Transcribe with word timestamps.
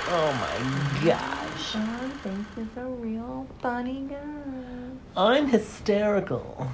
Oh 0.10 0.32
my 0.34 0.58
gosh. 1.06 1.76
I 1.76 2.10
think 2.24 2.48
he's 2.56 2.78
a 2.78 2.86
real 2.88 3.46
funny 3.62 4.08
guy. 4.10 4.18
I'm 5.16 5.48
hysterical. 5.48 6.72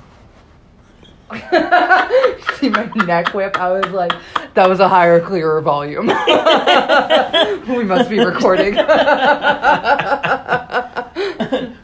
See 1.33 2.69
my 2.69 2.85
neck 3.05 3.33
whip? 3.33 3.57
I 3.57 3.71
was 3.71 3.91
like, 3.91 4.13
that 4.55 4.69
was 4.69 4.79
a 4.79 4.87
higher, 4.87 5.19
clearer 5.19 5.59
volume. 5.61 6.07
we 7.67 7.83
must 7.83 8.09
be 8.09 8.19
recording. 8.19 8.77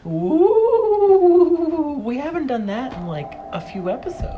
Ooh, 0.06 2.00
we 2.04 2.16
haven't 2.18 2.46
done 2.46 2.66
that 2.66 2.92
in 2.94 3.06
like 3.06 3.32
a 3.52 3.60
few 3.60 3.90
episodes. 3.90 4.36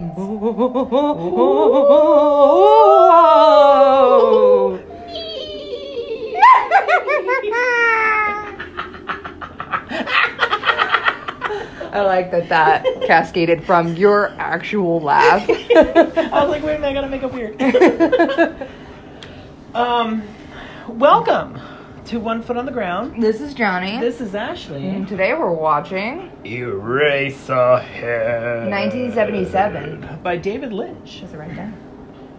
I 11.93 12.01
like 12.01 12.31
that 12.31 12.49
that 12.49 12.85
cascaded 13.07 13.65
from 13.65 13.95
your 13.97 14.29
actual 14.39 14.99
laugh. 15.01 15.47
I 15.49 16.41
was 16.43 16.49
like, 16.49 16.63
wait 16.63 16.77
a 16.77 16.79
minute, 16.79 16.89
I 16.89 16.93
gotta 16.95 17.09
make 17.09 17.23
it 17.23 17.31
weird. 17.31 17.61
um, 19.75 20.23
welcome 20.89 21.61
to 22.07 22.19
One 22.19 22.41
Foot 22.43 22.57
on 22.57 22.65
the 22.65 22.73
Ground. 22.73 23.23
this 23.23 23.43
is 23.43 23.53
Johnny. 23.53 24.01
This 24.01 24.23
is 24.23 24.34
Ashley. 24.34 24.89
and 24.89 25.07
today 25.07 25.34
we're 25.34 25.53
watching 25.53 26.33
Eraserhead 26.45 28.71
1977. 28.71 30.21
by 30.23 30.39
David 30.39 30.73
Lynch. 30.73 31.23
Is 31.23 31.34
it 31.34 31.37
right 31.37 31.55
there? 31.55 31.73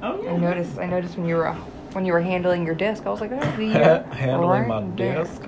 Oh 0.01 0.19
yeah. 0.23 0.33
I 0.33 0.37
noticed. 0.37 0.79
I 0.79 0.87
noticed 0.87 1.15
when 1.15 1.27
you 1.27 1.35
were 1.35 1.51
when 1.93 2.05
you 2.05 2.13
were 2.13 2.21
handling 2.21 2.65
your 2.65 2.73
disc. 2.75 3.05
I 3.05 3.11
was 3.11 3.21
like, 3.21 3.31
oh, 3.31 3.39
the 3.57 3.79
uh, 3.79 4.03
Handling 4.15 4.67
my 4.67 4.81
right 4.81 4.97
there. 4.97 5.23
disc. 5.23 5.43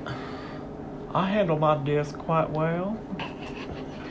I 1.13 1.27
handle 1.27 1.57
my 1.57 1.75
disc 1.83 2.15
quite 2.19 2.49
well. 2.51 2.95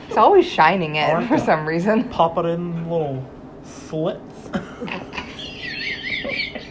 It's 0.07 0.17
always 0.17 0.45
shining 0.45 0.95
it 0.95 1.09
I 1.09 1.19
like 1.19 1.27
for 1.27 1.37
that. 1.37 1.45
some 1.45 1.67
reason. 1.67 2.09
Pop 2.09 2.37
it 2.37 2.45
in 2.45 2.89
little 2.89 3.23
slits. 3.63 4.49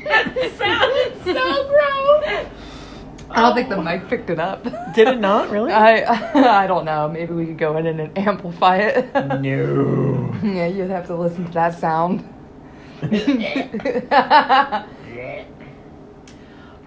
that 0.04 0.52
sounded 0.56 1.24
so 1.24 1.68
gross. 1.68 2.46
I 3.30 3.40
don't 3.40 3.54
think 3.54 3.68
the 3.68 3.82
mic 3.82 4.08
picked 4.08 4.30
it 4.30 4.38
up. 4.38 4.62
Did 4.94 5.08
it 5.08 5.18
not 5.18 5.50
really? 5.50 5.72
I 5.74 6.62
I 6.62 6.66
don't 6.66 6.84
know. 6.84 7.08
Maybe 7.08 7.32
we 7.32 7.46
could 7.46 7.58
go 7.58 7.76
in 7.76 7.86
and 7.86 8.16
amplify 8.16 8.76
it. 8.78 9.12
no. 9.14 10.34
yeah, 10.42 10.66
you'd 10.66 10.90
have 10.90 11.06
to 11.08 11.16
listen 11.16 11.44
to 11.46 11.52
that 11.52 11.78
sound. 11.78 12.28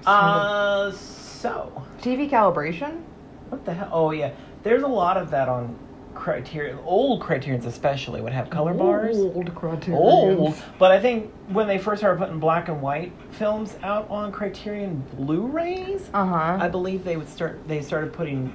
Uh, 0.05 0.91
so 0.91 1.83
TV 2.01 2.29
calibration. 2.29 3.01
what 3.49 3.65
the 3.65 3.73
hell? 3.73 3.89
Oh 3.91 4.11
yeah, 4.11 4.31
there's 4.63 4.83
a 4.83 4.87
lot 4.87 5.17
of 5.17 5.29
that 5.31 5.49
on 5.49 5.77
Criterion. 6.17 6.79
Old 6.83 7.21
Criterion's 7.21 7.65
especially 7.65 8.21
would 8.21 8.33
have 8.33 8.49
color 8.49 8.73
bars. 8.73 9.17
Old 9.17 9.53
criterion. 9.55 10.01
Old, 10.01 10.55
but 10.79 10.91
I 10.91 10.99
think 10.99 11.31
when 11.49 11.67
they 11.67 11.77
first 11.77 12.01
started 12.01 12.19
putting 12.19 12.39
black 12.39 12.67
and 12.67 12.81
white 12.81 13.11
films 13.31 13.75
out 13.83 14.09
on 14.09 14.31
Criterion 14.31 15.03
Blu-rays, 15.15 16.09
Uh 16.13 16.25
huh. 16.25 16.57
I 16.59 16.67
believe 16.67 17.03
they 17.03 17.17
would 17.17 17.29
start. 17.29 17.65
They 17.67 17.81
started 17.81 18.11
putting 18.13 18.53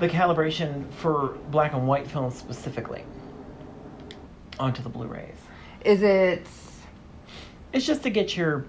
the 0.00 0.08
calibration 0.08 0.90
for 0.94 1.36
black 1.50 1.74
and 1.74 1.86
white 1.86 2.06
films 2.06 2.34
specifically 2.36 3.04
onto 4.58 4.82
the 4.82 4.88
Blu-rays. 4.88 5.36
Is 5.84 6.02
it? 6.02 6.46
It's 7.72 7.86
just 7.86 8.02
to 8.02 8.10
get 8.10 8.36
your 8.36 8.64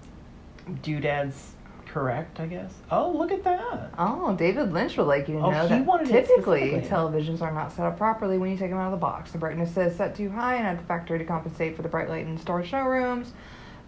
doodads 0.82 1.51
correct, 1.92 2.40
I 2.40 2.46
guess. 2.46 2.72
Oh, 2.90 3.10
look 3.10 3.30
at 3.32 3.44
that. 3.44 3.92
Oh, 3.98 4.34
David 4.34 4.72
Lynch 4.72 4.96
would 4.96 5.06
like 5.06 5.28
you 5.28 5.34
to 5.34 5.40
Oh, 5.42 5.50
know 5.50 5.62
he 5.62 5.68
that 5.68 5.84
wanted 5.86 6.08
it 6.10 6.26
typically 6.26 6.70
specifically. 6.70 6.88
televisions 6.88 7.42
are 7.42 7.52
not 7.52 7.70
set 7.72 7.84
up 7.86 7.98
properly 7.98 8.38
when 8.38 8.50
you 8.50 8.56
take 8.56 8.70
them 8.70 8.78
out 8.78 8.86
of 8.86 8.92
the 8.92 8.96
box. 8.96 9.32
The 9.32 9.38
brightness 9.38 9.76
is 9.76 9.94
set 9.96 10.16
too 10.16 10.30
high 10.30 10.56
and 10.56 10.66
at 10.66 10.78
the 10.78 10.84
factory 10.84 11.18
to 11.18 11.24
compensate 11.24 11.76
for 11.76 11.82
the 11.82 11.88
bright 11.88 12.08
light 12.08 12.26
in 12.26 12.38
store 12.38 12.64
showrooms. 12.64 13.32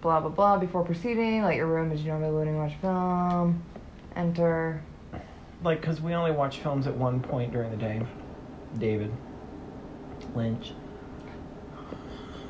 Blah 0.02 0.20
blah 0.20 0.28
blah. 0.30 0.58
Before 0.58 0.84
proceeding, 0.84 1.42
light 1.42 1.56
your 1.56 1.66
room 1.66 1.90
as 1.92 2.02
you 2.02 2.08
normally 2.08 2.30
would 2.32 2.46
when 2.46 2.54
you 2.54 2.60
watch 2.60 2.74
film. 2.82 3.62
Enter. 4.16 4.82
Like, 5.62 5.80
because 5.80 6.00
we 6.02 6.14
only 6.14 6.30
watch 6.32 6.58
films 6.58 6.86
at 6.86 6.94
one 6.94 7.20
point 7.20 7.52
during 7.52 7.70
the 7.70 7.76
day. 7.78 8.02
David 8.78 9.10
Lynch. 10.34 10.72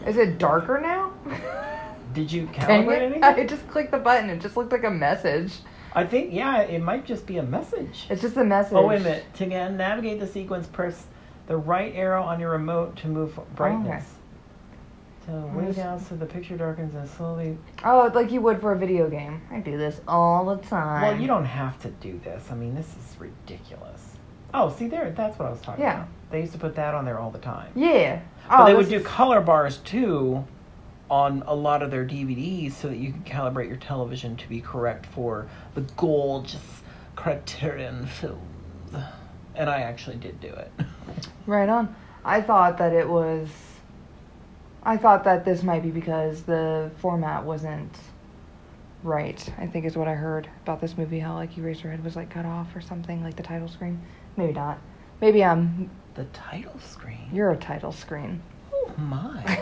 Is 0.05 0.17
it 0.17 0.39
darker 0.39 0.81
now? 0.81 1.13
Did 2.15 2.33
you 2.33 2.47
calibrate 2.47 2.97
it. 2.97 3.03
anything? 3.03 3.25
I 3.25 3.45
just 3.45 3.69
clicked 3.69 3.91
the 3.91 3.99
button. 3.99 4.31
It 4.31 4.41
just 4.41 4.57
looked 4.57 4.73
like 4.73 4.85
a 4.85 4.91
message. 4.91 5.53
I 5.95 6.05
think, 6.05 6.33
yeah, 6.33 6.63
it 6.63 6.83
might 6.83 7.05
just 7.05 7.27
be 7.27 7.37
a 7.39 7.43
message. 7.43 8.07
It's 8.11 8.23
just 8.23 8.37
a 8.37 8.45
message. 8.45 8.75
Oh, 8.75 8.87
wait 8.87 9.01
a 9.01 9.05
minute. 9.05 9.25
To 9.35 9.47
ga- 9.47 9.71
navigate 9.71 10.19
the 10.19 10.27
sequence, 10.27 10.67
press 10.67 11.07
the 11.47 11.57
right 11.57 11.95
arrow 11.95 12.23
on 12.23 12.41
your 12.41 12.51
remote 12.51 12.97
to 12.99 13.09
move 13.09 13.39
oh, 13.39 13.47
brightness. 13.55 14.05
So 15.27 15.33
way 15.55 15.73
down 15.73 15.99
so 16.01 16.17
the 16.17 16.27
picture 16.27 16.57
darkens 16.57 16.95
and 16.95 17.09
slowly. 17.09 17.57
Oh, 17.83 18.11
like 18.15 18.31
you 18.31 18.43
would 18.43 18.61
for 18.61 18.73
a 18.73 18.79
video 18.79 19.09
game. 19.09 19.41
I 19.51 19.61
do 19.61 19.79
this 19.79 20.01
all 20.07 20.45
the 20.45 20.57
time. 20.57 21.01
Well, 21.01 21.19
you 21.19 21.27
don't 21.27 21.47
have 21.47 21.81
to 21.83 21.89
do 21.89 22.21
this. 22.23 22.49
I 22.51 22.55
mean, 22.55 22.75
this 22.75 22.89
is 22.89 23.19
ridiculous. 23.19 24.17
Oh, 24.53 24.71
see 24.71 24.87
there, 24.87 25.11
that's 25.17 25.39
what 25.39 25.49
I 25.49 25.51
was 25.51 25.61
talking 25.61 25.83
Yeah. 25.83 25.95
about. 25.95 26.09
They 26.31 26.41
used 26.41 26.53
to 26.53 26.59
put 26.59 26.75
that 26.75 26.95
on 26.95 27.05
there 27.07 27.19
all 27.19 27.31
the 27.31 27.39
time. 27.39 27.73
Yeah. 27.75 28.21
But 28.49 28.61
oh, 28.61 28.67
they 28.67 28.75
would 28.75 28.89
do 28.89 29.01
color 29.01 29.41
bars 29.41 29.79
too 29.79 30.45
on 31.11 31.43
a 31.47 31.55
lot 31.55 31.83
of 31.83 31.91
their 31.91 32.05
DVDs 32.05 32.73
so 32.73 32.89
that 32.89 32.97
you 32.97 33.13
can 33.13 33.23
calibrate 33.25 33.69
your 33.69 33.77
television 33.77 34.37
to 34.37 34.49
be 34.49 34.61
correct 34.61 35.07
for 35.07 35.47
the 35.75 35.83
gorgeous 35.97 36.83
Criterion 37.17 38.07
films. 38.07 38.41
And 39.55 39.71
I 39.71 39.81
actually 39.83 40.17
did 40.17 40.41
do 40.41 40.49
it. 40.49 40.71
Right 41.47 41.69
on. 41.69 41.95
I 42.25 42.41
thought 42.41 42.79
that 42.79 42.95
it 42.95 43.07
was. 43.07 43.49
I 44.83 44.97
thought 44.97 45.25
that 45.25 45.45
this 45.45 45.63
might 45.63 45.83
be 45.83 45.91
because 45.91 46.43
the 46.43 46.91
format 46.97 47.45
wasn't 47.45 47.95
right. 49.03 49.53
I 49.59 49.67
think 49.67 49.85
is 49.85 49.95
what 49.95 50.09
I 50.09 50.15
heard 50.15 50.49
about 50.63 50.81
this 50.81 50.97
movie. 50.97 51.19
How 51.19 51.35
like 51.35 51.53
Eraserhead 51.55 52.03
was 52.03 52.17
like 52.17 52.31
cut 52.31 52.47
off 52.47 52.75
or 52.75 52.81
something, 52.81 53.23
like 53.23 53.37
the 53.37 53.43
title 53.43 53.69
screen. 53.69 54.01
Maybe 54.39 54.55
not. 54.55 54.79
Maybe 55.21 55.45
I'm. 55.45 55.91
the 56.15 56.25
title 56.27 56.79
screen? 56.81 57.29
You're 57.31 57.51
a 57.51 57.57
title 57.59 57.93
screen. 57.93 58.43
My. 58.99 59.61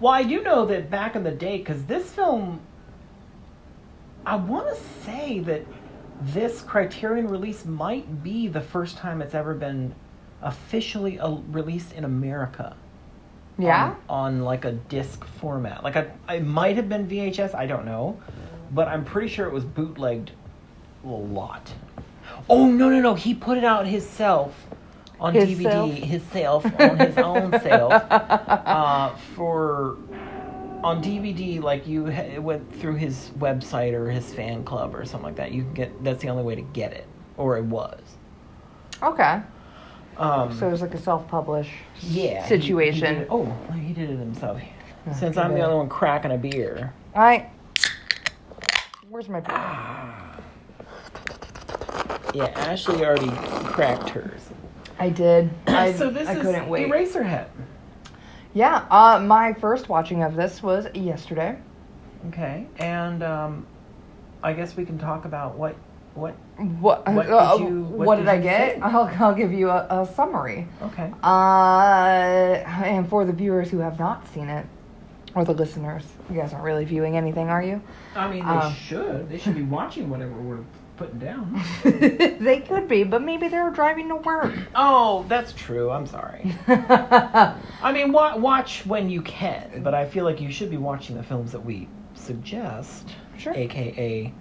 well, 0.00 0.12
I 0.12 0.22
do 0.22 0.42
know 0.42 0.66
that 0.66 0.90
back 0.90 1.16
in 1.16 1.24
the 1.24 1.30
day, 1.30 1.58
because 1.58 1.84
this 1.84 2.10
film, 2.10 2.60
I 4.24 4.36
want 4.36 4.68
to 4.68 4.82
say 5.04 5.40
that 5.40 5.64
this 6.20 6.62
Criterion 6.62 7.28
release 7.28 7.64
might 7.64 8.22
be 8.22 8.48
the 8.48 8.60
first 8.60 8.96
time 8.96 9.22
it's 9.22 9.34
ever 9.34 9.54
been 9.54 9.94
officially 10.42 11.18
uh, 11.18 11.30
released 11.50 11.92
in 11.92 12.04
America. 12.04 12.76
Yeah. 13.58 13.96
On, 14.08 14.36
on 14.36 14.40
like 14.42 14.64
a 14.64 14.72
disc 14.72 15.24
format. 15.24 15.82
Like 15.82 15.96
I, 15.96 16.34
it 16.34 16.44
might 16.44 16.76
have 16.76 16.88
been 16.88 17.08
VHS. 17.08 17.54
I 17.54 17.66
don't 17.66 17.84
know, 17.84 18.20
but 18.70 18.88
I'm 18.88 19.04
pretty 19.04 19.28
sure 19.28 19.46
it 19.46 19.52
was 19.52 19.64
bootlegged 19.64 20.30
a 21.04 21.08
lot. 21.08 21.72
Oh 22.48 22.68
no 22.70 22.88
no 22.88 23.00
no! 23.00 23.14
He 23.14 23.34
put 23.34 23.58
it 23.58 23.64
out 23.64 23.86
himself 23.86 24.66
on 25.20 25.34
His 25.34 25.48
DVD. 25.58 25.62
self? 25.62 25.90
Himself 25.92 26.80
on 26.80 26.98
his 26.98 27.18
own 27.18 27.50
self 27.60 27.92
uh, 28.10 29.14
for 29.34 29.96
on 30.84 31.02
DVD. 31.02 31.60
Like 31.62 31.86
you 31.86 32.06
it 32.08 32.42
went 32.42 32.72
through 32.80 32.94
his 32.96 33.30
website 33.38 33.92
or 33.94 34.08
his 34.10 34.32
fan 34.32 34.64
club 34.64 34.94
or 34.94 35.04
something 35.04 35.24
like 35.26 35.36
that. 35.36 35.52
You 35.52 35.62
can 35.64 35.74
get 35.74 36.04
that's 36.04 36.22
the 36.22 36.28
only 36.28 36.42
way 36.44 36.54
to 36.54 36.62
get 36.62 36.92
it, 36.92 37.06
or 37.36 37.56
it 37.56 37.64
was. 37.64 38.00
Okay. 39.02 39.40
Um, 40.16 40.52
So 40.56 40.66
it 40.66 40.72
was 40.72 40.82
like 40.82 40.94
a 40.94 40.98
self-publish 41.00 41.70
yeah, 42.02 42.36
he- 42.36 42.42
he 42.42 42.48
situation. 42.48 43.26
oh, 43.30 43.44
he 43.74 43.92
did 43.92 44.10
it 44.10 44.18
himself. 44.18 44.60
Yeah, 45.06 45.12
Since 45.14 45.36
I'm 45.36 45.54
the 45.54 45.60
only 45.60 45.76
one 45.76 45.88
cracking 45.88 46.32
a 46.32 46.36
beer. 46.38 46.92
I. 47.14 47.46
Where's 49.08 49.28
my? 49.28 49.40
Yeah, 52.34 52.44
Ashley 52.56 53.04
already 53.06 53.30
cracked 53.72 54.10
hers. 54.10 54.47
I 54.98 55.10
did. 55.10 55.50
I, 55.66 55.92
so 55.92 56.10
this 56.10 56.28
I 56.28 56.34
is 56.34 56.42
couldn't 56.42 56.68
wait. 56.68 56.88
Eraserhead. 56.90 57.48
Yeah. 58.54 58.86
Uh, 58.90 59.20
my 59.20 59.52
first 59.54 59.88
watching 59.88 60.22
of 60.22 60.34
this 60.36 60.62
was 60.62 60.86
yesterday. 60.94 61.58
Okay, 62.28 62.66
and 62.78 63.22
um, 63.22 63.66
I 64.42 64.52
guess 64.52 64.76
we 64.76 64.84
can 64.84 64.98
talk 64.98 65.24
about 65.24 65.56
what 65.56 65.76
what. 66.14 66.34
What? 66.80 67.06
What 67.08 67.26
did 67.26 67.32
uh, 67.32 67.56
you- 67.60 67.82
what, 67.84 68.06
what 68.06 68.16
did, 68.16 68.22
did 68.24 68.28
I 68.30 68.38
get? 68.40 68.74
say? 68.74 68.80
I'll, 68.80 69.04
I'll 69.24 69.34
give 69.34 69.52
you 69.52 69.70
a, 69.70 69.86
a 70.02 70.10
summary. 70.16 70.66
Okay. 70.82 71.12
Uh, 71.22 72.64
and 72.84 73.08
for 73.08 73.24
the 73.24 73.32
viewers 73.32 73.70
who 73.70 73.78
have 73.78 74.00
not 74.00 74.26
seen 74.34 74.48
it, 74.48 74.66
or 75.36 75.44
the 75.44 75.52
listeners. 75.52 76.02
You 76.28 76.36
guys 76.40 76.52
aren't 76.52 76.64
really 76.64 76.84
viewing 76.84 77.16
anything, 77.16 77.48
are 77.48 77.62
you? 77.62 77.80
I 78.16 78.28
mean, 78.28 78.44
they 78.44 78.50
Um, 78.50 78.74
should. 78.74 79.28
They 79.30 79.38
should 79.38 79.54
be 79.54 79.62
watching 79.62 80.10
whatever 80.10 80.32
we're 80.32 80.64
putting 80.98 81.18
down. 81.18 81.62
they 81.84 82.60
could 82.68 82.88
be, 82.88 83.04
but 83.04 83.22
maybe 83.22 83.48
they're 83.48 83.70
driving 83.70 84.08
to 84.08 84.16
work. 84.16 84.52
Oh, 84.74 85.24
that's 85.28 85.52
true. 85.52 85.90
I'm 85.90 86.06
sorry. 86.06 86.54
I 86.68 87.92
mean, 87.92 88.12
wa- 88.12 88.36
watch 88.36 88.84
when 88.84 89.08
you 89.08 89.22
can, 89.22 89.82
but 89.82 89.94
I 89.94 90.04
feel 90.06 90.24
like 90.24 90.40
you 90.40 90.50
should 90.50 90.70
be 90.70 90.76
watching 90.76 91.16
the 91.16 91.22
films 91.22 91.52
that 91.52 91.64
we 91.64 91.88
suggest, 92.14 93.14
Sure. 93.38 93.54
aka 93.54 94.32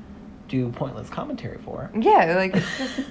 do 0.47 0.69
pointless 0.71 1.09
commentary 1.09 1.59
for. 1.59 1.91
yeah, 1.99 2.35
like 2.35 2.55
it's 2.55 2.77
just 2.77 3.01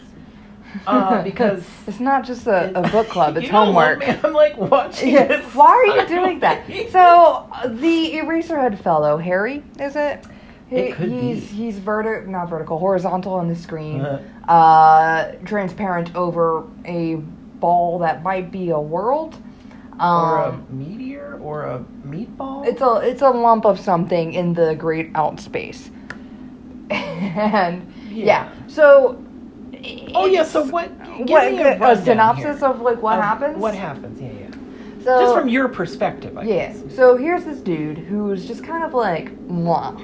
Uh, 0.87 1.22
because 1.22 1.64
it's 1.87 2.00
not 2.00 2.22
just 2.26 2.46
a, 2.46 2.76
a 2.78 2.82
book 2.90 3.08
club; 3.08 3.37
it's 3.38 3.46
You 3.46 3.52
know 3.52 3.70
what, 3.70 4.02
homework. 4.02 4.25
I'm 4.25 4.32
like 4.34 4.58
watching 4.58 5.10
Yeah. 5.14 5.40
Why 5.54 5.69
are 5.70 6.00
you 6.02 6.06
doing 6.08 6.40
that? 6.40 6.66
So 6.90 7.49
uh, 7.50 7.69
the 7.69 8.12
Eraserhead 8.14 8.78
fellow, 8.82 9.16
Harry, 9.16 9.62
is 9.81 9.96
it? 9.96 10.22
It 10.70 10.94
could 10.94 11.10
be. 11.10 11.20
he's 11.34 11.48
he's 11.50 11.78
verti- 11.78 12.26
not 12.26 12.48
vertical, 12.50 12.78
horizontal 12.78 13.34
on 13.34 13.48
the 13.48 13.54
screen, 13.54 14.00
Uh-huh. 14.00 14.52
uh, 14.52 15.32
transparent 15.44 16.14
over 16.16 16.64
a 16.84 17.16
ball 17.60 18.00
that 18.00 18.22
might 18.22 18.50
be 18.50 18.70
a 18.70 18.80
world. 18.80 19.36
or 19.98 20.38
a 20.40 20.48
Um, 20.50 20.66
meteor 20.70 21.38
or 21.42 21.62
a 21.64 21.78
meatball. 22.06 22.66
it's 22.66 22.82
a 22.82 22.96
it's 22.96 23.22
a 23.22 23.30
lump 23.30 23.64
of 23.64 23.78
something 23.80 24.32
in 24.34 24.52
the 24.54 24.74
great 24.74 25.10
out 25.14 25.40
space, 25.40 25.90
and 26.90 27.92
yeah. 28.10 28.24
Yeah. 28.24 28.48
So. 28.66 29.22
oh 30.14 30.26
yeah. 30.26 30.44
So 30.44 30.64
what? 30.66 30.90
Give 31.18 31.28
What 31.30 31.50
me 31.52 31.60
a, 31.62 31.82
a 31.92 31.96
synopsis 31.96 32.58
here 32.60 32.68
of 32.68 32.80
like 32.80 33.00
what 33.02 33.18
of 33.18 33.24
happens? 33.24 33.56
What 33.58 33.74
happens? 33.74 34.20
Yeah, 34.20 34.30
yeah. 34.32 34.50
So, 35.04 35.20
Just 35.20 35.34
from 35.34 35.48
your 35.48 35.68
perspective, 35.68 36.36
I 36.36 36.42
Yeah. 36.42 36.72
guess. 36.72 36.82
So 36.96 37.16
here's 37.16 37.44
this 37.44 37.60
dude 37.60 37.96
who's 37.98 38.46
just 38.46 38.64
kind 38.64 38.82
of 38.84 38.92
like, 38.92 39.30
mwah. 39.46 39.94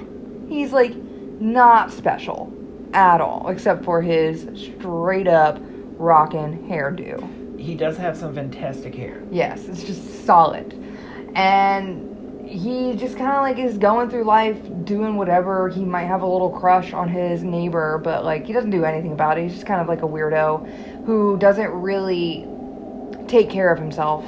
He's 0.52 0.72
like 0.72 0.94
not 0.94 1.90
special 1.90 2.52
at 2.92 3.22
all, 3.22 3.48
except 3.48 3.84
for 3.84 4.02
his 4.02 4.46
straight 4.54 5.26
up 5.26 5.58
rockin' 5.96 6.68
hairdo. 6.68 7.58
He 7.58 7.74
does 7.74 7.96
have 7.96 8.18
some 8.18 8.34
fantastic 8.34 8.94
hair. 8.94 9.22
Yes, 9.30 9.66
it's 9.66 9.82
just 9.82 10.26
solid. 10.26 10.74
And 11.34 12.46
he 12.46 12.94
just 12.96 13.16
kind 13.16 13.30
of 13.30 13.40
like 13.40 13.58
is 13.58 13.78
going 13.78 14.10
through 14.10 14.24
life 14.24 14.58
doing 14.84 15.16
whatever. 15.16 15.70
He 15.70 15.86
might 15.86 16.04
have 16.04 16.20
a 16.20 16.26
little 16.26 16.50
crush 16.50 16.92
on 16.92 17.08
his 17.08 17.42
neighbor, 17.42 17.98
but 18.04 18.22
like 18.22 18.44
he 18.44 18.52
doesn't 18.52 18.70
do 18.70 18.84
anything 18.84 19.12
about 19.12 19.38
it. 19.38 19.44
He's 19.44 19.54
just 19.54 19.66
kind 19.66 19.80
of 19.80 19.88
like 19.88 20.02
a 20.02 20.06
weirdo 20.06 21.06
who 21.06 21.38
doesn't 21.38 21.70
really 21.70 22.46
take 23.26 23.48
care 23.48 23.72
of 23.72 23.78
himself 23.78 24.26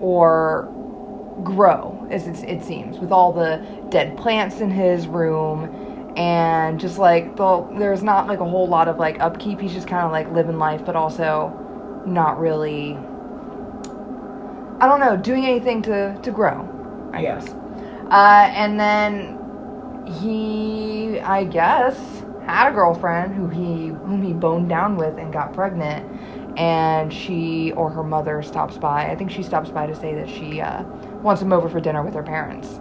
or 0.00 0.68
grow, 1.44 2.06
as 2.10 2.26
it, 2.26 2.44
it 2.46 2.62
seems, 2.62 2.98
with 2.98 3.10
all 3.10 3.32
the 3.32 3.64
dead 3.92 4.16
plants 4.16 4.60
in 4.60 4.70
his 4.70 5.06
room 5.06 5.70
and 6.16 6.80
just 6.80 6.98
like 6.98 7.36
the, 7.36 7.66
there's 7.78 8.02
not 8.02 8.26
like 8.26 8.40
a 8.40 8.44
whole 8.44 8.66
lot 8.66 8.88
of 8.88 8.98
like 8.98 9.20
upkeep. 9.20 9.60
He's 9.60 9.72
just 9.72 9.86
kind 9.86 10.04
of 10.04 10.10
like 10.10 10.30
living 10.32 10.58
life, 10.58 10.84
but 10.84 10.96
also 10.96 11.52
not 12.06 12.40
really. 12.40 12.98
I 14.80 14.88
don't 14.88 15.00
know, 15.00 15.16
doing 15.16 15.44
anything 15.46 15.82
to 15.82 16.18
to 16.22 16.30
grow. 16.30 16.68
I 17.12 17.22
Yeah. 17.22 17.38
guess. 17.38 17.54
Uh, 18.10 18.50
and 18.54 18.80
then 18.80 19.38
he, 20.20 21.20
I 21.20 21.44
guess, 21.44 22.24
had 22.44 22.70
a 22.70 22.74
girlfriend 22.74 23.34
who 23.34 23.48
he 23.48 23.88
whom 23.88 24.22
he 24.22 24.32
boned 24.32 24.68
down 24.68 24.96
with 24.96 25.16
and 25.18 25.32
got 25.32 25.52
pregnant. 25.54 26.04
And 26.58 27.12
she 27.12 27.72
or 27.72 27.88
her 27.90 28.02
mother 28.02 28.42
stops 28.42 28.76
by. 28.76 29.10
I 29.10 29.16
think 29.16 29.30
she 29.30 29.42
stops 29.42 29.70
by 29.70 29.86
to 29.86 29.94
say 29.94 30.14
that 30.14 30.28
she 30.28 30.60
uh, 30.60 30.82
wants 31.22 31.40
him 31.40 31.52
over 31.52 31.68
for 31.70 31.80
dinner 31.80 32.02
with 32.02 32.12
her 32.14 32.22
parents. 32.22 32.78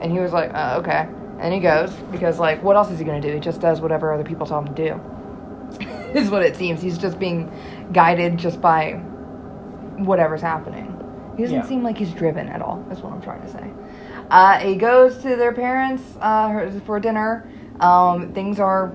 And 0.00 0.12
he 0.12 0.18
was 0.18 0.32
like, 0.32 0.50
uh, 0.54 0.80
okay. 0.80 1.08
And 1.40 1.54
he 1.54 1.60
goes 1.60 1.92
because 2.10 2.38
like, 2.38 2.62
what 2.62 2.76
else 2.76 2.90
is 2.90 2.98
he 2.98 3.04
gonna 3.04 3.20
do? 3.20 3.32
He 3.32 3.40
just 3.40 3.60
does 3.60 3.80
whatever 3.80 4.12
other 4.12 4.24
people 4.24 4.46
tell 4.46 4.60
him 4.60 4.74
to 4.74 4.88
do. 4.88 5.00
is 6.14 6.30
what 6.30 6.42
it 6.42 6.56
seems. 6.56 6.80
He's 6.82 6.98
just 6.98 7.18
being 7.18 7.50
guided 7.92 8.36
just 8.36 8.60
by 8.60 8.94
whatever's 9.98 10.40
happening. 10.42 10.96
He 11.36 11.42
doesn't 11.42 11.58
Yeah. 11.58 11.66
seem 11.66 11.82
like 11.82 11.96
he's 11.98 12.12
driven 12.12 12.48
at 12.48 12.60
all. 12.62 12.84
That's 12.88 13.02
what 13.02 13.12
I'm 13.12 13.22
trying 13.22 13.42
to 13.42 13.48
say. 13.48 13.70
Uh, 14.30 14.58
he 14.58 14.76
goes 14.76 15.18
to 15.18 15.36
their 15.36 15.52
parents 15.52 16.02
uh, 16.20 16.70
for 16.84 17.00
dinner. 17.00 17.48
Um, 17.80 18.32
things 18.32 18.60
are 18.60 18.92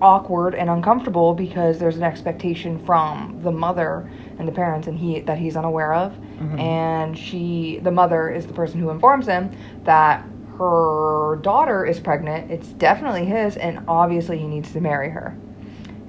awkward 0.00 0.54
and 0.54 0.68
uncomfortable 0.70 1.34
because 1.34 1.78
there's 1.78 1.96
an 1.96 2.02
expectation 2.02 2.78
from 2.78 3.40
the 3.42 3.50
mother 3.50 4.08
and 4.38 4.46
the 4.46 4.52
parents 4.52 4.86
and 4.86 4.98
he 4.98 5.20
that 5.20 5.38
he's 5.38 5.56
unaware 5.56 5.92
of. 5.94 6.12
Mhm. 6.40 6.60
and 6.60 7.16
she 7.18 7.80
the 7.82 7.90
mother 7.90 8.28
is 8.28 8.46
the 8.46 8.52
person 8.52 8.78
who 8.80 8.90
informs 8.90 9.26
him 9.26 9.50
that 9.84 10.22
her 10.58 11.38
daughter 11.42 11.84
is 11.84 12.00
pregnant. 12.00 12.50
It's 12.50 12.68
definitely 12.68 13.24
his 13.26 13.56
and 13.56 13.80
obviously 13.88 14.38
he 14.38 14.46
needs 14.46 14.72
to 14.72 14.80
marry 14.80 15.10
her. 15.10 15.34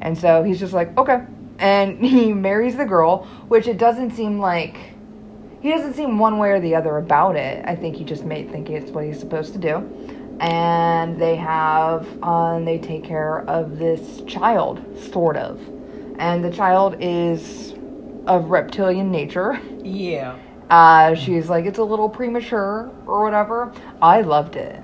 And 0.02 0.18
so 0.18 0.44
he's 0.44 0.60
just 0.60 0.74
like 0.74 0.98
okay. 0.98 1.22
And 1.60 2.00
he 2.06 2.34
marries 2.34 2.76
the 2.78 2.86
girl 2.86 3.26
which 3.48 3.68
it 3.68 3.78
doesn't 3.78 4.12
seem 4.12 4.40
like 4.40 4.78
he 5.60 5.70
doesn't 5.72 5.94
seem 5.96 6.20
one 6.20 6.38
way 6.38 6.52
or 6.52 6.60
the 6.60 6.76
other 6.76 6.98
about 6.98 7.36
it. 7.36 7.64
I 7.68 7.76
think 7.76 7.96
he 7.96 8.04
just 8.04 8.24
may 8.24 8.44
think 8.44 8.70
it's 8.70 8.92
what 8.92 9.04
he's 9.06 9.20
supposed 9.20 9.54
to 9.54 9.60
do. 9.60 9.84
And 10.40 11.20
they 11.20 11.36
have 11.36 12.06
um, 12.24 12.64
they 12.64 12.78
take 12.78 13.04
care 13.04 13.40
of 13.50 13.80
this 13.80 14.22
child 14.28 14.82
sort 15.12 15.36
of. 15.36 15.60
And 16.20 16.44
the 16.44 16.52
child 16.52 16.96
is 17.00 17.74
of 18.28 18.50
reptilian 18.50 19.12
nature. 19.12 19.60
Yeah. 19.84 20.38
uh, 20.70 21.16
she's 21.16 21.50
like 21.50 21.66
it's 21.66 21.80
a 21.80 21.84
little 21.84 22.10
premature 22.10 22.92
or 23.06 23.24
whatever. 23.24 23.72
I 24.02 24.22
loved 24.22 24.56
it. 24.56 24.76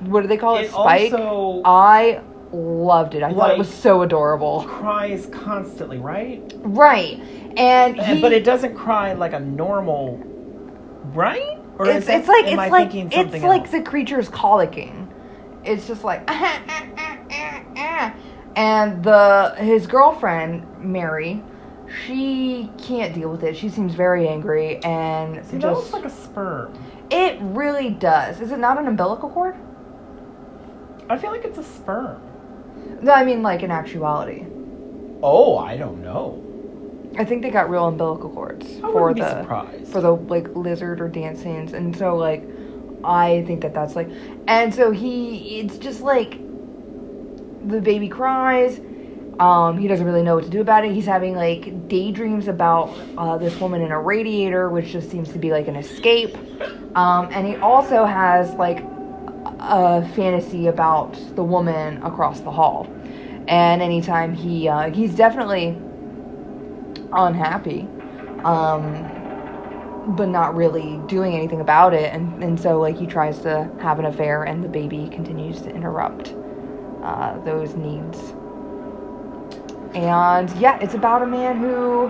What 0.00 0.22
do 0.22 0.28
they 0.28 0.36
call 0.36 0.56
it, 0.56 0.66
It 0.66 0.70
spike? 0.70 1.12
also- 1.12 1.62
i 1.64 2.22
loved 2.50 3.14
it. 3.14 3.22
I 3.22 3.34
thought 3.34 3.50
it 3.50 3.58
was 3.58 3.72
so 3.72 4.02
adorable. 4.02 4.64
Cries 4.66 5.26
constantly, 5.26 5.98
right? 5.98 6.50
right. 6.64 7.20
And 7.58 8.00
he, 8.00 8.22
but 8.22 8.32
it 8.32 8.42
doesn't 8.44 8.74
cry 8.74 9.12
like 9.12 9.34
a 9.34 9.40
normal, 9.40 10.16
right? 11.12 11.58
Or 11.78 11.86
it's, 11.86 12.06
that- 12.06 12.20
it's 12.20 12.28
like 12.28 12.46
it's 12.46 12.58
I 12.58 12.68
like 12.68 12.94
it's 12.94 13.14
something 13.14 13.42
like 13.42 13.70
the 13.70 13.82
creature's 13.82 14.30
colicking. 14.30 15.12
It's 15.64 15.86
just 15.86 16.04
like 16.04 16.22
and 18.56 19.04
the 19.04 19.54
his 19.58 19.86
girlfriend 19.86 20.66
Mary, 20.78 21.42
she 22.06 22.70
can't 22.78 23.14
deal 23.14 23.30
with 23.30 23.42
it. 23.44 23.56
She 23.56 23.68
seems 23.68 23.94
very 23.94 24.28
angry 24.28 24.76
and 24.84 25.44
See, 25.46 25.58
that 25.58 25.68
looks 25.72 25.82
just 25.82 25.92
like 25.92 26.04
a 26.04 26.10
sperm. 26.10 26.72
it 27.10 27.38
really 27.40 27.90
does. 27.90 28.40
Is 28.40 28.52
it 28.52 28.58
not 28.58 28.78
an 28.78 28.86
umbilical 28.86 29.30
cord? 29.30 29.56
I 31.10 31.16
feel 31.16 31.30
like 31.30 31.44
it's 31.44 31.58
a 31.58 31.64
sperm. 31.64 32.20
No, 33.02 33.12
I 33.12 33.24
mean 33.24 33.42
like 33.42 33.62
in 33.62 33.70
actuality. 33.70 34.44
Oh, 35.22 35.56
I 35.58 35.76
don't 35.76 36.02
know. 36.02 36.44
I 37.18 37.24
think 37.24 37.42
they 37.42 37.50
got 37.50 37.70
real 37.70 37.86
umbilical 37.88 38.28
cords 38.30 38.66
I 38.76 38.80
for 38.80 38.92
wouldn't 39.08 39.16
be 39.16 39.20
the 39.22 39.40
surprised. 39.42 39.88
for 39.92 40.00
the 40.00 40.12
like 40.14 40.54
lizard 40.54 41.00
or 41.00 41.08
dance 41.08 41.42
scenes, 41.42 41.72
and 41.72 41.96
so 41.96 42.14
like 42.16 42.44
I 43.02 43.42
think 43.46 43.62
that 43.62 43.72
that's 43.74 43.96
like, 43.96 44.08
and 44.46 44.74
so 44.74 44.90
he 44.90 45.60
it's 45.60 45.78
just 45.78 46.02
like 46.02 46.38
the 47.68 47.80
baby 47.80 48.08
cries. 48.08 48.80
Um, 49.38 49.78
he 49.78 49.86
doesn't 49.86 50.04
really 50.04 50.22
know 50.22 50.34
what 50.34 50.44
to 50.44 50.50
do 50.50 50.60
about 50.60 50.84
it. 50.84 50.92
He's 50.92 51.06
having 51.06 51.36
like 51.36 51.88
daydreams 51.88 52.48
about 52.48 52.92
uh, 53.16 53.38
this 53.38 53.58
woman 53.60 53.82
in 53.82 53.92
a 53.92 54.00
radiator, 54.00 54.68
which 54.68 54.90
just 54.90 55.10
seems 55.10 55.32
to 55.32 55.38
be 55.38 55.52
like 55.52 55.68
an 55.68 55.76
escape. 55.76 56.36
Um, 56.96 57.28
and 57.30 57.46
he 57.46 57.56
also 57.56 58.04
has 58.04 58.52
like 58.54 58.84
a 59.60 60.08
fantasy 60.14 60.66
about 60.66 61.12
the 61.36 61.44
woman 61.44 62.02
across 62.02 62.40
the 62.40 62.50
hall. 62.50 62.86
And 63.46 63.80
anytime 63.80 64.34
he 64.34 64.68
uh, 64.68 64.90
he's 64.90 65.14
definitely 65.14 65.76
unhappy, 67.12 67.82
um, 68.44 70.14
but 70.16 70.28
not 70.28 70.54
really 70.54 71.00
doing 71.06 71.34
anything 71.34 71.60
about 71.60 71.94
it. 71.94 72.12
And, 72.12 72.42
and 72.42 72.58
so, 72.58 72.78
like, 72.78 72.96
he 72.96 73.06
tries 73.06 73.40
to 73.40 73.70
have 73.80 73.98
an 73.98 74.06
affair, 74.06 74.44
and 74.44 74.62
the 74.62 74.68
baby 74.68 75.08
continues 75.10 75.60
to 75.62 75.70
interrupt 75.70 76.34
uh, 77.02 77.38
those 77.44 77.74
needs. 77.74 78.34
And 79.94 80.50
yeah, 80.58 80.78
it's 80.80 80.94
about 80.94 81.22
a 81.22 81.26
man 81.26 81.58
who 81.58 82.06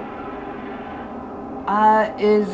uh, 1.67 2.15
is 2.19 2.49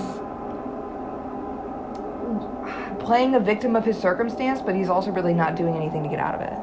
playing 3.04 3.34
a 3.34 3.40
victim 3.40 3.76
of 3.76 3.84
his 3.84 3.98
circumstance, 3.98 4.60
but 4.60 4.74
he's 4.74 4.88
also 4.88 5.10
really 5.10 5.34
not 5.34 5.56
doing 5.56 5.76
anything 5.76 6.02
to 6.02 6.08
get 6.08 6.18
out 6.18 6.34
of 6.34 6.40
it. 6.40 6.58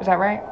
Is 0.00 0.06
that 0.06 0.18
right? 0.18 0.42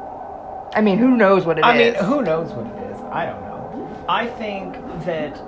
I 0.73 0.81
mean, 0.81 0.97
who 0.97 1.15
knows 1.15 1.45
what 1.45 1.57
it 1.57 1.61
is? 1.61 1.65
I 1.65 1.77
mean, 1.77 1.95
who 1.95 2.21
knows 2.21 2.51
what 2.51 2.67
it 2.67 2.91
is? 2.91 2.99
I 3.11 3.25
don't 3.25 3.41
know. 3.41 4.05
I 4.09 4.27
think 4.27 4.75
that 5.05 5.41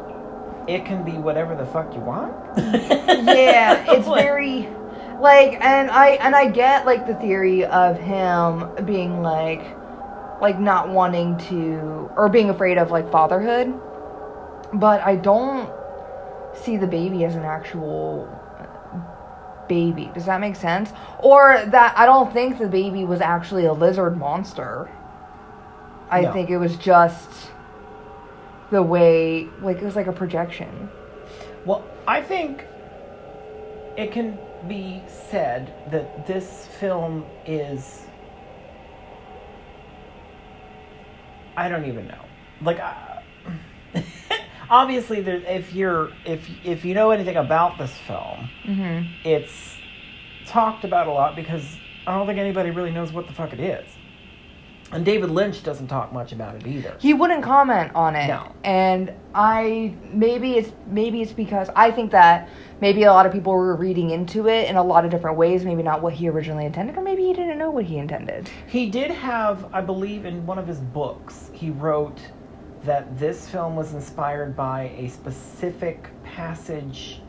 it 0.68 0.86
can 0.86 1.04
be 1.04 1.14
whatever 1.14 1.56
the 1.56 1.66
fuck 1.66 1.94
you 1.94 2.02
want. 2.02 2.34
yeah, 2.58 3.86
it's 3.94 4.08
very 4.08 4.70
like 5.20 5.54
and 5.62 5.90
I 5.92 6.12
and 6.22 6.36
I 6.36 6.50
get 6.50 6.86
like 6.86 7.06
the 7.06 7.16
theory 7.16 7.66
of 7.66 7.98
him 7.98 8.86
being 8.86 9.22
like 9.22 9.62
like 10.42 10.60
not 10.60 10.90
wanting 10.90 11.38
to 11.50 12.10
or 12.16 12.30
being 12.30 12.50
afraid 12.50 12.78
of 12.78 12.92
like 12.92 13.12
fatherhood. 13.12 13.74
But 14.74 15.02
I 15.02 15.16
don't 15.16 15.70
see 16.54 16.78
the 16.78 16.88
baby 16.88 17.26
as 17.26 17.36
an 17.36 17.44
actual 17.44 18.28
baby. 19.68 20.12
Does 20.14 20.26
that 20.26 20.42
make 20.42 20.56
sense? 20.56 20.92
Or 21.20 21.64
that 21.68 21.98
I 21.98 22.06
don't 22.06 22.32
think 22.34 22.58
the 22.58 22.68
baby 22.68 23.04
was 23.06 23.22
actually 23.22 23.66
a 23.66 23.74
lizard 23.74 24.18
monster. 24.18 24.90
I 26.10 26.22
No. 26.22 26.34
think 26.34 26.50
it 26.50 26.58
was 26.58 26.76
just 26.78 27.52
the 28.72 28.82
way, 28.82 29.48
like 29.62 29.78
it 29.78 29.84
was 29.84 29.96
like 29.96 30.08
a 30.08 30.12
projection. 30.12 30.90
Well, 31.66 31.84
I 32.08 32.22
think 32.22 32.66
it 33.98 34.12
can 34.12 34.38
be 34.68 35.04
said 35.08 35.74
that 35.92 36.26
this 36.26 36.68
film 36.80 37.26
is. 37.46 38.06
I 41.66 41.70
don't 41.70 41.86
even 41.86 42.08
know. 42.08 42.24
Like, 42.62 42.80
I, 42.80 43.22
obviously, 44.70 45.22
there, 45.22 45.38
if 45.38 45.74
you're 45.74 46.12
if 46.26 46.48
if 46.64 46.86
you 46.86 46.94
know 46.94 47.12
anything 47.12 47.36
about 47.36 47.78
this 47.78 47.92
film, 48.08 48.50
Mm-hmm. 48.66 49.28
it's 49.28 49.76
talked 50.46 50.84
about 50.84 51.08
a 51.08 51.12
lot 51.12 51.36
because 51.36 51.66
I 52.08 52.16
don't 52.18 52.26
think 52.28 52.40
anybody 52.40 52.72
really 52.72 52.92
knows 52.92 53.12
what 53.12 53.28
the 53.28 53.34
fuck 53.34 53.54
it 53.54 53.60
is. 53.60 53.88
And 54.92 55.06
David 55.06 55.30
Lynch 55.30 55.64
doesn't 55.64 55.88
talk 55.88 56.12
much 56.12 56.32
about 56.32 56.56
it 56.56 56.66
either. 56.66 56.96
He 57.00 57.14
wouldn't 57.14 57.44
comment 57.44 57.92
on 57.94 58.16
it. 58.16 58.28
No. 58.28 58.56
And 58.64 59.14
I 59.36 59.94
maybe 60.12 60.58
it's 60.58 60.72
maybe 60.88 61.22
it's 61.22 61.32
because 61.32 61.70
I 61.76 61.92
think 61.92 62.12
that 62.12 62.50
maybe 62.82 63.04
a 63.04 63.12
lot 63.12 63.26
of 63.26 63.32
people 63.32 63.54
were 63.54 63.76
reading 63.76 64.10
into 64.10 64.48
it 64.48 64.68
in 64.68 64.76
a 64.76 64.84
lot 64.84 65.06
of 65.06 65.12
different 65.12 65.38
ways, 65.38 65.64
maybe 65.64 65.84
not 65.84 66.02
what 66.02 66.14
he 66.14 66.28
originally 66.28 66.66
intended, 66.66 66.98
or 66.98 67.04
maybe 67.04 67.24
he 67.24 67.34
didn't 67.34 67.58
know 67.58 67.70
what 67.70 67.86
he 67.86 67.98
intended. 67.98 68.50
He 68.68 68.90
did 68.90 69.12
have, 69.12 69.72
I 69.74 69.82
believe, 69.82 70.26
in 70.26 70.46
one 70.46 70.58
of 70.58 70.68
his 70.68 70.80
books, 70.80 71.52
he 71.54 71.70
wrote 71.70 72.20
that 72.84 73.20
this 73.20 73.48
film 73.50 73.76
was 73.76 73.94
inspired 73.94 74.56
by 74.56 74.94
a 74.98 75.10
specific 75.10 76.10
passage 76.24 77.22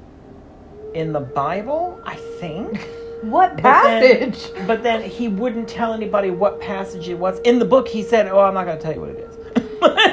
in 0.94 1.12
the 1.12 1.20
Bible, 1.20 2.00
I 2.06 2.16
think. 2.40 2.86
What 3.22 3.56
But 3.56 3.82
then- 3.82 4.32
passage? 4.32 4.66
but 4.66 4.82
then 4.82 5.02
he 5.02 5.28
wouldn't 5.28 5.68
tell 5.68 5.92
anybody 5.92 6.30
what 6.30 6.60
passage 6.60 7.08
it 7.08 7.18
was. 7.18 7.38
In 7.40 7.58
the 7.58 7.64
book, 7.64 7.86
he 7.88 8.02
said, 8.02 8.28
"Oh, 8.28 8.40
I'm 8.40 8.54
not 8.54 8.64
going 8.66 8.78
to 8.78 8.82
tell 8.82 8.94
you 8.94 9.00
what 9.00 9.10
it 9.10 9.18
is." 9.18 9.36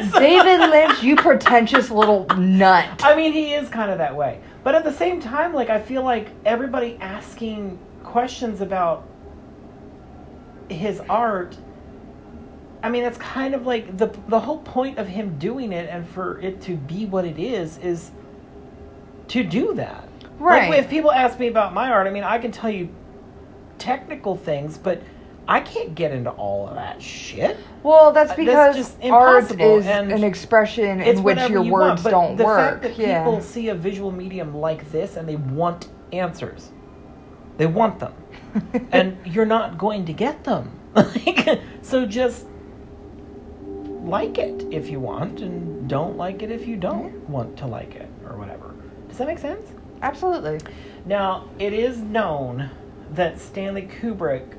So- 0.11 0.19
David 0.19 0.69
Lynch, 0.69 1.03
you 1.03 1.15
pretentious 1.17 1.89
little 1.91 2.25
nut. 2.37 3.01
I 3.03 3.15
mean, 3.15 3.33
he 3.33 3.53
is 3.53 3.67
kind 3.69 3.91
of 3.91 3.97
that 3.97 4.15
way. 4.15 4.39
But 4.63 4.75
at 4.75 4.83
the 4.85 4.93
same 4.93 5.19
time, 5.21 5.53
like 5.53 5.69
I 5.69 5.79
feel 5.79 6.03
like 6.03 6.29
everybody 6.45 6.97
asking 7.01 7.77
questions 8.03 8.61
about 8.61 9.05
his 10.69 10.99
art. 11.09 11.57
I 12.83 12.89
mean, 12.89 13.03
it's 13.03 13.17
kind 13.17 13.53
of 13.55 13.65
like 13.65 13.97
the 13.97 14.07
the 14.27 14.39
whole 14.39 14.59
point 14.59 14.97
of 14.97 15.07
him 15.07 15.37
doing 15.37 15.71
it 15.73 15.89
and 15.89 16.07
for 16.07 16.39
it 16.39 16.61
to 16.63 16.75
be 16.75 17.05
what 17.05 17.25
it 17.25 17.37
is 17.39 17.77
is 17.79 18.11
to 19.29 19.43
do 19.43 19.73
that. 19.75 20.06
Right. 20.39 20.69
Like 20.69 20.79
if 20.79 20.89
people 20.89 21.11
ask 21.11 21.39
me 21.39 21.47
about 21.47 21.73
my 21.73 21.89
art, 21.89 22.07
I 22.07 22.11
mean, 22.11 22.23
I 22.23 22.37
can 22.37 22.51
tell 22.51 22.69
you 22.69 22.89
technical 23.77 24.35
things, 24.35 24.77
but 24.77 25.01
I 25.47 25.61
can't 25.61 25.95
get 25.95 26.11
into 26.11 26.29
all 26.31 26.67
of 26.67 26.75
that 26.75 27.01
shit. 27.01 27.57
Well, 27.81 28.11
that's 28.11 28.31
uh, 28.31 28.35
That's 28.35 28.45
because 28.45 28.75
just 28.75 29.03
art 29.03 29.59
is 29.59 29.85
and 29.85 30.11
an 30.11 30.23
expression 30.23 30.99
in 30.99 31.23
which 31.23 31.37
your 31.49 31.63
you 31.63 31.71
words 31.71 31.89
want, 31.89 32.03
but 32.03 32.11
don't 32.11 32.35
the 32.35 32.43
work. 32.43 32.59
fact 32.59 32.81
that 32.83 32.97
yeah. 32.97 33.23
people 33.23 33.41
see 33.41 33.69
a 33.69 33.75
visual 33.75 34.11
medium 34.11 34.53
like 34.55 34.91
this 34.91 35.15
and 35.15 35.27
they 35.27 35.37
want 35.37 35.87
answers, 36.11 36.71
they 37.57 37.65
want 37.65 37.99
them, 37.99 38.13
and 38.91 39.17
you're 39.25 39.45
not 39.45 39.77
going 39.77 40.05
to 40.05 40.13
get 40.13 40.43
them. 40.43 40.71
Like, 40.97 41.61
so 41.83 42.07
just 42.07 42.47
like 44.01 44.39
it 44.39 44.65
if 44.71 44.89
you 44.89 44.99
want, 44.99 45.41
and 45.41 45.87
don't 45.87 46.17
like 46.17 46.41
it 46.41 46.49
if 46.49 46.67
you 46.67 46.75
don't 46.75 47.13
want 47.29 47.55
to 47.57 47.67
like 47.67 47.93
it, 47.95 48.09
or 48.25 48.35
whatever. 48.35 48.73
Does 49.07 49.19
that 49.19 49.27
make 49.27 49.37
sense? 49.37 49.69
Absolutely. 50.01 50.59
Now, 51.05 51.49
it 51.59 51.73
is 51.73 51.97
known 51.99 52.69
that 53.13 53.39
Stanley 53.39 53.89
Kubrick, 54.01 54.57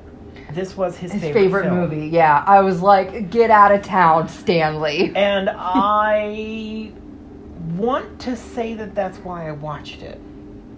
this 0.53 0.77
was 0.77 0.97
his, 0.97 1.13
His 1.13 1.21
favorite, 1.23 1.43
favorite, 1.43 1.71
movie. 1.71 2.07
Yeah, 2.09 2.43
I 2.47 2.61
was 2.61 2.81
like, 2.81 3.31
get 3.31 3.51
out 3.51 3.73
of 3.73 3.83
town, 3.83 4.29
Stanley. 4.29 5.13
And 5.17 5.51
I 5.53 6.93
want 7.77 8.19
to 8.21 8.37
say 8.37 8.75
that 8.75 8.95
that's 8.95 9.19
why 9.19 9.49
I 9.49 9.53
watched 9.53 10.03
it. 10.03 10.21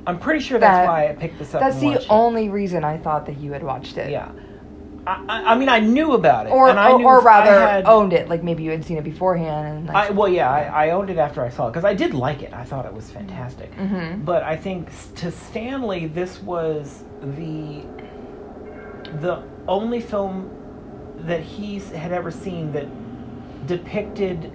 I'm 0.06 0.18
pretty 0.18 0.40
sure 0.40 0.58
that's 0.58 0.86
That- 0.86 0.88
why 0.88 1.08
I 1.08 1.12
picked 1.14 1.38
this 1.38 1.54
up. 1.54 1.60
That's 1.60 1.78
the 1.78 1.92
it. 1.92 2.06
only 2.10 2.48
reason 2.48 2.84
I 2.84 2.96
thought 2.98 3.26
that 3.26 3.38
you 3.38 3.52
had 3.52 3.62
watched 3.62 3.96
it. 3.98 4.10
Yeah. 4.10 4.30
I, 5.28 5.52
I, 5.52 5.58
mean, 5.58 5.68
I 5.68 5.80
knew 5.80 6.12
about 6.12 6.46
it, 6.46 6.50
Or, 6.50 6.68
and 6.68 6.78
I 6.78 6.92
or, 6.92 6.98
knew 6.98 7.04
or 7.06 7.20
I 7.20 7.24
rather, 7.24 7.60
had- 7.60 7.86
owned 7.86 8.12
it. 8.12 8.28
Like 8.28 8.42
maybe 8.42 8.62
you 8.62 8.70
had 8.70 8.84
seen 8.84 8.96
it 8.98 9.04
beforehand. 9.04 9.88
And 9.88 9.96
I, 9.96 10.10
well, 10.10 10.28
yeah, 10.28 10.50
I, 10.50 10.86
I 10.86 10.90
owned 10.90 11.10
it 11.10 11.18
after 11.18 11.42
I 11.44 11.48
saw 11.48 11.66
it 11.68 11.70
because 11.72 11.84
I 11.84 11.94
did 11.94 12.14
like 12.14 12.42
it. 12.42 12.52
I 12.52 12.64
thought 12.64 12.86
it 12.86 12.92
was 12.92 13.10
fantastic. 13.10 13.74
Mhm. 13.76 14.24
But 14.24 14.42
I 14.42 14.56
think 14.56 14.88
to 15.16 15.30
Stanley, 15.30 16.06
this 16.06 16.40
was 16.42 17.02
the 17.22 17.82
the 19.20 19.42
only 19.66 20.00
film 20.00 20.50
that 21.26 21.40
he 21.40 21.78
had 21.80 22.12
ever 22.12 22.30
seen 22.30 22.72
that 22.72 22.86
depicted 23.66 24.52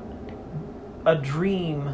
a 1.05 1.15
dream. 1.15 1.93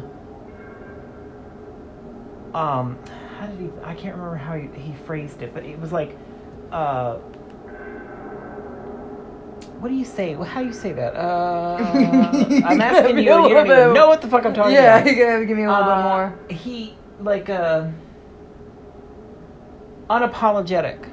Um, 2.54 2.98
how 3.38 3.46
did 3.46 3.58
he? 3.58 3.70
I 3.82 3.94
can't 3.94 4.14
remember 4.16 4.36
how 4.36 4.54
he, 4.56 4.68
he 4.80 4.92
phrased 5.06 5.42
it, 5.42 5.54
but 5.54 5.64
it 5.64 5.78
was 5.80 5.90
like, 5.92 6.16
uh, 6.70 7.16
what 9.82 9.88
do 9.88 9.94
you 9.96 10.04
say? 10.04 10.34
How 10.34 10.60
do 10.60 10.66
you 10.68 10.72
say 10.72 10.92
that? 10.92 11.12
Uh, 11.22 12.62
I'm 12.64 12.80
asking 12.80 13.16
you, 13.18 13.24
you 13.24 13.28
don't 13.28 13.50
even 13.50 13.66
bit- 13.66 13.92
know 13.92 14.06
what 14.06 14.22
the 14.22 14.28
fuck 14.28 14.46
I'm 14.46 14.54
talking 14.54 14.72
yeah, 14.74 14.98
about. 14.98 15.06
Yeah, 15.06 15.12
you 15.12 15.24
gotta 15.24 15.44
give 15.46 15.56
me 15.56 15.64
a 15.64 15.68
little 15.70 15.84
bit 15.84 15.92
Uh, 15.92 16.02
more. 16.08 16.38
He 16.48 16.96
like 17.20 17.50
uh 17.50 17.88
unapologetic 20.08 21.08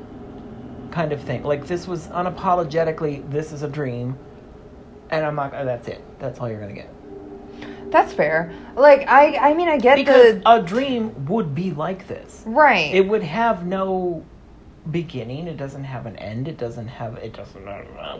kind 0.91 1.11
of 1.11 1.21
thing. 1.21 1.43
Like 1.43 1.65
this 1.67 1.87
was 1.87 2.07
unapologetically 2.07 3.29
this 3.31 3.51
is 3.51 3.63
a 3.63 3.67
dream 3.67 4.17
and 5.09 5.25
I'm 5.25 5.35
like, 5.35 5.53
uh, 5.53 5.63
that's 5.63 5.87
it. 5.87 6.03
That's 6.19 6.39
all 6.39 6.47
you're 6.49 6.59
going 6.59 6.75
to 6.75 6.81
get. 6.81 7.91
That's 7.91 8.13
fair. 8.13 8.53
Like 8.75 9.07
I, 9.07 9.49
I 9.49 9.53
mean, 9.55 9.67
I 9.67 9.77
get 9.77 9.95
Because 9.95 10.35
the 10.43 10.49
a 10.51 10.61
dream 10.61 11.25
would 11.25 11.55
be 11.55 11.71
like 11.71 12.07
this. 12.07 12.43
right. 12.45 12.93
It 12.93 13.07
would 13.07 13.23
have 13.23 13.65
no 13.65 14.23
beginning, 14.91 15.47
it 15.47 15.57
doesn't 15.57 15.83
have 15.83 16.05
an 16.05 16.15
end, 16.17 16.47
it 16.47 16.57
doesn't 16.57 16.87
have 16.87 17.15
it 17.17 17.33
doesn't 17.33 17.65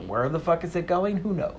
where 0.07 0.29
the 0.29 0.39
fuck 0.39 0.63
is 0.63 0.75
it 0.75 0.88
going? 0.88 1.17
Who 1.17 1.33
knows? 1.33 1.55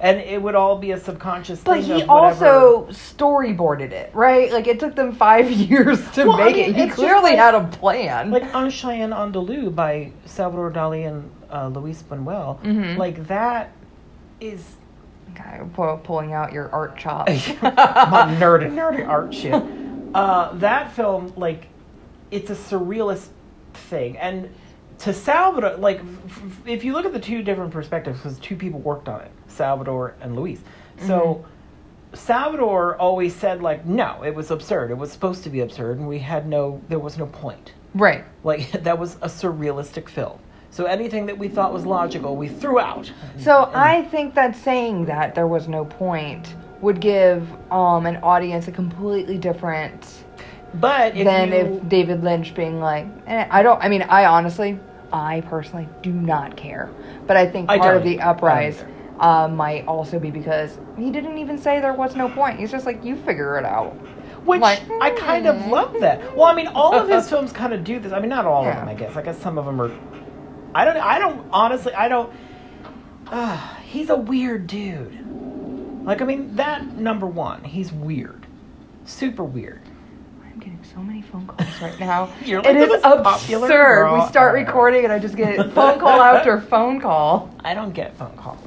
And 0.00 0.18
it 0.18 0.42
would 0.42 0.54
all 0.56 0.76
be 0.76 0.90
a 0.90 0.98
subconscious 0.98 1.60
but 1.62 1.82
thing 1.84 1.96
he 1.98 2.02
also 2.02 2.86
storyboarded 2.90 3.92
it, 3.92 4.10
right? 4.14 4.52
Like 4.52 4.66
it 4.66 4.80
took 4.80 4.94
them 4.96 5.12
five 5.14 5.50
years 5.70 5.98
to 6.12 6.24
Well, 6.26 6.40
I 6.40 6.44
make 6.46 6.56
mean, 6.56 6.74
it. 6.74 6.76
He 6.76 6.88
clearly 6.88 7.30
like- 7.30 7.38
had 7.38 7.54
a 7.54 7.64
plan. 7.68 8.30
like 8.30 8.52
Un 8.54 8.70
Chien 8.70 9.10
Andalou 9.10 9.74
by 9.74 10.10
Salvador 10.26 10.70
Dali 10.72 11.06
and 11.08 11.30
uh, 11.50 11.68
Luis 11.68 12.02
Buñuel, 12.02 12.60
Mhm. 12.62 12.98
like 12.98 13.26
that 13.28 13.70
is 14.40 14.76
okay, 15.32 15.60
pull, 15.74 15.96
pulling 15.98 16.32
out 16.32 16.52
your 16.52 16.70
art 16.72 16.96
chops. 16.98 17.48
my 17.62 17.70
nerdy 18.40 18.70
nerdy 18.70 19.06
art 19.06 19.32
shit. 19.32 19.54
Uh, 20.14 20.52
that 20.54 20.92
film, 20.92 21.32
like, 21.36 21.66
it's 22.30 22.50
a 22.50 22.54
surrealist 22.54 23.28
thing, 23.76 24.16
and 24.18 24.48
to 25.00 25.12
Salvador, 25.12 25.76
like, 25.76 26.00
if 26.66 26.84
you 26.84 26.92
look 26.92 27.04
at 27.04 27.12
the 27.12 27.18
two 27.20 27.42
different 27.42 27.72
perspectives, 27.72 28.18
because 28.18 28.38
two 28.38 28.56
people 28.56 28.80
worked 28.80 29.08
on 29.08 29.20
it, 29.22 29.30
Salvador 29.48 30.14
and 30.20 30.36
Luis. 30.36 30.60
So 31.06 31.44
Salvador 32.12 32.96
always 32.96 33.34
said, 33.34 33.60
like, 33.60 33.84
no, 33.84 34.22
it 34.22 34.34
was 34.34 34.50
absurd. 34.50 34.90
It 34.90 34.94
was 34.98 35.10
supposed 35.10 35.42
to 35.44 35.50
be 35.50 35.60
absurd, 35.60 35.98
and 35.98 36.08
we 36.08 36.18
had 36.20 36.46
no, 36.46 36.80
there 36.88 36.98
was 37.00 37.18
no 37.18 37.26
point. 37.26 37.72
right. 37.94 38.24
Like 38.44 38.70
that 38.84 38.98
was 38.98 39.16
a 39.16 39.26
surrealistic 39.28 40.08
film. 40.08 40.38
So 40.70 40.84
anything 40.86 41.26
that 41.26 41.38
we 41.38 41.48
thought 41.48 41.72
was 41.72 41.86
logical, 41.86 42.36
we 42.36 42.48
threw 42.48 42.78
out. 42.80 43.10
So 43.38 43.64
And- 43.66 43.76
I 43.76 44.02
think 44.02 44.34
that 44.34 44.56
saying 44.56 45.06
that 45.06 45.34
there 45.34 45.46
was 45.46 45.66
no 45.68 45.84
point 45.84 46.54
would 46.80 47.00
give 47.00 47.48
um 47.72 48.04
an 48.06 48.16
audience 48.18 48.68
a 48.68 48.72
completely 48.72 49.38
different 49.38 50.23
but 50.80 51.16
if 51.16 51.24
than 51.24 51.48
you, 51.48 51.54
if 51.54 51.88
David 51.88 52.22
Lynch 52.24 52.54
being 52.54 52.80
like, 52.80 53.06
eh, 53.26 53.46
I 53.50 53.62
don't. 53.62 53.82
I 53.82 53.88
mean, 53.88 54.02
I 54.02 54.26
honestly, 54.26 54.78
I 55.12 55.42
personally 55.42 55.88
do 56.02 56.12
not 56.12 56.56
care. 56.56 56.90
But 57.26 57.36
I 57.36 57.46
think 57.46 57.70
I 57.70 57.78
part 57.78 57.96
of 57.96 58.02
the. 58.02 58.20
Uprise 58.20 58.84
uh, 59.20 59.48
might 59.48 59.86
also 59.86 60.18
be 60.18 60.30
because 60.30 60.78
he 60.98 61.10
didn't 61.10 61.38
even 61.38 61.58
say 61.58 61.80
there 61.80 61.92
was 61.92 62.16
no 62.16 62.28
point. 62.28 62.58
He's 62.58 62.70
just 62.70 62.86
like, 62.86 63.04
you 63.04 63.16
figure 63.16 63.56
it 63.58 63.64
out. 63.64 63.92
which 64.44 64.60
like, 64.60 64.82
I 65.00 65.10
kind 65.10 65.46
of 65.46 65.66
love 65.66 66.00
that. 66.00 66.36
Well, 66.36 66.46
I 66.46 66.54
mean, 66.54 66.66
all 66.68 66.94
of 66.94 67.08
his 67.08 67.28
films 67.30 67.52
kind 67.52 67.72
of 67.72 67.84
do 67.84 67.98
this. 67.98 68.12
I 68.12 68.18
mean, 68.18 68.30
not 68.30 68.44
all 68.44 68.66
of 68.66 68.74
them, 68.74 68.88
I 68.88 68.94
guess. 68.94 69.16
I 69.16 69.22
guess 69.22 69.38
some 69.38 69.58
of 69.58 69.64
them 69.64 69.80
are. 69.80 69.90
I 70.74 70.84
don't. 70.84 70.96
I 70.96 71.18
don't. 71.18 71.46
Honestly, 71.52 71.94
I 71.94 72.08
don't. 72.08 72.32
Uh, 73.28 73.56
he's 73.84 74.10
a 74.10 74.16
weird 74.16 74.66
dude. 74.66 75.20
Like, 76.04 76.20
I 76.20 76.26
mean, 76.26 76.56
that 76.56 76.84
number 76.96 77.26
one, 77.26 77.64
he's 77.64 77.90
weird, 77.90 78.46
super 79.06 79.42
weird. 79.42 79.80
So 80.94 81.02
many 81.02 81.22
phone 81.22 81.44
calls 81.46 81.82
right 81.82 81.98
now. 81.98 82.32
You're 82.44 82.62
like 82.62 82.76
it 82.76 82.88
is 82.88 83.00
absurd. 83.02 83.68
girl 83.68 84.14
We 84.14 84.28
start 84.28 84.54
recording 84.54 85.02
and 85.02 85.12
I 85.12 85.18
just 85.18 85.34
get 85.36 85.56
phone 85.74 85.98
call 85.98 86.20
after 86.20 86.60
phone 86.60 87.00
call. 87.00 87.52
I 87.64 87.74
don't 87.74 87.92
get 87.92 88.16
phone 88.16 88.36
calls. 88.36 88.60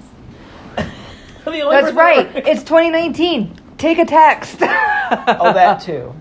That's 1.46 1.94
right. 1.94 2.30
It's 2.36 2.64
2019. 2.64 3.78
Take 3.78 4.00
a 4.00 4.06
text. 4.06 4.58
oh, 4.62 5.54
that 5.54 5.80
too. 5.82 6.14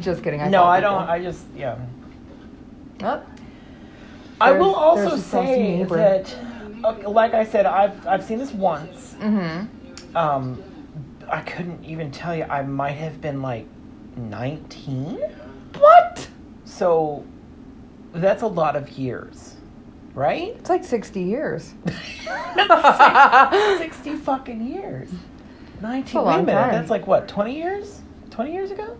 just 0.00 0.22
kidding. 0.22 0.40
I 0.40 0.48
no, 0.48 0.62
I 0.62 0.78
don't. 0.78 1.02
I 1.08 1.20
just 1.20 1.44
yeah. 1.56 1.76
Oh, 3.02 3.22
I 4.40 4.52
will 4.52 4.74
also 4.74 5.08
there's 5.08 5.20
a 5.20 5.22
saucy 5.22 5.54
say 5.54 5.84
that, 5.84 7.10
like 7.10 7.34
I 7.34 7.44
said, 7.44 7.66
I've 7.66 8.06
I've 8.06 8.22
seen 8.22 8.38
this 8.38 8.52
once. 8.52 9.14
mm-hmm. 9.14 10.16
Um, 10.16 10.62
I 11.28 11.40
couldn't 11.40 11.84
even 11.84 12.12
tell 12.12 12.36
you. 12.36 12.44
I 12.44 12.62
might 12.62 12.92
have 12.92 13.20
been 13.20 13.42
like 13.42 13.66
nineteen. 14.16 15.18
What? 15.78 16.28
So 16.64 17.24
that's 18.12 18.42
a 18.42 18.46
lot 18.46 18.76
of 18.76 18.90
years, 18.98 19.56
right? 20.14 20.54
It's 20.58 20.70
like 20.70 20.84
60 20.84 21.20
years. 21.22 21.74
That's 22.24 23.78
six- 23.78 23.96
60 23.96 24.16
fucking 24.16 24.66
years. 24.66 25.10
19. 25.82 26.24
Wait 26.24 26.34
a 26.34 26.38
minute. 26.38 26.52
time. 26.52 26.72
That's 26.72 26.90
like 26.90 27.06
what, 27.06 27.28
20 27.28 27.54
years? 27.54 28.00
20 28.30 28.52
years 28.52 28.70
ago? 28.70 28.96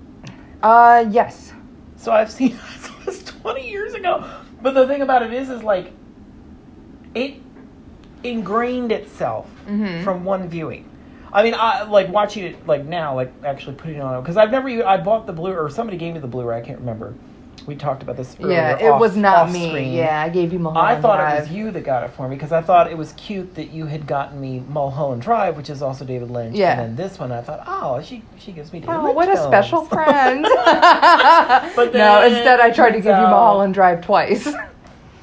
Uh, 0.63 1.07
yes. 1.11 1.53
So 1.97 2.13
I've 2.13 2.31
seen 2.31 2.59
this 3.07 3.23
20 3.25 3.69
years 3.69 3.95
ago. 3.95 4.29
But 4.63 4.73
the 4.75 4.87
thing 4.87 5.01
about 5.03 5.23
it 5.23 5.33
is, 5.33 5.49
is 5.49 5.63
like, 5.63 5.93
it 7.15 7.35
ingrained 8.23 8.93
itself 8.93 9.49
Mhm. 9.67 10.05
from 10.05 10.25
one 10.25 10.49
viewing. 10.49 10.89
I 11.37 11.43
mean, 11.43 11.55
I 11.55 11.83
like 11.83 12.09
watching 12.09 12.45
it 12.45 12.67
like 12.67 12.87
now, 12.87 13.15
like 13.15 13.31
actually 13.45 13.77
putting 13.77 13.97
it 13.97 14.01
on 14.01 14.23
because 14.23 14.39
I've 14.39 14.51
never. 14.51 14.69
I 14.87 14.97
bought 14.97 15.27
the 15.27 15.35
blue 15.35 15.53
or 15.53 15.69
somebody 15.69 15.99
gave 15.99 16.15
me 16.15 16.21
the 16.21 16.27
Blu-ray. 16.27 16.57
I 16.57 16.63
can't 16.63 16.79
remember. 16.81 17.13
We 17.67 17.75
talked 17.77 18.03
about 18.03 18.17
this. 18.17 18.37
Earlier, 18.41 18.53
Yeah, 18.57 18.79
it 18.79 18.89
off- 18.91 19.01
was 19.01 19.17
not 19.17 19.51
me. 19.51 19.69
screen. 19.69 19.93
Yeah, 19.93 20.23
I 20.23 20.31
gave 20.31 20.53
you 20.53 20.59
Mulholland 20.59 20.99
I 20.99 21.01
thought 21.01 21.17
Drive. 21.19 21.37
it 21.39 21.41
was 21.43 21.51
you 21.51 21.71
that 21.73 21.85
got 21.85 22.05
it 22.05 22.11
for 22.13 22.27
me 22.29 22.37
because 22.37 22.53
I 22.53 22.63
thought 22.63 22.91
it 22.91 22.97
was 22.97 23.13
cute 23.15 23.55
that 23.57 23.71
you 23.71 23.85
had 23.87 24.07
gotten 24.07 24.41
me 24.41 24.63
Mulholland 24.69 25.21
Drive, 25.21 25.57
which 25.59 25.69
is 25.69 25.83
also 25.83 26.05
David 26.07 26.31
Lynch. 26.31 26.57
Yeah. 26.57 26.81
And 26.81 26.97
then 26.97 26.97
this 27.07 27.19
one, 27.19 27.33
I 27.33 27.43
thought, 27.43 27.65
oh, 27.67 28.01
she 28.03 28.23
she 28.39 28.53
gives 28.53 28.73
me 28.73 28.81
David 28.81 28.95
Oh, 28.95 29.03
Lynch 29.05 29.17
what 29.17 29.29
a 29.29 29.37
special 29.37 29.85
friend. 29.85 30.45
But 31.77 31.93
no, 31.93 32.23
instead 32.25 32.61
I 32.61 32.71
tried 32.71 32.91
to 32.93 32.97
give 32.99 33.07
you 33.07 33.11
Mulholland 33.13 33.75
Drive 33.75 34.01
twice. 34.01 34.49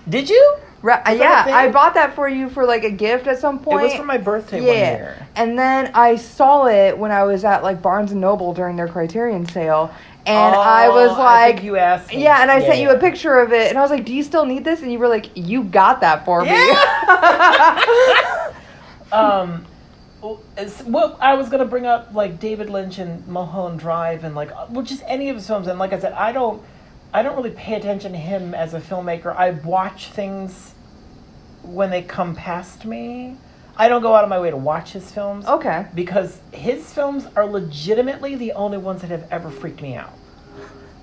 Did 0.08 0.30
you? 0.30 0.58
Right, 0.84 1.04
that 1.06 1.48
yeah. 1.48 1.56
I 1.56 1.72
bought 1.72 1.94
that 1.94 2.14
for 2.14 2.28
you 2.28 2.50
for 2.50 2.66
like 2.66 2.84
a 2.84 2.92
gift 2.92 3.26
at 3.28 3.40
some 3.40 3.60
point. 3.60 3.82
It 3.82 3.86
was 3.86 3.94
for 3.96 4.04
my 4.04 4.18
birthday 4.18 4.60
yeah. 4.62 4.68
one 4.68 4.78
year. 4.78 5.28
And 5.38 5.58
then 5.58 5.90
I 5.94 6.18
saw 6.18 6.68
it 6.68 6.98
when 6.98 7.10
I 7.10 7.24
was 7.24 7.46
at 7.46 7.64
like 7.64 7.82
Barnes 7.82 8.12
and 8.12 8.20
Noble 8.20 8.54
during 8.54 8.76
their 8.76 8.90
Criterion 8.90 9.46
sale, 9.48 9.94
and 10.26 10.56
Oh, 10.56 10.60
I 10.60 10.90
was 10.90 11.12
I 11.12 11.52
like, 11.52 11.64
you 11.64 11.78
asked 11.78 12.14
me. 12.14 12.22
yeah, 12.22 12.42
and 12.42 12.52
I 12.52 12.60
sent 12.60 12.80
you 12.80 12.90
a 12.92 13.00
picture 13.00 13.40
of 13.40 13.54
it, 13.54 13.70
and 13.70 13.78
I 13.78 13.82
was 13.82 13.92
like, 13.92 14.04
"Do 14.04 14.14
you 14.14 14.24
still 14.24 14.46
need 14.46 14.66
this?" 14.66 14.82
And 14.82 14.92
you 14.92 15.00
were 15.00 15.08
like, 15.08 15.30
"You 15.36 15.64
got 15.64 16.02
that 16.02 16.26
for 16.26 16.44
Yeah. 16.46 16.54
me." 16.54 16.72
um 19.14 19.66
well, 20.22 21.18
i 21.20 21.34
was 21.36 21.50
going 21.50 21.60
to 21.60 21.66
bring 21.66 21.86
up 21.86 22.14
like 22.14 22.40
david 22.40 22.70
lynch 22.70 22.98
and 22.98 23.26
mulholland 23.28 23.78
drive 23.80 24.24
and 24.24 24.34
like 24.36 24.52
uh, 24.54 24.66
well 24.70 24.84
just 24.84 25.04
any 25.06 25.28
of 25.30 25.36
his 25.36 25.46
films 25.46 25.68
and 25.68 25.78
like 25.78 25.92
i 25.94 26.00
said 26.00 26.14
i 26.14 26.32
don't 26.32 26.64
i 27.14 27.22
don't 27.22 27.36
really 27.36 27.52
pay 27.52 27.76
attention 27.76 28.14
to 28.14 28.18
him 28.18 28.54
as 28.56 28.74
a 28.74 28.80
filmmaker 28.80 29.36
i 29.36 29.52
watch 29.52 30.08
things 30.12 30.73
when 31.64 31.90
they 31.90 32.02
come 32.02 32.36
past 32.36 32.86
me 32.86 33.36
i 33.78 33.88
don't 33.88 34.02
go 34.02 34.14
out 34.14 34.24
of 34.24 34.30
my 34.30 34.40
way 34.40 34.52
to 34.52 34.58
watch 34.58 34.92
his 34.92 35.12
films 35.12 35.46
okay. 35.46 35.88
because 35.96 36.40
his 36.52 36.94
films 36.94 37.26
are 37.36 37.46
legitimately 37.46 38.36
the 38.36 38.52
only 38.54 38.78
ones 38.78 39.02
that 39.02 39.10
have 39.10 39.26
ever 39.32 39.50
freaked 39.50 39.82
me 39.82 39.96
out 39.96 40.14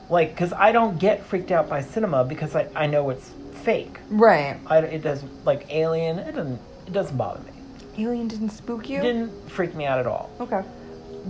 like 0.08 0.30
because 0.30 0.52
i 0.52 0.70
don't 0.70 0.98
get 0.98 1.24
freaked 1.24 1.50
out 1.50 1.68
by 1.68 1.80
cinema 1.80 2.24
because 2.24 2.54
i, 2.54 2.68
I 2.74 2.86
know 2.86 3.10
it's 3.10 3.32
fake 3.62 3.98
Right. 4.08 4.58
I, 4.66 4.78
it 4.78 5.02
doesn't 5.02 5.44
like 5.44 5.66
alien 5.70 6.18
it 6.18 6.34
doesn't 6.34 6.60
it 6.86 6.92
doesn't 6.92 7.16
bother 7.16 7.40
me 7.40 7.52
Alien 7.98 8.28
didn't 8.28 8.50
spook 8.50 8.88
you. 8.88 9.00
didn't 9.00 9.50
freak 9.50 9.74
me 9.74 9.84
out 9.84 9.98
at 9.98 10.06
all. 10.06 10.30
Okay. 10.40 10.62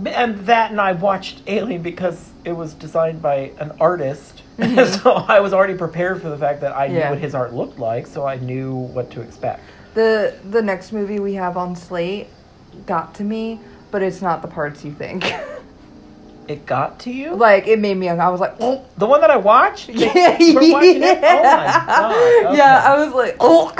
And 0.05 0.37
that, 0.45 0.71
and 0.71 0.79
I 0.79 0.93
watched 0.93 1.41
Alien 1.47 1.81
because 1.81 2.29
it 2.45 2.53
was 2.53 2.73
designed 2.73 3.21
by 3.21 3.51
an 3.59 3.73
artist, 3.79 4.41
Mhm. 4.61 5.01
so 5.03 5.11
I 5.13 5.39
was 5.39 5.53
already 5.53 5.73
prepared 5.75 6.21
for 6.21 6.29
the 6.29 6.37
fact 6.37 6.61
that 6.61 6.75
I 6.75 6.87
knew 6.87 6.99
what 7.01 7.17
his 7.17 7.33
art 7.35 7.53
looked 7.53 7.79
like, 7.79 8.07
so 8.07 8.25
I 8.25 8.37
knew 8.37 8.73
what 8.75 9.09
to 9.11 9.21
expect. 9.21 9.61
The 9.93 10.35
the 10.49 10.61
next 10.61 10.91
movie 10.93 11.19
we 11.19 11.33
have 11.33 11.57
on 11.57 11.75
slate 11.75 12.27
got 12.85 13.13
to 13.15 13.23
me, 13.23 13.59
but 13.91 14.01
it's 14.01 14.21
not 14.21 14.41
the 14.41 14.47
parts 14.47 14.85
you 14.85 14.93
think. 14.93 15.33
It 16.47 16.65
got 16.65 16.99
to 17.01 17.11
you, 17.11 17.35
like 17.35 17.67
it 17.67 17.79
made 17.79 17.95
me. 17.97 18.09
I 18.09 18.29
was 18.29 18.39
like, 18.41 18.55
oh. 18.59 18.83
the 18.97 19.05
one 19.05 19.21
that 19.21 19.29
I 19.31 19.37
watched. 19.37 19.89
Yeah, 19.93 20.37
We're 20.39 20.71
watching 20.73 21.03
it? 21.03 21.17
Oh 21.23 21.43
my 21.43 21.65
god! 21.65 22.45
Okay. 22.45 22.57
Yeah, 22.57 22.83
I 22.85 23.05
was 23.05 23.13
like, 23.13 23.37
oh. 23.39 23.71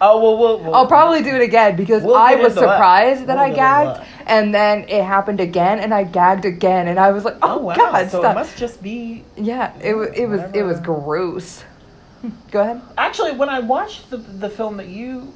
oh 0.00 0.20
well, 0.22 0.38
we'll, 0.38 0.58
we'll 0.60 0.74
I'll 0.74 0.86
probably 0.86 1.22
do 1.22 1.34
it 1.34 1.42
again 1.42 1.76
because 1.76 2.02
We'll 2.02 2.14
I 2.16 2.36
was 2.36 2.54
that. 2.54 2.60
surprised 2.60 3.26
that 3.26 3.36
We'll 3.36 3.52
I 3.52 3.54
gagged, 3.54 4.00
that. 4.00 4.06
And 4.26 4.54
then 4.54 4.84
it 4.88 5.02
happened 5.04 5.40
again, 5.40 5.78
and 5.80 5.92
I 5.94 6.04
gagged 6.04 6.44
again, 6.44 6.88
and 6.88 6.98
I 6.98 7.10
was 7.12 7.24
like, 7.24 7.36
oh, 7.42 7.54
Oh 7.54 7.58
wow! 7.58 7.74
god, 7.74 8.10
so 8.10 8.20
stop. 8.20 8.32
it 8.32 8.34
must 8.40 8.56
just 8.56 8.82
be. 8.82 9.24
yeah, 9.36 9.76
it 9.80 9.94
wa- 9.94 10.02
it 10.14 10.26
was 10.26 10.42
it 10.54 10.62
was 10.62 10.80
gross. 10.80 11.64
Go 12.50 12.60
ahead. 12.60 12.82
Actually, 12.98 13.32
when 13.32 13.48
I 13.48 13.60
watched 13.60 14.10
the 14.10 14.18
the 14.18 14.50
film 14.50 14.76
that 14.76 14.88
you 14.88 15.32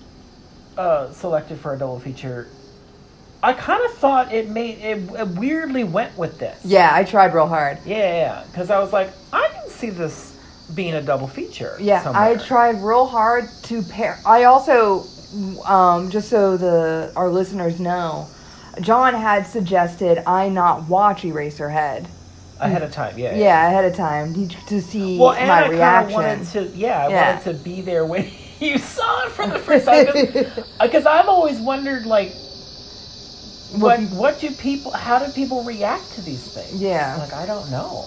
uh, 0.77 1.11
selected 1.12 1.59
for 1.59 1.75
a 1.75 1.79
double 1.79 1.99
feature, 2.01 2.49
I 3.42 3.53
kind 3.55 3.83
of 3.85 3.92
thought 3.99 4.33
it 4.33 4.49
made 4.51 4.79
it, 4.79 4.99
it 5.18 5.29
weirdly 5.29 5.85
went 5.85 6.16
with 6.18 6.38
this. 6.38 6.61
Yeah, 6.64 6.90
I 6.94 7.05
tried 7.05 7.35
real 7.35 7.47
hard. 7.49 7.79
Yeah, 7.87 8.44
because 8.51 8.70
I 8.70 8.79
was 8.81 8.92
like, 8.92 9.11
I 9.33 9.49
can 9.55 9.70
see 9.70 9.90
this 9.90 10.33
being 10.75 10.94
a 10.94 11.03
double 11.03 11.29
feature. 11.29 11.77
Yeah, 11.81 12.03
I 12.14 12.37
tried 12.37 12.83
real 12.83 13.07
hard 13.07 13.49
to 13.64 13.83
pair. 13.83 14.20
I 14.27 14.44
also, 14.44 15.07
um, 15.64 16.11
just 16.11 16.29
so 16.29 16.57
the 16.57 17.12
our 17.16 17.31
listeners 17.31 17.81
know, 17.81 18.29
John 18.80 19.14
had 19.14 19.46
suggested 19.46 20.22
I 20.26 20.48
not 20.48 20.88
watch 20.88 21.22
Eraserhead. 21.22 22.06
ahead 22.60 22.82
of 22.82 22.92
time. 22.92 23.18
Yeah. 23.18 23.34
Yeah, 23.34 23.68
ahead 23.68 23.84
of 23.84 23.94
time 23.96 24.32
to- 24.48 24.66
to 24.66 24.80
see 24.80 25.18
Well, 25.18 25.32
and 25.32 25.48
my 25.48 25.64
I 25.64 25.68
reaction. 25.68 26.14
wanted 26.14 26.46
to. 26.52 26.62
Yeah, 26.76 27.06
I 27.06 27.08
Yeah. 27.08 27.34
wanted 27.37 27.58
to 27.58 27.64
be 27.64 27.80
there 27.80 28.04
when 28.06 28.30
you 28.60 28.78
saw 28.78 29.24
it 29.26 29.32
for 29.32 29.46
the 29.46 29.58
first 29.58 29.87
time. 29.87 30.06
Because 30.80 31.04
uh, 31.06 31.10
I've 31.10 31.28
always 31.28 31.58
wondered, 31.60 32.06
like, 32.06 32.32
What 33.72 34.00
what 34.00 34.10
what 34.12 34.40
do 34.40 34.50
people? 34.52 34.92
How 34.92 35.18
do 35.18 35.30
people 35.32 35.64
react 35.64 36.12
to 36.14 36.22
these 36.22 36.42
things? 36.46 36.80
Yeah. 36.80 37.16
Like 37.18 37.32
I 37.34 37.44
don't 37.44 37.68
know. 37.70 38.06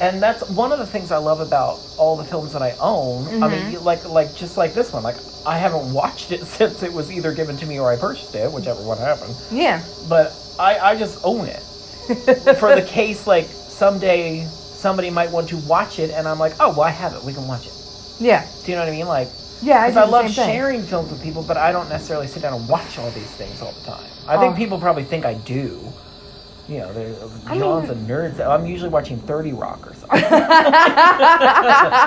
And 0.00 0.22
that's 0.22 0.48
one 0.50 0.70
of 0.72 0.78
the 0.78 0.86
things 0.86 1.10
I 1.10 1.16
love 1.16 1.40
about 1.40 1.80
all 1.96 2.16
the 2.16 2.24
films 2.24 2.52
that 2.52 2.62
I 2.62 2.74
own. 2.80 3.42
I 3.42 3.48
Mhm. 3.48 3.72
mean, 3.72 3.84
like 3.84 4.08
like 4.08 4.34
just 4.34 4.56
like 4.56 4.72
this 4.74 4.92
one. 4.92 5.02
Like 5.02 5.16
I 5.46 5.58
haven't 5.58 5.92
watched 5.92 6.30
it 6.32 6.44
since 6.58 6.82
it 6.82 6.92
was 6.92 7.10
either 7.10 7.32
given 7.32 7.56
to 7.58 7.66
me 7.66 7.78
or 7.80 7.90
I 7.92 7.96
purchased 7.96 8.34
it, 8.34 8.50
whichever 8.52 8.80
one 8.82 8.98
happened. 8.98 9.34
yeah. 9.50 9.80
But 10.08 10.32
I 10.58 10.78
I 10.78 10.96
just 10.96 11.18
own 11.24 11.46
it 11.46 11.62
for 12.58 12.74
the 12.74 12.82
case 12.86 13.26
like 13.26 13.48
someday 13.48 14.46
somebody 14.46 15.10
might 15.10 15.30
want 15.32 15.48
to 15.48 15.56
watch 15.68 15.98
it, 15.98 16.10
and 16.12 16.28
I'm 16.28 16.38
like, 16.38 16.54
oh 16.60 16.70
well, 16.70 16.82
I 16.82 16.90
have 16.90 17.12
it. 17.14 17.22
We 17.24 17.32
can 17.34 17.46
watch 17.48 17.66
it. 17.66 17.72
Yeah. 18.20 18.44
Do 18.64 18.70
you 18.70 18.76
know 18.76 18.82
what 18.84 18.88
I 18.92 18.96
mean? 18.96 19.08
Like, 19.08 19.28
Yeah, 19.62 19.82
I, 19.82 19.86
I, 19.90 20.04
love 20.04 20.30
sharing 20.30 20.82
films 20.84 21.10
with 21.10 21.20
people, 21.22 21.42
but 21.42 21.56
I 21.56 21.72
don't 21.72 21.88
necessarily 21.88 22.28
sit 22.28 22.42
down 22.42 22.54
and 22.54 22.68
watch 22.68 22.96
all 22.98 23.10
these 23.10 23.26
things 23.40 23.60
all 23.60 23.72
the 23.72 23.90
time. 23.90 24.04
I 24.28 24.36
think 24.38 24.54
Oh. 24.54 24.56
people 24.56 24.78
probably 24.78 25.02
think 25.04 25.24
I 25.26 25.34
do. 25.34 25.92
You 26.68 26.78
know, 26.80 26.92
John's 27.54 27.88
mean- 27.88 27.98
a 27.98 28.12
nerd. 28.12 28.40
I'm 28.46 28.66
usually 28.66 28.90
watching 28.90 29.18
30 29.18 29.52
Rock 29.54 29.86
or 29.86 29.94
something. 29.94 30.18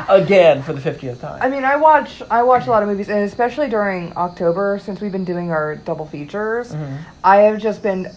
Again, 0.10 0.62
for 0.62 0.74
the 0.74 0.82
50th 0.82 1.19
time. 1.19 1.39
I 1.41 1.50
mean, 1.50 1.65
I 1.65 1.76
watch 1.76 2.21
I 2.30 2.43
watch 2.43 2.67
a 2.67 2.69
lot 2.69 2.84
of 2.84 2.89
movies, 2.89 3.10
and 3.10 3.19
especially 3.24 3.69
during 3.69 4.13
October, 4.15 4.80
since 4.84 5.02
we've 5.02 5.12
been 5.12 5.26
doing 5.26 5.52
our 5.52 5.76
double 5.76 6.06
features, 6.06 6.74
Mhm. 6.74 6.97
I 7.24 7.38
have 7.41 7.60
just 7.60 7.82
been 7.82 8.12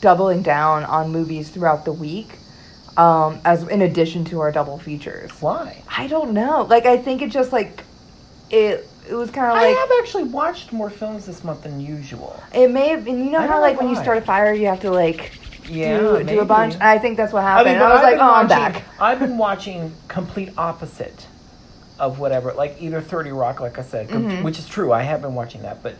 doubling 0.00 0.42
down 0.42 0.84
on 0.84 1.10
movies 1.12 1.50
throughout 1.50 1.84
the 1.84 1.92
week, 1.92 2.38
um, 2.96 3.38
as 3.44 3.62
in 3.68 3.82
addition 3.82 4.24
to 4.26 4.40
our 4.40 4.50
double 4.52 4.78
features. 4.78 5.30
Why? 5.40 5.82
I 5.96 6.06
don't 6.08 6.32
know. 6.32 6.66
Like, 6.68 6.86
I 6.86 6.96
think 6.96 7.22
it 7.22 7.30
just 7.30 7.52
like 7.52 7.84
it. 8.50 8.88
It 9.08 9.14
was 9.14 9.30
kind 9.30 9.46
of 9.46 9.52
like 9.52 9.66
I 9.66 9.78
have 9.78 9.90
actually 10.00 10.24
watched 10.24 10.72
more 10.72 10.90
films 10.90 11.26
this 11.26 11.44
month 11.44 11.62
than 11.62 11.80
usual. 11.80 12.42
it 12.52 12.72
may 12.72 12.88
have. 12.88 13.06
And 13.06 13.24
you 13.24 13.30
know 13.30 13.38
I 13.38 13.46
how 13.46 13.60
like 13.60 13.74
know 13.80 13.86
when 13.86 13.94
you 13.94 14.02
start 14.02 14.18
a 14.18 14.20
fire, 14.22 14.52
you 14.52 14.66
have 14.66 14.80
to 14.80 14.90
like 14.90 15.30
Yeah, 15.68 15.98
do, 15.98 16.22
do 16.24 16.40
a 16.40 16.44
bunch. 16.44 16.74
And 16.74 16.82
I 16.82 16.98
think 16.98 17.16
that's 17.16 17.32
what 17.32 17.42
I 17.44 17.48
happened. 17.50 17.74
mean, 17.74 17.82
I 17.82 17.92
was 17.92 17.98
I've 18.02 18.12
like, 18.12 18.20
oh, 18.20 18.34
I'm 18.34 18.48
watching- 18.48 18.72
back. 18.80 18.84
I've 19.00 19.18
been 19.18 19.38
watching 19.38 19.92
complete 20.08 20.50
opposite 20.56 21.26
of 21.98 22.18
whatever, 22.18 22.52
like 22.52 22.76
either 22.80 23.00
30 23.00 23.30
Rock, 23.32 23.60
like 23.60 23.78
I 23.78 23.82
said, 23.82 24.08
com- 24.08 24.28
Mhm. 24.28 24.42
which 24.42 24.58
is 24.58 24.66
true. 24.68 24.92
I 24.92 25.02
have 25.02 25.22
been 25.22 25.34
watching 25.34 25.62
that, 25.62 25.82
but 25.82 25.94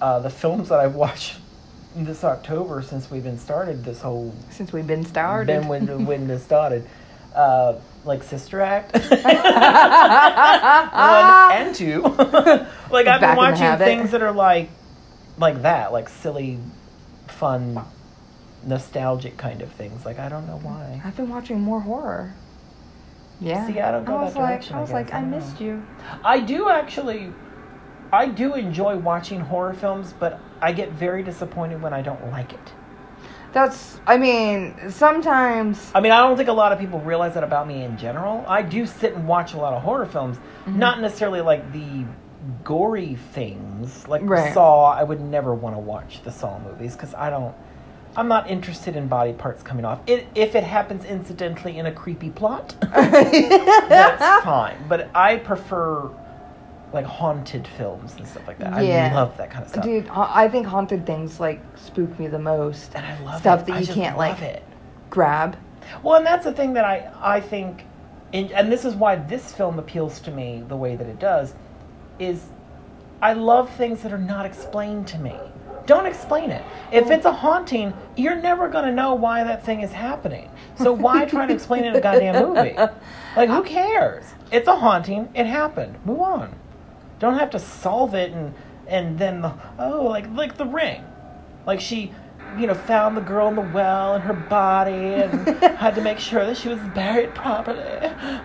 uh, 0.00 0.18
the 0.20 0.30
films 0.30 0.68
that 0.70 0.80
I've 0.80 0.94
watched 0.94 1.36
this 1.96 2.24
October 2.24 2.82
since 2.82 3.10
we've 3.10 3.24
been 3.24 3.38
started 3.38 3.84
this 3.84 4.00
whole 4.02 4.34
Since 4.50 4.72
we've 4.72 4.86
been 4.86 5.04
started. 5.04 5.46
been 5.60 5.68
when 5.68 5.86
the 5.86 5.98
when 6.10 6.26
this 6.26 6.42
started, 6.42 6.86
uh, 7.34 7.74
like 8.04 8.22
Sister 8.22 8.60
Act, 8.60 8.92
one 8.94 9.02
and 11.52 11.74
two. 11.74 12.02
like 12.02 13.06
I've 13.06 13.20
Back 13.20 13.20
been 13.20 13.36
watching 13.36 13.78
things 13.78 14.10
that 14.12 14.22
are 14.22 14.32
like 14.32 14.70
like 15.38 15.62
that, 15.62 15.92
like 15.92 16.08
silly, 16.08 16.58
fun, 17.28 17.78
nostalgic 18.66 19.36
kind 19.38 19.62
of 19.62 19.70
things. 19.72 20.04
Like 20.04 20.18
I 20.18 20.28
don't 20.28 20.46
know 20.46 20.58
why. 20.58 21.00
I've 21.04 21.16
been 21.16 21.28
watching 21.30 21.60
more 21.60 21.80
horror. 21.80 22.34
Yeah. 23.40 23.66
See, 23.66 23.80
I 23.80 23.92
don't 23.92 24.04
go 24.04 24.16
was 24.22 24.34
that 24.34 24.40
like, 24.40 24.48
direction, 24.50 24.74
I 24.74 24.78
I 24.78 24.80
was 24.82 24.90
like. 24.92 25.12
I 25.14 25.18
I 25.18 25.24
missed 25.24 25.60
know. 25.60 25.66
you. 25.66 25.86
I 26.24 26.40
do 26.40 26.68
actually, 26.68 27.32
I 28.12 28.26
do 28.28 28.54
enjoy 28.54 28.96
watching 28.96 29.40
horror 29.40 29.74
films, 29.74 30.14
but 30.18 30.40
I 30.60 30.72
get 30.72 30.92
very 30.92 31.22
disappointed 31.22 31.80
when 31.82 31.92
I 31.92 32.02
don't 32.02 32.30
like 32.30 32.52
it. 32.52 32.72
That's. 33.52 34.00
I 34.06 34.16
mean, 34.16 34.90
sometimes. 34.90 35.90
I 35.94 36.00
mean, 36.00 36.12
I 36.12 36.18
don't 36.20 36.36
think 36.36 36.48
a 36.48 36.52
lot 36.52 36.72
of 36.72 36.78
people 36.78 36.98
realize 37.00 37.34
that 37.34 37.44
about 37.44 37.68
me 37.68 37.82
in 37.84 37.96
general. 37.98 38.44
I 38.48 38.62
do 38.62 38.86
sit 38.86 39.14
and 39.14 39.28
watch 39.28 39.54
a 39.54 39.58
lot 39.58 39.72
of 39.74 39.82
horror 39.82 40.06
films, 40.06 40.38
Mm-hmm. 40.66 40.78
not 40.80 41.00
necessarily 41.00 41.40
like 41.42 41.72
the 41.72 42.04
gory 42.64 43.14
things. 43.34 44.08
Like 44.08 44.22
Right. 44.24 44.52
Saw, 44.52 44.90
I 44.92 45.02
would 45.04 45.20
never 45.20 45.54
want 45.54 45.76
to 45.76 45.80
watch 45.80 46.22
the 46.24 46.32
Saw 46.32 46.58
movies 46.58 46.94
because 46.96 47.14
I 47.14 47.30
don't. 47.30 47.54
I'm 48.16 48.28
not 48.28 48.48
interested 48.50 48.96
in 48.96 49.08
body 49.08 49.32
parts 49.32 49.62
coming 49.62 49.84
off. 49.84 50.00
It, 50.06 50.26
if 50.34 50.54
it 50.54 50.64
happens 50.64 51.04
incidentally 51.04 51.78
in 51.78 51.86
a 51.86 51.92
creepy 51.92 52.30
plot, 52.30 52.74
that's 52.80 54.44
fine. 54.44 54.76
But 54.88 55.10
I 55.14 55.36
prefer 55.36 56.10
like 56.92 57.04
haunted 57.04 57.66
films 57.66 58.14
and 58.16 58.26
stuff 58.26 58.46
like 58.46 58.58
that. 58.58 58.82
Yeah. 58.84 59.10
I 59.12 59.14
love 59.14 59.36
that 59.36 59.50
kind 59.50 59.64
of 59.64 59.70
stuff. 59.70 59.84
Dude, 59.84 60.06
ha- 60.06 60.32
I 60.34 60.48
think 60.48 60.66
haunted 60.66 61.04
things 61.04 61.38
like 61.40 61.60
spook 61.76 62.18
me 62.18 62.26
the 62.28 62.38
most. 62.38 62.94
and 62.94 63.04
I 63.04 63.20
love 63.22 63.40
stuff 63.40 63.60
it. 63.60 63.66
that 63.66 63.80
you 63.86 63.92
can't 63.92 64.16
like 64.16 64.40
it. 64.40 64.62
grab. 65.10 65.58
Well, 66.02 66.16
and 66.16 66.26
that's 66.26 66.44
the 66.44 66.52
thing 66.52 66.72
that 66.74 66.84
I 66.84 67.12
I 67.20 67.40
think, 67.40 67.84
and 68.32 68.72
this 68.72 68.84
is 68.84 68.94
why 68.94 69.16
this 69.16 69.52
film 69.52 69.78
appeals 69.78 70.20
to 70.20 70.30
me 70.30 70.64
the 70.66 70.76
way 70.76 70.96
that 70.96 71.06
it 71.06 71.18
does, 71.18 71.54
is 72.18 72.46
I 73.20 73.34
love 73.34 73.74
things 73.76 74.02
that 74.02 74.12
are 74.12 74.18
not 74.18 74.46
explained 74.46 75.06
to 75.08 75.18
me. 75.18 75.36
Don't 75.86 76.06
explain 76.06 76.50
it. 76.50 76.64
If 76.92 77.06
oh. 77.06 77.10
it's 77.10 77.24
a 77.24 77.32
haunting, 77.32 77.94
you're 78.16 78.36
never 78.36 78.68
gonna 78.68 78.92
know 78.92 79.14
why 79.14 79.44
that 79.44 79.64
thing 79.64 79.80
is 79.80 79.92
happening. 79.92 80.50
So 80.78 80.92
why 80.92 81.24
try 81.24 81.46
to 81.46 81.54
explain 81.54 81.84
it 81.84 81.88
in 81.88 81.96
a 81.96 82.00
goddamn 82.00 82.42
movie? 82.44 82.74
Like 83.36 83.48
who 83.48 83.62
cares? 83.62 84.24
It's 84.50 84.68
a 84.68 84.76
haunting. 84.76 85.28
It 85.34 85.46
happened. 85.46 85.98
Move 86.04 86.20
on. 86.20 86.54
Don't 87.18 87.38
have 87.38 87.50
to 87.50 87.58
solve 87.58 88.14
it 88.14 88.32
and 88.32 88.54
and 88.86 89.18
then 89.18 89.42
the, 89.42 89.52
oh 89.78 90.04
like 90.04 90.28
like 90.32 90.56
the 90.56 90.66
ring, 90.66 91.04
like 91.66 91.80
she 91.80 92.12
you 92.58 92.66
know 92.66 92.74
found 92.74 93.16
the 93.16 93.20
girl 93.20 93.48
in 93.48 93.54
the 93.54 93.60
well 93.60 94.14
and 94.14 94.24
her 94.24 94.32
body 94.32 94.92
and 95.14 95.46
had 95.76 95.94
to 95.94 96.00
make 96.00 96.18
sure 96.18 96.46
that 96.46 96.56
she 96.56 96.68
was 96.68 96.78
buried 96.94 97.34
properly. 97.34 97.82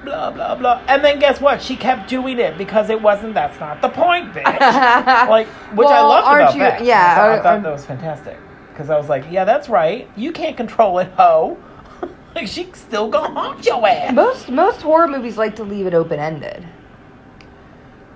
Blah 0.04 0.32
blah 0.32 0.56
blah. 0.56 0.82
And 0.88 1.04
then 1.04 1.20
guess 1.20 1.40
what? 1.40 1.62
She 1.62 1.76
kept 1.76 2.10
doing 2.10 2.40
it 2.40 2.58
because 2.58 2.90
it 2.90 3.02
wasn't. 3.02 3.34
That's 3.34 3.60
not 3.60 3.82
the 3.82 3.90
point, 3.90 4.34
bitch. 4.34 4.44
like 5.30 5.48
which 5.76 5.88
I 5.88 5.92
Well, 6.02 6.08
loved 6.10 6.28
aren't 6.28 6.42
about 6.44 6.54
you- 6.56 6.60
that. 6.62 6.84
yeah, 6.84 7.14
I 7.14 7.16
thought, 7.16 7.30
I 7.30 7.42
thought 7.42 7.60
are- 7.60 7.62
that 7.62 7.72
was 7.72 7.86
fantastic 7.86 8.38
because 8.74 8.90
I 8.90 8.98
was 8.98 9.10
like, 9.10 9.26
yeah, 9.32 9.46
that's 9.46 9.70
right. 9.70 10.10
You 10.16 10.32
can't 10.32 10.58
control 10.58 11.00
it, 11.00 11.12
ho. 11.18 11.58
like 12.36 12.48
she's 12.48 12.76
still 12.76 13.10
gonna 13.10 13.34
haunt 13.34 13.66
your 13.66 13.86
ass. 13.88 14.14
Most 14.14 14.50
most 14.50 14.82
horror 14.82 15.08
movies 15.08 15.38
like 15.38 15.56
to 15.58 15.64
leave 15.64 15.86
it 15.88 15.94
open 15.94 16.20
ended. 16.20 16.68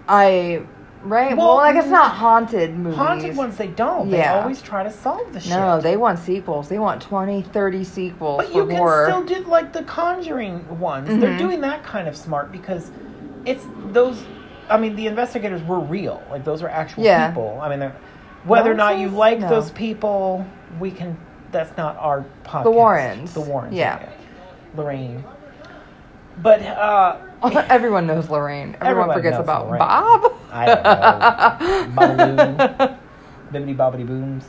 I 0.08 0.66
right. 1.06 1.36
Well, 1.38 1.48
Well, 1.48 1.56
like 1.58 1.76
it's 1.76 1.88
not 1.88 2.12
haunted 2.12 2.76
movies. 2.76 2.98
Haunted 2.98 3.36
ones, 3.38 3.58
they 3.58 3.68
don't. 3.68 4.10
Yeah. 4.10 4.34
They 4.34 4.40
always 4.42 4.62
try 4.62 4.84
to 4.84 4.92
solve 4.92 5.32
the 5.34 5.40
shit. 5.40 5.52
No, 5.52 5.80
they 5.80 5.98
want 5.98 6.20
sequels. 6.20 6.68
They 6.70 6.80
want 6.80 7.02
20, 7.02 7.42
30 7.44 7.84
sequels 7.84 8.38
But 8.38 8.48
for 8.48 8.54
you 8.60 8.68
can 8.68 8.76
horror. 8.78 9.06
still 9.08 9.24
do 9.24 9.44
like 9.50 9.72
the 9.74 9.84
Conjuring 9.84 10.80
ones. 10.80 11.08
They're 11.08 11.32
Mhm. 11.32 11.38
doing 11.38 11.62
that 11.62 11.84
kind 11.84 12.08
of 12.08 12.16
smart 12.18 12.52
because 12.52 12.92
it's 13.46 13.66
those. 13.92 14.24
I 14.70 14.78
mean, 14.78 14.96
the 14.96 15.08
investigators 15.08 15.62
were 15.64 15.80
real. 15.80 16.22
Like 16.32 16.44
those 16.44 16.64
are 16.64 16.70
actual 16.70 17.04
Yeah. 17.04 17.28
people. 17.28 17.60
I 17.62 17.70
mean, 17.70 17.80
they're- 17.80 17.96
whether 18.46 18.72
or 18.72 18.76
not 18.76 18.98
you 18.98 19.10
like 19.10 19.40
No. 19.40 19.50
those 19.50 19.72
people, 19.72 20.46
we 20.80 20.92
can. 20.92 21.18
That's 21.52 21.76
not 21.78 21.96
our 22.00 22.26
podcast. 22.44 22.64
The 22.64 22.72
Warrens. 22.72 23.34
The 23.34 23.42
Warrens. 23.42 23.74
Yeah. 23.76 24.00
Lorraine. 24.76 25.24
But 26.42 26.62
uh, 26.62 27.18
Everyone 27.70 28.08
knows 28.08 28.30
Lorraine. 28.30 28.76
Everyone, 28.82 29.10
Everyone 29.10 29.14
forgets 29.14 29.38
about 29.38 29.68
Lorraine. 29.68 29.80
Bob. 29.80 30.34
I 30.52 30.66
don't 30.66 32.36
know. 32.36 32.98
Bibbity 33.54 33.76
bobbity 33.76 34.06
booms. 34.06 34.46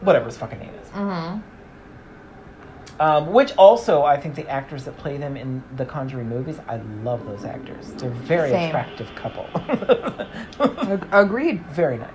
Whatever 0.00 0.26
his 0.26 0.36
fucking 0.36 0.58
name 0.58 0.72
is. 0.82 0.88
hmm 0.90 1.38
Um, 3.00 3.32
which 3.32 3.52
also, 3.56 4.02
I 4.02 4.16
think 4.18 4.34
the 4.34 4.48
actors 4.48 4.84
that 4.84 4.96
play 4.96 5.16
them 5.18 5.36
in 5.36 5.62
the 5.76 5.84
Conjuring 5.84 6.28
movies, 6.28 6.58
I 6.68 6.76
love 7.02 7.24
those 7.26 7.44
actors. 7.44 7.92
They're 7.92 8.10
a 8.10 8.14
very 8.14 8.50
Same. 8.50 8.68
attractive 8.68 9.14
couple. 9.14 9.46
Ag- 10.88 11.06
agreed. 11.12 11.64
very 11.68 11.98
nice. 11.98 12.10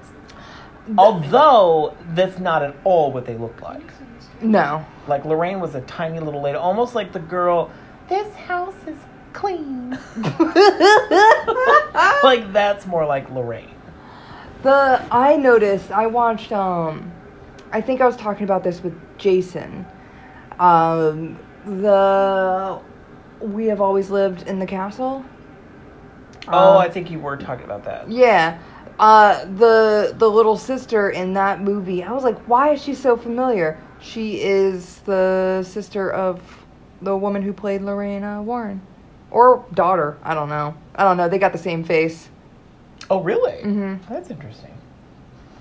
Although 0.98 1.96
that's 2.10 2.38
not 2.40 2.62
at 2.64 2.76
all 2.84 3.12
what 3.12 3.26
they 3.26 3.36
look 3.38 3.62
like. 3.62 3.92
No. 4.42 4.86
Like 5.08 5.26
Lorraine 5.26 5.60
was 5.60 5.76
a 5.76 5.82
tiny 5.82 6.20
little 6.20 6.42
lady, 6.42 6.58
almost 6.58 6.94
like 6.96 7.12
the 7.14 7.20
girl. 7.20 7.72
This 8.08 8.34
house 8.36 8.76
is 8.88 8.98
clean. 9.34 9.92
like 12.24 12.52
that's 12.54 12.86
more 12.86 13.06
like 13.06 13.30
Lorraine. 13.32 13.72
The 14.64 15.06
I 15.12 15.36
noticed 15.38 15.92
I 15.92 16.08
watched 16.08 16.52
um 16.52 17.12
I 17.72 17.82
think 17.82 18.02
I 18.02 18.06
was 18.06 18.16
talking 18.16 18.44
about 18.44 18.64
this 18.64 18.82
with 18.84 18.94
Jason. 19.18 19.86
Um 20.60 21.40
the 21.66 22.80
We 23.42 23.66
Have 23.68 23.82
Always 23.82 24.10
Lived 24.10 24.48
in 24.48 24.60
the 24.60 24.68
Castle. 24.68 25.26
Oh, 26.48 26.74
Um, 26.74 26.78
I 26.78 26.90
think 26.90 27.10
you 27.10 27.20
were 27.20 27.38
talking 27.38 27.66
about 27.66 27.84
that. 27.86 28.10
Yeah. 28.10 28.60
Uh 29.00 29.44
the 29.46 30.14
the 30.18 30.30
little 30.30 30.58
sister 30.58 31.10
in 31.10 31.34
that 31.34 31.62
movie. 31.62 32.04
I 32.04 32.12
was 32.12 32.24
like, 32.24 32.38
why 32.48 32.74
is 32.74 32.82
she 32.82 32.94
so 32.94 33.18
familiar? 33.18 33.78
She 34.00 34.42
is 34.42 35.00
the 35.00 35.64
sister 35.68 36.12
of 36.12 36.40
the 37.02 37.16
woman 37.16 37.42
who 37.42 37.54
played 37.54 37.82
Lorraine 37.82 38.46
Warren. 38.46 38.82
Or 39.32 39.66
daughter, 39.74 40.18
I 40.24 40.34
don't 40.34 40.50
know. 40.50 40.76
I 40.96 41.04
don't 41.04 41.18
know. 41.18 41.28
They 41.28 41.40
got 41.40 41.52
the 41.52 41.58
same 41.58 41.84
face. 41.84 42.30
Oh, 43.10 43.22
really? 43.22 43.62
Mhm. 43.64 44.00
That's 44.08 44.30
interesting. 44.30 44.72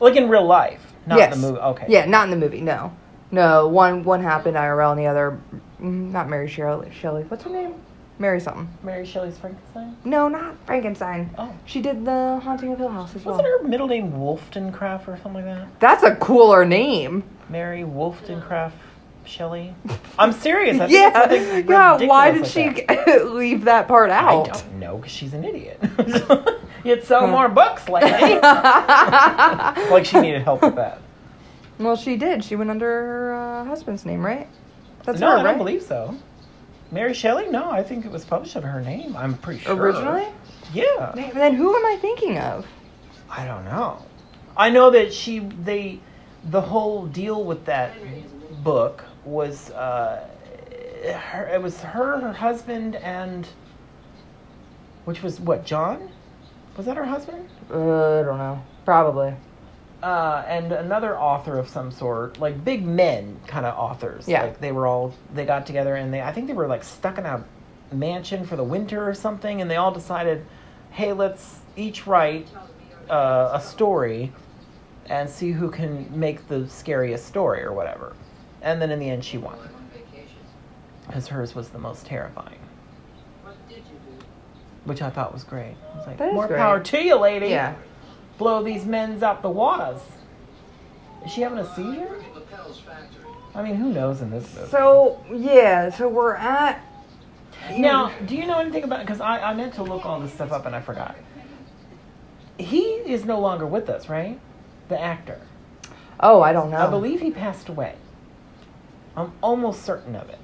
Like 0.01 0.16
in 0.16 0.29
real 0.29 0.44
life, 0.47 0.92
not 1.07 1.18
yes. 1.18 1.35
in 1.35 1.40
the 1.40 1.49
movie. 1.49 1.61
Okay. 1.61 1.87
Yeah, 1.88 2.05
not 2.05 2.25
in 2.25 2.31
the 2.31 2.37
movie. 2.37 2.61
No, 2.61 2.92
no. 3.31 3.68
One 3.68 4.05
one 4.05 4.23
happened 4.23 4.57
IRL, 4.57 4.92
and 4.92 5.01
the 5.01 5.07
other, 5.07 5.38
mm, 5.81 6.11
not 6.12 6.29
Mary 6.29 6.49
Shelley. 6.49 6.90
Shelley. 6.92 7.23
What's 7.25 7.44
her 7.44 7.51
name? 7.51 7.75
Mary 8.18 8.38
something. 8.38 8.68
Mary 8.83 9.05
Shelley's 9.05 9.37
Frankenstein. 9.38 9.97
No, 10.05 10.29
not 10.29 10.55
Frankenstein. 10.66 11.35
Oh. 11.37 11.53
She 11.64 11.81
did 11.81 12.05
the 12.05 12.40
Haunting 12.42 12.73
of 12.73 12.79
Hill 12.79 12.88
House 12.88 13.16
as 13.16 13.25
well. 13.25 13.37
Wasn't 13.37 13.49
her 13.49 13.66
middle 13.66 13.88
name 13.88 14.18
Wollstonecraft 14.18 15.09
or 15.09 15.16
something 15.16 15.44
like 15.44 15.44
that? 15.47 15.81
That's 15.81 16.05
a 16.05 16.14
cooler 16.16 16.64
name. 16.64 17.25
Mary 17.49 17.83
Wollstonecraft 17.83 18.77
Shelley. 19.27 19.75
I'm 20.19 20.33
serious. 20.33 20.81
I 20.81 20.87
think 20.87 20.93
yeah, 20.93 21.13
something 21.13 21.69
yeah. 21.69 22.07
Why 22.07 22.31
did 22.31 22.43
ridiculous 22.43 22.79
she 22.79 22.85
that. 22.87 23.31
leave 23.33 23.65
that 23.65 23.89
part 23.89 24.11
out? 24.11 24.49
I 24.49 24.53
don't 24.53 24.79
know, 24.79 24.97
because 24.97 25.13
she's 25.13 25.35
an 25.35 25.45
idiot. 25.45 25.81
You'd 26.85 27.05
sell 27.05 27.27
more 27.27 27.49
books, 27.49 27.89
lady. 27.89 28.39
like 28.41 30.05
she 30.05 30.21
needed 30.21 30.43
help 30.43 30.63
with 30.63 30.77
that. 30.77 31.01
well, 31.79 31.97
she 31.97 32.17
did. 32.17 32.45
She 32.45 32.57
went 32.57 32.71
under 32.71 32.87
her 32.87 33.35
uh, 33.35 33.65
husband's 33.65 34.05
name, 34.05 34.25
right? 34.25 34.49
That's 35.05 35.19
no, 35.21 35.31
her, 35.31 35.39
I 35.39 35.43
don't 35.43 35.59
believe 35.59 35.83
so. 35.83 36.17
Mary 36.91 37.15
Shelley? 37.15 37.49
No, 37.49 37.71
I 37.71 37.83
think 37.83 38.05
it 38.05 38.13
was 38.13 38.25
published 38.25 38.57
under 38.57 38.69
her 38.69 38.81
name. 38.81 39.17
I'm 39.17 39.37
pretty 39.39 39.61
sure. 39.61 39.75
Originally. 39.75 40.27
Yeah. 40.73 41.13
Then 41.15 41.55
who 41.55 41.75
am 41.75 41.87
I 41.87 41.97
thinking 42.01 42.39
of? 42.39 42.67
I 43.31 43.47
don't 43.47 43.65
know. 43.65 44.03
I 44.57 44.71
know 44.71 44.91
that 44.91 45.13
she 45.13 45.41
they 45.41 46.01
the 46.45 46.61
whole 46.61 47.07
deal 47.07 47.45
with 47.45 47.65
that 47.65 47.95
book 48.63 49.05
was 49.25 49.71
uh 49.71 50.27
her, 51.05 51.47
it 51.49 51.63
was 51.63 51.81
her 51.81 52.21
her 52.21 52.33
husband 52.33 52.97
and 52.97 53.47
which 55.05 55.23
was 55.23 55.41
what 55.41 55.65
John 55.65 56.09
was 56.77 56.87
that 56.87 56.97
her 56.97 57.05
husband 57.05 57.49
Uh, 57.71 58.21
I 58.21 58.23
don't 58.23 58.39
know. 58.39 58.63
Probably. 58.85 59.35
uh 60.03 60.43
and 60.47 60.73
another 60.73 61.19
author 61.19 61.59
of 61.59 61.69
some 61.69 61.91
sort 61.91 62.39
like 62.39 62.65
big 62.65 62.85
men 62.85 63.39
kind 63.47 63.65
of 63.67 63.77
authors 63.79 64.27
Yeah. 64.29 64.43
like 64.45 64.61
they 64.61 64.73
were 64.73 64.87
all 64.87 65.15
they 65.35 65.45
got 65.47 65.67
together 65.67 65.95
and 65.97 66.13
they 66.13 66.21
I 66.23 66.33
think 66.33 66.47
they 66.47 66.53
were 66.55 66.67
like 66.67 66.85
stuck 66.85 67.19
in 67.19 67.27
a 67.27 67.45
mansion 67.93 68.45
for 68.45 68.57
the 68.57 68.65
winter 68.65 69.09
or 69.09 69.15
something 69.15 69.61
and 69.61 69.71
they 69.71 69.77
all 69.77 69.93
decided 69.93 70.45
hey 70.91 71.13
let's 71.13 71.61
each 71.77 72.07
write 72.07 72.49
uh, 73.11 73.51
a 73.53 73.61
story 73.61 74.33
and 75.07 75.29
see 75.29 75.53
who 75.53 75.71
can 75.71 76.09
make 76.19 76.49
the 76.49 76.67
scariest 76.69 77.27
story 77.27 77.63
or 77.63 77.73
whatever. 77.75 78.15
And 78.64 78.81
then 78.83 78.90
in 78.90 78.98
the 78.98 79.09
end, 79.11 79.24
she 79.24 79.38
won. 79.38 79.59
Because 81.07 81.29
hers 81.29 81.55
was 81.55 81.68
the 81.68 81.79
most 81.79 82.07
terrifying. 82.07 82.59
Which 84.85 85.03
I 85.03 85.11
thought 85.11 85.33
was 85.33 85.44
great. 85.44 85.77
I 85.92 85.96
was 85.98 86.07
like, 86.07 86.16
That 86.16 86.29
is 86.29 86.35
more 86.35 86.46
great. 86.48 86.59
power 86.59 86.81
to 86.81 86.98
you, 87.03 87.16
lady. 87.16 87.48
Yeah. 87.48 87.74
Blow 88.38 88.62
these 88.64 88.85
men's 88.85 89.22
out 89.22 89.42
the 89.42 89.50
waters. 89.50 90.00
Is 91.24 91.33
she 91.33 91.42
having 91.42 91.59
a 91.59 91.74
seizure? 91.74 92.22
I 93.55 93.62
mean, 93.62 93.77
who 93.77 93.92
knows 93.92 94.20
in 94.20 94.31
this 94.31 94.53
movie? 94.57 94.68
So 94.70 95.22
yeah, 95.33 95.90
so 95.90 96.09
we're 96.09 96.35
at 96.35 96.83
Now, 97.70 98.12
do 98.27 98.35
you 98.35 98.46
know 98.46 98.59
anything 98.59 98.83
about? 98.85 99.00
Because 99.00 99.20
I, 99.20 99.38
I 99.40 99.55
meant 99.55 99.74
to 99.74 99.83
look 99.83 100.05
all 100.05 100.20
this 100.20 100.33
stuff 100.33 100.53
up 100.53 100.66
and 100.66 100.74
I 100.74 100.81
forgot. 100.81 101.16
He 102.59 102.81
is 102.83 103.24
no 103.24 103.40
longer 103.40 103.66
with 103.66 103.88
us, 103.88 104.09
right? 104.09 104.40
The 104.88 105.00
actor. 105.00 105.40
Oh, 106.18 106.40
I 106.42 106.53
don't 106.53 106.70
know. 106.70 106.79
I 106.79 106.90
believe 106.90 107.20
he 107.20 107.31
passed 107.31 107.68
away. 107.68 107.94
I'm 109.16 109.33
almost 109.42 109.83
certain 109.83 110.16
of 110.16 110.29
it. 110.29 110.38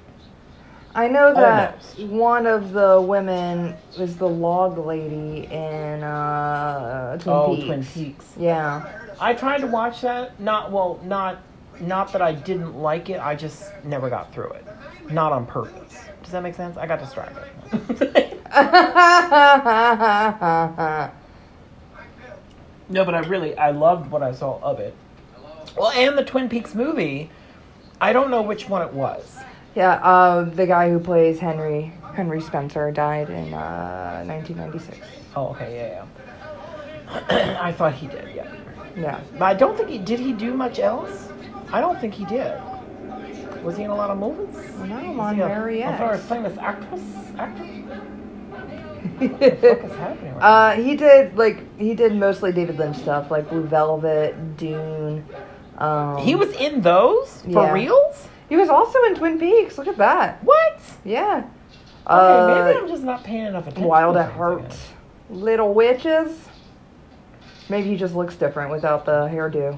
I 0.93 1.07
know 1.07 1.33
that 1.33 1.79
Almost. 1.97 2.13
one 2.13 2.45
of 2.45 2.73
the 2.73 3.01
women 3.01 3.75
was 3.97 4.17
the 4.17 4.27
log 4.27 4.77
lady 4.77 5.45
in 5.45 6.03
uh, 6.03 7.17
Twin 7.17 7.33
oh, 7.33 7.55
Peaks. 7.55 7.65
Twin 7.65 7.85
Peaks. 7.85 8.25
Yeah. 8.37 8.91
I 9.19 9.33
tried 9.33 9.59
to 9.59 9.67
watch 9.67 10.01
that. 10.01 10.37
Not 10.39 10.71
well, 10.71 10.99
not 11.03 11.39
not 11.79 12.11
that 12.11 12.21
I 12.21 12.33
didn't 12.33 12.75
like 12.75 13.09
it, 13.09 13.19
I 13.19 13.35
just 13.35 13.71
never 13.83 14.09
got 14.09 14.33
through 14.33 14.51
it. 14.51 14.67
Not 15.09 15.31
on 15.31 15.45
purpose. 15.45 15.97
Does 16.23 16.31
that 16.31 16.43
make 16.43 16.55
sense? 16.55 16.77
I 16.77 16.85
got 16.85 16.99
distracted. 16.99 17.47
no, 22.89 23.05
but 23.05 23.15
I 23.15 23.19
really 23.27 23.57
I 23.57 23.71
loved 23.71 24.11
what 24.11 24.21
I 24.23 24.33
saw 24.33 24.59
of 24.61 24.79
it. 24.79 24.93
Well, 25.77 25.91
and 25.91 26.17
the 26.17 26.25
Twin 26.25 26.49
Peaks 26.49 26.75
movie, 26.75 27.29
I 28.01 28.11
don't 28.13 28.29
know 28.31 28.41
which 28.41 28.67
one 28.67 28.81
it 28.81 28.91
was. 28.93 29.37
yeah, 29.75 29.93
uh, 30.03 30.43
the 30.43 30.65
guy 30.67 30.89
who 30.89 30.99
plays 30.99 31.39
Henry 31.39 31.93
Henry 32.15 32.41
Spencer 32.41 32.91
died 32.91 33.29
in 33.29 33.53
uh, 33.53 34.23
1996. 34.27 34.97
Oh, 35.35 35.47
okay, 35.49 35.75
yeah, 35.77 36.05
yeah. 37.29 37.57
I 37.61 37.71
thought 37.71 37.93
he 37.93 38.07
did, 38.07 38.35
yeah. 38.35 38.51
Yeah. 38.97 39.21
But 39.33 39.43
I 39.43 39.53
don't 39.53 39.77
think 39.77 39.89
he 39.89 39.97
did. 39.97 40.19
He 40.19 40.33
do 40.33 40.53
much 40.53 40.79
else? 40.79 41.29
I 41.71 41.79
don't 41.79 41.97
think 42.01 42.13
he 42.13 42.25
did. 42.25 42.59
Was 43.63 43.77
he 43.77 43.83
in 43.83 43.91
a 43.91 43.95
lot 43.95 44.09
of 44.09 44.17
movies? 44.17 44.53
No, 44.79 44.95
Was 45.11 45.19
on 45.19 45.39
a- 45.39 45.47
Mary 45.47 45.83
I 45.85 45.95
thought 45.97 46.01
I 46.09 46.11
was 46.11 46.19
X. 46.19 46.29
famous 46.29 46.57
actress. 46.57 47.01
Actor. 47.37 47.63
What 49.21 49.39
the 49.39 49.51
fuck 49.55 49.83
is 49.85 49.91
happening? 49.97 50.35
Right 50.35 50.43
Uh, 50.43 50.81
he 50.81 50.95
did 50.95 51.37
like 51.37 51.77
he 51.79 51.93
did 51.93 52.15
mostly 52.15 52.51
David 52.51 52.77
Lynch 52.79 52.97
stuff, 52.97 53.29
like 53.31 53.49
Blue 53.49 53.63
Velvet, 53.63 54.57
Dune. 54.57 55.23
Um. 55.81 56.17
He 56.19 56.35
was 56.35 56.51
in 56.53 56.81
those 56.81 57.41
for 57.43 57.49
Yeah. 57.65 57.71
reals. 57.73 58.27
He 58.49 58.55
was 58.57 58.69
also 58.69 59.01
in 59.05 59.15
Twin 59.15 59.39
Peaks. 59.39 59.77
Look 59.77 59.87
at 59.87 59.97
that. 59.97 60.43
What? 60.43 60.79
Yeah. 61.03 61.37
Okay, 61.37 61.45
Uh, 62.05 62.63
maybe 62.65 62.77
I'm 62.79 62.87
just 62.87 63.03
not 63.03 63.23
paying 63.23 63.45
enough 63.45 63.63
attention. 63.67 63.85
Wild 63.87 64.17
at 64.17 64.31
Heart. 64.31 64.75
Little 65.29 65.73
Witches. 65.73 66.47
Maybe 67.69 67.89
he 67.89 67.95
just 67.95 68.13
looks 68.15 68.35
different 68.35 68.71
without 68.71 69.05
the 69.05 69.27
hairdo. 69.31 69.77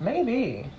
Maybe. 0.00 0.70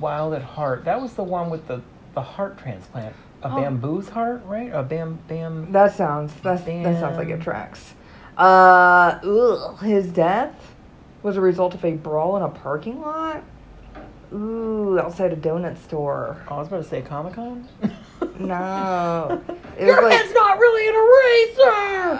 Wild 0.00 0.32
at 0.34 0.42
Heart. 0.42 0.84
That 0.86 1.00
was 1.02 1.12
the 1.14 1.22
one 1.24 1.50
with 1.50 1.66
the 1.68 1.80
the 2.14 2.22
heart 2.22 2.58
transplant. 2.58 3.14
A 3.42 3.50
Oh. 3.50 3.56
bamboo's 3.56 4.10
heart, 4.10 4.42
right? 4.46 4.70
A 4.72 4.82
bam 4.82 5.18
bam. 5.28 5.72
That 5.72 5.92
sounds 5.94 6.32
that's, 6.42 6.62
that 6.64 7.00
sounds 7.00 7.16
like 7.16 7.28
it 7.28 7.40
tracks. 7.40 7.94
Uh, 8.36 9.18
ugh, 9.24 9.78
his 9.80 10.08
death 10.12 10.74
was 11.22 11.36
a 11.36 11.40
result 11.40 11.74
of 11.74 11.84
a 11.84 11.92
brawl 11.92 12.36
in 12.36 12.42
a 12.42 12.48
parking 12.48 13.00
lot. 13.00 13.42
Ooh, 14.32 14.98
outside 14.98 15.32
a 15.32 15.36
donut 15.36 15.76
store. 15.78 16.42
Oh, 16.48 16.54
I 16.56 16.58
was 16.58 16.68
about 16.68 16.82
to 16.82 16.88
say 16.88 17.02
Comic 17.02 17.34
Con. 17.34 17.68
No, 18.38 19.42
it 19.78 19.84
Your 19.86 20.00
like. 20.02 20.12
head's 20.12 20.32
not 20.32 20.58
really 20.58 20.88
an 20.88 20.94
eraser. 20.94 22.18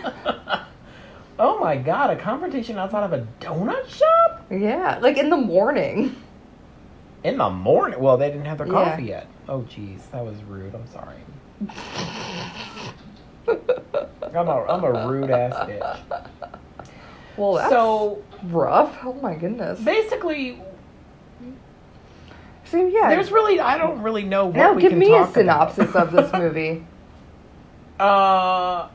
oh 1.38 1.58
my 1.60 1.76
god, 1.76 2.10
a 2.10 2.16
confrontation 2.16 2.78
outside 2.78 3.04
of 3.04 3.12
a 3.12 3.26
donut 3.40 3.88
shop? 3.88 4.44
yeah, 4.50 4.98
like 5.00 5.16
in 5.18 5.30
the 5.30 5.36
morning. 5.36 6.14
In 7.24 7.38
the 7.38 7.50
morning? 7.50 8.00
Well, 8.00 8.16
they 8.16 8.28
didn't 8.30 8.46
have 8.46 8.58
their 8.58 8.66
Yeah. 8.66 8.72
coffee 8.72 9.04
yet. 9.04 9.26
Oh, 9.48 9.60
jeez, 9.62 10.10
that 10.10 10.24
was 10.24 10.42
rude. 10.44 10.74
I'm 10.74 10.86
sorry. 10.88 11.16
I'm 14.36 14.48
a, 14.48 14.64
I'm 14.66 14.84
a 14.84 15.06
rude 15.08 15.30
ass 15.30 15.54
bitch. 15.68 16.00
Well, 17.40 17.54
that's 17.54 17.70
So, 17.70 18.22
rough. 18.44 18.98
Oh 19.02 19.14
my 19.14 19.34
goodness. 19.34 19.80
basically, 19.80 20.60
So 22.66 22.86
yeah, 22.86 23.08
there's 23.10 23.32
really, 23.32 23.58
I 23.60 23.78
don't 23.78 24.02
really 24.02 24.24
know 24.24 24.46
what 24.46 24.56
now 24.56 24.72
we 24.74 24.82
give 24.82 24.90
can 24.90 24.98
me 24.98 25.14
a 25.14 25.26
synopsis 25.32 25.94
of 25.94 26.12
this 26.12 26.30
movie. 26.34 26.84
Uh, 27.98 28.88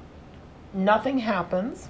nothing 0.73 1.17
happens. 1.19 1.89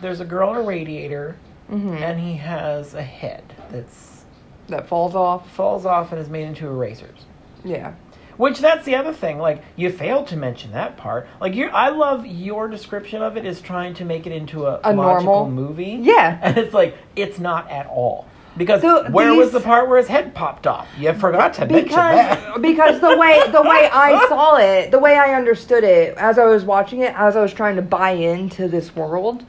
There's 0.00 0.20
a 0.20 0.24
girl 0.24 0.50
in 0.50 0.56
a 0.56 0.62
radiator, 0.62 1.36
hmm 1.68 1.94
and 1.94 2.20
he 2.20 2.34
has 2.36 2.94
a 2.94 3.02
head 3.02 3.42
that's 3.70 4.24
That 4.68 4.86
falls 4.86 5.14
off. 5.14 5.50
falls 5.52 5.86
off 5.86 6.12
and 6.12 6.20
is 6.20 6.28
made 6.28 6.44
into 6.46 6.66
erasers. 6.66 7.24
Yeah. 7.64 7.94
Which 8.36 8.58
that's 8.58 8.84
the 8.84 8.96
other 8.96 9.12
thing. 9.12 9.38
Like 9.38 9.62
you 9.76 9.90
failed 9.90 10.26
to 10.28 10.36
mention 10.36 10.72
that 10.72 10.96
part. 10.96 11.26
Like 11.40 11.54
you, 11.54 11.68
I 11.68 11.90
love 11.90 12.26
your 12.26 12.68
description 12.68 13.22
of 13.22 13.36
it 13.36 13.44
is 13.44 13.60
trying 13.60 13.94
to 13.94 14.04
make 14.04 14.26
it 14.26 14.32
into 14.32 14.66
a, 14.66 14.80
A 14.84 14.92
logical 14.92 15.46
normal- 15.46 15.50
movie. 15.50 15.98
Yeah. 16.02 16.38
and 16.42 16.58
it's 16.58 16.74
like 16.74 16.96
it's 17.16 17.38
not 17.38 17.70
at 17.70 17.86
all. 17.86 18.26
Because 18.56 18.82
So 18.82 19.10
where 19.10 19.34
was 19.34 19.50
the 19.50 19.58
part 19.60 19.88
where 19.88 19.98
his 19.98 20.06
head 20.06 20.32
popped 20.32 20.68
off? 20.68 20.86
You 20.96 21.12
forgot 21.12 21.54
to 21.54 21.66
mention 21.66 21.90
that. 21.90 22.60
because 22.60 22.60
because 22.62 23.00
the 23.00 23.16
way 23.16 23.42
the 23.50 23.62
way 23.62 23.88
I 23.92 24.26
saw 24.28 24.56
it, 24.58 24.92
the 24.92 24.98
way 25.00 25.16
I 25.16 25.34
understood 25.34 25.82
it 25.82 26.16
as 26.18 26.38
I 26.38 26.44
was 26.44 26.64
watching 26.64 27.00
it, 27.00 27.12
as 27.16 27.34
I 27.34 27.42
was 27.42 27.52
trying 27.52 27.74
to 27.76 27.82
buy 27.82 28.10
into 28.12 28.68
this 28.68 28.94
world, 28.94 29.44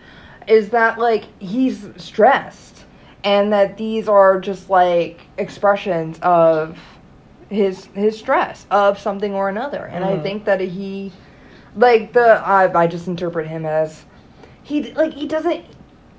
is 0.48 0.70
that 0.70 0.98
like 0.98 1.26
he's 1.40 1.88
stressed, 1.98 2.86
and 3.24 3.54
that 3.54 3.78
these 3.78 4.08
are 4.08 4.40
just 4.40 4.72
like 4.72 5.22
expressions 5.38 6.18
of 6.24 6.80
his 7.56 7.86
his 7.94 8.18
stress 8.20 8.66
of 8.70 9.00
something 9.00 9.34
or 9.34 9.50
another, 9.50 9.86
and 9.92 10.04
I 10.04 10.18
Mhm. 10.18 10.24
think 10.24 10.46
that 10.46 10.60
he, 10.62 11.12
like 11.76 12.14
the 12.14 12.42
I 12.46 12.72
I 12.84 12.88
just 12.88 13.08
interpret 13.08 13.48
him 13.48 13.66
as 13.66 14.06
he 14.64 14.92
like 14.94 15.14
he 15.14 15.28
doesn't 15.28 15.62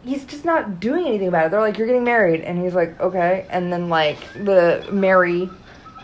he's 0.05 0.25
just 0.25 0.45
not 0.45 0.79
doing 0.81 1.07
anything 1.07 1.29
about 1.29 1.47
it. 1.47 1.51
They're 1.51 1.61
like, 1.61 1.79
"You're 1.79 1.87
getting 1.89 2.05
married," 2.05 2.41
and 2.43 2.59
he's 2.59 2.75
like, 2.75 3.01
"Okay." 3.01 3.45
And 3.51 3.73
then 3.73 3.89
like 3.89 4.19
the 4.45 4.85
Mary, 4.93 5.51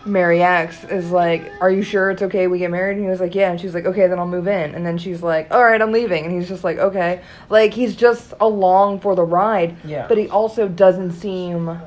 Mary 0.05 0.43
X 0.43 0.83
is 0.83 1.09
like, 1.11 1.49
"Are 1.61 1.71
you 1.71 1.81
sure 1.83 2.11
it's 2.11 2.21
okay 2.21 2.47
we 2.47 2.59
get 2.59 2.69
married?" 2.69 2.97
And 2.97 3.05
he 3.05 3.09
was 3.09 3.21
like, 3.21 3.33
"Yeah." 3.33 3.49
And 3.51 3.59
she's 3.61 3.73
like, 3.73 3.85
"Okay, 3.85 4.07
then 4.07 4.19
I'll 4.19 4.27
move 4.27 4.47
in." 4.49 4.75
And 4.75 4.85
then 4.85 4.97
she's 4.97 5.23
like, 5.23 5.47
"All 5.51 5.63
right, 5.63 5.81
I'm 5.81 5.93
leaving." 5.93 6.25
And 6.25 6.33
he's 6.33 6.49
just 6.49 6.63
like, 6.65 6.77
"Okay." 6.79 7.21
Like 7.49 7.73
he's 7.73 7.95
just 7.95 8.33
along 8.41 8.99
for 8.99 9.15
the 9.15 9.23
ride, 9.23 9.75
Yeah. 9.85 10.05
but 10.09 10.17
he 10.17 10.27
also 10.29 10.67
doesn't 10.67 11.11
seem. 11.11 11.79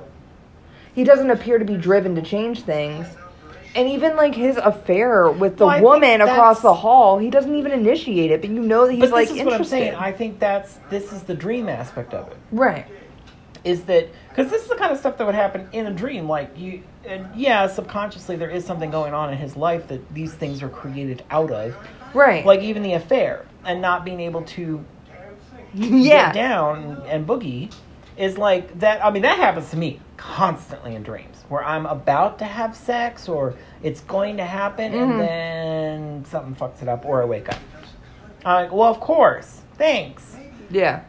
He 0.95 1.05
doesn't 1.05 1.31
appear 1.31 1.59
to 1.59 1.65
be 1.67 1.77
driven 1.77 2.15
to 2.15 2.23
change 2.23 2.63
things. 2.63 3.07
And 3.77 3.89
even 3.91 4.17
like 4.17 4.35
his 4.35 4.57
affair 4.57 5.31
with 5.31 5.59
the 5.59 5.67
Well, 5.67 5.75
I 5.75 5.79
think 5.81 5.85
woman 5.91 6.21
across 6.23 6.57
that's- 6.59 6.63
the 6.63 6.75
hall, 6.75 7.19
he 7.19 7.29
doesn't 7.31 7.55
even 7.55 7.73
initiate 7.73 8.31
it, 8.31 8.41
but 8.41 8.51
you 8.51 8.61
know 8.61 8.87
that 8.87 8.93
he's 8.93 9.01
but 9.03 9.11
like 9.11 9.29
this 9.29 9.37
is 9.37 9.45
what 9.45 9.49
I'm 9.55 9.61
interested. 9.61 9.71
saying. 9.77 9.95
I 9.97 10.13
think 10.13 10.39
that's 10.39 10.79
this 10.91 11.13
is 11.13 11.23
the 11.25 11.35
dream 11.35 11.69
aspect 11.69 12.15
of 12.15 12.27
it. 12.29 12.37
right. 12.53 12.87
is 13.65 13.85
that 13.85 14.09
because 14.31 14.51
this 14.51 14.63
is 14.63 14.69
the 14.69 14.77
kind 14.77 14.93
of 14.93 14.99
stuff 14.99 15.19
that 15.19 15.27
would 15.27 15.35
happen 15.35 15.69
in 15.73 15.87
a 15.87 15.93
dream 15.93 16.29
like 16.29 16.57
you 16.57 16.83
and 17.05 17.27
yeah 17.35 17.67
subconsciously 17.67 18.37
there 18.37 18.49
is 18.51 18.65
something 18.65 18.91
going 18.93 19.13
on 19.13 19.33
in 19.33 19.37
his 19.39 19.57
life 19.57 19.89
that 19.89 20.01
these 20.15 20.33
things 20.33 20.63
are 20.63 20.69
created 20.69 21.25
out 21.31 21.51
of 21.51 21.75
Right. 22.15 22.47
like 22.47 22.61
even 22.61 22.83
the 22.85 22.93
affair 22.93 23.45
and 23.65 23.83
not 23.83 24.05
being 24.05 24.21
able 24.21 24.43
to 24.43 24.85
yeah. 25.75 26.27
get 26.33 26.35
down 26.35 27.03
and 27.09 27.27
boogie 27.27 27.73
is 28.17 28.39
like 28.39 28.79
that 28.79 29.05
i 29.05 29.11
mean 29.11 29.23
that 29.23 29.39
happens 29.39 29.69
to 29.71 29.77
me 29.77 30.01
constantly 30.17 30.95
in 30.95 31.03
dreams 31.03 31.45
where 31.49 31.65
i'm 31.65 31.87
about 31.87 32.39
to 32.39 32.45
have 32.45 32.77
sex 32.77 33.29
or 33.29 33.55
it's 33.83 34.01
going 34.03 34.37
to 34.37 34.45
happen 34.45 34.93
Mhm. 34.93 35.11
and 35.11 35.21
then 35.21 36.25
something 36.25 36.55
fucks 36.55 36.83
it 36.83 36.89
up 36.89 37.05
or 37.05 37.23
i 37.23 37.25
wake 37.25 37.49
up 37.49 37.59
i'm 38.45 38.65
like 38.65 38.73
well 38.73 38.91
of 38.91 39.01
course 39.01 39.61
thanks 39.75 40.37
Yeah. 40.71 41.03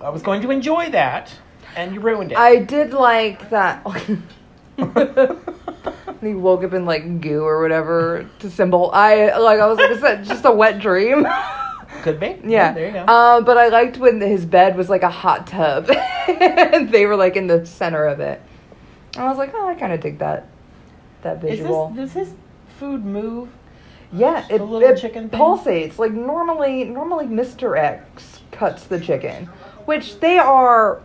i 0.00 0.08
was 0.08 0.22
going 0.22 0.42
to 0.42 0.50
enjoy 0.50 0.90
that 0.90 1.32
and 1.76 1.94
you 1.94 2.00
ruined 2.00 2.32
it 2.32 2.38
I 2.38 2.56
did 2.56 2.92
like 2.92 3.50
that. 3.50 3.86
he 6.20 6.34
woke 6.34 6.64
up 6.64 6.72
in 6.72 6.84
like 6.84 7.20
goo 7.20 7.44
or 7.44 7.62
whatever 7.62 8.28
to 8.40 8.50
symbol. 8.50 8.90
I 8.92 9.36
like. 9.38 9.60
I 9.60 9.66
was 9.66 9.78
like, 9.78 9.92
is 9.92 10.00
that 10.00 10.24
just 10.24 10.44
a 10.44 10.50
wet 10.50 10.80
dream? 10.80 11.24
Could 12.02 12.20
be. 12.20 12.38
yeah. 12.44 12.72
There 12.72 12.86
you 12.86 12.92
go. 12.92 13.00
Uh, 13.00 13.40
but 13.40 13.56
I 13.58 13.68
liked 13.68 13.98
when 13.98 14.20
his 14.20 14.44
bed 14.46 14.76
was 14.76 14.88
like 14.88 15.02
a 15.02 15.10
hot 15.10 15.46
tub, 15.46 15.90
and 16.28 16.90
they 16.90 17.06
were 17.06 17.16
like 17.16 17.36
in 17.36 17.46
the 17.46 17.64
center 17.66 18.04
of 18.06 18.20
it. 18.20 18.40
I 19.16 19.24
was 19.28 19.38
like, 19.38 19.52
oh, 19.54 19.66
I 19.68 19.74
kind 19.74 19.92
of 19.92 20.00
dig 20.00 20.18
that. 20.18 20.46
That 21.22 21.44
Is 21.44 21.58
visual. 21.60 21.90
this, 21.90 22.12
does 22.14 22.28
his 22.28 22.34
food 22.78 23.04
move? 23.04 23.48
Yeah, 24.12 24.46
it, 24.50 24.58
The 24.58 24.64
little 24.64 24.88
it 24.90 25.00
chicken 25.00 25.28
thing? 25.28 25.38
pulsates. 25.38 25.98
Like 25.98 26.12
normally, 26.12 26.84
normally 26.84 27.26
Mr. 27.26 27.78
X 27.78 28.40
cuts 28.50 28.84
the 28.84 28.98
chicken, 28.98 29.46
which 29.84 30.18
they 30.20 30.38
are 30.38 31.00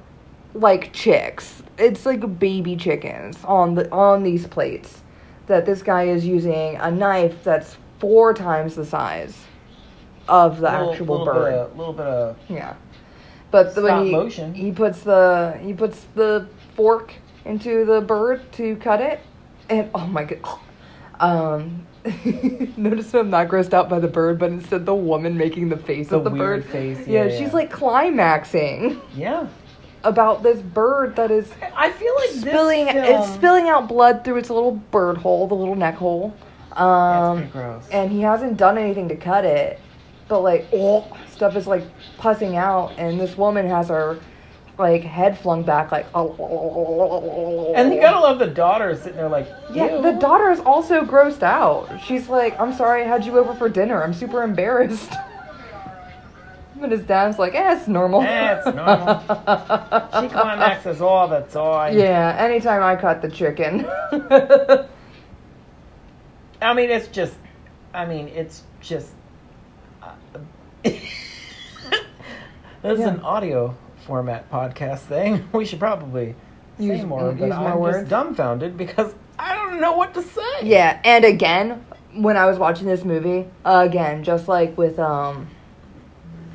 like 0.53 0.93
chicks. 0.93 1.61
It's 1.77 2.05
like 2.05 2.39
baby 2.39 2.75
chickens 2.77 3.37
on 3.43 3.75
the 3.75 3.91
on 3.91 4.23
these 4.23 4.47
plates. 4.47 5.01
That 5.47 5.65
this 5.65 5.81
guy 5.83 6.03
is 6.03 6.25
using 6.25 6.77
a 6.77 6.89
knife 6.89 7.43
that's 7.43 7.77
four 7.99 8.33
times 8.33 8.75
the 8.75 8.85
size 8.85 9.35
of 10.27 10.59
the 10.59 10.69
little, 10.71 10.91
actual 10.91 11.05
little 11.19 11.25
bird. 11.25 11.53
A 11.53 11.77
little 11.77 11.93
bit 11.93 12.05
of. 12.05 12.37
Yeah, 12.49 12.73
but 13.51 13.75
the, 13.75 13.81
when 13.81 14.05
he 14.05 14.11
motion. 14.11 14.53
he 14.53 14.71
puts 14.71 15.01
the 15.01 15.57
he 15.61 15.73
puts 15.73 16.05
the 16.15 16.47
fork 16.75 17.13
into 17.45 17.85
the 17.85 18.01
bird 18.01 18.51
to 18.53 18.75
cut 18.77 19.01
it, 19.01 19.19
and 19.69 19.89
oh 19.95 20.07
my 20.07 20.23
god, 20.23 20.59
um, 21.19 21.85
notice 22.77 23.13
I'm 23.13 23.29
not 23.29 23.47
grossed 23.47 23.73
out 23.73 23.89
by 23.89 23.99
the 23.99 24.07
bird, 24.07 24.39
but 24.39 24.51
instead 24.51 24.85
the 24.85 24.95
woman 24.95 25.37
making 25.37 25.69
the 25.69 25.77
face 25.77 26.09
The 26.09 26.17
of 26.17 26.23
the 26.23 26.29
weird 26.29 26.63
bird. 26.63 26.71
face, 26.71 27.07
Yeah, 27.07 27.25
yeah, 27.25 27.29
she's 27.31 27.47
yeah. 27.47 27.53
like 27.53 27.71
climaxing 27.71 29.01
Yeah. 29.15 29.47
about 30.03 30.43
this 30.43 30.61
bird 30.61 31.15
that 31.15 31.31
is 31.31 31.51
I 31.75 31.91
feel 31.91 32.13
like 32.15 32.29
spilling 32.29 32.87
it's 32.89 33.33
spilling 33.33 33.69
out 33.69 33.87
blood 33.87 34.23
through 34.23 34.37
its 34.37 34.49
little 34.51 34.73
bird 34.73 35.17
hole, 35.17 35.47
the 35.47 35.55
little 35.55 35.73
neck 35.75 35.95
hole. 35.95 36.35
That's 36.69 36.79
Um, 36.81 37.37
pretty 37.37 37.51
gross. 37.53 37.89
and 37.91 38.11
he 38.11 38.21
hasn't 38.21 38.57
done 38.57 38.77
anything 38.77 39.07
to 39.09 39.15
cut 39.15 39.45
it, 39.45 39.79
but 40.27 40.41
like 40.41 40.67
oh, 40.73 41.05
stuff 41.29 41.55
is 41.55 41.67
like 41.67 41.83
pussing 42.17 42.55
out, 42.55 42.93
and 42.97 43.19
this 43.19 43.37
woman 43.37 43.67
has 43.67 43.89
her 43.89 44.19
like 44.77 45.03
head 45.03 45.37
flung 45.39 45.63
back, 45.63 45.91
like. 45.91 46.05
And 46.13 47.93
you 47.93 48.01
gotta 48.01 48.19
love 48.19 48.39
the 48.39 48.47
daughter 48.47 48.95
sitting 48.95 49.15
there 49.15 49.29
like, 49.29 49.47
Yeah, 49.71 49.95
"Ew." 49.95 50.01
the 50.01 50.11
daughter 50.13 50.51
is 50.51 50.59
also 50.59 51.01
grossed 51.03 51.43
out. 51.43 51.87
She's 52.05 52.27
like, 52.27 52.59
I'm 52.59 52.73
sorry 52.73 53.03
I 53.03 53.05
had 53.07 53.25
you 53.25 53.37
over 53.37 53.53
for 53.55 53.69
dinner. 53.69 54.03
I'm 54.03 54.13
super 54.13 54.43
embarrassed. 54.43 55.11
But 56.77 56.91
his 56.91 57.03
dad's 57.03 57.39
like, 57.39 57.55
eh, 57.55 57.77
it's 57.77 57.87
normal. 57.87 58.21
Eh, 58.21 58.53
it's 58.57 58.65
normal. 58.65 59.15
She 60.21 60.27
climaxes 60.27 60.99
all 60.99 61.25
the 61.29 61.39
time. 61.39 61.97
yeah, 61.97 62.35
anytime 62.37 62.83
I 62.83 62.97
cut 62.97 63.21
the 63.21 63.29
chicken. 63.29 63.85
I 66.61 66.73
mean, 66.73 66.89
it's 66.89 67.07
just. 67.07 67.35
I 67.93 68.05
mean, 68.05 68.27
it's 68.27 68.63
just. 68.81 69.13
This 72.81 72.93
is 72.93 72.99
Yeah. 72.99 73.09
an 73.09 73.19
audio 73.21 73.75
format 74.05 74.49
podcast 74.51 74.99
thing. 74.99 75.47
We 75.53 75.65
should 75.65 75.79
probably 75.79 76.35
say 76.77 76.85
Use- 76.85 77.03
more, 77.05 77.31
but 77.31 77.47
use 77.47 77.55
more 77.55 77.67
I'm 77.69 77.79
words. 77.79 77.97
just 77.99 78.09
dumbfounded 78.09 78.77
because 78.77 79.13
I 79.39 79.55
don't 79.55 79.81
know 79.81 79.93
what 79.93 80.13
to 80.13 80.21
say. 80.21 80.41
yeah, 80.63 80.99
and 81.03 81.25
again, 81.25 81.83
when 82.13 82.37
I 82.37 82.45
was 82.45 82.57
watching 82.59 82.85
this 82.87 83.03
movie, 83.03 83.47
again, 83.65 84.23
just 84.23 84.47
like 84.47 84.77
with 84.77 84.99
um 84.99 85.47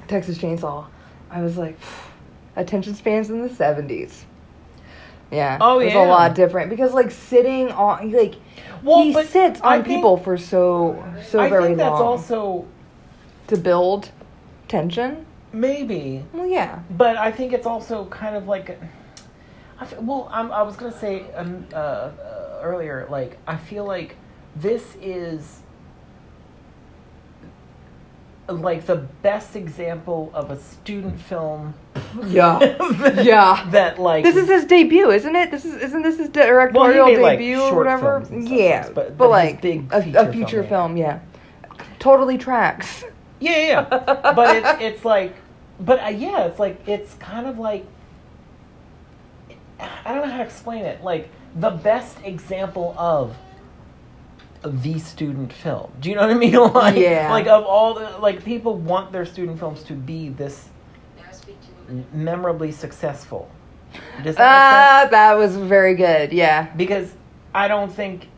Texas 0.09 0.39
Chainsaw, 0.39 0.87
I 1.31 1.43
was 1.43 1.57
like, 1.59 1.77
attention 2.57 2.95
spans 2.95 3.31
in 3.31 3.43
the 3.43 3.49
70s. 3.49 4.25
Yeah. 5.33 5.59
Oh, 5.61 5.79
It 5.81 5.87
was 5.87 5.95
yeah. 5.95 6.07
a 6.07 6.09
lot 6.09 6.35
different 6.35 6.71
because 6.71 6.93
like 6.93 7.11
sitting 7.11 7.71
on 7.73 8.11
like 8.13 8.35
Well, 8.85 9.03
he 9.03 9.13
sits 9.25 9.61
I 9.63 9.79
on 9.79 9.85
think- 9.85 9.97
people 9.97 10.17
for 10.17 10.37
so 10.39 11.03
so 11.29 11.41
I 11.41 11.49
very 11.49 11.65
think 11.67 11.79
that's 11.79 11.91
long 11.91 12.03
also 12.03 12.67
to 13.51 13.57
build 13.57 14.11
tension. 14.69 15.27
maybe, 15.53 16.25
Well, 16.33 16.47
yeah. 16.47 16.79
but 16.91 17.17
I 17.17 17.31
think 17.33 17.53
it's 17.53 17.67
also 17.67 18.07
kind 18.07 18.35
of 18.37 18.47
like. 18.49 18.79
I 19.81 19.87
well, 20.01 20.29
I'm, 20.33 20.51
I 20.53 20.63
was 20.63 20.77
gonna 20.77 20.97
say 20.99 21.25
um, 21.35 21.67
uh, 21.73 21.77
uh, 21.77 22.61
earlier, 22.63 23.07
like 23.11 23.37
I 23.47 23.57
feel 23.57 23.85
like 23.85 24.17
this 24.57 24.97
is 25.03 25.61
like 28.49 28.85
the 28.87 28.97
best 29.23 29.55
example 29.55 30.31
of 30.35 30.51
a 30.51 30.59
student 30.61 31.21
film. 31.21 31.75
Yeah. 32.27 32.59
Yeah. 33.23 33.67
that 33.71 33.99
like 34.01 34.25
This 34.25 34.35
is 34.37 34.49
his 34.49 34.65
debut, 34.65 35.11
isn't 35.11 35.35
it? 35.37 35.51
This 35.51 35.65
is 35.65 35.75
isn't 35.77 36.03
this 36.03 36.19
his 36.19 36.29
Well, 36.31 36.47
directorial 36.47 37.07
he 37.07 37.15
made, 37.17 37.23
like, 37.23 37.39
debut 37.39 37.61
or 37.61 37.77
whatever? 37.77 38.21
films 38.21 38.31
and 38.31 38.45
stuff, 38.47 38.59
Yeah, 38.59 38.83
but- 38.87 38.95
but, 38.95 39.17
but 39.19 39.31
like 39.31 39.61
big 39.63 39.87
a, 39.93 40.03
feature 40.03 40.19
a 40.19 40.33
feature 40.33 40.63
film, 40.65 40.69
film, 40.69 40.97
yeah. 40.97 41.21
Totally 42.01 42.39
tracks. 42.39 43.05
Yeah, 43.41 43.57
yeah, 43.57 43.67
yeah. 43.67 44.33
but 44.35 44.57
it's 44.57 44.83
it's 44.83 45.05
like, 45.05 45.35
but 45.81 46.03
uh, 46.03 46.09
yeah, 46.09 46.45
it's 46.45 46.59
like 46.59 46.87
it's 46.87 47.15
kind 47.15 47.47
of 47.47 47.59
like 47.59 47.87
I 49.79 50.15
don't 50.15 50.27
know 50.27 50.31
how 50.31 50.39
to 50.39 50.45
explain 50.45 50.85
it. 50.85 51.03
Like 51.03 51.31
the 51.57 51.71
best 51.71 52.19
example 52.25 52.95
of 52.99 53.37
the 54.63 54.99
student 54.99 55.53
film. 55.53 55.91
Do 56.01 56.11
you 56.11 56.17
know 56.17 56.23
what 56.23 56.31
I 56.31 56.35
mean? 56.35 56.55
Like, 56.75 56.97
Yeah. 56.97 57.31
Like 57.31 57.47
of 57.47 57.65
all 57.65 57.95
the 57.95 58.19
like 58.19 58.45
people 58.45 58.77
want 58.77 59.13
their 59.13 59.25
student 59.25 59.59
films 59.59 59.83
to 59.85 59.95
be 59.95 60.29
this 60.29 60.69
memorably 62.13 62.73
successful. 62.73 63.51
Does 64.23 64.37
that? 64.37 65.07
Ah, 65.07 65.09
that 65.11 65.35
was 65.35 65.57
very 65.57 65.95
good. 65.95 66.33
Yeah. 66.33 66.73
because 66.77 67.15
I 67.55 67.69
don't 67.69 67.93
think. 67.93 68.29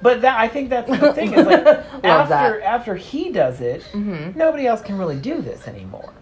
But 0.00 0.20
that 0.22 0.38
I 0.38 0.46
think 0.48 0.70
that's 0.70 0.88
the 0.88 1.12
thing 1.12 1.34
is 1.34 1.44
like 1.46 1.66
after 2.04 2.28
that. 2.28 2.62
after 2.62 2.94
he 2.94 3.30
does 3.32 3.60
it, 3.60 3.82
Mhm. 3.92 4.36
nobody 4.36 4.66
else 4.66 4.80
can 4.80 4.96
really 4.98 5.16
do 5.18 5.40
this 5.42 5.66
anymore 5.68 6.12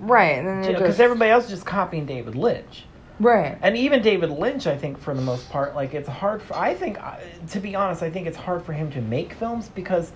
Right. 0.00 0.38
And 0.38 0.46
then 0.46 0.64
it 0.64 0.76
because 0.78 1.00
everybody 1.00 1.30
else 1.30 1.44
is 1.44 1.50
just 1.50 1.64
copying 1.66 2.04
David 2.04 2.34
Lynch, 2.34 2.84
right. 3.18 3.56
and 3.62 3.74
even 3.76 4.02
David 4.02 4.28
Lynch, 4.30 4.66
I 4.66 4.76
think 4.76 4.98
for 4.98 5.14
the 5.14 5.22
most 5.22 5.48
part, 5.48 5.74
like 5.74 5.94
it's 5.94 6.08
hard. 6.08 6.42
For, 6.42 6.54
I 6.54 6.74
think, 6.74 7.02
uh, 7.02 7.16
to 7.52 7.60
be 7.60 7.74
honest, 7.74 8.02
I 8.02 8.10
think 8.10 8.26
it's 8.26 8.36
hard 8.36 8.62
for 8.62 8.74
him 8.74 8.90
to 8.92 9.00
make 9.00 9.32
films 9.32 9.70
because 9.74 10.12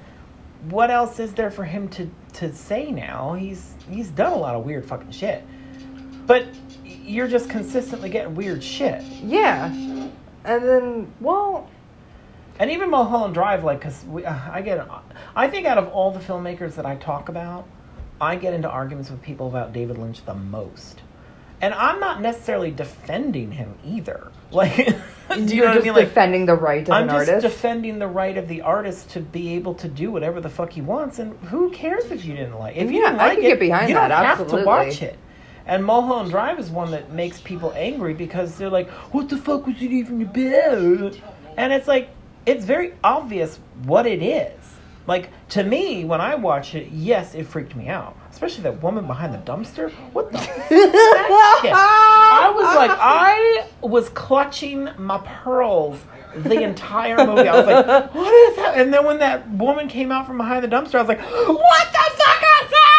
what 0.69 0.91
else 0.91 1.19
is 1.19 1.33
there 1.33 1.51
for 1.51 1.65
him 1.65 1.89
to 1.89 2.11
to 2.35 2.53
say 2.55 2.91
now? 2.91 3.33
He's 3.33 3.75
he's 3.91 4.09
done 4.11 4.33
a 4.33 4.37
lot 4.39 4.55
of 4.55 4.67
weird 4.67 4.85
fucking 4.85 5.13
shit, 5.13 5.43
but 6.27 6.45
you're 6.85 7.29
just 7.29 7.49
consistently 7.49 8.11
getting 8.11 8.35
weird 8.35 8.63
shit. 8.63 9.03
Yeah. 9.23 9.73
And 10.45 10.63
then, 10.69 11.13
well, 11.21 11.69
And 12.61 12.71
even 12.71 12.91
Mulholland 12.91 13.35
Drive, 13.35 13.65
like, 13.65 13.81
cause 13.83 14.05
we, 14.07 14.25
uh, 14.25 14.37
I 14.53 14.63
get, 14.63 14.87
I 15.37 15.49
think 15.49 15.67
out 15.67 15.79
of 15.79 15.89
all 15.89 16.13
the 16.13 16.21
filmmakers 16.21 16.77
that 16.77 16.87
I 16.87 16.97
talk 16.97 17.29
about, 17.31 17.67
I 18.21 18.37
get 18.37 18.55
into 18.55 18.71
arguments 18.71 19.11
with 19.11 19.23
people 19.23 19.49
about 19.49 19.73
David 19.73 19.99
Lynch 19.99 20.25
the 20.27 20.35
most, 20.35 21.03
and 21.63 21.75
I'm 21.75 22.01
not 22.01 22.21
necessarily 22.23 22.71
defending 22.71 23.53
him 23.53 23.79
either. 23.85 24.33
Like, 24.53 24.77
do 25.47 25.57
you 25.57 25.63
you're 25.63 25.67
know 25.67 25.75
what 25.75 25.75
just 25.75 25.87
I 25.87 25.93
mean? 25.93 25.95
Like, 25.95 26.09
defending 26.09 26.47
the 26.47 26.57
right 26.57 26.89
of 26.89 27.01
I'm 27.01 27.05
an 27.05 27.09
just 27.09 27.31
artist. 27.31 27.43
defending 27.43 27.99
the 28.01 28.09
right 28.09 28.37
of 28.37 28.49
the 28.49 28.63
artist 28.63 29.11
to 29.11 29.21
be 29.21 29.55
able 29.55 29.75
to 29.77 29.89
do 29.89 30.11
whatever 30.13 30.41
the 30.41 30.51
fuck 30.51 30.73
he 30.73 30.83
wants, 30.83 31.19
and 31.21 31.39
who 31.47 31.71
cares 31.71 32.11
if 32.11 32.25
you 32.25 32.35
didn't 32.35 32.59
like? 32.59 32.77
If 32.77 32.91
you 32.91 33.01
Yeah, 33.03 33.11
didn't 33.11 33.21
I 33.21 33.29
like 33.29 33.37
can 33.37 33.45
it, 33.45 33.49
get 33.49 33.61
behind 33.61 33.89
you 33.89 33.95
that, 33.95 34.09
don't 34.09 34.25
have 34.25 34.39
to 34.49 34.65
watch 34.65 35.03
it. 35.03 35.19
And 35.67 35.85
Mulholland 35.85 36.31
Drive 36.31 36.59
is 36.59 36.71
one 36.71 36.91
that 36.93 37.13
makes 37.13 37.41
people 37.41 37.73
angry 37.77 38.15
because 38.15 38.57
they're 38.59 38.71
like, 38.71 38.91
"What 39.13 39.29
the 39.29 39.37
fuck 39.37 39.67
was 39.67 39.77
it 39.81 39.93
even 39.93 40.23
about?" 40.23 41.21
And 41.57 41.73
it's 41.73 41.87
like, 41.89 42.11
it's 42.47 42.65
very 42.65 42.95
obvious 43.03 43.59
what 43.85 44.07
it 44.07 44.23
is. 44.23 44.53
Like 45.07 45.31
to 45.51 45.65
me, 45.65 46.05
when 46.05 46.21
I 46.21 46.35
watch 46.35 46.75
it, 46.75 46.93
yes, 46.93 47.35
it 47.35 47.47
freaked 47.47 47.75
me 47.75 47.89
out, 47.89 48.17
especially 48.31 48.63
that 48.65 48.83
woman 48.83 49.07
behind 49.07 49.35
the 49.35 49.39
dumpster. 49.39 49.91
What 50.13 50.31
the? 50.31 50.39
fuck 50.39 50.71
is 50.71 50.93
that 50.93 51.59
shit? 51.63 51.73
I 51.73 52.53
was 52.55 52.77
like, 52.77 52.91
I 53.01 53.67
was 53.81 54.09
clutching 54.11 54.89
my 54.99 55.19
pearls 55.19 55.99
the 56.37 56.63
entire 56.63 57.17
movie. 57.27 57.49
I 57.49 57.57
was 57.57 57.67
like, 57.67 58.15
what 58.15 58.33
is 58.33 58.57
that? 58.57 58.75
And 58.77 58.95
then 58.95 59.05
when 59.05 59.19
that 59.19 59.51
woman 59.51 59.89
came 59.89 60.13
out 60.13 60.27
from 60.27 60.37
behind 60.37 60.63
the 60.63 60.69
dumpster, 60.69 60.97
I 60.97 61.03
was 61.03 61.09
like, 61.09 61.21
what 61.21 61.93
the 61.93 61.99
fuck 61.99 62.43
is 62.63 62.71
that? 62.71 62.91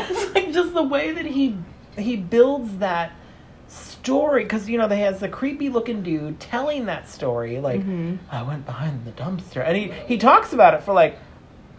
it's 0.00 0.34
like 0.34 0.52
just 0.52 0.74
the 0.74 0.82
way 0.82 1.12
that 1.12 1.26
he 1.26 1.56
he 1.96 2.16
builds 2.16 2.78
that 2.78 3.12
story 4.10 4.42
because 4.44 4.68
you 4.68 4.76
know 4.78 4.88
they 4.88 4.98
has 5.00 5.20
the 5.20 5.28
creepy 5.28 5.68
looking 5.68 6.02
dude 6.02 6.38
telling 6.40 6.86
that 6.86 7.08
story 7.08 7.60
like 7.60 7.80
Mhm. 7.80 8.18
I 8.30 8.42
went 8.42 8.66
behind 8.66 9.04
the 9.04 9.12
dumpster. 9.12 9.64
And 9.66 9.76
he 9.76 9.92
he 10.06 10.18
talks 10.18 10.52
about 10.52 10.74
it 10.74 10.82
for 10.82 10.92
like 10.92 11.16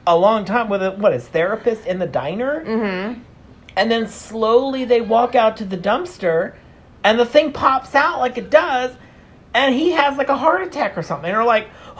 a 0.08 0.18
long 0.18 0.46
time 0.46 0.68
with 0.70 0.82
a, 0.82 0.92
what 0.92 1.14
his 1.14 1.28
therapist 1.28 1.86
in 1.86 2.00
the 2.00 2.08
diner? 2.08 2.64
Mm-hmm. 2.66 3.20
and 3.78 3.92
then 3.92 4.08
slowly 4.08 4.84
they 4.86 5.00
walk 5.02 5.36
out 5.36 5.58
to 5.58 5.66
the 5.66 5.78
dumpster 5.78 6.54
and 7.04 7.18
the 7.20 7.26
thing 7.26 7.52
pops 7.54 7.96
out 7.96 8.20
like 8.20 8.38
it 8.38 8.50
does 8.50 8.92
and 9.54 9.76
he 9.76 9.92
has 9.92 10.18
like 10.18 10.30
a 10.30 10.38
heart 10.38 10.62
attack 10.62 10.98
or 10.98 11.04
something. 11.04 11.34
Or 11.34 11.44
like 11.44 11.68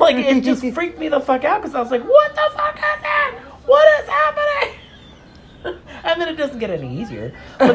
like 0.00 0.16
it 0.16 0.42
just 0.42 0.64
freaked 0.74 0.98
me 0.98 1.08
the 1.08 1.20
fuck 1.20 1.44
out 1.44 1.62
because 1.62 1.74
i 1.74 1.80
was 1.80 1.90
like 1.90 2.02
what 2.04 2.34
the 2.34 2.48
fuck 2.54 2.76
is 2.76 3.02
that 3.02 3.38
what 3.64 3.86
is 4.02 4.08
happening 4.08 4.74
and 6.04 6.20
then 6.20 6.28
it 6.28 6.36
doesn't 6.36 6.58
get 6.58 6.70
any 6.70 7.00
easier. 7.00 7.32
But, 7.58 7.74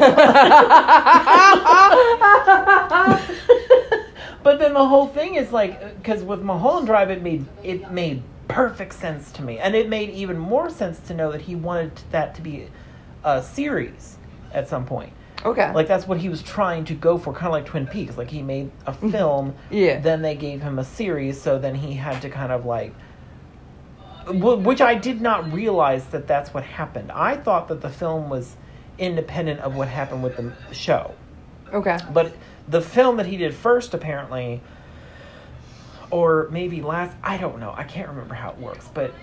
but 4.42 4.58
then 4.58 4.74
the 4.74 4.86
whole 4.86 5.06
thing 5.08 5.34
is 5.34 5.52
like 5.52 5.96
because 5.96 6.22
with 6.22 6.40
Mulholland 6.40 6.86
Drive 6.86 7.10
it 7.10 7.22
made 7.22 7.44
it 7.62 7.90
made 7.90 8.22
perfect 8.48 8.94
sense 8.94 9.32
to 9.32 9.42
me. 9.42 9.58
And 9.58 9.74
it 9.74 9.88
made 9.88 10.10
even 10.10 10.38
more 10.38 10.70
sense 10.70 10.98
to 11.00 11.14
know 11.14 11.32
that 11.32 11.40
he 11.42 11.54
wanted 11.54 11.92
that 12.10 12.34
to 12.36 12.42
be 12.42 12.68
a 13.24 13.42
series 13.42 14.18
at 14.52 14.68
some 14.68 14.84
point. 14.84 15.12
Okay. 15.44 15.72
like 15.72 15.88
that's 15.88 16.06
what 16.06 16.18
he 16.18 16.28
was 16.28 16.40
trying 16.40 16.84
to 16.84 16.94
go 16.94 17.18
for 17.18 17.32
kind 17.32 17.46
of 17.46 17.52
like 17.52 17.66
twin 17.66 17.86
peaks. 17.86 18.16
Like 18.16 18.30
he 18.30 18.42
made 18.42 18.70
a 18.86 18.92
mm-hmm. 18.92 19.10
film 19.10 19.54
Yeah. 19.70 19.98
then 19.98 20.22
they 20.22 20.36
gave 20.36 20.62
him 20.62 20.78
a 20.78 20.84
series 20.84 21.40
so 21.40 21.58
then 21.58 21.74
he 21.74 21.94
had 21.94 22.22
to 22.22 22.30
kind 22.30 22.52
of 22.52 22.64
like 22.64 22.94
which 24.28 24.80
i 24.80 24.94
did 24.94 25.20
not 25.20 25.52
realize 25.52 26.06
that 26.06 26.26
that's 26.26 26.52
what 26.54 26.64
happened 26.64 27.10
i 27.12 27.36
thought 27.36 27.68
that 27.68 27.80
the 27.80 27.90
film 27.90 28.28
was 28.28 28.56
independent 28.98 29.60
of 29.60 29.74
what 29.74 29.88
happened 29.88 30.22
with 30.22 30.36
the 30.36 30.74
show 30.74 31.14
okay. 31.72 31.98
but 32.12 32.34
the 32.68 32.80
film 32.80 33.16
that 33.16 33.26
he 33.26 33.36
did 33.36 33.54
first 33.54 33.94
apparently 33.94 34.60
or 36.10 36.48
maybe 36.50 36.82
last 36.82 37.16
i 37.22 37.36
don't 37.36 37.58
know 37.58 37.72
i 37.76 37.84
can't 37.84 38.08
remember 38.08 38.34
how 38.34 38.50
it 38.50 38.58
works 38.58 38.88
but 38.94 39.14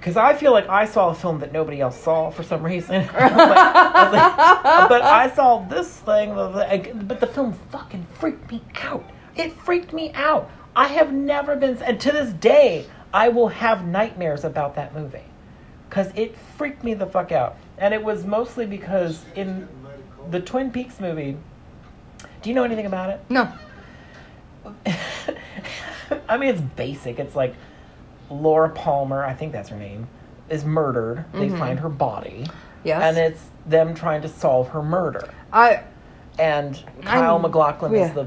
because 0.00 0.16
I 0.16 0.32
feel 0.32 0.52
like 0.52 0.66
I 0.66 0.86
saw 0.86 1.10
a 1.10 1.14
film 1.14 1.40
that 1.40 1.52
nobody 1.52 1.78
else 1.82 2.00
saw 2.02 2.30
for 2.30 2.42
some 2.42 2.62
reason. 2.64 2.94
I 3.14 3.28
like- 3.28 3.36
I 3.36 4.10
like, 4.10 4.88
but 4.88 5.02
I 5.02 5.30
saw 5.34 5.58
this 5.68 5.94
thing, 5.94 6.34
but 6.34 7.20
the 7.20 7.26
film 7.26 7.52
fucking 7.70 8.06
freaked 8.14 8.50
me 8.50 8.62
out. 8.76 9.04
It 9.36 9.52
freaked 9.52 9.92
me 9.92 10.10
out. 10.14 10.50
I 10.74 10.86
have 10.86 11.12
never 11.12 11.54
been, 11.54 11.76
and 11.82 12.00
to 12.00 12.12
this 12.12 12.32
day, 12.32 12.86
I 13.12 13.28
will 13.28 13.48
have 13.48 13.86
nightmares 13.86 14.44
about 14.44 14.74
that 14.76 14.94
movie 14.94 15.24
because 15.88 16.12
it 16.14 16.36
freaked 16.56 16.84
me 16.84 16.94
the 16.94 17.06
fuck 17.06 17.32
out. 17.32 17.56
And 17.78 17.92
it 17.94 18.02
was 18.04 18.24
mostly 18.24 18.66
because 18.66 19.24
in 19.34 19.68
the 20.30 20.40
Twin 20.40 20.70
Peaks 20.70 21.00
movie, 21.00 21.36
do 22.42 22.48
you 22.50 22.54
know 22.54 22.64
anything 22.64 22.86
about 22.86 23.10
it? 23.10 23.20
No. 23.28 23.52
I 26.28 26.36
mean, 26.36 26.50
it's 26.50 26.60
basic. 26.60 27.18
It's 27.18 27.34
like 27.36 27.54
Laura 28.30 28.68
Palmer, 28.70 29.24
I 29.24 29.34
think 29.34 29.52
that's 29.52 29.68
her 29.70 29.76
name, 29.76 30.06
is 30.48 30.64
murdered. 30.64 31.24
They 31.32 31.48
Mhm. 31.48 31.58
find 31.58 31.80
her 31.80 31.88
body, 31.88 32.46
Yes. 32.84 33.02
and 33.02 33.16
it's 33.18 33.44
them 33.66 33.94
trying 33.94 34.22
to 34.22 34.28
solve 34.28 34.68
her 34.68 34.82
murder. 34.82 35.28
I. 35.52 35.82
And 36.38 36.82
Kyle 37.02 37.32
I'm- 37.34 37.42
MacLachlan 37.42 37.92
yeah. 37.92 38.06
is 38.06 38.12
the 38.12 38.26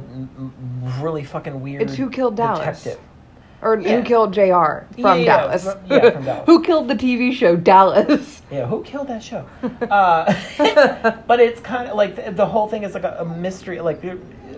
really 1.02 1.24
fucking 1.24 1.62
weird. 1.62 1.82
It's 1.84 1.96
who 1.96 2.10
killed 2.10 2.36
Dallas. 2.36 2.60
detective. 2.84 3.00
Or 3.64 3.80
Yeah. 3.80 3.98
who 3.98 4.04
killed 4.04 4.34
J.R. 4.34 4.86
from 5.00 5.20
Yeah, 5.22 5.26
Dallas? 5.38 5.64
from- 5.64 5.80
yeah, 5.90 6.10
from 6.12 6.26
Dallas. 6.26 6.44
who 6.46 6.62
killed 6.64 6.88
the 6.90 6.96
TV 6.96 7.34
show 7.34 7.56
Dallas? 7.56 8.42
Yeah, 8.52 8.68
who 8.68 8.84
killed 8.84 9.08
that 9.08 9.24
show? 9.24 9.46
uh, 9.90 10.32
but 11.28 11.40
it's 11.40 11.60
kind 11.62 11.90
of 11.90 11.96
like 11.96 12.16
the, 12.16 12.30
the 12.32 12.46
whole 12.46 12.68
thing 12.68 12.84
is 12.84 12.94
like 12.94 13.04
a, 13.04 13.16
a 13.20 13.26
mystery, 13.26 13.80
like 13.82 14.00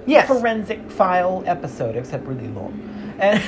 Yes. 0.05 0.27
forensic 0.27 0.91
file 0.91 1.43
episode, 1.45 1.95
except 1.95 2.25
really 2.25 2.47
long. 2.49 2.73
And 3.19 3.41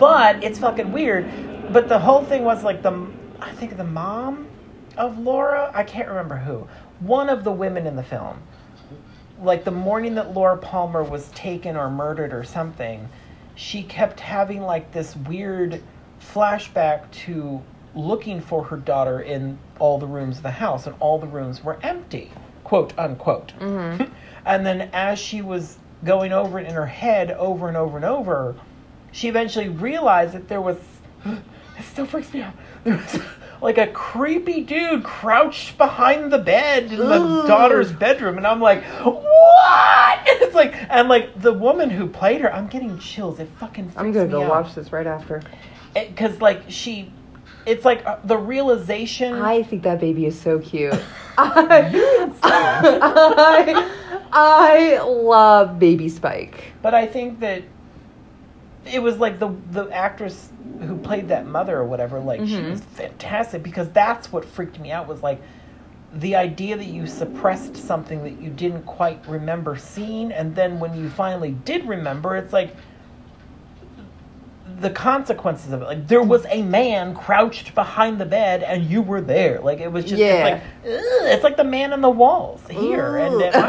but 0.00 0.42
it's 0.42 0.58
fucking 0.58 0.90
weird. 0.90 1.30
But 1.72 1.88
the 1.88 1.98
whole 1.98 2.24
thing 2.24 2.44
was 2.44 2.64
like 2.64 2.82
the 2.82 3.06
I 3.40 3.52
think 3.52 3.76
the 3.76 3.84
mom 3.84 4.48
of 4.96 5.18
Laura, 5.18 5.70
I 5.74 5.84
can't 5.84 6.08
remember 6.08 6.36
who, 6.36 6.66
one 6.98 7.28
of 7.28 7.44
the 7.44 7.52
women 7.52 7.86
in 7.86 7.94
the 7.94 8.02
film. 8.02 8.42
Like 9.40 9.64
the 9.64 9.70
morning 9.70 10.16
that 10.16 10.34
Laura 10.34 10.56
Palmer 10.58 11.02
was 11.04 11.28
taken 11.28 11.76
or 11.76 11.88
murdered 11.88 12.32
or 12.34 12.42
something, 12.44 13.08
she 13.60 13.82
kept 13.82 14.18
having 14.18 14.62
like 14.62 14.90
this 14.90 15.14
weird 15.14 15.82
flashback 16.18 17.10
to 17.10 17.62
looking 17.94 18.40
for 18.40 18.64
her 18.64 18.78
daughter 18.78 19.20
in 19.20 19.58
all 19.78 19.98
the 19.98 20.06
rooms 20.06 20.38
of 20.38 20.42
the 20.42 20.50
house, 20.50 20.86
and 20.86 20.96
all 20.98 21.18
the 21.18 21.26
rooms 21.26 21.62
were 21.62 21.78
empty, 21.82 22.30
quote 22.64 22.98
unquote. 22.98 23.52
Mm-hmm. 23.60 24.10
and 24.46 24.64
then 24.64 24.88
as 24.94 25.18
she 25.18 25.42
was 25.42 25.76
going 26.06 26.32
over 26.32 26.58
it 26.58 26.66
in 26.66 26.72
her 26.72 26.86
head 26.86 27.32
over 27.32 27.68
and 27.68 27.76
over 27.76 27.96
and 27.96 28.06
over, 28.06 28.56
she 29.12 29.28
eventually 29.28 29.68
realized 29.68 30.32
that 30.32 30.48
there 30.48 30.60
was. 30.60 30.78
It 31.78 31.86
still 31.86 32.04
freaks 32.04 32.32
me 32.34 32.42
out. 32.42 32.52
There 32.84 32.96
was 32.96 33.22
like 33.62 33.78
a 33.78 33.86
creepy 33.88 34.62
dude 34.62 35.04
crouched 35.04 35.76
behind 35.78 36.32
the 36.32 36.38
bed 36.38 36.84
in 36.84 36.98
the 36.98 37.04
Ugh. 37.04 37.46
daughter's 37.46 37.92
bedroom, 37.92 38.36
and 38.38 38.46
I'm 38.46 38.60
like, 38.60 38.82
what? 38.84 40.20
It's 40.42 40.54
like, 40.54 40.74
and 40.90 41.08
like 41.08 41.40
the 41.40 41.52
woman 41.52 41.90
who 41.90 42.08
played 42.08 42.40
her, 42.40 42.52
I'm 42.52 42.66
getting 42.66 42.98
chills. 42.98 43.38
It 43.38 43.48
fucking. 43.58 43.84
Freaks 43.84 43.98
I'm 43.98 44.12
gonna 44.12 44.28
go 44.28 44.42
out 44.42 44.50
watch 44.50 44.74
this 44.74 44.92
right 44.92 45.06
after. 45.06 45.42
because 45.94 46.40
like 46.40 46.62
she 46.68 47.12
it's 47.66 47.84
like 47.84 48.04
uh, 48.06 48.18
the 48.24 48.36
realization 48.38 49.34
I 49.34 49.62
think 49.62 49.82
that 49.84 50.00
baby 50.00 50.26
is 50.26 50.38
so 50.40 50.58
cute. 50.58 50.92
I, 51.38 52.34
I, 52.42 53.86
I 54.32 55.02
love 55.02 55.78
baby 55.78 56.08
Spike. 56.08 56.72
but 56.82 56.94
i 56.94 57.06
think 57.06 57.40
that 57.40 57.62
it 58.86 59.02
was 59.02 59.18
like 59.18 59.38
the 59.38 59.48
the 59.70 59.88
actress 59.90 60.50
who 60.80 60.96
played 60.96 61.28
that 61.28 61.46
mother 61.46 61.76
or 61.78 61.84
whatever 61.84 62.18
like 62.20 62.40
she 62.40 62.54
Mhm. 62.56 62.70
was 62.70 62.80
fantastic 62.80 63.62
because 63.62 63.90
that's 63.90 64.32
what 64.32 64.44
freaked 64.44 64.78
me 64.80 64.90
out 64.90 65.06
was 65.06 65.22
like 65.22 65.40
the 66.14 66.34
idea 66.34 66.76
that 66.76 66.86
you 66.86 67.06
suppressed 67.06 67.76
something 67.76 68.22
that 68.24 68.40
you 68.40 68.50
didn't 68.50 68.82
quite 68.84 69.22
remember 69.28 69.76
seeing 69.76 70.32
and 70.32 70.54
then 70.54 70.80
when 70.80 70.94
you 70.96 71.08
finally 71.08 71.52
did 71.64 71.86
remember 71.86 72.36
it's 72.36 72.52
like 72.52 72.74
the 74.80 74.90
consequences 74.90 75.72
of 75.72 75.82
it 75.82 75.84
like 75.84 76.06
there 76.08 76.22
was 76.22 76.46
a 76.48 76.62
man 76.62 77.14
crouched 77.14 77.74
behind 77.74 78.18
the 78.20 78.24
bed 78.24 78.62
and 78.62 78.84
you 78.84 79.02
were 79.02 79.20
there 79.20 79.60
like 79.60 79.78
it 79.78 79.90
was 79.92 80.04
just 80.04 80.16
Yeah. 80.20 80.46
it's 80.46 80.64
like 80.84 80.92
it's 81.32 81.44
like 81.44 81.56
the 81.56 81.64
man 81.64 81.92
in 81.92 82.00
the 82.00 82.10
walls 82.10 82.62
here 82.70 83.16
and 83.18 83.34
Ooh. 83.34 83.42
at 83.42 83.52
my 83.54 83.60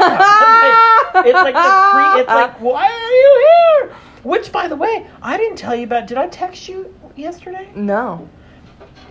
house. 1.12 1.26
it's 1.26 1.34
like 1.34 1.54
the 1.54 1.60
cre- 1.60 2.20
it's 2.20 2.28
like 2.40 2.60
why 2.60 2.86
are 2.86 3.10
you 3.10 3.46
here 3.86 3.96
which 4.22 4.50
by 4.52 4.68
the 4.68 4.76
way 4.76 5.06
i 5.20 5.36
didn't 5.36 5.56
tell 5.56 5.74
you 5.74 5.84
about 5.84 6.06
did 6.06 6.16
i 6.18 6.26
text 6.28 6.68
you 6.68 6.94
yesterday 7.16 7.70
No. 7.74 8.28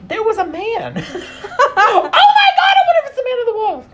there 0.08 0.24
was 0.24 0.38
a 0.38 0.46
man 0.46 0.94
oh 1.06 2.10
my 2.12 2.12
god 2.12 2.76
i 2.78 2.82
wonder 2.88 3.02
if 3.04 3.08
it's 3.08 3.16
the 3.18 3.24
man 3.24 3.40
in 3.40 3.46
the 3.46 3.54
walls 3.60 3.86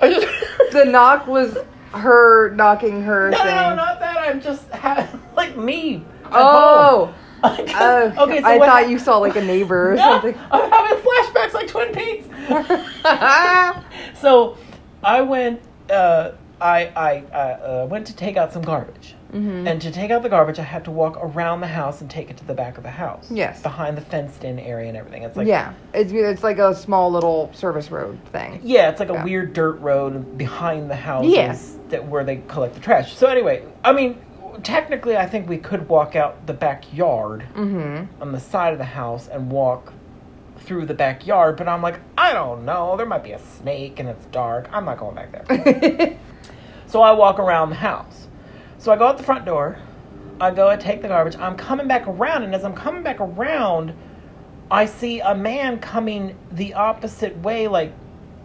just 0.00 0.72
The 0.72 0.84
knock 0.86 1.26
was 1.26 1.58
her 1.92 2.50
knocking 2.54 3.02
her 3.02 3.30
no, 3.30 3.36
thing. 3.36 3.46
no, 3.54 3.68
no, 3.70 3.74
not 3.76 4.00
that. 4.00 4.16
I'm 4.16 4.40
just 4.40 4.66
ha- 4.70 5.06
like 5.36 5.54
me. 5.58 6.02
Oh. 6.32 7.12
Oh, 7.44 8.14
okay. 8.24 8.40
So 8.40 8.46
I 8.46 8.58
thought 8.58 8.88
you 8.88 8.98
saw 8.98 9.18
like 9.18 9.36
a 9.36 9.44
neighbor 9.44 9.92
or 9.92 9.94
No, 9.96 10.02
something. 10.20 10.36
I'm 10.50 10.70
having 10.70 10.98
flashbacks 11.04 11.52
like 11.54 11.68
Twin 11.68 11.92
Peaks. 11.92 12.26
so 14.20 14.56
I 15.02 15.20
went. 15.22 15.60
Uh, 15.90 16.32
I 16.60 16.86
I 16.94 17.18
uh, 17.34 17.36
uh, 17.84 17.86
went 17.90 18.06
to 18.06 18.14
take 18.14 18.36
out 18.36 18.52
some 18.52 18.62
garbage, 18.62 19.16
Mhm. 19.34 19.68
and 19.68 19.82
to 19.82 19.90
take 19.90 20.12
out 20.12 20.22
the 20.22 20.28
garbage, 20.28 20.60
I 20.60 20.62
had 20.62 20.84
to 20.84 20.92
walk 20.92 21.18
around 21.20 21.60
the 21.60 21.66
house 21.66 22.00
and 22.00 22.08
take 22.08 22.30
it 22.30 22.36
to 22.36 22.44
the 22.46 22.54
back 22.54 22.76
of 22.78 22.84
the 22.84 22.90
house. 22.90 23.26
Yes. 23.32 23.60
behind 23.62 23.96
the 23.96 24.00
fenced-in 24.00 24.60
area 24.60 24.88
and 24.88 24.96
everything. 24.96 25.24
It's 25.24 25.36
like 25.36 25.48
yeah, 25.48 25.72
it's 25.92 26.12
it's 26.12 26.44
like 26.44 26.58
a 26.58 26.72
small 26.74 27.10
little 27.10 27.50
service 27.52 27.90
road 27.90 28.16
thing. 28.30 28.60
Yeah, 28.62 28.90
it's 28.90 29.00
like 29.00 29.08
a 29.08 29.24
weird 29.24 29.54
dirt 29.54 29.80
road 29.80 30.38
behind 30.38 30.88
the 30.88 30.94
houses 30.96 31.32
Yeah. 31.34 31.56
that 31.88 32.06
where 32.06 32.22
they 32.22 32.36
collect 32.46 32.74
the 32.74 32.80
trash. 32.80 33.16
So 33.16 33.26
anyway, 33.26 33.64
I 33.84 33.92
mean, 33.92 34.20
technically, 34.62 35.16
I 35.16 35.26
think 35.26 35.48
we 35.48 35.58
could 35.58 35.88
walk 35.88 36.16
out 36.16 36.46
the 36.46 36.52
backyard 36.54 37.46
Mm-hmm. 37.54 38.22
on 38.22 38.32
the 38.32 38.40
side 38.40 38.72
of 38.72 38.78
the 38.78 38.84
house 38.84 39.28
and 39.28 39.50
walk 39.50 39.92
through 40.58 40.86
the 40.86 40.94
backyard. 40.94 41.56
But 41.56 41.68
I'm 41.68 41.82
like, 41.82 42.00
I 42.16 42.32
don't 42.32 42.64
know. 42.64 42.96
There 42.96 43.06
might 43.06 43.24
be 43.24 43.32
a 43.32 43.38
snake 43.38 43.98
and 43.98 44.08
it's 44.08 44.24
dark. 44.26 44.68
I'm 44.72 44.84
not 44.84 44.98
going 44.98 45.14
back 45.14 45.48
there. 45.48 46.18
so 46.86 47.02
I 47.02 47.12
walk 47.12 47.38
around 47.38 47.70
the 47.70 47.76
house. 47.76 48.28
So 48.78 48.92
I 48.92 48.96
go 48.96 49.06
out 49.06 49.16
the 49.18 49.24
front 49.24 49.44
door. 49.44 49.78
I 50.40 50.50
go 50.50 50.68
and 50.70 50.80
take 50.80 51.02
the 51.02 51.08
garbage. 51.08 51.36
I'm 51.36 51.56
coming 51.56 51.86
back 51.86 52.08
around, 52.08 52.42
and 52.42 52.52
as 52.52 52.64
I'm 52.64 52.74
coming 52.74 53.02
back 53.04 53.20
around, 53.20 53.94
I 54.72 54.86
see 54.86 55.20
a 55.20 55.34
man 55.36 55.78
coming 55.78 56.36
the 56.50 56.74
opposite 56.74 57.36
way, 57.38 57.68
like, 57.68 57.92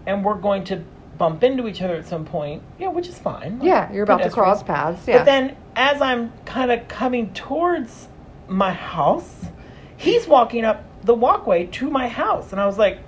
and 0.05 0.24
we're 0.24 0.36
going 0.36 0.64
to 0.66 0.84
bump 1.18 1.43
into 1.43 1.68
each 1.68 1.82
other 1.82 1.95
at 1.95 2.05
some 2.07 2.26
point. 2.26 2.61
Yeah, 2.80 2.89
which 2.89 3.07
is 3.07 3.18
fine. 3.18 3.59
yeah, 3.61 3.91
you're 3.91 4.03
about 4.03 4.24
to 4.24 4.30
cross 4.30 4.63
paths. 4.63 5.07
Yeah. 5.07 5.20
But 5.20 5.26
then, 5.26 5.57
as 5.76 6.01
I'm 6.01 6.32
kind 6.45 6.72
of 6.72 6.88
coming 6.88 7.34
towards 7.34 8.07
my 8.47 8.72
house, 8.72 9.45
he's 9.97 10.28
walking 10.28 10.65
up 10.65 10.84
the 11.03 11.13
walkway 11.13 11.65
to 11.68 11.89
my 11.89 12.07
house, 12.07 12.51
and 12.51 12.61
I 12.61 12.65
was 12.65 12.78
like, 12.78 12.99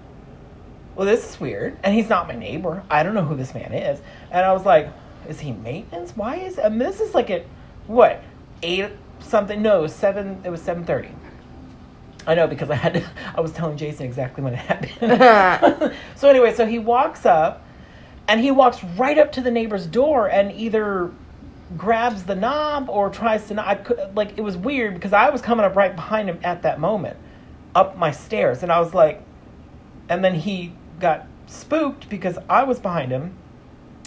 "Well, 0.96 1.06
this 1.06 1.30
is 1.30 1.40
weird." 1.40 1.78
And 1.84 1.94
he's 1.94 2.10
not 2.10 2.28
my 2.28 2.36
neighbor. 2.36 2.84
I 2.90 3.04
don't 3.04 3.14
know 3.14 3.26
who 3.26 3.36
this 3.36 3.54
man 3.54 3.74
is. 3.74 4.00
And 4.32 4.46
I 4.46 4.54
was 4.54 4.66
like, 4.66 4.90
"Is 5.28 5.40
he 5.40 5.52
maintenance? 5.52 6.16
Why 6.16 6.38
is?" 6.38 6.60
I 6.60 6.70
mean, 6.70 6.80
this 6.80 7.00
is 7.00 7.14
like 7.14 7.30
at 7.30 7.46
what 7.88 8.24
eight 8.64 8.90
something? 9.20 9.62
No, 9.62 9.80
it 9.80 9.82
was 9.84 9.96
seven. 9.96 10.42
It 10.44 10.50
was 10.50 10.62
seven 10.62 10.86
thirty. 10.86 11.10
I 12.28 12.36
know 12.36 12.48
because 12.48 12.70
I 12.70 12.76
had 12.76 12.94
to, 12.96 13.04
I 13.36 13.42
was 13.42 13.52
telling 13.52 13.78
Jason 13.78 14.06
exactly 14.06 14.44
when 14.44 14.54
it 14.54 14.58
happened. 14.58 15.94
so 16.16 16.30
anyway, 16.30 16.54
so 16.54 16.66
he 16.66 16.80
walks 16.80 17.26
up 17.26 17.64
and 18.30 18.40
he 18.40 18.52
walks 18.52 18.84
right 18.84 19.18
up 19.18 19.32
to 19.34 19.42
the 19.42 19.52
neighbor's 19.52 19.88
door 19.88 20.28
and 20.28 20.52
either 20.52 21.12
grabs 21.76 22.24
the 22.24 22.36
knob 22.36 22.88
or 22.88 23.10
tries 23.10 23.48
to. 23.48 23.68
I 23.68 23.76
could 23.76 24.16
like 24.16 24.38
it 24.38 24.42
was 24.42 24.56
weird 24.56 24.94
because 24.94 25.14
I 25.14 25.32
was 25.32 25.42
coming 25.42 25.66
up 25.66 25.76
right 25.76 25.94
behind 25.94 26.30
him 26.30 26.40
at 26.44 26.62
that 26.62 26.80
moment, 26.80 27.18
up 27.76 27.98
my 27.98 28.12
stairs, 28.12 28.62
and 28.64 28.72
I 28.72 28.80
was 28.80 28.94
like, 28.94 29.22
and 30.08 30.24
then 30.24 30.36
he 30.36 30.74
got 31.00 31.28
spooked 31.48 32.08
because 32.08 32.38
I 32.48 32.64
was 32.64 32.80
behind 32.80 33.12
him, 33.12 33.34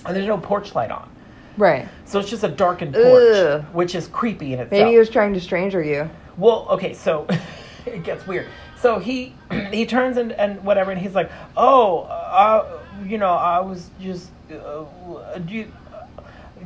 and 0.07 0.17
there's 0.17 0.27
no 0.27 0.39
porch 0.39 0.75
light 0.77 0.93
on, 0.93 1.11
right. 1.59 1.89
so 2.05 2.21
it's 2.21 2.31
just 2.31 2.45
a 2.45 2.49
darkened 2.49 2.95
porch, 2.95 3.37
Ugh. 3.37 3.65
which 3.73 3.97
is 3.97 4.07
creepy 4.07 4.55
in 4.55 4.61
itself. 4.61 4.71
Maybe 4.71 4.91
he 4.93 4.99
was 4.99 5.11
trying 5.11 5.35
to 5.35 5.41
stranger 5.41 5.83
you. 5.83 6.09
Well, 6.37 6.69
okay, 6.71 6.95
so 6.95 7.27
it 7.87 8.05
gets 8.05 8.25
weird. 8.27 8.47
So 8.79 9.01
he 9.01 9.35
he 9.73 9.85
turns 9.85 10.17
and, 10.17 10.31
and 10.33 10.63
whatever, 10.63 10.93
and 10.93 11.01
he's 11.01 11.15
like, 11.15 11.31
"Oh, 11.57 12.03
uh, 12.03 12.82
you 13.07 13.19
know, 13.19 13.33
I 13.33 13.61
was 13.61 13.91
just, 14.01 14.31
uh, 14.51 15.39
do 15.39 15.55
you 15.55 15.73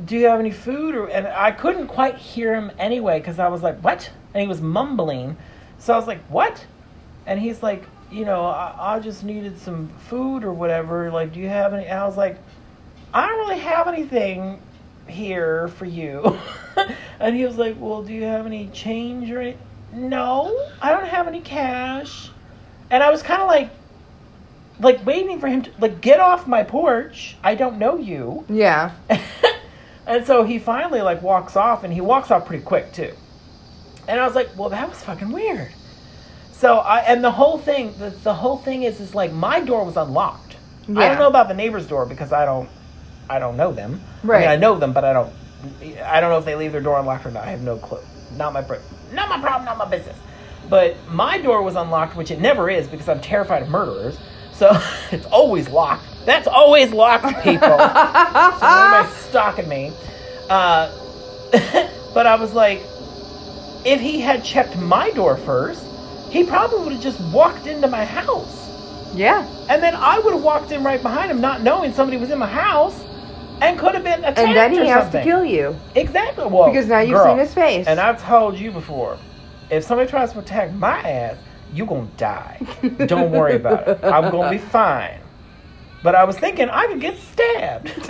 do 0.05 0.15
you 0.15 0.27
have 0.27 0.39
any 0.39 0.51
food?" 0.51 0.95
Or 0.95 1.07
and 1.07 1.27
I 1.27 1.51
couldn't 1.51 1.87
quite 1.87 2.15
hear 2.15 2.53
him 2.53 2.71
anyway 2.77 3.19
because 3.19 3.39
I 3.39 3.47
was 3.47 3.63
like, 3.63 3.79
"What?" 3.79 4.11
And 4.33 4.41
he 4.41 4.47
was 4.47 4.61
mumbling, 4.61 5.37
so 5.79 5.93
I 5.93 5.97
was 5.97 6.07
like, 6.07 6.23
"What?" 6.27 6.65
And 7.25 7.39
he's 7.39 7.63
like, 7.63 7.83
"You 8.11 8.25
know, 8.25 8.45
I, 8.45 8.95
I 8.95 8.99
just 8.99 9.23
needed 9.23 9.59
some 9.59 9.89
food 10.07 10.43
or 10.43 10.53
whatever. 10.53 11.11
Like, 11.11 11.33
do 11.33 11.39
you 11.39 11.49
have 11.49 11.73
any?" 11.73 11.85
And 11.85 11.99
I 11.99 12.05
was 12.05 12.17
like, 12.17 12.37
"I 13.13 13.27
don't 13.27 13.39
really 13.39 13.59
have 13.59 13.87
anything." 13.87 14.61
here 15.07 15.67
for 15.69 15.85
you. 15.85 16.37
and 17.19 17.35
he 17.35 17.45
was 17.45 17.57
like, 17.57 17.75
Well, 17.79 18.03
do 18.03 18.13
you 18.13 18.23
have 18.23 18.45
any 18.45 18.67
change 18.67 19.31
or? 19.31 19.53
No, 19.93 20.67
I 20.81 20.91
don't 20.91 21.07
have 21.07 21.27
any 21.27 21.41
cash. 21.41 22.29
And 22.89 23.01
I 23.01 23.09
was 23.09 23.23
kind 23.23 23.41
of 23.41 23.47
like, 23.47 23.69
like 24.79 25.05
waiting 25.05 25.39
for 25.39 25.47
him 25.47 25.63
to 25.63 25.71
like 25.79 26.01
get 26.01 26.19
off 26.19 26.47
my 26.47 26.63
porch. 26.63 27.37
I 27.43 27.55
don't 27.55 27.77
know 27.77 27.97
you. 27.97 28.45
Yeah. 28.49 28.91
and 30.07 30.25
so 30.25 30.43
he 30.43 30.59
finally 30.59 31.01
like 31.01 31.21
walks 31.21 31.55
off, 31.55 31.83
and 31.83 31.93
he 31.93 32.01
walks 32.01 32.31
off 32.31 32.45
pretty 32.45 32.63
quick 32.63 32.93
too. 32.93 33.13
And 34.07 34.19
I 34.19 34.25
was 34.25 34.35
like, 34.35 34.49
Well, 34.57 34.69
that 34.69 34.89
was 34.89 35.03
fucking 35.03 35.31
weird. 35.31 35.69
So 36.51 36.77
I 36.77 36.99
and 36.99 37.23
the 37.23 37.31
whole 37.31 37.57
thing, 37.57 37.93
the, 37.99 38.09
the 38.09 38.33
whole 38.33 38.57
thing 38.57 38.83
is, 38.83 38.99
is 38.99 39.13
like 39.13 39.31
my 39.31 39.59
door 39.59 39.83
was 39.85 39.97
unlocked. 39.97 40.55
I 40.89 41.09
don't 41.09 41.19
know 41.19 41.27
about 41.27 41.49
the 41.49 41.53
neighbor's 41.53 41.85
door 41.85 42.05
because 42.05 42.31
I 42.31 42.45
don't, 42.45 42.69
I 43.29 43.39
don't 43.39 43.57
know 43.57 43.73
them. 43.73 43.91
I 43.93 43.95
mean, 43.95 44.29
Right. 44.29 44.47
I 44.47 44.55
know 44.55 44.79
them, 44.79 44.93
but 44.93 45.03
I 45.03 45.11
don't. 45.11 45.33
I 46.03 46.21
don't 46.21 46.29
know 46.29 46.37
if 46.37 46.45
they 46.45 46.55
leave 46.55 46.71
their 46.71 46.81
door 46.81 46.97
unlocked 46.97 47.25
or 47.25 47.31
not. 47.31 47.43
I 47.43 47.51
have 47.51 47.61
no 47.61 47.77
clue. 47.77 47.99
Not 48.37 48.53
my, 48.53 48.61
not 49.11 49.27
my 49.29 49.39
problem. 49.41 49.65
Not 49.65 49.77
my 49.77 49.85
business. 49.89 50.17
But 50.69 50.95
my 51.09 51.39
door 51.39 51.61
was 51.61 51.75
unlocked, 51.75 52.15
which 52.15 52.31
it 52.31 52.39
never 52.39 52.69
is 52.69 52.87
because 52.87 53.09
I'm 53.09 53.19
terrified 53.19 53.63
of 53.63 53.69
murderers. 53.69 54.17
So 54.57 54.71
it's 55.11 55.25
always 55.27 55.69
locked. 55.69 56.05
That's 56.25 56.47
always 56.47 56.91
locked, 56.91 57.25
people. 57.43 57.59
so 57.77 58.67
everybody's 58.67 59.15
stalking 59.15 59.69
me. 59.69 59.93
Uh, 60.49 60.91
but 62.13 62.27
I 62.27 62.35
was 62.35 62.53
like, 62.53 62.81
if 63.85 64.01
he 64.01 64.19
had 64.19 64.43
checked 64.43 64.77
my 64.77 65.11
door 65.11 65.37
first, 65.37 65.85
he 66.29 66.43
probably 66.43 66.79
would 66.79 66.93
have 66.93 67.01
just 67.01 67.21
walked 67.33 67.67
into 67.67 67.87
my 67.87 68.03
house. 68.03 68.65
Yeah. 69.15 69.47
And 69.69 69.81
then 69.81 69.95
I 69.95 70.19
would 70.19 70.33
have 70.33 70.43
walked 70.43 70.71
in 70.71 70.83
right 70.83 71.01
behind 71.01 71.31
him, 71.31 71.39
not 71.39 71.61
knowing 71.61 71.93
somebody 71.93 72.17
was 72.17 72.29
in 72.29 72.39
my 72.39 72.47
house, 72.47 73.01
and 73.61 73.79
could 73.79 73.95
have 73.95 74.03
been 74.03 74.19
attacked. 74.19 74.39
And 74.39 74.55
then 74.55 74.71
he 74.71 74.79
has 74.87 75.03
something. 75.03 75.23
to 75.23 75.25
kill 75.25 75.45
you 75.45 75.75
Exactly. 75.95 76.45
Well, 76.45 76.69
because 76.69 76.87
now 76.87 76.99
you've 76.99 77.17
girl, 77.17 77.27
seen 77.27 77.39
his 77.39 77.53
face. 77.53 77.87
And 77.87 77.99
I've 77.99 78.21
told 78.21 78.57
you 78.57 78.71
before, 78.71 79.17
if 79.69 79.83
somebody 79.83 80.09
tries 80.09 80.33
to 80.33 80.39
attack 80.39 80.73
my 80.73 80.99
ass, 81.01 81.37
you 81.73 81.85
gonna 81.85 82.09
die. 82.17 82.59
Don't 83.05 83.31
worry 83.31 83.55
about 83.55 83.87
it. 83.87 83.99
I'm 84.03 84.31
gonna 84.31 84.49
be 84.49 84.57
fine. 84.57 85.19
But 86.03 86.15
I 86.15 86.23
was 86.23 86.37
thinking 86.37 86.69
I 86.69 86.87
could 86.87 87.01
get 87.01 87.17
stabbed. 87.17 87.91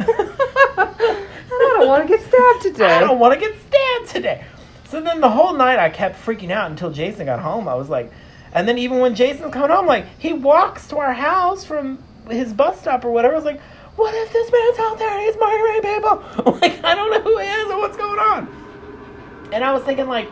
I 0.78 1.76
don't 1.78 1.88
want 1.88 2.08
to 2.08 2.18
get 2.18 2.26
stabbed 2.28 2.62
today. 2.62 2.93
I 2.93 2.99
don't 2.99 3.20
want 3.20 3.34
to 3.34 3.39
get 3.39 3.55
stabbed 3.60 4.10
today. 4.10 4.45
So 4.89 5.01
then 5.01 5.22
the 5.22 5.30
whole 5.30 5.53
night 5.53 5.80
I 5.80 5.89
kept 5.89 6.24
freaking 6.24 6.51
out 6.51 6.70
until 6.70 6.91
Jason 6.91 7.26
got 7.26 7.39
home. 7.39 7.68
I 7.68 7.76
was 7.76 7.89
like, 7.89 8.12
and 8.53 8.68
then 8.68 8.78
even 8.78 8.99
when 8.99 9.16
Jason's 9.16 9.53
coming 9.53 9.70
home, 9.70 9.86
like 9.86 10.05
he 10.20 10.34
walks 10.34 10.88
to 10.89 10.97
our 10.97 11.14
house 11.14 11.64
from 11.66 12.03
his 12.30 12.53
bus 12.53 12.80
stop 12.80 13.03
or 13.05 13.12
whatever. 13.12 13.34
I 13.34 13.38
was 13.38 13.45
like, 13.45 13.62
what 13.95 14.14
if 14.14 14.32
this 14.32 14.51
man's 14.51 14.80
out 14.80 14.99
there 14.99 15.10
and 15.10 15.22
he's 15.22 15.36
murdering 15.38 15.82
people? 15.82 16.53
Like 16.62 16.84
I 16.84 16.95
don't 16.95 17.12
know 17.12 17.22
who 17.22 17.38
he 17.38 17.47
is 17.47 17.72
or 17.72 17.78
what's 17.80 17.97
going 17.97 18.20
on. 18.20 19.49
And 19.51 19.64
I 19.64 19.74
was 19.74 19.84
thinking 19.84 20.08
like, 20.08 20.30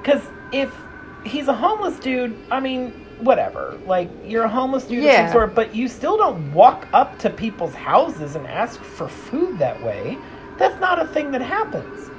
because 0.00 0.22
if 0.52 0.74
he's 1.24 1.48
a 1.48 1.54
homeless 1.54 1.98
dude, 1.98 2.36
I 2.50 2.60
mean, 2.60 2.90
whatever. 3.20 3.78
Like 3.86 4.08
you're 4.26 4.44
a 4.44 4.48
homeless 4.48 4.84
dude 4.84 4.98
of 4.98 5.04
Yeah. 5.04 5.26
some 5.26 5.32
sort, 5.32 5.54
but 5.54 5.74
you 5.74 5.88
still 5.88 6.16
don't 6.16 6.52
walk 6.52 6.86
up 6.92 7.18
to 7.20 7.30
people's 7.30 7.74
houses 7.74 8.34
and 8.36 8.46
ask 8.46 8.80
for 8.80 9.08
food 9.08 9.58
that 9.58 9.82
way. 9.82 10.18
That's 10.58 10.78
not 10.80 11.00
a 11.00 11.06
thing 11.06 11.30
that 11.32 11.40
happens 11.40 12.10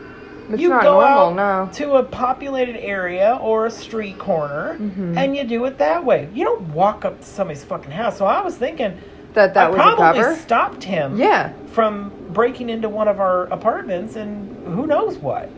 It's 0.50 0.62
you 0.62 0.70
not 0.70 0.84
go 0.84 1.02
normal, 1.02 1.40
out 1.40 1.66
no. 1.68 1.70
to 1.74 1.96
a 1.96 2.04
populated 2.04 2.78
area 2.78 3.38
or 3.42 3.66
a 3.66 3.72
street 3.72 4.18
corner 4.18 4.78
Mhm. 4.80 5.18
and 5.18 5.36
you 5.36 5.44
do 5.44 5.64
it 5.66 5.78
that 5.78 6.04
way. 6.04 6.30
You 6.34 6.46
don't 6.46 6.74
walk 6.74 7.06
up 7.06 7.20
to 7.20 7.26
somebody's 7.26 7.64
fucking 7.64 7.92
house. 7.92 8.18
So 8.18 8.26
I 8.26 8.42
was 8.42 8.56
thinking 8.58 8.94
That 9.34 9.54
that 9.56 9.66
I 9.66 9.70
was 9.70 9.80
a 9.80 9.82
probably 9.82 10.22
cover. 10.22 10.36
stopped 10.36 10.84
him 10.84 11.18
Yeah. 11.18 11.50
from 11.68 12.12
breaking 12.30 12.70
into 12.70 12.90
one 12.90 13.08
of 13.08 13.20
our 13.20 13.44
apartments 13.46 14.16
and 14.16 14.56
who 14.74 14.88
knows 14.88 15.18
what. 15.18 15.50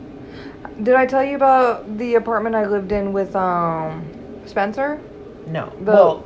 Did 0.84 0.96
I 0.96 1.06
tell 1.06 1.24
you 1.24 1.36
about 1.36 1.98
the 1.98 2.16
apartment 2.16 2.56
I 2.56 2.66
lived 2.66 2.92
in 2.92 3.14
with 3.14 3.36
um 3.36 4.06
Spencer? 4.46 5.00
No. 5.48 5.72
The- 5.80 5.92
well, 5.92 6.24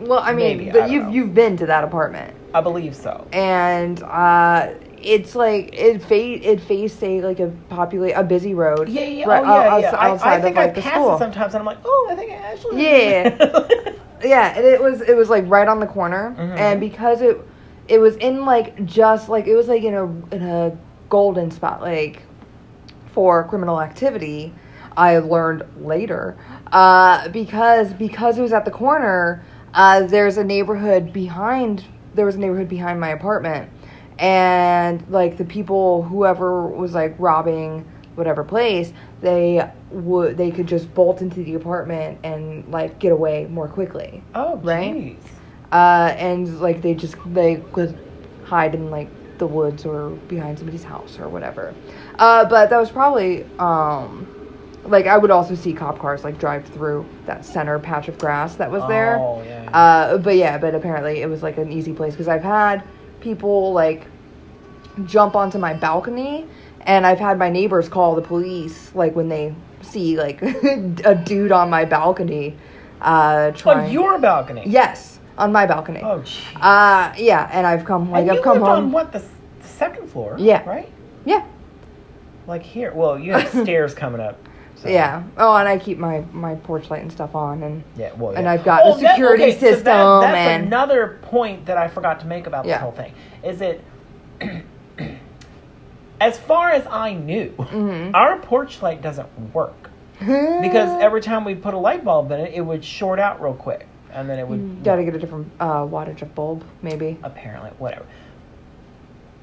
Well, 0.00 0.18
I 0.18 0.32
mean, 0.32 0.58
Maybe, 0.58 0.64
the, 0.70 0.78
don't 0.80 0.90
you've 0.90 1.04
know. 1.04 1.10
you've 1.10 1.34
been 1.34 1.56
to 1.58 1.66
that 1.66 1.84
apartment, 1.84 2.34
I 2.54 2.60
believe 2.60 2.96
so. 2.96 3.26
and 3.32 4.02
uh, 4.02 4.70
it's 5.00 5.34
like 5.36 5.70
it 5.72 6.02
fa- 6.02 6.48
it 6.50 6.60
faced 6.60 7.02
a 7.04 7.20
like 7.22 7.38
a 7.40 7.48
populate 7.68 8.14
a 8.16 8.24
busy 8.24 8.54
road. 8.54 8.88
Yeah, 8.88 9.02
yeah, 9.04 9.26
right, 9.26 9.42
oh, 9.44 9.54
yeah, 9.60 9.70
outs- 9.74 9.82
yeah. 9.82 9.90
I, 9.96 10.08
outside 10.10 10.32
I 10.38 10.40
think 10.40 10.56
of 10.56 10.64
like 10.64 10.78
I 10.78 10.80
pass 10.80 11.14
it 11.14 11.18
sometimes 11.18 11.54
and 11.54 11.60
I'm 11.60 11.66
like, 11.66 11.78
oh, 11.84 12.08
I 12.10 12.14
think 12.16 12.32
I 12.32 12.34
actually. 12.36 12.82
Yeah. 12.82 13.94
Yeah, 14.24 14.54
and 14.56 14.64
it 14.66 14.80
was 14.82 15.00
it 15.02 15.16
was 15.16 15.28
like 15.30 15.44
right 15.48 15.68
on 15.68 15.78
the 15.80 15.86
corner, 15.86 16.34
Mhm. 16.38 16.56
and 16.58 16.80
because 16.80 17.22
it 17.22 17.38
it 17.88 17.98
was 17.98 18.16
in 18.16 18.44
like 18.44 18.84
just 18.84 19.28
like 19.28 19.46
it 19.46 19.54
was 19.54 19.68
like 19.68 19.82
in 19.84 19.94
a 19.94 20.04
in 20.34 20.42
a 20.42 20.76
golden 21.08 21.50
spot 21.52 21.80
like 21.80 22.22
for 23.12 23.44
criminal 23.44 23.80
activity. 23.80 24.52
I 24.96 25.18
learned 25.18 25.64
later 25.84 26.36
uh, 26.70 27.28
because 27.28 27.92
because 27.94 28.38
it 28.38 28.42
was 28.42 28.52
at 28.52 28.64
the 28.64 28.70
corner. 28.70 29.42
Uh, 29.74 30.02
there's 30.02 30.36
a 30.36 30.44
neighborhood 30.44 31.12
behind. 31.12 31.84
There 32.14 32.26
was 32.26 32.34
a 32.34 32.38
neighborhood 32.38 32.68
behind 32.68 33.00
my 33.00 33.08
apartment, 33.08 33.70
and 34.18 35.02
like 35.08 35.38
the 35.38 35.46
people, 35.46 36.02
whoever 36.02 36.66
was 36.66 36.92
like 36.92 37.14
robbing 37.18 37.90
whatever 38.14 38.44
place, 38.44 38.92
they 39.22 39.66
would 39.90 40.36
they 40.36 40.50
could 40.50 40.66
just 40.66 40.92
bolt 40.94 41.22
into 41.22 41.42
the 41.42 41.54
apartment 41.54 42.18
and 42.22 42.68
like 42.70 42.98
get 42.98 43.12
away 43.12 43.46
more 43.46 43.68
quickly. 43.68 44.22
oh, 44.34 44.56
Right? 44.56 44.94
jeez. 44.94 45.16
Uh, 45.70 46.14
and 46.18 46.60
like 46.60 46.82
they 46.82 46.92
just 46.94 47.16
they 47.32 47.56
could 47.72 47.98
hide 48.44 48.74
in 48.74 48.90
like 48.90 49.08
the 49.38 49.46
woods 49.46 49.86
or 49.86 50.10
behind 50.28 50.58
somebody's 50.58 50.84
house 50.84 51.18
or 51.18 51.28
whatever. 51.28 51.74
Uh, 52.18 52.44
but 52.44 52.70
that 52.70 52.78
was 52.78 52.90
probably 52.90 53.44
um, 53.58 54.26
like 54.84 55.06
I 55.06 55.16
would 55.16 55.30
also 55.30 55.54
see 55.54 55.72
cop 55.72 55.98
cars 55.98 56.24
like 56.24 56.38
drive 56.38 56.64
through 56.66 57.06
that 57.26 57.44
center 57.44 57.78
patch 57.78 58.08
of 58.08 58.18
grass 58.18 58.56
that 58.56 58.70
was 58.70 58.86
there. 58.88 59.18
Oh, 59.18 59.42
yeah. 59.44 59.70
Uh, 59.72 60.18
but 60.18 60.36
yeah, 60.36 60.58
but 60.58 60.74
apparently 60.74 61.22
it 61.22 61.26
was 61.28 61.42
like 61.42 61.56
an 61.58 61.72
easy 61.72 61.92
place 61.92 62.12
because 62.14 62.28
I've 62.28 62.42
had 62.42 62.82
people 63.20 63.72
like 63.72 64.06
jump 65.06 65.34
onto 65.36 65.58
my 65.58 65.72
balcony, 65.72 66.46
and 66.82 67.06
I've 67.06 67.18
had 67.18 67.38
my 67.38 67.48
neighbors 67.48 67.88
call 67.88 68.14
the 68.14 68.22
police 68.22 68.94
like 68.94 69.14
when 69.16 69.28
they 69.28 69.54
see 69.80 70.18
like 70.18 70.42
a 71.04 71.14
dude 71.24 71.52
on 71.52 71.70
my 71.70 71.84
balcony. 71.84 72.56
Uh, 73.00 73.52
on 73.64 73.90
your 73.90 74.18
balcony. 74.18 74.62
yes, 74.66 75.18
on 75.36 75.50
my 75.50 75.66
balcony. 75.66 76.00
Oh, 76.04 76.20
jeez. 76.20 76.44
Uh, 76.60 77.12
yeah, 77.16 77.48
and 77.52 77.66
I've 77.66 77.84
come 77.84 78.10
like 78.12 78.22
and 78.22 78.30
I've 78.30 78.42
come 78.44 78.54
lived 78.58 78.66
home. 78.66 78.84
on 78.84 78.92
what 78.92 79.10
the, 79.10 79.18
s- 79.18 79.28
the 79.60 79.66
second 79.68 80.08
floor? 80.08 80.36
Yeah. 80.38 80.62
Right. 80.68 80.88
Yeah, 81.24 81.44
Like 82.46 82.62
here. 82.62 82.92
Well, 82.92 83.18
you 83.18 83.32
have 83.32 83.48
stairs 83.62 83.94
coming 83.94 84.20
up. 84.20 84.36
so- 84.76 84.88
yeah. 84.88 85.22
Oh, 85.36 85.54
and 85.56 85.68
I 85.68 85.78
keep 85.78 85.98
my 85.98 86.24
my 86.32 86.54
porch 86.56 86.90
light 86.90 87.02
and 87.02 87.10
stuff 87.12 87.34
on, 87.34 87.62
and 87.62 87.82
Yeah. 87.96 88.12
Well. 88.14 88.32
And. 88.32 88.48
I've 88.48 88.64
got 88.64 88.86
a 88.86 88.98
that- 89.00 89.10
security 89.14 89.44
okay, 89.44 89.52
so 89.52 89.60
that- 89.60 89.74
system 89.76 90.20
that's 90.20 90.36
and- 90.36 90.66
another 90.66 91.18
point 91.22 91.66
that 91.66 91.76
I 91.78 91.88
forgot 91.88 92.20
to 92.20 92.26
make 92.26 92.46
about 92.46 92.64
this 92.64 92.76
whole 92.76 92.92
thing. 92.92 93.12
Is 93.44 93.60
it? 93.60 93.82
as 96.20 96.38
far 96.38 96.70
as 96.70 96.86
I 96.86 97.14
knew, 97.14 97.50
Mhm. 97.58 98.10
our 98.14 98.38
porch 98.38 98.80
light 98.82 99.02
doesn't 99.02 99.28
work 99.52 99.90
because 100.20 101.02
every 101.02 101.20
time 101.20 101.44
we 101.44 101.54
put 101.54 101.74
a 101.74 101.78
light 101.78 102.04
bulb 102.04 102.30
in 102.30 102.38
it, 102.40 102.52
it 102.54 102.60
would 102.60 102.84
short 102.84 103.18
out 103.18 103.42
real 103.42 103.54
quick, 103.54 103.86
and 104.12 104.28
then 104.30 104.38
it 104.38 104.46
would. 104.46 104.60
You 104.60 104.76
gotta 104.84 105.02
get 105.04 105.14
a 105.14 105.18
different 105.18 105.50
uh, 105.58 105.82
wattage 105.82 106.22
of 106.22 106.32
bulb, 106.34 106.64
maybe. 106.82 107.18
apparently 107.22 107.70
whatever 107.78 108.04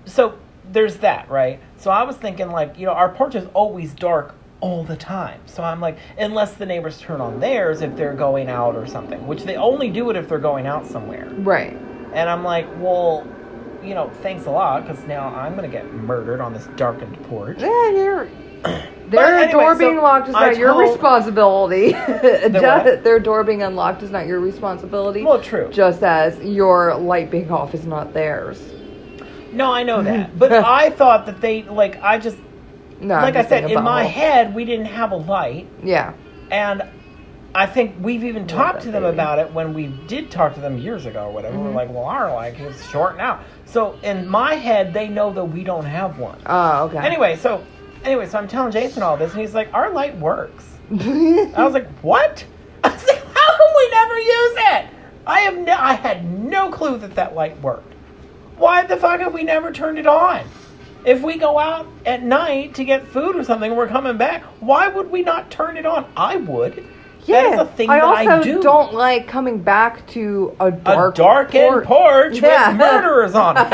so 0.05 0.33
there's 0.71 0.97
that 0.97 1.29
right 1.29 1.59
so 1.77 1.89
i 1.91 2.03
was 2.03 2.15
thinking 2.17 2.49
like 2.49 2.77
you 2.77 2.85
know 2.85 2.91
our 2.93 3.09
porch 3.09 3.35
is 3.35 3.47
always 3.53 3.93
dark 3.93 4.35
all 4.61 4.83
the 4.83 4.95
time 4.95 5.39
so 5.45 5.63
i'm 5.63 5.79
like 5.79 5.97
unless 6.17 6.53
the 6.55 6.65
neighbors 6.65 6.99
turn 6.99 7.21
on 7.21 7.39
theirs 7.39 7.81
if 7.81 7.95
they're 7.95 8.13
going 8.13 8.49
out 8.49 8.75
or 8.75 8.85
something 8.85 9.25
which 9.27 9.43
they 9.43 9.55
only 9.55 9.89
do 9.89 10.09
it 10.09 10.15
if 10.15 10.27
they're 10.29 10.37
going 10.37 10.67
out 10.67 10.85
somewhere 10.85 11.27
Right. 11.37 11.73
and 12.13 12.29
i'm 12.29 12.43
like 12.43 12.67
well 12.77 13.25
you 13.83 13.93
know 13.95 14.09
thanks 14.21 14.45
a 14.45 14.51
lot 14.51 14.85
because 14.85 15.01
now 15.07 15.33
i'm 15.33 15.55
gonna 15.55 15.67
get 15.69 15.91
murdered 15.93 16.41
on 16.41 16.53
this 16.53 16.67
darkened 16.75 17.21
porch 17.29 17.57
Yeah, 17.59 17.89
you're. 17.91 18.27
Their 19.09 19.25
anyway, 19.37 19.51
door 19.51 19.73
so 19.73 19.79
being 19.79 19.97
locked 19.97 20.27
is 20.27 20.33
not 20.33 20.55
your 20.57 20.77
responsibility. 20.77 21.91
Just- 22.21 23.03
Their 23.03 23.19
door 23.19 23.43
being 23.43 23.63
unlocked 23.63 24.03
is 24.03 24.11
not 24.11 24.27
your 24.27 24.39
responsibility. 24.39 25.23
well 25.23 25.41
true 25.41 25.69
just 25.71 26.03
as 26.03 26.37
your 26.43 26.93
light 26.95 27.31
being 27.31 27.49
off 27.51 27.73
is 27.73 27.85
not 27.87 28.13
theirs. 28.13 28.61
No 29.53 29.71
i 29.73 29.83
know 29.83 30.01
that 30.01 30.37
but 30.39 30.51
i 30.51 30.89
thought 30.89 31.25
that 31.25 31.41
they 31.41 31.63
like 31.63 32.01
i 32.01 32.17
just 32.17 32.37
No, 33.01 33.15
like 33.15 33.35
i 33.35 33.43
said 33.45 33.69
in 33.69 33.83
my 33.83 34.03
head 34.03 34.53
we 34.55 34.65
didn't 34.65 34.87
have 34.87 35.11
a 35.11 35.17
light 35.17 35.67
Yeah. 35.83 36.13
And 36.51 36.83
I 37.53 37.65
think 37.65 37.95
we've 37.99 38.23
even 38.23 38.45
talked 38.47 38.81
to 38.83 38.91
them 38.91 39.01
baby. 39.03 39.13
about 39.15 39.39
it 39.39 39.51
when 39.53 39.73
we 39.73 39.87
did 40.07 40.29
talk 40.31 40.53
to 40.53 40.59
them 40.61 40.77
years 40.77 41.07
ago 41.07 41.25
or 41.25 41.31
whatever. 41.31 41.57
We're 41.59 41.69
Mhm. 41.71 41.75
like, 41.75 41.89
well, 41.89 42.03
our 42.05 42.31
like 42.33 42.59
is 42.59 42.83
shorting 42.91 43.19
out. 43.21 43.39
So 43.65 43.95
in 44.03 44.27
my 44.27 44.53
head, 44.53 44.93
they 44.93 45.07
know 45.07 45.31
that 45.33 45.45
we 45.45 45.63
don't 45.63 45.85
have 45.85 46.19
one. 46.19 46.37
Oh, 46.45 46.83
okay. 46.85 46.99
Anyway, 46.99 47.35
so 47.37 47.63
anyway, 48.03 48.27
so 48.27 48.37
I'm 48.37 48.47
telling 48.47 48.71
Jason 48.71 49.01
all 49.01 49.17
this, 49.17 49.31
and 49.31 49.41
he's 49.41 49.55
like, 49.55 49.69
our 49.73 49.89
light 49.91 50.15
works. 50.19 50.63
I 50.91 51.63
was 51.63 51.73
like, 51.73 51.87
what? 52.03 52.45
I 52.83 52.89
was 52.89 53.07
like, 53.07 53.23
how 53.35 53.57
come 53.57 53.71
we 53.77 53.89
never 53.91 54.19
use 54.19 54.53
it? 54.73 54.85
I 55.25 55.39
have 55.41 55.57
no, 55.57 55.73
I 55.73 55.93
had 55.93 56.25
no 56.25 56.69
clue 56.69 56.97
that 56.99 57.15
that 57.15 57.33
light 57.35 57.59
worked. 57.61 57.93
Why 58.59 58.85
the 58.85 58.97
fuck 58.97 59.21
have 59.21 59.33
we 59.33 59.43
never 59.43 59.71
turned 59.71 59.97
it 59.97 60.05
on? 60.05 60.45
If 61.05 61.21
we 61.21 61.37
go 61.37 61.57
out 61.57 61.87
at 62.05 62.23
night 62.23 62.75
to 62.75 62.83
get 62.83 63.07
food 63.07 63.37
or 63.37 63.43
something, 63.45 63.73
we're 63.73 63.87
coming 63.87 64.17
back. 64.17 64.43
Why 64.59 64.89
would 64.89 65.09
we 65.09 65.21
not 65.21 65.49
turn 65.49 65.77
it 65.77 65.85
on? 65.85 66.05
I 66.17 66.35
would. 66.35 66.85
yeah. 67.25 67.43
that 67.43 67.53
is 67.53 67.59
a 67.61 67.65
thing 67.65 67.89
I 67.89 67.99
that 67.99 68.03
also 68.03 68.29
I 68.29 68.43
do. 68.43 68.61
not 68.61 68.93
like 68.93 69.25
coming 69.29 69.59
back 69.59 70.05
to 70.07 70.57
a 70.59 70.71
dark 70.71 71.15
a 71.15 71.17
darkened 71.17 71.85
porch 71.85 72.41
Yeah. 72.41 72.71
with 72.71 72.79
murderers 72.79 73.33
on 73.33 73.55
it. 73.55 73.69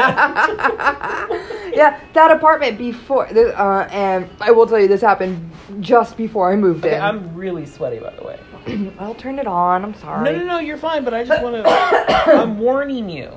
yeah, 1.76 2.00
that 2.14 2.30
apartment 2.30 2.78
before, 2.78 3.26
uh, 3.28 3.88
and 3.92 4.30
I 4.40 4.52
will 4.52 4.68
tell 4.68 4.80
you, 4.80 4.88
this 4.88 5.02
happened 5.02 5.50
just 5.80 6.16
before 6.18 6.52
I 6.52 6.56
moved 6.56 6.86
okay, 6.86 6.98
in. 6.98 7.02
I'm 7.02 7.34
really 7.34 7.66
sweaty, 7.66 7.98
by 7.98 8.12
the 8.12 8.24
way. 8.24 8.40
I'll 9.00 9.16
turn 9.16 9.40
it 9.40 9.48
on. 9.48 9.84
I'm 9.84 9.96
sorry. 9.96 10.26
No, 10.32 10.38
no, 10.38 10.46
no, 10.46 10.60
you're 10.60 10.78
fine. 10.78 11.04
But 11.04 11.16
I 11.16 11.24
just 11.24 11.42
want 11.44 11.56
to. 11.56 11.68
I'm 12.40 12.60
warning 12.60 13.10
you 13.10 13.32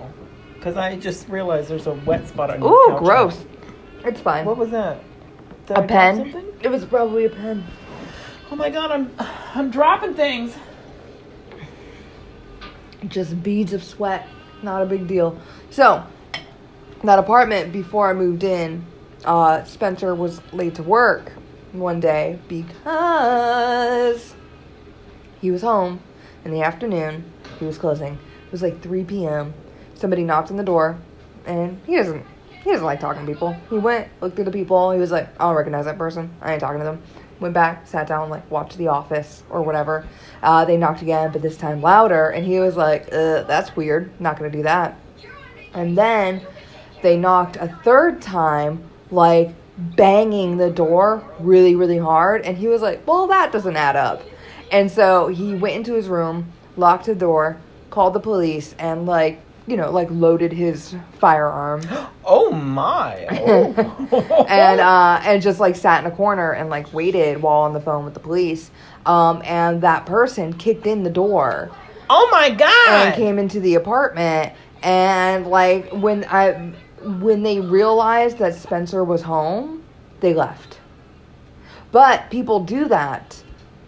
because 0.59 0.77
I 0.77 0.97
just 0.97 1.29
realized 1.29 1.69
there's 1.69 1.87
a 1.87 1.95
wet 1.95 2.29
spot 2.29 2.51
on 2.51 2.61
your 2.61 2.73
Ooh, 2.73 2.87
couch. 2.91 2.99
gross. 3.03 3.45
It's 4.05 4.21
fine. 4.21 4.45
What 4.45 4.57
was 4.59 4.71
that? 4.71 5.03
Did 5.67 5.79
I 5.79 5.85
a 5.85 5.87
drop 5.87 5.89
pen. 5.89 6.17
something? 6.17 6.47
It 6.63 6.69
was 6.69 6.85
probably 6.85 7.25
a 7.27 7.31
pen. 7.31 7.65
Oh 8.51 8.57
my 8.57 8.71
god, 8.71 8.91
I'm 8.91 9.13
I'm 9.55 9.71
dropping 9.71 10.15
things. 10.15 10.55
just 13.09 13.43
beads 13.43 13.73
of 13.73 13.85
sweat, 13.85 14.27
not 14.63 14.83
a 14.83 14.87
big 14.87 15.07
deal. 15.07 15.39
So, 15.71 16.05
that 17.05 17.19
apartment 17.19 17.73
before 17.73 18.11
I 18.11 18.13
moved 18.13 18.43
in, 18.43 18.85
uh, 19.25 19.63
Spencer 19.65 20.15
was 20.15 20.41
late 20.53 20.75
to 20.77 20.83
work 20.83 21.33
one 21.73 22.01
day 22.01 22.39
because 22.49 24.35
he 25.41 25.51
was 25.51 25.63
home 25.63 26.01
in 26.45 26.51
the 26.51 26.63
afternoon. 26.63 27.31
He 27.61 27.67
was 27.67 27.79
closing. 27.79 28.15
It 28.15 28.53
was 28.53 28.63
like 28.63 28.81
3 28.83 29.05
p.m. 29.05 29.55
Somebody 29.99 30.25
knocked 30.25 30.51
on 30.51 30.57
the 30.57 30.65
door, 30.65 30.97
and 31.45 31.79
he 31.87 31.97
doesn't. 31.97 32.25
He 32.65 32.71
doesn't 32.71 32.87
like 32.87 33.01
talking 33.01 33.25
to 33.25 33.33
people. 33.33 33.55
He 33.69 33.79
went, 33.79 34.09
looked 34.21 34.37
through 34.37 34.47
the 34.47 34.51
people. 34.51 34.91
He 34.91 34.99
was 34.99 35.11
like, 35.11 35.29
I 35.41 35.45
don't 35.45 35.55
recognize 35.55 35.85
that 35.85 35.99
person. 35.99 36.35
I 36.41 36.53
ain't 36.53 36.61
talking 36.61 36.79
to 36.79 36.85
them. 36.85 37.03
Went 37.41 37.55
back, 37.55 37.87
sat 37.87 38.07
down, 38.07 38.31
like 38.31 38.51
watched 38.51 38.79
The 38.79 38.89
Office 38.89 39.45
or 39.51 39.63
whatever. 39.63 40.07
Uh, 40.43 40.65
they 40.65 40.77
knocked 40.77 41.03
again, 41.03 41.31
but 41.33 41.43
this 41.43 41.57
time 41.57 41.83
louder, 41.83 42.31
and 42.31 42.47
he 42.47 42.59
was 42.59 42.77
like, 42.77 43.13
uh, 43.13 43.43
"That's 43.43 43.77
weird. 43.77 44.11
Not 44.21 44.39
gonna 44.39 44.51
do 44.51 44.63
that." 44.65 44.97
And 45.75 45.97
then 45.97 46.43
they 47.03 47.17
knocked 47.17 47.57
a 47.57 47.69
third 47.85 48.21
time, 48.21 48.83
like 49.11 49.55
banging 49.79 50.57
the 50.57 50.71
door 50.71 51.23
really, 51.39 51.75
really 51.75 51.99
hard. 51.99 52.45
And 52.45 52.57
he 52.57 52.67
was 52.67 52.83
like, 52.83 53.07
Well, 53.07 53.27
that 53.29 53.53
doesn't 53.53 53.77
add 53.77 53.97
up. 53.97 54.23
And 54.71 54.91
so 54.91 55.29
he 55.29 55.55
went 55.55 55.77
into 55.77 55.95
his 55.95 56.09
room, 56.09 56.53
locked 56.77 57.07
the 57.07 57.15
door, 57.15 57.59
called 57.91 58.15
the 58.15 58.21
police, 58.21 58.75
and 58.79 59.07
like, 59.07 59.41
you 59.69 59.77
know, 59.77 59.91
like 59.91 60.09
loaded 60.11 60.53
his 60.53 60.95
firearm 61.19 61.83
Oh 62.25 62.53
my. 62.53 63.27
Oh. 63.31 64.47
and 64.49 64.81
uh, 64.81 65.21
and 65.25 65.41
just 65.43 65.61
like 65.61 65.77
sat 65.77 66.05
in 66.05 66.11
a 66.11 66.15
corner 66.15 66.53
and 66.53 66.69
like 66.69 66.93
waited 66.93 67.41
while 67.41 67.63
on 67.63 67.73
the 67.73 67.81
phone 67.81 68.05
with 68.05 68.15
the 68.15 68.21
police. 68.21 68.71
Um, 69.07 69.41
and 69.45 69.81
that 69.83 70.05
person 70.05 70.53
kicked 70.53 70.87
in 70.87 71.03
the 71.03 71.11
door 71.11 71.71
oh 72.11 72.29
my 72.31 72.51
god. 72.51 72.89
and 72.89 73.15
came 73.15 73.39
into 73.39 73.61
the 73.61 73.75
apartment 73.75 74.53
and 74.83 75.47
like 75.47 75.91
when 75.91 76.25
I 76.25 76.73
when 77.03 77.43
they 77.43 77.61
realized 77.61 78.39
that 78.39 78.55
Spencer 78.55 79.05
was 79.05 79.23
home, 79.23 79.85
they 80.21 80.35
left. 80.35 80.79
But 81.93 82.31
people 82.31 82.61
do 82.65 82.87
that 82.89 83.43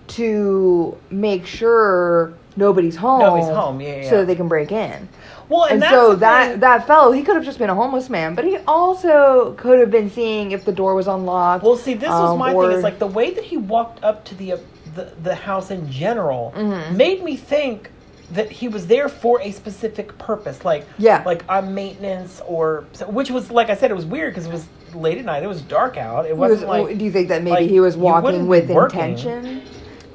to 0.09 0.97
make 1.11 1.47
sure 1.47 2.35
nobody's 2.57 2.97
home. 2.97 3.21
Nobody's 3.21 3.49
home, 3.49 3.81
yeah, 3.81 4.03
yeah. 4.03 4.11
So 4.11 4.19
that 4.19 4.27
they 4.27 4.35
can 4.35 4.49
break 4.49 4.73
in. 4.73 5.09
Well, 5.51 5.65
and, 5.65 5.83
And, 5.83 5.91
so 5.91 6.15
that 6.17 6.61
that 6.61 6.87
fellow, 6.87 7.13
he 7.13 7.23
could 7.23 7.35
have 7.37 7.45
just 7.45 7.59
been 7.59 7.69
a 7.71 7.75
homeless 7.75 8.09
man, 8.09 8.35
but 8.35 8.45
he 8.47 8.57
also 8.67 9.53
could 9.59 9.79
have 9.81 9.91
been 9.91 10.09
seeing 10.09 10.53
if 10.53 10.65
the 10.65 10.73
door 10.73 10.95
was 10.95 11.07
unlocked. 11.09 11.63
Well, 11.65 11.77
see, 11.77 11.93
this 11.95 12.09
was 12.09 12.31
um, 12.31 12.39
my 12.39 12.53
or- 12.55 12.69
thing. 12.69 12.79
Is 12.79 12.83
like 12.85 12.99
the 12.99 13.07
way 13.07 13.31
that 13.35 13.45
he 13.45 13.57
walked 13.59 14.03
up 14.03 14.25
to 14.27 14.35
the 14.35 14.53
uh, 14.55 14.57
the, 14.95 15.13
the 15.23 15.35
house 15.35 15.71
in 15.71 15.91
general 15.91 16.53
Mhm. 16.57 16.97
made 16.97 17.23
me 17.23 17.37
think 17.37 17.91
that 18.33 18.51
he 18.51 18.69
was 18.69 18.87
there 18.87 19.09
for 19.09 19.41
a 19.43 19.51
specific 19.51 20.17
purpose, 20.19 20.65
like 20.65 20.87
Yeah. 20.99 21.23
like 21.27 21.45
on 21.49 21.75
maintenance 21.75 22.41
or 22.47 22.85
which 23.09 23.31
was 23.31 23.51
like 23.51 23.71
I 23.71 23.75
said, 23.75 23.91
it 23.91 23.95
was 23.95 24.07
weird 24.07 24.33
because 24.33 24.47
it 24.47 24.53
was 24.53 24.67
late 24.95 25.19
at 25.19 25.25
night. 25.25 25.43
It 25.43 25.49
was 25.49 25.63
dark 25.63 25.97
out. 25.97 26.25
It 26.27 26.29
He 26.29 26.33
was- 26.35 26.51
wasn't 26.63 26.71
like 26.71 26.99
do 26.99 27.05
you 27.05 27.11
think 27.13 27.29
that 27.29 27.43
maybe 27.43 27.63
like, 27.63 27.71
he 27.71 27.81
was 27.81 27.97
walking 27.97 28.47
with 28.49 28.71
intention 28.71 29.63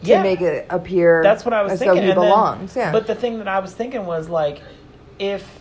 to 0.03 0.09
Yeah. 0.09 0.21
make 0.23 0.39
it 0.41 0.65
appear 0.69 1.21
That's 1.23 1.43
what 1.45 1.53
I 1.53 1.61
was 1.63 1.73
as 1.73 1.79
thinking. 1.79 2.03
he 2.03 2.09
and 2.11 2.17
then- 2.21 2.25
belongs? 2.29 2.75
yeah. 2.75 2.91
But 2.91 3.07
the 3.07 3.15
thing 3.15 3.37
that 3.39 3.47
I 3.47 3.59
was 3.59 3.73
thinking 3.73 4.05
was 4.05 4.29
like, 4.29 4.61
if 5.19 5.59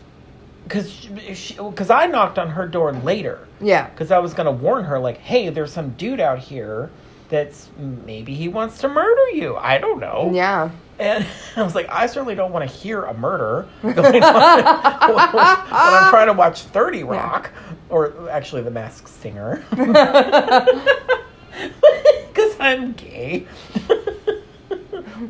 because 0.64 1.06
because 1.06 1.90
I 1.90 2.06
knocked 2.06 2.38
on 2.38 2.50
her 2.50 2.66
door 2.66 2.92
later 2.92 3.46
yeah. 3.60 3.88
because 3.90 4.10
I 4.10 4.18
was 4.18 4.34
gonna 4.34 4.52
warn 4.52 4.84
her 4.84 4.98
like, 4.98 5.18
hey, 5.18 5.50
there's 5.50 5.72
some 5.72 5.90
dude 5.90 6.20
out 6.20 6.38
here 6.38 6.90
that's 7.28 7.68
maybe 7.78 8.34
he 8.34 8.48
wants 8.48 8.78
to 8.78 8.88
murder 8.88 9.30
you. 9.30 9.56
I 9.56 9.78
don't 9.78 10.00
know. 10.00 10.30
Yeah. 10.32 10.70
And 10.98 11.26
I 11.56 11.62
was 11.62 11.74
like, 11.74 11.88
I 11.88 12.06
certainly 12.06 12.34
don't 12.34 12.52
want 12.52 12.68
to 12.68 12.76
hear 12.76 13.02
a 13.04 13.14
murder 13.14 13.68
going 13.82 13.98
on 13.98 14.04
when 15.14 15.44
I'm 15.44 16.10
trying 16.10 16.28
to 16.28 16.32
watch 16.32 16.62
30 16.62 17.04
Rock, 17.04 17.50
or 17.88 18.30
actually 18.30 18.62
The 18.62 18.70
Masked 18.70 19.08
Singer. 19.08 19.64
Because 22.34 22.56
I'm 22.58 22.94
gay. 22.94 23.46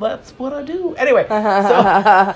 That's 0.01 0.31
what 0.39 0.55
I 0.55 0.63
do. 0.63 0.95
Anyway, 0.95 1.27
so, 1.29 2.35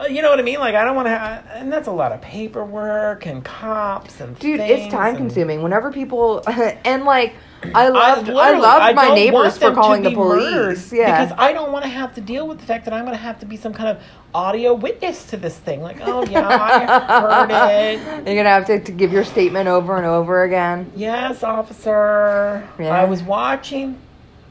Uh, 0.00 0.06
you 0.06 0.22
know 0.22 0.30
what 0.30 0.38
I 0.38 0.42
mean? 0.42 0.60
Like, 0.60 0.74
I 0.74 0.84
don't 0.84 0.96
want 0.96 1.06
to 1.06 1.10
have, 1.10 1.46
and 1.52 1.70
that's 1.70 1.88
a 1.88 1.92
lot 1.92 2.12
of 2.12 2.22
paperwork 2.22 3.26
and 3.26 3.44
cops 3.44 4.20
and 4.20 4.38
Dude, 4.38 4.60
it's 4.60 4.90
time 4.90 5.08
and- 5.10 5.18
consuming. 5.18 5.62
Whenever 5.62 5.92
people 5.92 6.42
and 6.48 7.04
like 7.04 7.34
I 7.74 7.88
loved 7.88 8.30
I, 8.30 8.32
literally, 8.32 8.60
loved 8.62 8.96
my 8.96 9.04
don't 9.06 9.14
neighbors 9.14 9.34
want 9.34 9.52
for 9.54 9.60
them 9.60 9.74
to 9.74 9.80
calling 9.80 10.02
the 10.02 10.12
police. 10.12 10.92
Yeah. 10.92 11.24
Because 11.24 11.38
I 11.38 11.52
don't 11.52 11.72
want 11.72 11.84
to 11.84 11.90
have 11.90 12.14
to 12.14 12.22
deal 12.22 12.48
with 12.48 12.58
the 12.58 12.64
fact 12.64 12.86
that 12.86 12.94
I'm 12.94 13.04
going 13.04 13.16
to 13.16 13.22
have 13.22 13.38
to 13.40 13.46
be 13.46 13.58
some 13.58 13.74
kind 13.74 13.90
of 13.94 14.02
audio 14.34 14.72
witness 14.72 15.26
to 15.26 15.36
this 15.36 15.58
thing. 15.58 15.82
Like, 15.82 15.98
oh, 16.00 16.24
yeah, 16.24 16.48
I 16.48 16.86
heard 17.20 17.50
it. 17.50 18.26
You're 18.26 18.36
gonna 18.36 18.48
have 18.48 18.66
to, 18.66 18.80
to 18.82 18.92
give 18.92 19.12
your 19.12 19.24
statement 19.24 19.68
over 19.68 19.96
and 19.96 20.06
over 20.06 20.44
again. 20.44 20.90
Yes, 20.96 21.42
officer. 21.42 22.66
Yeah. 22.78 22.88
I 22.88 23.04
was 23.04 23.22
watching 23.22 23.98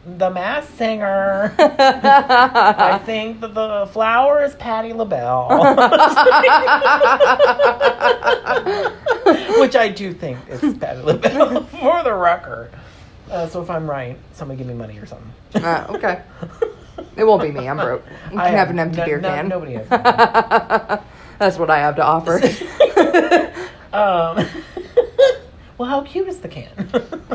The 0.06 0.30
Masked 0.30 0.78
Singer. 0.78 1.54
I 1.60 3.00
think 3.06 3.42
that 3.42 3.54
the 3.54 3.88
flower 3.92 4.44
is 4.44 4.56
Patti 4.56 4.94
LaBelle. 4.94 5.50
Which 9.60 9.76
I 9.76 9.90
do 9.90 10.14
think 10.14 10.40
is 10.48 10.62
Patti 10.78 11.02
LaBelle, 11.02 11.64
for 11.66 12.02
the 12.04 12.14
record. 12.14 12.72
Uh, 13.30 13.46
so 13.48 13.62
if 13.62 13.70
I'm 13.70 13.90
right, 13.90 14.18
somebody 14.34 14.58
give 14.58 14.68
me 14.68 14.74
money 14.74 14.98
or 14.98 15.06
something. 15.06 15.64
Uh, 15.64 15.86
okay. 15.90 16.22
It 17.16 17.24
won't 17.26 17.42
be 17.44 17.52
me. 17.52 17.68
I'm 17.68 17.78
broke. 17.78 18.04
You 18.26 18.30
can 18.32 18.40
I 18.40 18.48
have 18.50 18.68
have 18.68 18.70
an 18.72 18.80
empty 18.80 18.98
no- 19.00 19.06
beer 19.06 19.22
no- 19.22 19.30
can. 19.30 19.48
nobody 19.50 19.74
has 19.74 19.88
That's 21.38 21.58
what 21.58 21.70
I 21.70 21.78
have 21.80 21.96
to 21.98 22.04
offer. 22.04 22.42
Um, 23.92 24.46
well, 25.80 25.88
how 25.88 26.02
cute 26.02 26.28
is 26.28 26.40
the 26.40 26.50
can? 26.50 26.70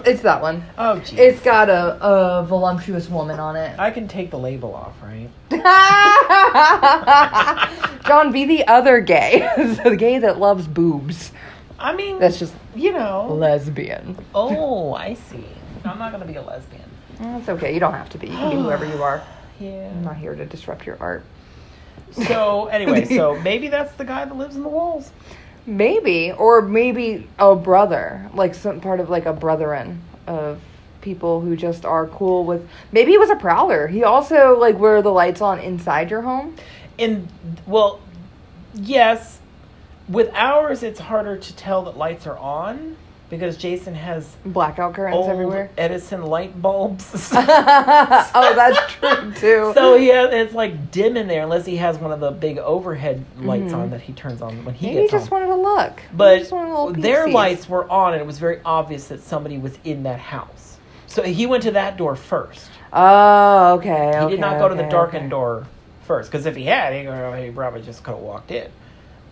it's 0.05 0.20
that 0.20 0.42
one. 0.42 0.62
oh, 0.76 1.01
jeez. 1.03 1.16
It's 1.16 1.40
got 1.40 1.70
a, 1.70 1.99
a 2.05 2.45
voluptuous 2.45 3.09
woman 3.09 3.40
on 3.40 3.57
it. 3.57 3.78
I 3.78 3.90
can 3.90 4.07
take 4.07 4.30
the 4.30 4.38
label 4.38 4.74
off, 4.74 4.95
right? 5.03 5.30
John, 8.07 8.32
be 8.32 8.45
the 8.45 8.66
other 8.66 9.01
gay. 9.01 9.51
the 9.82 9.97
gay 9.97 10.18
that 10.18 10.38
loves 10.38 10.68
boobs. 10.68 11.32
I 11.78 11.97
mean, 11.97 12.18
That's 12.18 12.38
just 12.38 12.53
you 12.76 12.92
know. 12.92 13.32
lesbian. 13.32 14.22
Oh, 14.34 14.92
I 14.92 15.14
see. 15.14 15.47
I'm 15.82 15.99
not 15.99 16.12
gonna 16.12 16.26
be 16.26 16.36
a 16.36 16.42
lesbian. 16.42 16.90
That's 17.18 17.49
okay. 17.49 17.72
You 17.72 17.80
don't 17.80 17.95
have 17.95 18.11
to 18.11 18.18
be. 18.18 18.26
You 18.26 18.34
can 18.34 18.51
be 18.51 18.57
whoever 18.57 18.86
you 18.86 19.03
are. 19.03 19.22
Yeah. 19.61 19.88
I'm 19.88 20.03
not 20.03 20.16
here 20.16 20.34
to 20.34 20.45
disrupt 20.45 20.84
your 20.84 20.97
art. 20.99 21.24
So 22.26 22.66
anyway, 22.66 23.05
so 23.05 23.40
maybe 23.40 23.68
that's 23.68 23.95
the 23.95 24.05
guy 24.05 24.24
that 24.24 24.36
lives 24.36 24.57
in 24.57 24.64
the 24.64 24.68
walls. 24.68 25.12
Maybe, 25.66 26.30
or 26.32 26.60
maybe 26.60 27.28
a 27.38 27.56
brother, 27.56 28.30
like 28.34 28.54
some 28.54 28.80
part 28.80 29.00
of 29.00 29.08
like 29.08 29.26
a 29.26 29.32
brethren 29.32 30.02
of 30.26 30.60
people 31.00 31.40
who 31.40 31.56
just 31.56 31.84
are 31.84 32.06
cool 32.08 32.44
with. 32.44 32.68
Maybe 32.92 33.12
he 33.12 33.18
was 33.18 33.30
a 33.30 33.36
prowler. 33.36 33.86
He 33.86 34.04
also 34.04 34.58
like 34.58 34.76
were 34.76 35.00
the 35.02 35.12
lights 35.12 35.40
on 35.40 35.58
inside 35.60 36.10
your 36.10 36.22
home. 36.22 36.56
And 36.98 37.28
well, 37.66 38.00
yes, 38.74 39.40
with 40.08 40.30
ours 40.34 40.82
it's 40.82 41.00
harder 41.00 41.36
to 41.36 41.56
tell 41.56 41.82
that 41.84 41.96
lights 41.96 42.26
are 42.26 42.38
on 42.38 42.96
because 43.30 43.56
Jason 43.56 43.94
has 43.94 44.36
Blackout 44.44 44.94
curtains 44.94 45.26
everywhere. 45.28 45.70
Edison 45.76 46.22
light 46.22 46.60
bulbs. 46.60 47.30
oh, 47.34 48.52
that's 48.54 48.92
true 48.94 49.32
too. 49.34 49.72
so 49.74 49.96
yeah, 49.96 50.28
it's 50.28 50.54
like 50.54 50.90
dim 50.90 51.16
in 51.16 51.26
there 51.26 51.42
unless 51.42 51.66
he 51.66 51.76
has 51.76 51.98
one 51.98 52.12
of 52.12 52.20
the 52.20 52.30
big 52.30 52.58
overhead 52.58 53.24
lights 53.38 53.72
on 53.72 53.90
that 53.90 54.00
he 54.00 54.12
turns 54.12 54.42
on 54.42 54.64
when 54.64 54.74
he 54.74 54.84
Mm-hmm. 54.84 54.94
Maybe 54.94 55.06
he 55.06 55.10
just 55.10 55.28
home. 55.28 55.40
wanted 55.48 55.56
to 55.56 55.62
look. 55.62 56.02
But 56.12 56.38
just 56.38 56.52
wanted 56.52 56.70
a 56.70 56.78
little 56.78 56.92
their 56.92 57.28
lights 57.28 57.68
were 57.68 57.90
on, 57.90 58.12
and 58.12 58.20
it 58.20 58.26
was 58.26 58.38
very 58.38 58.60
obvious 58.64 59.08
that 59.08 59.22
somebody 59.22 59.58
was 59.58 59.78
in 59.84 60.02
that 60.02 60.20
house. 60.20 60.78
So 61.06 61.22
he 61.22 61.46
went 61.46 61.62
to 61.62 61.70
that 61.72 61.96
door 61.96 62.16
first. 62.16 62.70
Oh, 62.92 63.74
okay. 63.74 64.20
He 64.24 64.30
did 64.30 64.40
not 64.40 64.58
go 64.58 64.68
to 64.68 64.74
the 64.74 64.84
darkened 64.84 65.24
okay. 65.24 65.30
door 65.30 65.66
first, 66.06 66.30
because 66.30 66.46
if 66.46 66.54
he 66.56 66.64
had, 66.64 66.92
he 66.92 67.50
probably 67.50 67.82
just 67.82 68.02
could 68.02 68.14
have 68.14 68.22
walked 68.22 68.50
in. 68.50 68.70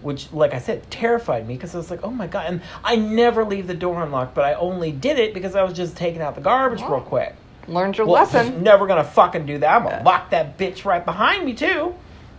Which, 0.02 0.32
like 0.32 0.52
I 0.54 0.58
said, 0.58 0.90
terrified 0.90 1.46
me 1.46 1.54
because 1.54 1.74
I 1.74 1.78
was 1.78 1.90
like, 1.90 2.00
"Oh 2.02 2.10
my 2.10 2.26
god!" 2.26 2.46
And 2.48 2.60
I 2.84 2.96
never 2.96 3.44
leave 3.44 3.66
the 3.66 3.74
door 3.74 4.02
unlocked, 4.02 4.34
but 4.34 4.44
I 4.44 4.54
only 4.54 4.90
did 4.92 5.18
it 5.18 5.32
because 5.34 5.54
I 5.54 5.62
was 5.62 5.72
just 5.74 5.96
taking 5.96 6.20
out 6.20 6.34
the 6.34 6.40
garbage 6.40 6.80
real 6.82 7.00
quick. 7.00 7.34
Learned 7.68 7.96
your 7.96 8.06
Well, 8.06 8.16
lesson. 8.22 8.62
Never 8.62 8.86
gonna 8.88 9.04
fucking 9.04 9.46
do 9.46 9.58
that. 9.58 9.76
I'm 9.76 9.84
gonna 9.84 10.02
lock 10.04 10.30
that 10.30 10.58
bitch 10.58 10.84
right 10.84 11.04
behind 11.04 11.44
me 11.44 11.54
too. 11.54 11.94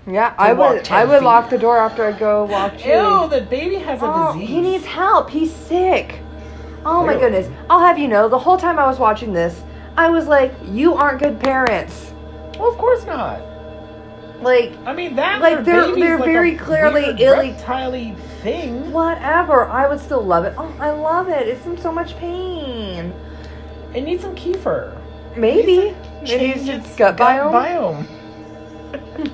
Yeah, 0.05 0.33
I 0.37 0.51
would. 0.51 0.89
I 0.91 1.05
would 1.05 1.19
feet. 1.19 1.25
lock 1.25 1.49
the 1.49 1.57
door 1.57 1.77
after 1.77 2.03
I 2.03 2.11
go 2.11 2.43
walk. 2.43 2.85
Ew, 2.85 3.29
the 3.29 3.45
baby 3.49 3.75
has 3.75 4.01
a 4.01 4.05
Oh, 4.05 4.33
disease. 4.33 4.49
he 4.49 4.59
needs 4.61 4.85
help. 4.85 5.29
He's 5.29 5.53
sick. 5.53 6.19
Oh 6.85 7.05
my 7.05 7.13
goodness. 7.13 7.47
I'll 7.69 7.79
have 7.79 7.97
you 7.97 8.09
know, 8.09 8.27
the 8.27 8.37
whole 8.37 8.57
time 8.57 8.77
I 8.77 8.85
was 8.85 8.99
watching 8.99 9.31
this, 9.31 9.61
I 9.95 10.09
was 10.09 10.27
like, 10.27 10.51
you 10.65 10.95
aren't 10.95 11.19
good 11.21 11.39
parents. 11.39 12.11
Well, 12.59 12.67
of 12.69 12.77
course 12.77 13.05
not. 13.05 13.39
Like, 14.43 14.73
I 14.85 14.93
mean 14.93 15.15
that 15.15 15.41
Like, 15.41 15.63
they're- 15.63 15.93
they're 15.95 16.17
like 16.17 16.25
very 16.25 16.55
a 16.55 16.57
clearly 16.57 17.05
illy- 17.23 17.51
reptile-y 17.51 18.15
thing. 18.41 18.91
whatever. 18.91 19.69
I 19.69 19.87
would 19.87 19.99
still 19.99 20.21
love 20.21 20.43
it. 20.45 20.53
Oh, 20.57 20.71
I 20.79 20.91
love 20.91 21.29
it. 21.29 21.47
It's 21.47 21.65
in 21.65 21.77
so 21.77 21.91
much 21.91 22.17
pain. 22.17 23.13
It 23.93 24.01
needs 24.01 24.21
some 24.23 24.35
kefir. 24.35 24.95
Maybe. 25.35 25.95
change 26.25 26.67
its 26.69 26.87
its 26.87 26.95
gut 26.95 27.17
biome? 27.17 27.51
biome. 27.51 28.05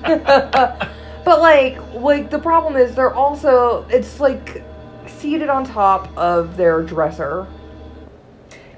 but 1.24 1.40
like 1.40 1.78
like 1.94 2.30
the 2.30 2.38
problem 2.38 2.76
is 2.76 2.94
they're 2.94 3.14
also 3.14 3.84
it's 3.90 4.18
like 4.20 4.62
seated 5.06 5.48
on 5.48 5.64
top 5.64 6.08
of 6.16 6.56
their 6.56 6.82
dresser. 6.82 7.46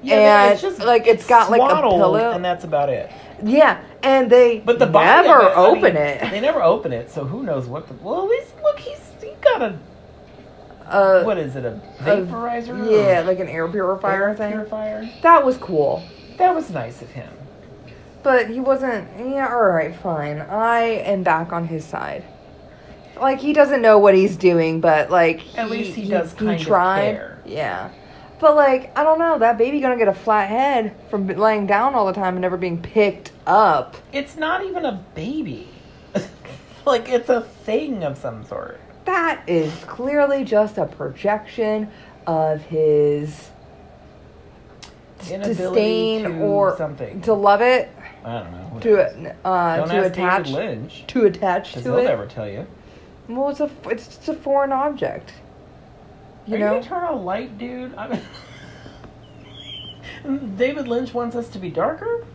Yeah, 0.01 0.43
And, 0.43 0.53
it's 0.53 0.61
just 0.61 0.79
like, 0.79 1.07
it's 1.07 1.25
got, 1.25 1.49
like, 1.49 1.61
a 1.61 1.75
pillow. 1.81 2.31
and 2.33 2.43
that's 2.43 2.65
about 2.65 2.89
it. 2.89 3.09
Yeah, 3.43 3.81
and 4.03 4.29
they 4.29 4.59
But 4.59 4.79
the 4.79 4.85
never 4.85 5.41
it, 5.41 5.51
I 5.51 5.53
open 5.55 5.81
mean, 5.81 5.95
it. 5.97 6.31
They 6.31 6.39
never 6.39 6.61
open 6.61 6.93
it, 6.93 7.11
so 7.11 7.25
who 7.25 7.43
knows 7.43 7.67
what 7.67 7.87
the. 7.87 7.93
Well, 7.95 8.23
at 8.23 8.29
least 8.29 8.53
look, 8.63 8.79
he's 8.79 8.99
he 9.21 9.31
got 9.41 9.61
a 9.61 9.75
Uh, 10.87 11.23
what 11.23 11.37
is 11.37 11.55
it? 11.55 11.65
A 11.65 11.79
a- 12.01 12.03
vaporizer? 12.03 12.89
yeah, 12.89 13.21
like 13.21 13.39
an 13.39 13.47
air 13.49 13.67
purifier 13.67 14.29
air 14.29 14.35
thing. 14.35 14.51
purifier. 14.51 15.09
That 15.21 15.45
was 15.45 15.57
cool. 15.57 16.03
That 16.37 16.53
was 16.55 16.69
nice 16.71 17.01
of 17.01 17.09
him. 17.11 17.29
But 18.21 18.49
he 18.49 18.59
wasn't. 18.61 19.07
Yeah, 19.17 19.49
all 19.53 19.63
right, 19.65 19.93
fine. 19.95 20.39
I 20.41 20.79
am 20.81 21.23
back 21.23 21.51
on 21.51 21.67
his 21.67 21.83
side. 21.83 22.23
Like 23.19 23.39
he 23.39 23.53
doesn't 23.53 23.81
know 23.81 23.99
what 23.99 24.15
he's 24.15 24.37
doing, 24.37 24.79
but 24.81 25.09
like 25.11 25.41
At 25.57 25.69
least 25.69 25.95
he 25.95 26.07
does 26.07 26.33
kind 26.33 26.59
of 26.59 26.65
tried. 26.65 27.21
Yeah, 27.45 27.89
but 28.43 28.55
like 28.55 28.95
I 28.95 29.03
don't 29.03 29.17
know, 29.17 29.39
that 29.39 29.57
baby 29.57 29.79
gonna 29.79 29.97
get 29.97 30.09
a 30.09 30.13
flat 30.13 30.49
head 30.49 30.93
from 31.09 31.25
laying 31.27 31.65
down 31.65 31.95
all 31.95 32.05
the 32.05 32.13
time 32.13 32.35
and 32.35 32.41
never 32.41 32.57
being 32.57 32.79
picked 32.81 33.31
up. 33.47 33.95
It's 34.11 34.35
not 34.35 34.63
even 34.65 34.85
a 34.85 35.03
baby. 35.15 35.69
like 36.85 37.07
it's 37.09 37.29
a 37.29 37.41
thing 37.41 38.03
of 38.03 38.17
some 38.17 38.45
sort. 38.45 38.79
That 39.05 39.41
is 39.47 39.73
clearly 39.85 40.43
just 40.43 40.77
a 40.77 40.85
projection 40.85 41.89
of 42.27 42.61
his 42.63 43.49
Inability 45.31 45.53
disdain 45.53 46.23
to 46.23 46.39
or 46.41 46.75
something. 46.77 47.21
to 47.21 47.33
love 47.33 47.61
it, 47.61 47.89
I 48.25 48.39
don't 48.39 48.51
know. 48.51 48.79
to 48.81 48.91
whatever. 48.91 49.35
uh, 49.45 49.75
Don't 49.77 49.87
to 49.87 49.95
ask 49.95 50.11
attach, 50.11 50.49
Lynch. 50.49 51.03
to 51.07 51.25
attach 51.25 51.73
to 51.73 51.79
he'll 51.81 51.97
it. 51.97 52.03
never 52.03 52.25
tell 52.27 52.47
you. 52.49 52.67
Well, 53.29 53.49
it's 53.49 53.61
a 53.61 53.69
it's 53.85 54.07
just 54.07 54.27
a 54.27 54.33
foreign 54.33 54.73
object. 54.73 55.31
You 56.45 56.55
Are 56.55 56.59
know. 56.59 56.65
you 56.75 56.81
gonna 56.81 56.83
turn 56.83 57.03
on 57.03 57.25
light, 57.25 57.57
dude? 57.57 57.95
I 57.95 58.19
mean, 60.25 60.51
David 60.57 60.87
Lynch 60.87 61.13
wants 61.13 61.35
us 61.35 61.49
to 61.49 61.59
be 61.59 61.69
darker. 61.69 62.25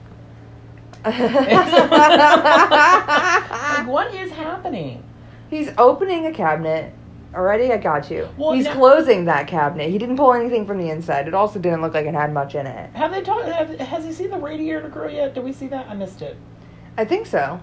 Like, 1.05 1.15
what 3.87 4.13
is 4.15 4.31
happening? 4.33 5.03
He's 5.51 5.71
opening 5.79 6.27
a 6.27 6.33
cabinet. 6.33 6.93
Already, 7.35 7.71
I 7.73 7.77
got 7.77 8.11
you. 8.11 8.29
Well, 8.39 8.53
He's 8.53 8.65
now- 8.65 8.75
closing 8.75 9.27
that 9.27 9.47
cabinet. 9.47 9.91
He 9.91 9.99
didn't 9.99 10.17
pull 10.17 10.33
anything 10.33 10.67
from 10.67 10.79
the 10.79 10.89
inside. 10.91 11.29
It 11.29 11.35
also 11.35 11.59
didn't 11.59 11.83
look 11.83 11.95
like 11.95 12.07
it 12.07 12.15
had 12.15 12.33
much 12.33 12.55
in 12.55 12.67
it. 12.67 12.91
Have 12.97 13.11
they 13.13 13.21
talked? 13.23 13.47
Has 13.47 14.05
he 14.05 14.13
seen 14.13 14.31
the 14.31 14.39
radiator 14.39 14.89
girl 14.89 15.11
yet? 15.11 15.35
Did 15.35 15.45
we 15.45 15.53
see 15.53 15.67
that? 15.69 15.87
I 15.89 15.95
missed 15.95 16.23
it. 16.23 16.37
I 16.97 17.05
think 17.05 17.27
so. 17.27 17.61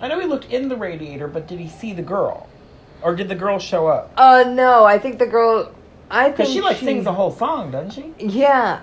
I 0.00 0.08
know 0.08 0.20
he 0.20 0.26
looked 0.26 0.52
in 0.52 0.68
the 0.68 0.76
radiator, 0.76 1.26
but 1.28 1.48
did 1.48 1.58
he 1.58 1.68
see 1.68 1.92
the 1.94 2.02
girl, 2.02 2.48
or 3.02 3.14
did 3.14 3.28
the 3.28 3.34
girl 3.34 3.58
show 3.58 3.86
up? 3.86 4.12
Uh, 4.16 4.44
no, 4.48 4.84
I 4.84 4.98
think 4.98 5.18
the 5.18 5.26
girl. 5.26 5.74
I 6.10 6.24
think 6.24 6.36
Because 6.36 6.52
she 6.52 6.60
like 6.60 6.76
sings 6.76 7.06
a 7.06 7.12
whole 7.12 7.30
song, 7.30 7.70
doesn't 7.70 7.92
she? 7.92 8.12
Yeah, 8.24 8.82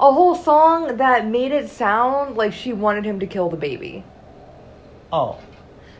a 0.00 0.12
whole 0.12 0.34
song 0.34 0.96
that 0.96 1.26
made 1.26 1.52
it 1.52 1.68
sound 1.68 2.36
like 2.36 2.52
she 2.52 2.72
wanted 2.72 3.04
him 3.04 3.20
to 3.20 3.26
kill 3.26 3.50
the 3.50 3.56
baby. 3.56 4.04
Oh, 5.12 5.38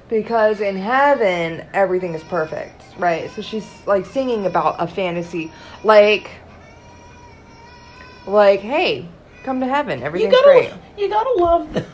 Because 0.08 0.60
in 0.62 0.76
heaven, 0.76 1.66
everything 1.74 2.14
is 2.14 2.22
perfect, 2.24 2.82
right? 2.98 3.30
So 3.32 3.42
she's 3.42 3.66
like 3.86 4.06
singing 4.06 4.46
about 4.46 4.76
a 4.78 4.86
fantasy, 4.86 5.52
like, 5.84 6.30
like, 8.26 8.60
hey, 8.60 9.06
come 9.44 9.60
to 9.60 9.66
heaven, 9.66 10.00
you 10.00 10.30
gotta, 10.30 10.42
great. 10.44 10.72
you 10.96 11.10
gotta 11.10 11.38
love. 11.38 11.86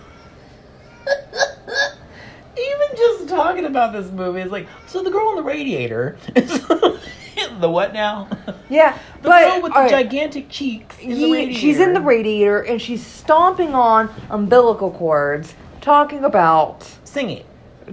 Even 2.58 2.96
just 2.96 3.28
talking 3.28 3.64
about 3.66 3.92
this 3.92 4.10
movie 4.10 4.40
is 4.40 4.50
like, 4.50 4.66
so 4.86 5.02
the 5.02 5.10
girl 5.10 5.30
in 5.30 5.36
the 5.36 5.42
radiator, 5.42 6.18
the 6.34 7.68
what 7.68 7.92
now? 7.92 8.28
Yeah, 8.68 8.98
The 9.22 9.28
but 9.28 9.44
girl 9.44 9.62
with 9.62 9.72
the 9.72 9.78
right, 9.80 9.90
gigantic 9.90 10.48
cheeks 10.48 10.98
in 10.98 11.10
the 11.10 11.52
she's 11.54 11.78
in 11.78 11.92
the 11.94 12.00
radiator 12.00 12.62
and 12.62 12.80
she's 12.80 13.04
stomping 13.04 13.74
on 13.74 14.10
umbilical 14.30 14.90
cords, 14.90 15.54
talking 15.80 16.24
about 16.24 16.88
singing. 17.04 17.44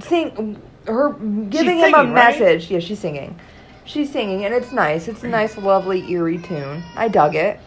sing 0.02 0.60
her 0.88 1.14
giving 1.14 1.78
him 1.80 1.94
a 1.94 1.98
singing, 1.98 2.14
right? 2.14 2.40
message. 2.40 2.70
Yeah, 2.72 2.80
she's 2.80 3.00
singing. 3.00 3.40
She's 3.86 4.12
singing, 4.12 4.46
and 4.46 4.54
it's 4.54 4.72
nice. 4.72 5.08
It's 5.08 5.24
a 5.24 5.28
nice, 5.28 5.58
lovely, 5.58 6.12
eerie 6.12 6.40
tune. 6.40 6.84
I 6.96 7.08
dug 7.08 7.36
it. 7.36 7.60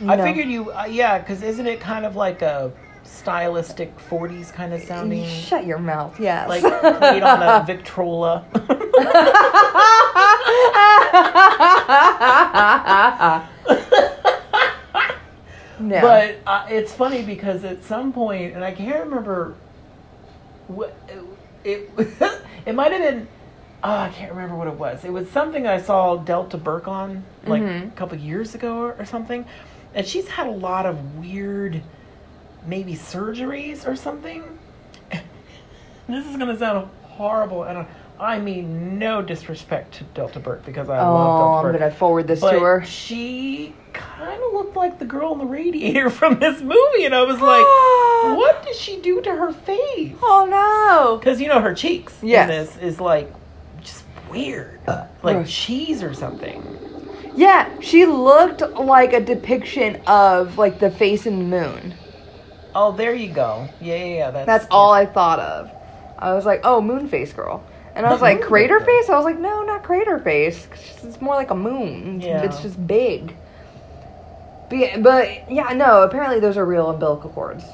You 0.00 0.10
I 0.10 0.16
know. 0.16 0.24
figured 0.24 0.48
you, 0.48 0.72
uh, 0.72 0.84
yeah, 0.86 1.18
because 1.18 1.42
isn't 1.42 1.66
it 1.66 1.78
kind 1.80 2.04
of 2.04 2.16
like 2.16 2.42
a 2.42 2.72
stylistic 3.08 3.96
'40s 4.10 4.52
kind 4.52 4.72
of 4.74 4.82
sounding, 4.82 5.24
Shut 5.26 5.66
your 5.66 5.78
mouth. 5.78 6.18
Yes. 6.20 6.48
like 6.48 6.62
played 6.98 7.22
on 7.22 7.42
a 7.42 7.64
Victrola? 7.66 8.44
no. 15.80 16.00
But 16.00 16.36
uh, 16.46 16.66
it's 16.68 16.92
funny 16.92 17.22
because 17.22 17.64
at 17.64 17.82
some 17.84 18.12
point, 18.12 18.54
and 18.54 18.64
I 18.64 18.72
can't 18.72 19.04
remember 19.04 19.54
what 20.66 20.94
it 21.08 21.24
it, 21.64 21.90
it 22.66 22.74
might 22.74 22.92
have 22.92 23.00
been. 23.02 23.28
Oh, 23.84 23.94
I 23.94 24.08
can't 24.08 24.32
remember 24.32 24.56
what 24.56 24.66
it 24.66 24.74
was. 24.74 25.04
It 25.04 25.12
was 25.12 25.30
something 25.30 25.66
I 25.68 25.80
saw 25.80 26.16
Delta 26.16 26.56
Burke 26.58 26.88
on 26.88 27.22
like 27.46 27.62
Mhm. 27.62 27.88
a 27.88 27.90
couple 27.92 28.18
years 28.18 28.56
ago 28.56 28.76
or, 28.78 28.94
or 28.98 29.04
something, 29.04 29.44
and 29.94 30.04
she's 30.04 30.26
had 30.26 30.48
a 30.48 30.52
lot 30.52 30.84
of 30.84 31.16
weird, 31.18 31.80
maybe 32.66 32.94
surgeries 32.94 33.86
or 33.86 33.96
something. 33.96 34.58
this 36.08 36.26
is 36.26 36.36
gonna 36.36 36.56
sound 36.58 36.88
horrible, 37.02 37.64
and 37.64 37.86
I 38.20 38.38
mean 38.38 38.98
no 38.98 39.22
disrespect 39.22 39.94
to 39.94 40.04
Delta 40.04 40.40
Burke 40.40 40.64
because 40.64 40.88
I 40.88 40.98
love 40.98 41.08
oh, 41.08 41.38
Delta 41.38 41.56
I'm 41.68 41.72
Burke. 41.72 41.80
gonna 41.80 41.90
forward 41.94 42.26
this 42.26 42.40
But 42.40 42.52
to 42.52 42.60
her. 42.60 42.84
she 42.84 43.74
kind 43.92 44.42
of 44.42 44.52
looked 44.52 44.76
like 44.76 44.98
the 44.98 45.04
girl 45.04 45.32
in 45.32 45.38
the 45.38 45.44
radiator 45.46 46.10
from 46.20 46.38
this 46.38 46.60
movie, 46.60 47.04
and 47.04 47.14
I 47.14 47.22
was 47.22 47.40
like, 47.40 47.64
ah. 47.64 48.34
"What 48.36 48.64
did 48.64 48.74
she 48.76 49.00
do 49.00 49.20
to 49.22 49.30
her 49.34 49.52
face?" 49.52 50.16
Oh 50.22 50.46
no. 50.48 51.18
Because 51.18 51.40
you 51.40 51.48
know 51.48 51.60
her 51.60 51.74
cheeks 51.74 52.14
Yes. 52.22 52.48
this 52.74 52.82
is 52.82 53.00
like 53.00 53.32
just 53.80 54.04
weird, 54.30 54.80
uh, 54.88 55.06
like 55.22 55.36
Gross. 55.36 55.50
cheese 55.52 56.02
or 56.02 56.12
something. 56.14 56.62
Yeah, 57.36 57.68
she 57.80 58.04
looked 58.04 58.62
like 58.62 59.12
a 59.12 59.20
depiction 59.20 60.00
of 60.08 60.58
like 60.58 60.80
the 60.80 60.90
face 60.90 61.24
in 61.24 61.38
the 61.38 61.44
moon. 61.44 61.94
Oh, 62.74 62.92
there 62.92 63.14
you 63.14 63.32
go. 63.32 63.68
Yeah, 63.80 63.96
yeah, 63.96 64.04
yeah. 64.04 64.30
That's, 64.30 64.46
That's 64.46 64.66
all 64.70 64.92
I 64.92 65.06
thought 65.06 65.40
of. 65.40 65.70
I 66.18 66.34
was 66.34 66.44
like, 66.44 66.60
oh, 66.64 66.80
moon 66.80 67.08
face 67.08 67.32
girl. 67.32 67.64
And 67.94 68.06
I 68.06 68.12
was 68.12 68.20
like, 68.20 68.42
crater 68.42 68.78
face. 68.80 69.08
I 69.08 69.16
was 69.16 69.24
like, 69.24 69.38
no, 69.38 69.64
not 69.64 69.82
crater 69.82 70.18
face. 70.18 70.68
It's 71.02 71.20
more 71.20 71.34
like 71.34 71.50
a 71.50 71.54
moon. 71.56 72.20
Yeah. 72.20 72.44
It's 72.44 72.62
just 72.62 72.86
big. 72.86 73.34
But 74.68 74.78
yeah, 74.78 74.98
but 74.98 75.50
yeah, 75.50 75.72
no, 75.72 76.02
apparently 76.02 76.40
those 76.40 76.56
are 76.56 76.64
real 76.64 76.90
umbilical 76.90 77.30
cords. 77.30 77.64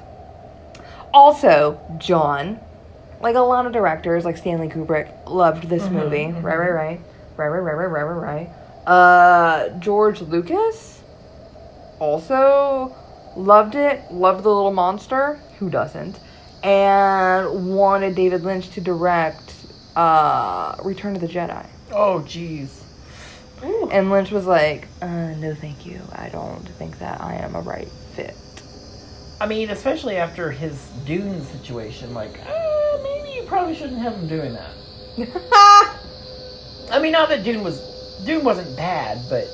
Also, 1.13 1.81
John, 1.99 2.59
like 3.21 3.35
a 3.37 3.41
lot 3.41 3.67
of 3.67 3.73
directors, 3.73 4.25
like 4.25 4.37
Stanley 4.37 4.69
Kubrick, 4.69 5.11
loved 5.29 5.69
this 5.69 5.85
Mhm, 5.85 5.93
movie. 5.93 6.25
mhm. 6.27 6.43
Right, 6.43 6.57
right, 6.57 6.71
right. 6.71 7.01
Right, 7.37 7.49
right, 7.49 7.59
right, 7.61 7.75
right, 7.75 7.87
right, 7.87 8.03
right, 8.05 8.49
right. 8.87 8.89
Uh, 8.89 9.69
George 9.81 10.21
Lucas 10.23 11.03
also 12.01 12.95
loved 13.37 13.74
it, 13.74 14.11
loved 14.11 14.45
the 14.45 14.49
little 14.49 14.72
monster. 14.72 15.41
Who 15.59 15.70
doesn't? 15.70 16.18
And 16.62 17.74
wanted 17.74 18.14
David 18.14 18.43
Lynch 18.43 18.70
to 18.70 18.80
direct 18.80 19.55
uh, 19.97 20.76
Return 20.82 21.14
of 21.14 21.20
the 21.20 21.28
Jedi. 21.28 21.66
Oh, 21.93 22.20
jeez. 22.26 22.80
And 23.91 24.11
Lynch 24.11 24.30
was 24.30 24.47
like, 24.47 24.89
uh, 25.01 25.07
no, 25.37 25.55
thank 25.55 25.87
you. 25.87 26.01
I 26.12 26.28
don't 26.28 26.68
think 26.78 26.99
that 26.99 27.20
I 27.20 27.35
am 27.37 27.55
a 27.55 27.61
right 27.61 27.89
fit. 28.14 28.37
I 29.41 29.47
mean, 29.47 29.70
especially 29.70 30.16
after 30.16 30.51
his 30.51 30.89
Dune 31.07 31.43
situation, 31.43 32.14
like, 32.14 32.39
uh, 32.47 32.99
maybe 33.03 33.30
you 33.37 33.43
probably 33.47 33.74
shouldn't 33.74 34.01
have 34.01 34.14
him 34.14 34.28
doing 34.28 34.53
that. 34.53 34.70
I 36.91 36.99
mean, 37.01 37.12
not 37.12 37.28
that 37.28 37.45
Dune 37.45 37.62
was 37.62 37.80
Dune 38.24 38.45
wasn't 38.45 38.76
bad, 38.76 39.18
but 39.28 39.45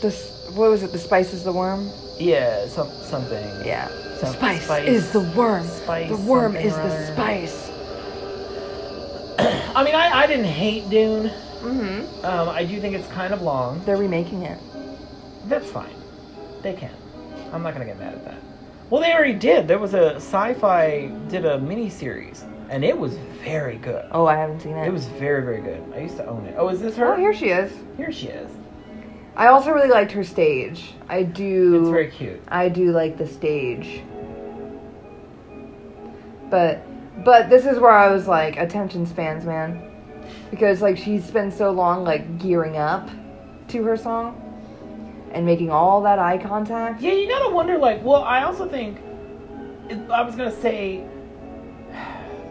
this, 0.00 0.33
what 0.52 0.70
was 0.70 0.82
it? 0.82 0.92
The 0.92 0.98
spice 0.98 1.32
is 1.32 1.44
the 1.44 1.52
worm? 1.52 1.90
yeah, 2.18 2.66
some 2.68 2.88
something. 3.02 3.44
Yeah. 3.64 3.88
Some- 4.18 4.34
spice, 4.34 4.64
spice- 4.64 4.88
is 4.88 5.12
the 5.12 5.20
worm. 5.36 5.66
spice 5.66 6.08
the 6.08 6.16
worm 6.16 6.56
is 6.56 6.74
the 6.74 7.06
spice. 7.12 7.70
I 9.74 9.82
mean, 9.84 9.94
I, 9.94 10.20
I 10.22 10.26
didn't 10.26 10.44
hate 10.46 10.88
Dune. 10.88 11.28
Mm-hmm. 11.60 12.24
Um, 12.24 12.48
I 12.48 12.64
do 12.64 12.80
think 12.80 12.94
it's 12.94 13.08
kind 13.08 13.34
of 13.34 13.42
long. 13.42 13.82
They're 13.84 13.96
remaking 13.96 14.42
it. 14.42 14.58
That's 15.46 15.68
fine. 15.70 15.94
They 16.62 16.74
can. 16.74 16.94
I'm 17.52 17.62
not 17.62 17.72
gonna 17.72 17.84
get 17.86 17.98
mad 17.98 18.14
at 18.14 18.24
that. 18.24 18.38
Well, 18.90 19.00
they 19.00 19.12
already 19.12 19.34
did. 19.34 19.66
There 19.66 19.78
was 19.78 19.94
a 19.94 20.16
sci-fi 20.16 21.06
did 21.28 21.44
a 21.46 21.58
mini 21.58 21.90
series, 21.90 22.44
and 22.70 22.84
it 22.84 22.96
was 22.96 23.14
very 23.42 23.76
good. 23.78 24.06
Oh, 24.12 24.26
I 24.26 24.36
haven't 24.36 24.60
seen 24.60 24.76
it. 24.76 24.86
It 24.86 24.92
was 24.92 25.06
very 25.06 25.42
very 25.42 25.60
good. 25.60 25.82
I 25.94 26.00
used 26.00 26.16
to 26.18 26.26
own 26.26 26.44
it. 26.46 26.54
Oh, 26.56 26.68
is 26.68 26.80
this 26.80 26.96
her? 26.96 27.14
Oh, 27.14 27.16
here 27.16 27.34
she 27.34 27.46
is. 27.46 27.72
Here 27.96 28.12
she 28.12 28.28
is. 28.28 28.50
I 29.36 29.48
also 29.48 29.70
really 29.72 29.88
liked 29.88 30.12
her 30.12 30.24
stage. 30.24 30.94
I 31.08 31.24
do. 31.24 31.80
It's 31.80 31.88
very 31.88 32.10
cute. 32.10 32.40
I 32.48 32.68
do 32.68 32.92
like 32.92 33.18
the 33.18 33.26
stage. 33.26 34.02
But 36.50 36.82
but 37.24 37.48
this 37.48 37.66
is 37.66 37.78
where 37.78 37.90
I 37.90 38.12
was 38.12 38.28
like 38.28 38.56
attention 38.56 39.06
spans, 39.06 39.44
man. 39.44 39.90
Because 40.50 40.82
like 40.82 40.96
she's 40.96 41.24
spent 41.24 41.52
so 41.52 41.70
long 41.70 42.04
like 42.04 42.38
gearing 42.38 42.76
up 42.76 43.10
to 43.68 43.82
her 43.84 43.96
song 43.96 44.40
and 45.32 45.44
making 45.44 45.70
all 45.70 46.00
that 46.02 46.18
eye 46.18 46.38
contact. 46.38 47.00
Yeah, 47.00 47.12
you 47.12 47.28
gotta 47.28 47.52
wonder. 47.52 47.76
Like, 47.76 48.04
well, 48.04 48.22
I 48.22 48.44
also 48.44 48.68
think 48.68 48.98
I 50.10 50.22
was 50.22 50.36
gonna 50.36 50.52
say 50.52 51.04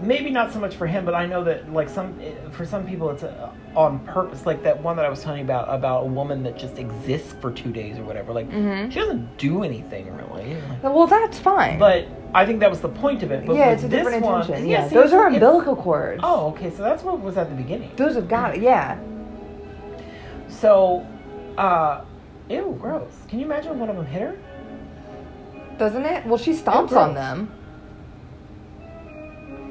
maybe 0.04 0.30
not 0.30 0.52
so 0.54 0.60
much 0.60 0.76
for 0.76 0.86
him, 0.88 1.06
but 1.06 1.16
I 1.16 1.26
know 1.26 1.44
that 1.46 1.72
like 1.72 1.90
some 1.90 2.20
for 2.52 2.66
some 2.66 2.86
people 2.86 3.10
it's 3.10 3.24
uh 3.24 3.50
on 3.76 4.00
purpose. 4.00 4.46
Like 4.46 4.62
that 4.64 4.82
one 4.82 4.96
that 4.98 5.06
I 5.06 5.10
was 5.10 5.22
telling 5.24 5.40
you 5.40 5.46
about 5.46 5.68
about 5.74 6.04
a 6.04 6.06
woman 6.08 6.44
that 6.44 6.58
just 6.58 6.78
exists 6.78 7.34
for 7.42 7.52
two 7.52 7.72
days 7.72 7.98
or 7.98 8.04
whatever. 8.04 8.34
Like 8.34 8.50
Mhm. 8.50 8.92
she 8.92 9.00
doesn't 9.00 9.38
do 9.38 9.64
anything 9.64 10.16
really. 10.16 10.58
Well, 10.84 11.08
that's 11.08 11.40
fine. 11.40 11.80
but 11.80 12.06
I 12.36 12.46
think 12.46 12.60
that 12.62 12.70
was 12.70 12.82
the 12.82 12.90
point 12.90 13.24
of 13.24 13.32
it. 13.32 13.46
But 13.46 13.56
yeah, 13.56 13.72
it's 13.72 13.84
a 13.84 13.88
this 13.88 14.04
different 14.04 14.24
one, 14.26 14.42
intention. 14.42 14.68
yeah, 14.68 14.80
Yeah, 14.84 14.88
see, 14.90 14.96
those 14.96 15.14
are 15.14 15.28
umbilical 15.28 15.76
cords. 15.76 16.20
Oh, 16.24 16.48
okay. 16.48 16.70
So 16.72 16.82
that's 16.84 17.04
what 17.04 17.20
was 17.20 17.38
at 17.38 17.50
the 17.50 17.56
beginning. 17.56 17.92
Those 17.96 18.16
have 18.16 18.28
got 18.28 18.56
it. 18.56 18.62
Yeah. 18.62 18.98
So, 20.48 21.06
uh, 21.58 22.02
ew, 22.50 22.78
gross. 22.80 23.12
Can 23.28 23.40
you 23.40 23.46
imagine 23.46 23.80
one 23.80 23.90
of 23.90 23.96
them 23.98 24.06
hit 24.06 24.22
her? 24.22 24.36
Doesn't 25.78 26.06
it? 26.06 26.26
Well, 26.26 26.38
she 26.38 26.52
stomps 26.54 26.92
on 26.94 27.14
them. 27.16 27.52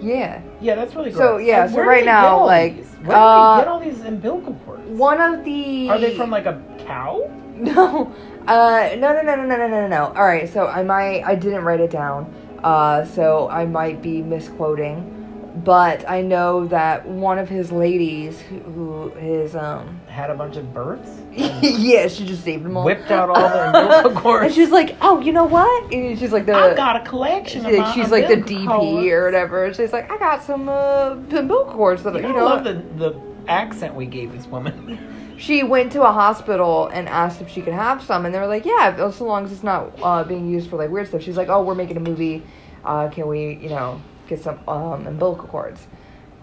Yeah. 0.03 0.43
Yeah, 0.61 0.75
that's 0.75 0.95
really 0.95 1.11
gross. 1.11 1.19
So, 1.19 1.37
yeah, 1.39 1.67
so 1.67 1.77
do 1.77 1.83
right 1.83 2.05
now, 2.05 2.45
like, 2.45 2.77
these? 2.77 2.87
where 3.05 3.17
do 3.17 3.23
uh, 3.23 3.57
they 3.57 3.63
get 3.63 3.69
all 3.69 3.81
these 3.81 4.01
umbilical 4.01 4.55
cords? 4.67 4.87
One 4.89 5.21
of 5.21 5.45
the 5.45 5.89
Are 5.89 5.99
they 5.99 6.17
from 6.17 6.31
like 6.31 6.47
a 6.47 6.61
cow? 6.87 7.31
No. 7.55 8.13
Uh 8.47 8.97
no 8.99 9.13
no 9.13 9.23
no 9.23 9.37
no 9.37 9.47
no 9.47 9.57
no 9.57 9.69
no 9.69 9.87
no. 9.87 10.05
All 10.17 10.25
right, 10.25 10.53
so 10.53 10.67
I 10.67 10.83
might 10.83 11.23
I 11.23 11.37
didn't 11.37 11.63
write 11.65 11.81
it 11.81 11.91
down. 11.91 12.25
Uh 12.65 13.05
so 13.05 13.49
I 13.51 13.67
might 13.67 14.03
be 14.03 14.21
misquoting. 14.23 15.19
But 15.65 16.09
I 16.09 16.23
know 16.23 16.67
that 16.69 17.07
one 17.07 17.39
of 17.39 17.49
his 17.49 17.71
ladies 17.71 18.41
who, 18.41 18.59
who 18.61 19.11
his 19.11 19.55
um 19.55 20.01
Had 20.13 20.29
a 20.29 20.35
bunch 20.35 20.57
of 20.57 20.75
births? 20.75 21.23
yeah, 21.33 22.07
she 22.07 22.27
just 22.27 22.45
saved 22.45 22.67
them 22.67 22.77
all. 22.77 22.85
Whipped 22.85 23.11
out 23.11 23.31
all 23.31 23.49
the 23.49 23.67
umbilical 23.69 24.21
cords. 24.21 24.45
and 24.47 24.55
she's 24.55 24.69
like, 24.69 24.95
"Oh, 25.01 25.21
you 25.21 25.33
know 25.33 25.45
what?" 25.47 25.91
And 25.91 26.19
she's 26.19 26.33
like 26.33 26.45
the 26.45 26.55
I've 26.55 26.77
got 26.77 26.97
a 26.97 27.09
collection 27.09 27.65
she- 27.65 27.79
my 27.79 27.95
she's 27.95 28.11
like 28.11 28.29
the 28.29 28.37
DP 28.37 28.67
cords. 28.67 29.07
or 29.07 29.25
whatever. 29.25 29.73
She's 29.73 29.91
like, 29.91 30.11
"I 30.11 30.19
got 30.19 30.43
some 30.43 30.69
uh, 30.69 31.13
umbilical 31.13 31.73
cords 31.73 32.03
that 32.03 32.13
You, 32.13 32.21
you 32.21 32.29
know, 32.29 32.33
know." 32.35 32.47
I 32.47 32.55
love 32.57 32.65
the, 32.65 32.75
the 32.99 33.21
accent 33.49 33.95
we 33.95 34.05
gave 34.05 34.33
this 34.33 34.47
woman. 34.47 34.99
she 35.39 35.63
went 35.63 35.91
to 35.93 36.03
a 36.03 36.13
hospital 36.13 36.89
and 36.89 37.09
asked 37.09 37.41
if 37.41 37.49
she 37.49 37.63
could 37.63 37.73
have 37.73 38.03
some, 38.03 38.27
and 38.27 38.35
they 38.35 38.39
were 38.39 38.47
like, 38.47 38.67
"Yeah, 38.67 39.11
so 39.13 39.25
long 39.25 39.47
as 39.47 39.53
it's 39.53 39.63
not 39.63 39.99
uh, 40.03 40.25
being 40.25 40.47
used 40.51 40.69
for 40.69 40.77
like 40.77 40.91
weird 40.91 41.09
stuff." 41.09 41.23
She's 41.23 41.39
like, 41.39 41.49
"Oh, 41.49 41.63
we're 41.63 41.75
making 41.75 41.97
a 41.97 42.01
movie. 42.01 42.43
Uh, 42.85 43.09
can 43.09 43.29
we, 43.29 43.55
you 43.55 43.71
know, 43.71 43.99
get 44.29 44.43
some 44.43 44.61
um, 44.69 45.07
umbilical 45.07 45.49
cords?" 45.49 45.87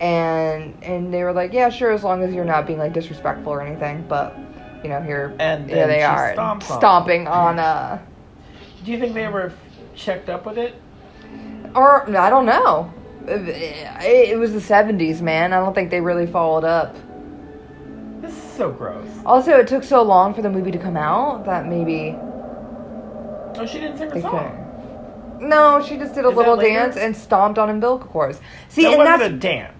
And 0.01 0.81
and 0.83 1.13
they 1.13 1.23
were 1.23 1.33
like, 1.33 1.51
"Yeah, 1.53 1.69
sure, 1.69 1.91
as 1.91 2.03
long 2.03 2.23
as 2.23 2.33
you're 2.33 2.45
not 2.45 2.65
being 2.65 2.79
like 2.79 2.93
disrespectful 2.93 3.51
or 3.51 3.61
anything." 3.61 4.05
But 4.07 4.37
you 4.83 4.89
know, 4.89 5.01
here, 5.01 5.35
And 5.39 5.69
here 5.69 5.87
they 5.87 6.03
are 6.03 6.33
stomps 6.35 6.63
stomping 6.63 7.27
on 7.27 7.59
uh, 7.59 7.99
Do 8.85 8.91
you 8.91 8.99
think 8.99 9.13
they 9.13 9.25
ever 9.25 9.51
checked 9.95 10.29
up 10.29 10.45
with 10.45 10.57
it? 10.57 10.75
or 11.75 12.09
I 12.17 12.29
don't 12.29 12.45
know. 12.45 12.93
It, 13.27 14.29
it 14.31 14.39
was 14.39 14.53
the 14.53 14.59
'70s, 14.59 15.21
man. 15.21 15.53
I 15.53 15.59
don't 15.59 15.75
think 15.75 15.91
they 15.91 16.01
really 16.01 16.25
followed 16.25 16.63
up. 16.63 16.95
This 18.21 18.33
is 18.35 18.51
so 18.53 18.71
gross. 18.71 19.07
Also, 19.25 19.51
it 19.59 19.67
took 19.67 19.83
so 19.83 20.01
long 20.01 20.33
for 20.33 20.41
the 20.41 20.49
movie 20.49 20.71
to 20.71 20.79
come 20.79 20.97
out 20.97 21.45
that 21.45 21.67
maybe 21.67 22.15
Oh, 23.55 23.65
she 23.65 23.79
didn't 23.79 23.97
sing 23.97 24.11
a 24.11 24.21
song. 24.21 24.65
No, 25.41 25.81
she 25.85 25.97
just 25.97 26.15
did 26.15 26.25
a 26.25 26.29
Is 26.29 26.35
little 26.35 26.57
dance 26.57 26.97
and 26.97 27.15
stomped 27.15 27.57
on 27.57 27.69
umbilical 27.69 28.07
cords. 28.07 28.39
See, 28.67 28.83
that 28.83 28.93
and 28.93 28.97
wasn't 28.99 29.19
that's 29.19 29.33
a 29.33 29.37
dance. 29.37 29.78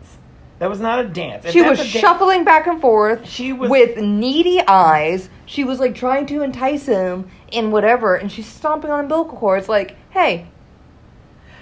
That 0.59 0.69
was 0.69 0.79
not 0.79 0.99
a 0.99 1.07
dance. 1.07 1.45
If 1.45 1.51
she 1.53 1.61
was 1.61 1.77
dan- 1.77 1.87
shuffling 1.87 2.43
back 2.43 2.67
and 2.67 2.81
forth 2.81 3.27
She 3.27 3.53
was 3.53 3.69
with 3.69 3.97
needy 3.97 4.61
eyes. 4.67 5.29
She 5.45 5.63
was 5.63 5.79
like 5.79 5.95
trying 5.95 6.25
to 6.27 6.41
entice 6.43 6.85
him 6.85 7.29
in 7.51 7.71
whatever, 7.71 8.15
and 8.15 8.31
she's 8.31 8.45
stomping 8.45 8.91
on 8.91 8.99
umbilical 9.01 9.37
cords. 9.37 9.67
Like, 9.69 9.95
hey, 10.11 10.45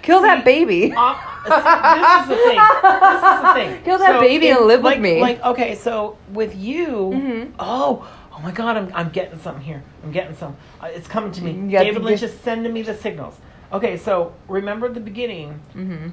kill 0.02 0.20
See, 0.20 0.26
that 0.26 0.43
baby. 0.43 0.93
Uh, 0.98 1.14
see, 1.43 1.50
this 1.50 2.24
is 2.24 2.28
the 2.28 2.36
thing. 2.36 2.60
This 2.82 3.24
is 3.24 3.41
the 3.41 3.54
thing. 3.54 3.84
Kill 3.86 3.98
that 4.00 4.20
baby 4.20 4.50
and 4.50 4.66
live 4.66 4.80
with 4.82 4.93
like, 4.93 5.00
me. 5.00 5.22
Like, 5.22 5.43
okay, 5.45 5.76
so 5.76 6.18
with 6.34 6.56
you, 6.56 6.88
Mhm. 6.88 7.52
oh, 7.60 8.06
oh 8.34 8.39
my 8.41 8.52
God, 8.52 8.76
I'm, 8.78 8.91
I'm 8.93 9.10
getting 9.10 9.39
something 9.39 9.64
here. 9.64 9.82
I'm 10.04 10.12
getting 10.12 10.36
some. 10.36 10.58
Uh, 10.82 10.88
it's 10.88 11.08
coming 11.08 11.32
to 11.34 11.43
me. 11.43 11.54
David 11.72 12.00
to 12.00 12.00
Lynch 12.04 12.22
get- 12.22 12.32
is 12.32 12.39
sending 12.39 12.74
me 12.74 12.82
the 12.82 12.95
signals. 12.95 13.36
Okay, 13.72 13.95
so 13.98 14.34
remember 14.50 14.89
the 14.89 15.00
beginning, 15.00 15.60
mm-hmm. 15.76 16.10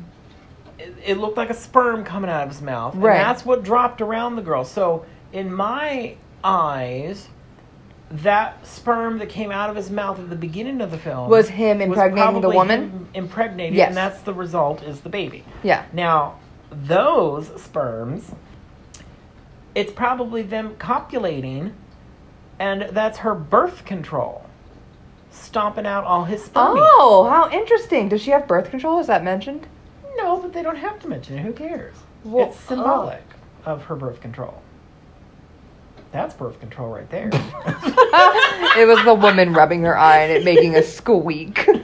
It, 0.79 1.19
looked 1.19 1.37
like 1.37 1.51
a 1.51 1.55
sperm 1.55 2.05
coming 2.05 2.31
out 2.31 2.43
of 2.43 2.49
his 2.51 2.63
mouth, 2.63 2.95
Right. 2.97 3.17
and 3.17 3.21
that's 3.29 3.45
what 3.45 3.63
dropped 3.63 4.01
around 4.01 4.37
the 4.37 4.43
girl. 4.43 4.65
So 4.65 5.05
in 5.33 5.53
my 5.53 6.15
eyes. 6.43 7.29
That 8.11 8.65
sperm 8.65 9.19
that 9.19 9.29
came 9.31 9.51
out 9.51 9.71
of 9.71 9.77
his 9.77 9.91
mouth 9.91 10.21
at 10.21 10.31
the 10.31 10.37
beginning 10.37 10.81
of 10.83 10.91
the 10.93 10.99
film 10.99 11.29
Was 11.31 11.49
him 11.49 11.81
impregnating 11.81 12.43
the 12.43 12.51
woman? 12.51 12.81
him 12.91 13.09
impregnating, 13.15 13.75
Yes. 13.75 13.89
and 13.89 13.97
that's 13.97 14.21
the 14.21 14.35
result 14.35 14.83
is 14.85 15.01
the 15.01 15.09
baby. 15.09 15.43
Yeah. 15.65 15.85
Now, 15.93 16.35
those 16.71 17.51
sperms, 17.61 18.31
it's 19.75 19.91
probably 19.91 20.43
them 20.43 20.77
copulating, 20.79 21.73
and 22.61 22.83
that's 22.93 23.19
her 23.19 23.35
birth 23.35 23.85
control, 23.85 24.45
stomping 25.31 25.87
out 25.87 26.05
all 26.05 26.25
his 26.25 26.45
sperm. 26.45 26.77
Oh, 26.79 27.27
how 27.29 27.51
interesting. 27.51 28.09
Does 28.11 28.21
she 28.23 28.31
have 28.31 28.47
birth 28.47 28.71
control? 28.71 29.01
Is 29.01 29.07
that 29.09 29.25
mentioned? 29.25 29.67
No, 30.17 30.39
but 30.41 30.53
they 30.53 30.63
don't 30.63 30.77
have 30.77 31.01
to 31.01 31.09
mention 31.09 31.39
it. 31.39 31.43
Who 31.43 31.53
cares? 31.53 31.97
Well, 32.25 32.49
it's 32.49 32.59
symbolic 32.61 33.23
of 33.65 33.85
her 33.85 33.97
birth 33.97 34.21
control. 34.21 34.63
That's 36.13 36.35
birth 36.35 36.61
control 36.61 36.91
right 36.91 37.11
there. 37.11 37.29
it 37.33 38.87
was 38.87 39.05
the 39.05 39.15
woman 39.15 39.53
rubbing 39.53 39.83
her 39.83 39.99
eye 39.99 40.19
and 40.19 40.33
it 40.33 40.45
making 40.45 40.77
a 40.77 40.83
squeak. 40.83 41.69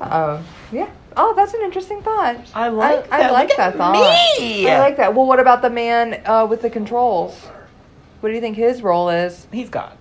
Um, 0.00 0.44
yeah. 0.70 0.90
Oh, 1.16 1.34
that's 1.34 1.54
an 1.54 1.62
interesting 1.62 2.02
thought. 2.02 2.36
I 2.54 2.68
like 2.68 3.10
I, 3.12 3.18
that. 3.18 3.30
I 3.30 3.32
like 3.32 3.48
that 3.56 3.72
at 3.72 3.76
thought. 3.76 4.38
me! 4.38 4.68
I 4.68 4.78
like 4.78 4.96
that. 4.98 5.14
Well, 5.14 5.26
what 5.26 5.40
about 5.40 5.62
the 5.62 5.70
man 5.70 6.22
uh, 6.24 6.46
with 6.46 6.62
the 6.62 6.70
controls? 6.70 7.46
What 8.20 8.28
do 8.28 8.34
you 8.34 8.40
think 8.40 8.56
his 8.56 8.82
role 8.82 9.08
is? 9.08 9.46
He's 9.52 9.68
God. 9.68 9.96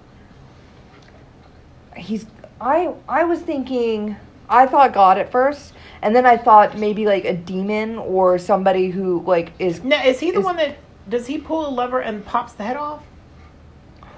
He's. 1.96 2.28
I. 2.62 2.94
I 3.10 3.24
was 3.24 3.42
thinking. 3.42 4.16
I 4.50 4.66
thought 4.66 4.94
God 4.94 5.18
at 5.18 5.32
first, 5.32 5.74
and 6.08 6.16
then 6.16 6.26
I 6.26 6.38
thought 6.38 6.78
maybe 6.78 7.06
like 7.06 7.26
a 7.26 7.34
demon 7.34 7.98
or 7.98 8.38
somebody 8.38 8.90
who 8.90 9.22
like 9.24 9.52
is. 9.60 9.84
Now, 9.84 10.02
is 10.06 10.22
he 10.22 10.32
the 10.32 10.40
Is- 10.40 10.46
one 10.46 10.56
that 10.56 10.78
does 11.10 11.28
he 11.28 11.38
pull 11.38 11.68
a 11.68 11.70
lever 11.70 12.00
and 12.00 12.26
pops 12.26 12.54
the 12.54 12.64
head 12.64 12.78
off? 12.78 13.04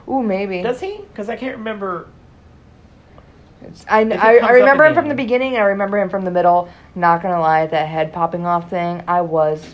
Ooh, 0.08 0.22
maybe. 0.22 0.62
Does 0.62 0.80
he? 0.80 0.98
Because 0.98 1.30
I 1.30 1.36
can't 1.36 1.58
remember. 1.58 2.08
It's- 3.62 3.84
I, 3.90 4.02
I, 4.02 4.38
I 4.38 4.52
remember 4.52 4.86
him 4.86 4.94
from 4.94 5.10
the 5.10 5.16
beginning. 5.16 5.58
I 5.58 5.62
remember 5.62 5.98
him 5.98 6.12
from 6.12 6.24
the 6.26 6.30
middle. 6.30 6.70
Not 6.94 7.24
gonna 7.24 7.40
lie, 7.40 7.66
that 7.66 7.88
head 7.88 8.14
popping 8.14 8.46
off 8.46 8.70
thing. 8.70 9.04
I 9.08 9.22
was 9.22 9.74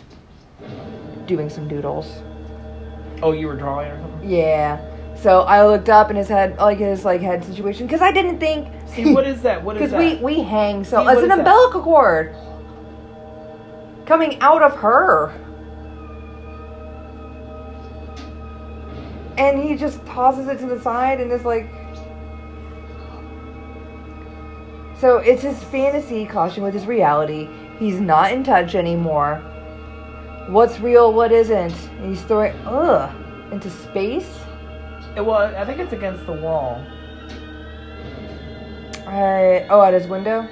doing 1.26 1.50
some 1.50 1.68
doodles. 1.68 2.22
Oh, 3.22 3.32
you 3.32 3.46
were 3.46 3.56
drawing 3.56 3.90
or 3.90 4.00
something. 4.00 4.30
Yeah. 4.30 4.80
So 5.16 5.42
I 5.42 5.66
looked 5.66 5.90
up 5.90 6.08
in 6.08 6.16
his 6.16 6.28
head, 6.28 6.56
like 6.56 6.78
his 6.78 7.04
like 7.04 7.20
head 7.20 7.44
situation, 7.44 7.86
because 7.86 8.00
I 8.00 8.10
didn't 8.10 8.38
think. 8.38 8.68
What 9.04 9.26
is 9.26 9.42
that? 9.42 9.62
What 9.62 9.76
is 9.76 9.90
that? 9.90 9.98
Because 9.98 10.18
we 10.20 10.24
we 10.36 10.42
hang 10.42 10.84
so 10.84 11.04
See, 11.04 11.10
it's 11.10 11.18
an 11.18 11.24
is 11.24 11.28
that? 11.28 11.38
umbilical 11.38 11.82
cord 11.82 12.34
coming 14.06 14.38
out 14.40 14.62
of 14.62 14.74
her, 14.76 15.32
and 19.38 19.62
he 19.62 19.76
just 19.76 20.04
tosses 20.06 20.48
it 20.48 20.58
to 20.60 20.66
the 20.66 20.80
side 20.80 21.20
and 21.20 21.30
is 21.32 21.44
like. 21.44 21.68
So 24.98 25.18
it's 25.18 25.42
his 25.42 25.62
fantasy 25.64 26.24
clashing 26.24 26.62
with 26.62 26.72
his 26.72 26.86
reality. 26.86 27.48
He's 27.78 28.00
not 28.00 28.32
in 28.32 28.42
touch 28.42 28.74
anymore. 28.74 29.36
What's 30.48 30.80
real? 30.80 31.12
What 31.12 31.32
isn't? 31.32 31.72
And 31.98 32.08
he's 32.08 32.22
throwing 32.22 32.54
ugh 32.64 33.14
into 33.52 33.68
space. 33.70 34.38
It- 35.14 35.20
well, 35.24 35.54
I 35.54 35.64
think 35.66 35.80
it's 35.80 35.92
against 35.92 36.24
the 36.24 36.32
wall. 36.32 36.82
Uh, 39.06 39.66
oh, 39.70 39.82
at 39.82 39.94
his 39.94 40.06
window. 40.06 40.46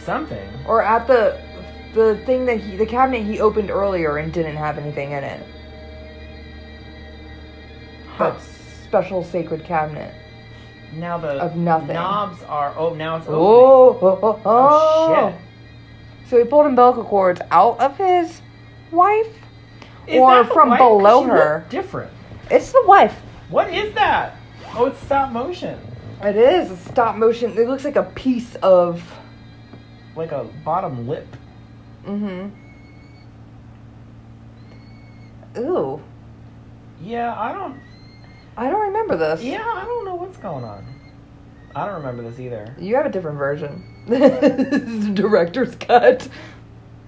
Something. 0.00 0.48
or 0.66 0.82
at 0.82 1.06
the 1.06 1.38
the 1.94 2.16
thing 2.24 2.46
that 2.46 2.58
he 2.60 2.76
the 2.76 2.86
cabinet 2.86 3.22
he 3.24 3.40
opened 3.40 3.70
earlier 3.70 4.16
and 4.18 4.32
didn't 4.32 4.56
have 4.56 4.78
anything 4.78 5.12
in 5.12 5.22
it. 5.24 5.42
Huh. 8.16 8.30
That 8.30 8.40
special 8.40 9.22
sacred 9.22 9.64
cabinet. 9.64 10.14
Now 10.94 11.18
the 11.18 11.28
Of 11.32 11.56
nothing. 11.56 11.88
knobs 11.94 12.42
are. 12.44 12.74
Oh, 12.76 12.94
now 12.94 13.16
it's 13.16 13.26
opening. 13.26 13.40
Oh, 13.42 13.98
oh, 14.00 14.18
oh, 14.22 14.40
Oh, 14.44 14.44
oh. 14.46 15.30
shit. 15.30 15.40
So 16.30 16.38
he 16.38 16.44
pulled 16.44 16.66
umbilical 16.66 17.04
cords 17.04 17.40
out 17.50 17.78
of 17.80 17.96
his 17.98 18.40
wife. 18.90 19.28
Is 20.06 20.18
Or 20.20 20.44
from 20.44 20.70
wife? 20.70 20.78
below 20.78 21.22
her. 21.24 21.66
Different. 21.68 22.10
It's 22.50 22.72
the 22.72 22.82
wife. 22.86 23.14
What 23.50 23.72
is 23.72 23.94
that? 23.94 24.36
Oh, 24.74 24.86
it's 24.86 24.98
stop 25.00 25.32
motion. 25.32 25.78
It 26.22 26.36
is 26.36 26.70
a 26.70 26.76
stop 26.76 27.16
motion. 27.16 27.56
It 27.56 27.68
looks 27.68 27.84
like 27.84 27.96
a 27.96 28.02
piece 28.02 28.56
of 28.56 29.02
like 30.16 30.32
a 30.32 30.44
bottom 30.64 31.06
lip. 31.06 31.26
Mm-hmm. 32.04 32.48
Ooh. 35.58 36.02
Yeah, 37.00 37.38
I 37.38 37.52
don't. 37.52 37.80
I 38.56 38.68
don't 38.68 38.88
remember 38.88 39.16
this. 39.16 39.42
Yeah, 39.42 39.62
I 39.62 39.84
don't 39.84 40.04
know 40.04 40.16
what's 40.16 40.36
going 40.38 40.64
on. 40.64 40.84
I 41.76 41.86
don't 41.86 41.96
remember 41.96 42.28
this 42.28 42.40
either. 42.40 42.74
You 42.78 42.96
have 42.96 43.06
a 43.06 43.10
different 43.10 43.38
version. 43.38 43.84
this 44.08 44.82
is 44.82 45.10
director's 45.10 45.76
cut. 45.76 46.28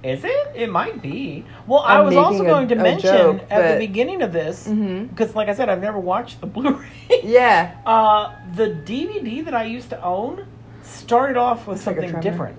Is 0.03 0.25
it? 0.25 0.53
It 0.55 0.71
might 0.71 1.03
be. 1.03 1.45
Well, 1.67 1.81
I 1.81 1.99
I'm 1.99 2.07
was 2.07 2.17
also 2.17 2.31
making 2.39 2.47
a- 2.47 2.51
going 2.51 2.69
to 2.69 2.75
mention 2.77 3.03
joke, 3.15 3.43
at 3.51 3.73
the 3.75 3.87
beginning 3.87 4.23
of 4.23 4.33
this, 4.33 4.67
Mm-hmm. 4.67 5.07
because 5.07 5.35
like 5.35 5.49
I 5.49 5.55
said, 5.55 5.69
I've 5.69 5.83
never 5.83 5.99
watched 5.99 6.41
the 6.41 6.47
Blu-ray. 6.55 6.87
Yeah. 7.23 7.77
Uh, 7.85 8.35
the 8.55 8.69
DVD 8.69 9.45
that 9.45 9.55
I 9.55 9.65
used 9.65 9.91
to 9.91 10.03
own 10.03 10.47
started 10.83 11.37
off 11.37 11.67
with 11.67 11.77
It's 11.77 11.85
something 11.85 12.09
tremor. 12.09 12.23
different. 12.23 12.57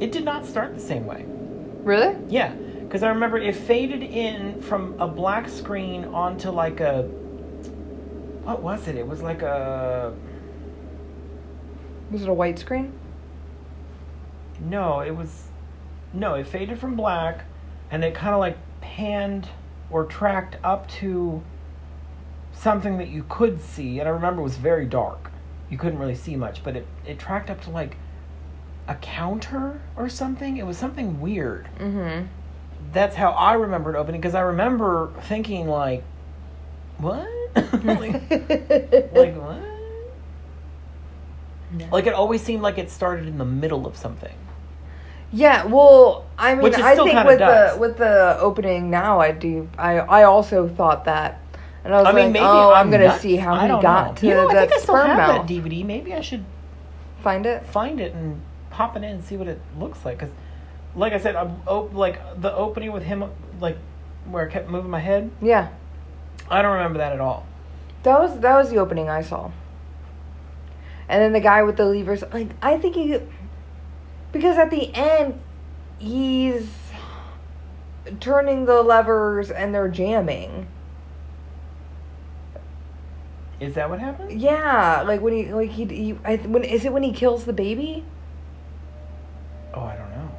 It 0.00 0.10
did 0.12 0.24
not 0.24 0.44
start 0.46 0.74
the 0.74 0.80
same 0.80 1.06
way. 1.06 1.24
Really? 1.84 2.16
Yeah, 2.28 2.52
because 2.52 3.02
I 3.04 3.08
remember 3.10 3.38
it 3.38 3.54
faded 3.54 4.02
in 4.02 4.60
from 4.60 5.00
a 5.00 5.06
black 5.06 5.48
screen 5.48 6.06
onto 6.06 6.50
like 6.50 6.80
a. 6.80 7.02
What 8.42 8.62
was 8.62 8.88
it? 8.88 8.96
It 8.96 9.06
was 9.06 9.22
like 9.22 9.42
a. 9.42 10.12
Was 12.10 12.22
it 12.22 12.28
a 12.28 12.32
white 12.32 12.58
screen? 12.58 12.92
No, 14.60 15.00
it 15.00 15.14
was. 15.14 15.44
No, 16.12 16.34
it 16.34 16.46
faded 16.46 16.78
from 16.78 16.96
black, 16.96 17.44
and 17.90 18.04
it 18.04 18.14
kind 18.14 18.34
of 18.34 18.40
like 18.40 18.56
panned 18.80 19.48
or 19.90 20.04
tracked 20.04 20.56
up 20.64 20.88
to 20.88 21.42
something 22.52 22.98
that 22.98 23.08
you 23.08 23.24
could 23.28 23.60
see. 23.60 24.00
And 24.00 24.08
I 24.08 24.12
remember 24.12 24.40
it 24.40 24.44
was 24.44 24.56
very 24.56 24.86
dark. 24.86 25.30
You 25.70 25.78
couldn't 25.78 25.98
really 25.98 26.14
see 26.14 26.36
much, 26.36 26.62
but 26.62 26.76
it, 26.76 26.86
it 27.06 27.18
tracked 27.18 27.50
up 27.50 27.60
to 27.62 27.70
like 27.70 27.96
a 28.86 28.94
counter 28.96 29.80
or 29.96 30.08
something. 30.08 30.56
It 30.56 30.66
was 30.66 30.78
something 30.78 31.20
weird. 31.20 31.68
Mm-hmm. 31.78 32.26
That's 32.92 33.16
how 33.16 33.30
I 33.32 33.54
remember 33.54 33.94
it 33.94 33.98
opening 33.98 34.20
because 34.20 34.34
I 34.34 34.40
remember 34.40 35.12
thinking 35.22 35.68
like, 35.68 36.02
what? 36.98 37.28
like, 37.54 38.12
like 39.12 39.36
what? 39.36 39.62
Like 41.92 42.06
it 42.06 42.14
always 42.14 42.42
seemed 42.42 42.62
like 42.62 42.78
it 42.78 42.90
started 42.90 43.28
in 43.28 43.36
the 43.36 43.44
middle 43.44 43.86
of 43.86 43.96
something. 43.96 44.34
Yeah, 45.32 45.64
well, 45.66 46.26
I 46.38 46.54
mean, 46.54 46.62
Which 46.62 46.74
it 46.74 46.80
I 46.80 46.94
still 46.94 47.04
think 47.04 47.16
kinda 47.16 47.30
with 47.30 47.38
does. 47.38 47.74
the 47.74 47.80
with 47.80 47.96
the 47.98 48.38
opening 48.40 48.90
now, 48.90 49.20
I 49.20 49.32
do. 49.32 49.68
I 49.76 49.98
I 49.98 50.22
also 50.24 50.66
thought 50.68 51.04
that, 51.04 51.40
and 51.84 51.94
I 51.94 51.98
was 51.98 52.06
I 52.06 52.12
mean, 52.12 52.24
like, 52.26 52.32
maybe 52.32 52.44
oh, 52.46 52.72
I'm, 52.72 52.86
I'm 52.86 52.90
gonna 52.90 53.08
nuts. 53.08 53.20
see 53.20 53.36
how 53.36 53.54
I 53.54 53.62
he 53.62 53.68
don't 53.68 53.82
got 53.82 54.08
know. 54.08 54.14
to 54.14 54.26
you 54.26 54.34
know, 54.34 54.48
I 54.48 54.54
that 54.54 54.60
think 54.70 54.72
I 54.72 54.82
still 54.82 54.94
sperm 54.94 55.06
have 55.08 55.16
mouth. 55.18 55.46
that 55.46 55.54
DVD. 55.54 55.84
Maybe 55.84 56.14
I 56.14 56.20
should 56.22 56.44
Find 57.22 57.44
it. 57.46 57.66
find 57.66 58.00
it 58.00 58.14
and 58.14 58.40
pop 58.70 58.94
it 58.96 59.00
in 59.00 59.04
and 59.04 59.24
see 59.24 59.36
what 59.36 59.48
it 59.48 59.60
looks 59.78 60.04
like. 60.04 60.18
Because, 60.18 60.32
like 60.94 61.12
I 61.12 61.18
said, 61.18 61.34
I'm, 61.36 61.60
op- 61.66 61.92
like 61.92 62.20
the 62.40 62.54
opening 62.54 62.92
with 62.92 63.02
him, 63.02 63.24
like 63.60 63.76
where 64.30 64.48
I 64.48 64.50
kept 64.52 64.70
moving 64.70 64.90
my 64.90 65.00
head. 65.00 65.30
Yeah, 65.42 65.68
I 66.48 66.62
don't 66.62 66.72
remember 66.74 66.98
that 66.98 67.12
at 67.12 67.20
all. 67.20 67.44
that 68.04 68.18
was 68.18 68.38
that 68.40 68.56
was 68.56 68.70
the 68.70 68.78
opening 68.78 69.10
I 69.10 69.20
saw. 69.22 69.50
And 71.10 71.22
then 71.22 71.32
the 71.32 71.40
guy 71.40 71.62
with 71.62 71.76
the 71.76 71.84
levers, 71.86 72.22
like 72.32 72.48
I 72.62 72.78
think 72.78 72.94
he, 72.94 73.18
because 74.32 74.58
at 74.58 74.70
the 74.70 74.94
end, 74.94 75.40
he's 75.98 76.68
turning 78.20 78.64
the 78.64 78.82
levers 78.82 79.50
and 79.50 79.74
they're 79.74 79.88
jamming. 79.88 80.66
Is 83.60 83.74
that 83.74 83.90
what 83.90 83.98
happened? 83.98 84.40
Yeah, 84.40 85.02
like 85.02 85.20
when 85.20 85.32
he 85.32 85.52
like 85.52 85.70
he, 85.70 85.84
he 85.86 86.18
I, 86.24 86.36
when 86.36 86.62
is 86.62 86.84
it 86.84 86.92
when 86.92 87.02
he 87.02 87.12
kills 87.12 87.44
the 87.44 87.52
baby? 87.52 88.04
Oh, 89.74 89.80
I 89.80 89.96
don't 89.96 90.10
know. 90.10 90.30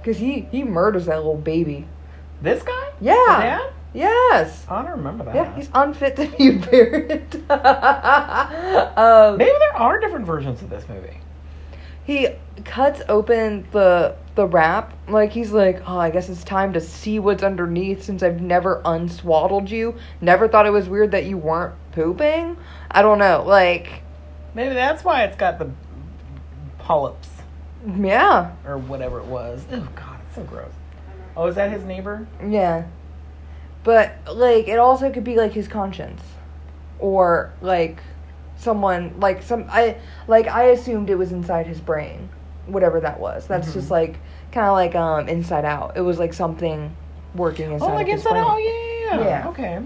Because 0.00 0.18
he 0.18 0.42
he 0.52 0.62
murders 0.62 1.06
that 1.06 1.16
little 1.16 1.36
baby. 1.36 1.86
This 2.40 2.62
guy? 2.62 2.92
Yeah. 3.00 3.70
Yes. 3.92 4.64
I 4.68 4.82
don't 4.82 4.92
remember 4.92 5.24
that. 5.24 5.34
Yeah, 5.34 5.54
he's 5.56 5.68
unfit 5.74 6.14
to 6.16 6.26
be 6.28 6.56
a 6.56 6.58
parent. 6.60 7.34
um, 8.96 9.36
Maybe 9.36 9.50
there 9.58 9.76
are 9.76 9.98
different 9.98 10.26
versions 10.26 10.62
of 10.62 10.70
this 10.70 10.88
movie. 10.88 11.18
He 12.10 12.28
cuts 12.64 13.00
open 13.08 13.64
the 13.70 14.16
the 14.34 14.44
wrap 14.44 14.92
like 15.08 15.30
he's 15.30 15.52
like 15.52 15.80
oh 15.86 15.96
i 15.96 16.10
guess 16.10 16.28
it's 16.28 16.42
time 16.42 16.72
to 16.72 16.80
see 16.80 17.20
what's 17.20 17.42
underneath 17.42 18.02
since 18.02 18.22
i've 18.22 18.40
never 18.40 18.82
unswaddled 18.84 19.70
you 19.70 19.94
never 20.20 20.48
thought 20.48 20.66
it 20.66 20.70
was 20.70 20.88
weird 20.88 21.12
that 21.12 21.24
you 21.24 21.38
weren't 21.38 21.74
pooping 21.92 22.56
i 22.90 23.00
don't 23.00 23.18
know 23.18 23.44
like 23.46 24.02
Maybe 24.52 24.74
that's 24.74 25.04
why 25.04 25.22
it's 25.22 25.36
got 25.36 25.60
the 25.60 25.70
polyps 26.78 27.28
yeah 27.86 28.56
or 28.66 28.76
whatever 28.78 29.20
it 29.20 29.26
was. 29.26 29.64
Oh 29.70 29.88
God, 29.94 30.20
it's 30.26 30.34
so 30.34 30.42
gross. 30.42 30.72
Oh, 31.36 31.46
is 31.46 31.54
that 31.54 31.70
his 31.70 31.84
neighbor? 31.84 32.26
yeah 32.44 32.88
but 33.84 34.16
like 34.34 34.66
it 34.66 34.78
also 34.78 35.10
could 35.12 35.24
be 35.24 35.36
like 35.36 35.52
his 35.52 35.68
conscience 35.68 36.22
or 36.98 37.52
like 37.62 38.02
someone 38.60 39.18
like 39.18 39.42
some 39.42 39.64
i 39.70 39.96
like 40.28 40.46
i 40.46 40.64
assumed 40.64 41.08
it 41.08 41.14
was 41.16 41.32
inside 41.32 41.66
his 41.66 41.80
brain 41.80 42.28
whatever 42.66 43.00
that 43.00 43.18
was 43.18 43.46
that's 43.46 43.70
Mhm. 43.70 43.72
just 43.72 43.90
like 43.90 44.18
kind 44.52 44.66
of 44.66 44.74
like 44.74 44.94
um 44.94 45.28
inside 45.28 45.64
out 45.64 45.96
it 45.96 46.02
was 46.02 46.18
like 46.18 46.34
something 46.34 46.94
working 47.34 47.72
inside 47.72 47.92
Oh, 47.92 47.94
like 47.94 48.06
his 48.06 48.20
inside 48.20 48.32
brain. 48.32 48.44
out. 48.44 48.50
Oh, 48.52 48.58
yeah, 48.58 49.14
yeah, 49.16 49.20
yeah. 49.20 49.28
Yeah. 49.44 49.48
Okay. 49.48 49.78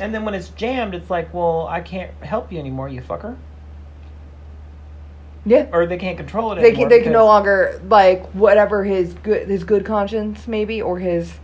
And 0.00 0.12
then 0.14 0.24
when 0.24 0.34
it's 0.34 0.48
jammed, 0.48 0.94
it's 0.94 1.08
like, 1.10 1.32
well, 1.32 1.68
I 1.68 1.80
can't 1.80 2.10
help 2.22 2.50
you 2.50 2.58
anymore, 2.58 2.88
you 2.88 3.00
fucker. 3.00 3.36
yeah 5.44 5.66
Or 5.72 5.86
they 5.86 5.98
can't 5.98 6.16
control 6.16 6.52
it 6.52 6.56
they 6.56 6.68
anymore. 6.68 6.80
can 6.80 6.88
they 6.88 7.02
can 7.02 7.12
no 7.12 7.26
longer 7.26 7.80
like 7.88 8.24
whatever 8.32 8.84
his 8.84 9.12
good 9.14 9.48
his 9.48 9.62
good 9.64 9.84
conscience 9.84 10.48
maybe 10.48 10.80
or 10.80 10.98
his 10.98 11.34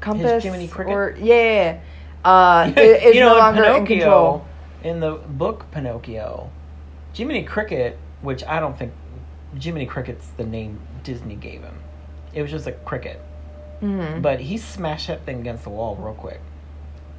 compass 0.00 0.42
Jiminy 0.42 0.68
Cricket? 0.68 0.92
or 0.92 1.16
yeah 1.18 1.78
uh 2.24 2.72
is, 2.76 3.14
you 3.14 3.20
know, 3.20 3.30
no 3.30 3.34
in 3.34 3.38
longer 3.38 3.64
in 3.64 3.72
Pinocchio, 3.72 3.96
control 3.96 4.46
in 4.84 5.00
the 5.00 5.12
book 5.12 5.70
Pinocchio, 5.70 6.50
Jiminy 7.14 7.44
Cricket, 7.44 7.98
which 8.20 8.44
I 8.44 8.60
don't 8.60 8.78
think 8.78 8.92
Jiminy 9.60 9.86
Cricket's 9.86 10.28
the 10.36 10.44
name 10.44 10.80
Disney 11.04 11.36
gave 11.36 11.62
him. 11.62 11.78
It 12.32 12.42
was 12.42 12.50
just 12.50 12.66
a 12.66 12.72
cricket, 12.72 13.20
mm-hmm. 13.80 14.22
but 14.22 14.40
he 14.40 14.56
smashed 14.56 15.08
that 15.08 15.24
thing 15.24 15.40
against 15.40 15.64
the 15.64 15.70
wall 15.70 15.96
real 15.96 16.14
quick. 16.14 16.40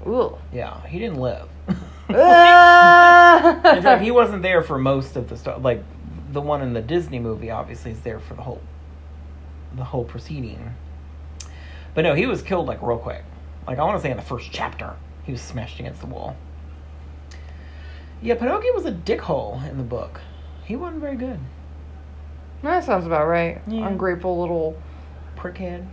Ooh. 0.07 0.37
Yeah, 0.51 0.85
he 0.87 0.99
didn't 0.99 1.19
live. 1.19 1.47
Ah! 2.09 3.55
In 3.75 3.81
fact, 3.81 4.03
he 4.03 4.11
wasn't 4.11 4.41
there 4.41 4.61
for 4.61 4.77
most 4.77 5.15
of 5.15 5.29
the 5.29 5.37
stuff. 5.37 5.63
Like 5.63 5.83
the 6.31 6.41
one 6.41 6.61
in 6.61 6.73
the 6.73 6.81
Disney 6.81 7.19
movie, 7.19 7.51
obviously, 7.51 7.91
is 7.91 8.01
there 8.01 8.19
for 8.19 8.33
the 8.33 8.41
whole, 8.41 8.61
the 9.75 9.83
whole 9.83 10.03
proceeding. 10.03 10.73
But 11.93 12.01
no, 12.01 12.15
he 12.15 12.25
was 12.25 12.41
killed 12.41 12.67
like 12.67 12.81
real 12.81 12.97
quick. 12.97 13.23
Like 13.67 13.79
I 13.79 13.83
want 13.83 13.97
to 13.97 14.01
say 14.01 14.11
in 14.11 14.17
the 14.17 14.23
first 14.23 14.49
chapter, 14.51 14.93
he 15.23 15.31
was 15.31 15.41
smashed 15.41 15.79
against 15.79 16.01
the 16.01 16.07
wall. 16.07 16.35
Yeah, 18.21 18.35
Pinocchio 18.35 18.73
was 18.73 18.85
a 18.85 18.91
dickhole 18.91 19.67
in 19.69 19.77
the 19.77 19.83
book. 19.83 20.21
He 20.65 20.75
wasn't 20.75 21.01
very 21.01 21.17
good. 21.17 21.39
that 22.61 22.83
sounds 22.85 23.05
about 23.05 23.27
right. 23.27 23.61
Yeah. 23.67 23.87
Ungrateful 23.87 24.39
little. 24.39 24.81
Prickhead. 25.35 25.85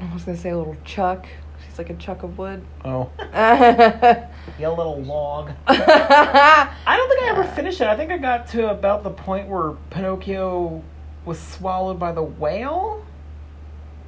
I 0.00 0.12
was 0.14 0.24
gonna 0.24 0.36
say 0.36 0.54
little 0.54 0.76
Chuck. 0.84 1.26
She's 1.66 1.78
like 1.78 1.90
a 1.90 1.94
chuck 1.94 2.22
of 2.22 2.38
wood. 2.38 2.64
Oh, 2.84 3.10
you 4.58 4.68
little 4.68 5.02
log. 5.02 5.52
I 5.66 6.96
don't 6.96 7.08
think 7.08 7.22
I 7.22 7.28
ever 7.30 7.44
finished 7.44 7.80
it. 7.80 7.86
I 7.86 7.96
think 7.96 8.10
I 8.10 8.18
got 8.18 8.48
to 8.48 8.70
about 8.70 9.02
the 9.02 9.10
point 9.10 9.48
where 9.48 9.72
Pinocchio 9.90 10.82
was 11.24 11.38
swallowed 11.38 11.98
by 11.98 12.12
the 12.12 12.22
whale. 12.22 13.04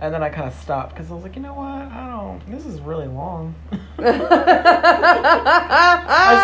And 0.02 0.12
then 0.12 0.20
I 0.20 0.28
kind 0.30 0.48
of 0.48 0.54
stopped 0.54 0.92
because 0.94 1.12
I 1.12 1.14
was 1.14 1.22
like, 1.22 1.36
you 1.36 1.42
know 1.42 1.54
what? 1.54 1.64
I 1.64 2.10
don't. 2.10 2.50
This 2.50 2.66
is 2.66 2.80
really 2.80 3.06
long. 3.06 3.54
I 3.98 4.90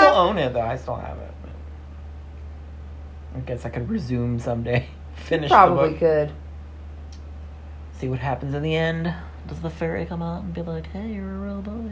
still 0.00 0.14
own 0.14 0.38
it 0.38 0.52
though. 0.52 0.60
I 0.60 0.76
still 0.76 0.94
have 0.94 1.18
it. 1.18 1.34
I 3.34 3.40
guess 3.40 3.66
I 3.66 3.70
could 3.70 3.90
resume 3.90 4.38
someday. 4.38 4.86
Finish 5.16 5.50
the 5.50 5.56
Probably 5.56 5.94
could. 5.94 6.30
See 7.98 8.06
what 8.06 8.20
happens 8.20 8.54
in 8.54 8.62
the 8.62 8.76
end. 8.76 9.12
Does 9.48 9.60
the 9.60 9.70
fairy 9.70 10.06
come 10.06 10.22
out 10.22 10.44
and 10.44 10.54
be 10.54 10.62
like, 10.62 10.86
"Hey, 10.86 11.08
you're 11.14 11.28
a 11.28 11.38
real 11.38 11.60
boy," 11.60 11.90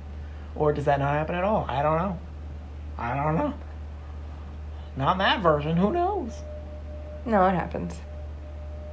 or 0.54 0.72
does 0.72 0.86
that 0.86 0.98
not 0.98 1.12
happen 1.12 1.34
at 1.34 1.44
all? 1.44 1.66
I 1.68 1.82
don't 1.82 1.98
know. 1.98 2.18
I 2.96 3.14
don't 3.14 3.36
know. 3.36 3.52
Not 4.96 5.12
in 5.12 5.18
that 5.18 5.42
version. 5.42 5.76
Who 5.76 5.92
knows? 5.92 6.32
No, 7.26 7.46
it 7.48 7.54
happens. 7.54 8.00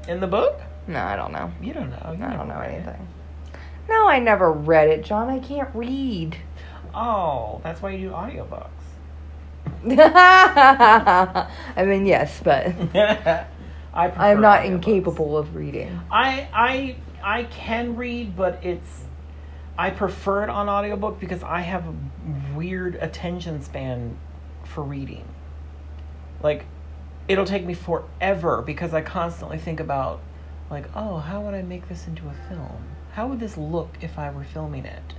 In 0.10 0.20
the 0.20 0.28
book, 0.28 0.60
No, 0.90 1.00
I 1.00 1.16
don't 1.16 1.32
know. 1.32 1.52
you 1.62 1.74
don't 1.74 1.90
know. 1.90 2.16
You 2.18 2.26
I 2.26 2.36
don't 2.36 2.48
know 2.48 2.60
read 2.60 2.72
it. 2.72 2.74
anything. 2.88 3.08
No, 3.88 4.08
I 4.08 4.20
never 4.20 4.52
read 4.52 4.90
it, 4.90 5.04
John. 5.04 5.30
I 5.30 5.40
can't 5.40 5.70
read. 5.74 6.38
Oh, 6.94 7.62
that's 7.64 7.82
why 7.82 7.92
you 7.92 8.10
do 8.10 8.14
audiobooks. 8.14 8.68
I 9.88 11.86
mean, 11.86 12.06
yes, 12.06 12.42
but 12.44 12.68
I 12.96 13.46
I'm 13.94 14.42
not 14.42 14.62
audiobooks. 14.62 14.66
incapable 14.66 15.38
of 15.38 15.56
reading. 15.56 16.00
I 16.12 16.48
I 16.54 16.96
I 17.24 17.44
can 17.44 17.96
read, 17.96 18.36
but 18.36 18.64
it's 18.64 19.04
I 19.78 19.92
prefer 19.92 20.44
it 20.44 20.50
on 20.50 20.68
audiobook 20.70 21.20
because 21.20 21.44
I 21.44 21.62
have 21.62 21.86
a 21.88 21.94
weird 22.56 22.96
attention 22.96 23.62
span 23.62 24.18
for 24.66 24.84
reading. 24.84 25.26
Like 26.44 26.66
it'll 27.28 27.46
take 27.46 27.66
me 27.66 27.74
forever 27.76 28.62
because 28.62 28.94
I 28.94 29.02
constantly 29.02 29.58
think 29.60 29.80
about, 29.80 30.20
like, 30.70 30.86
oh, 30.96 31.18
how 31.18 31.42
would 31.42 31.54
I 31.54 31.62
make 31.62 31.88
this 31.90 32.08
into 32.08 32.28
a 32.28 32.34
film? 32.48 32.84
How 33.14 33.28
would 33.28 33.40
this 33.40 33.58
look 33.58 33.90
if 34.02 34.20
I 34.20 34.30
were 34.30 34.44
filming 34.44 34.86
it? 34.86 35.14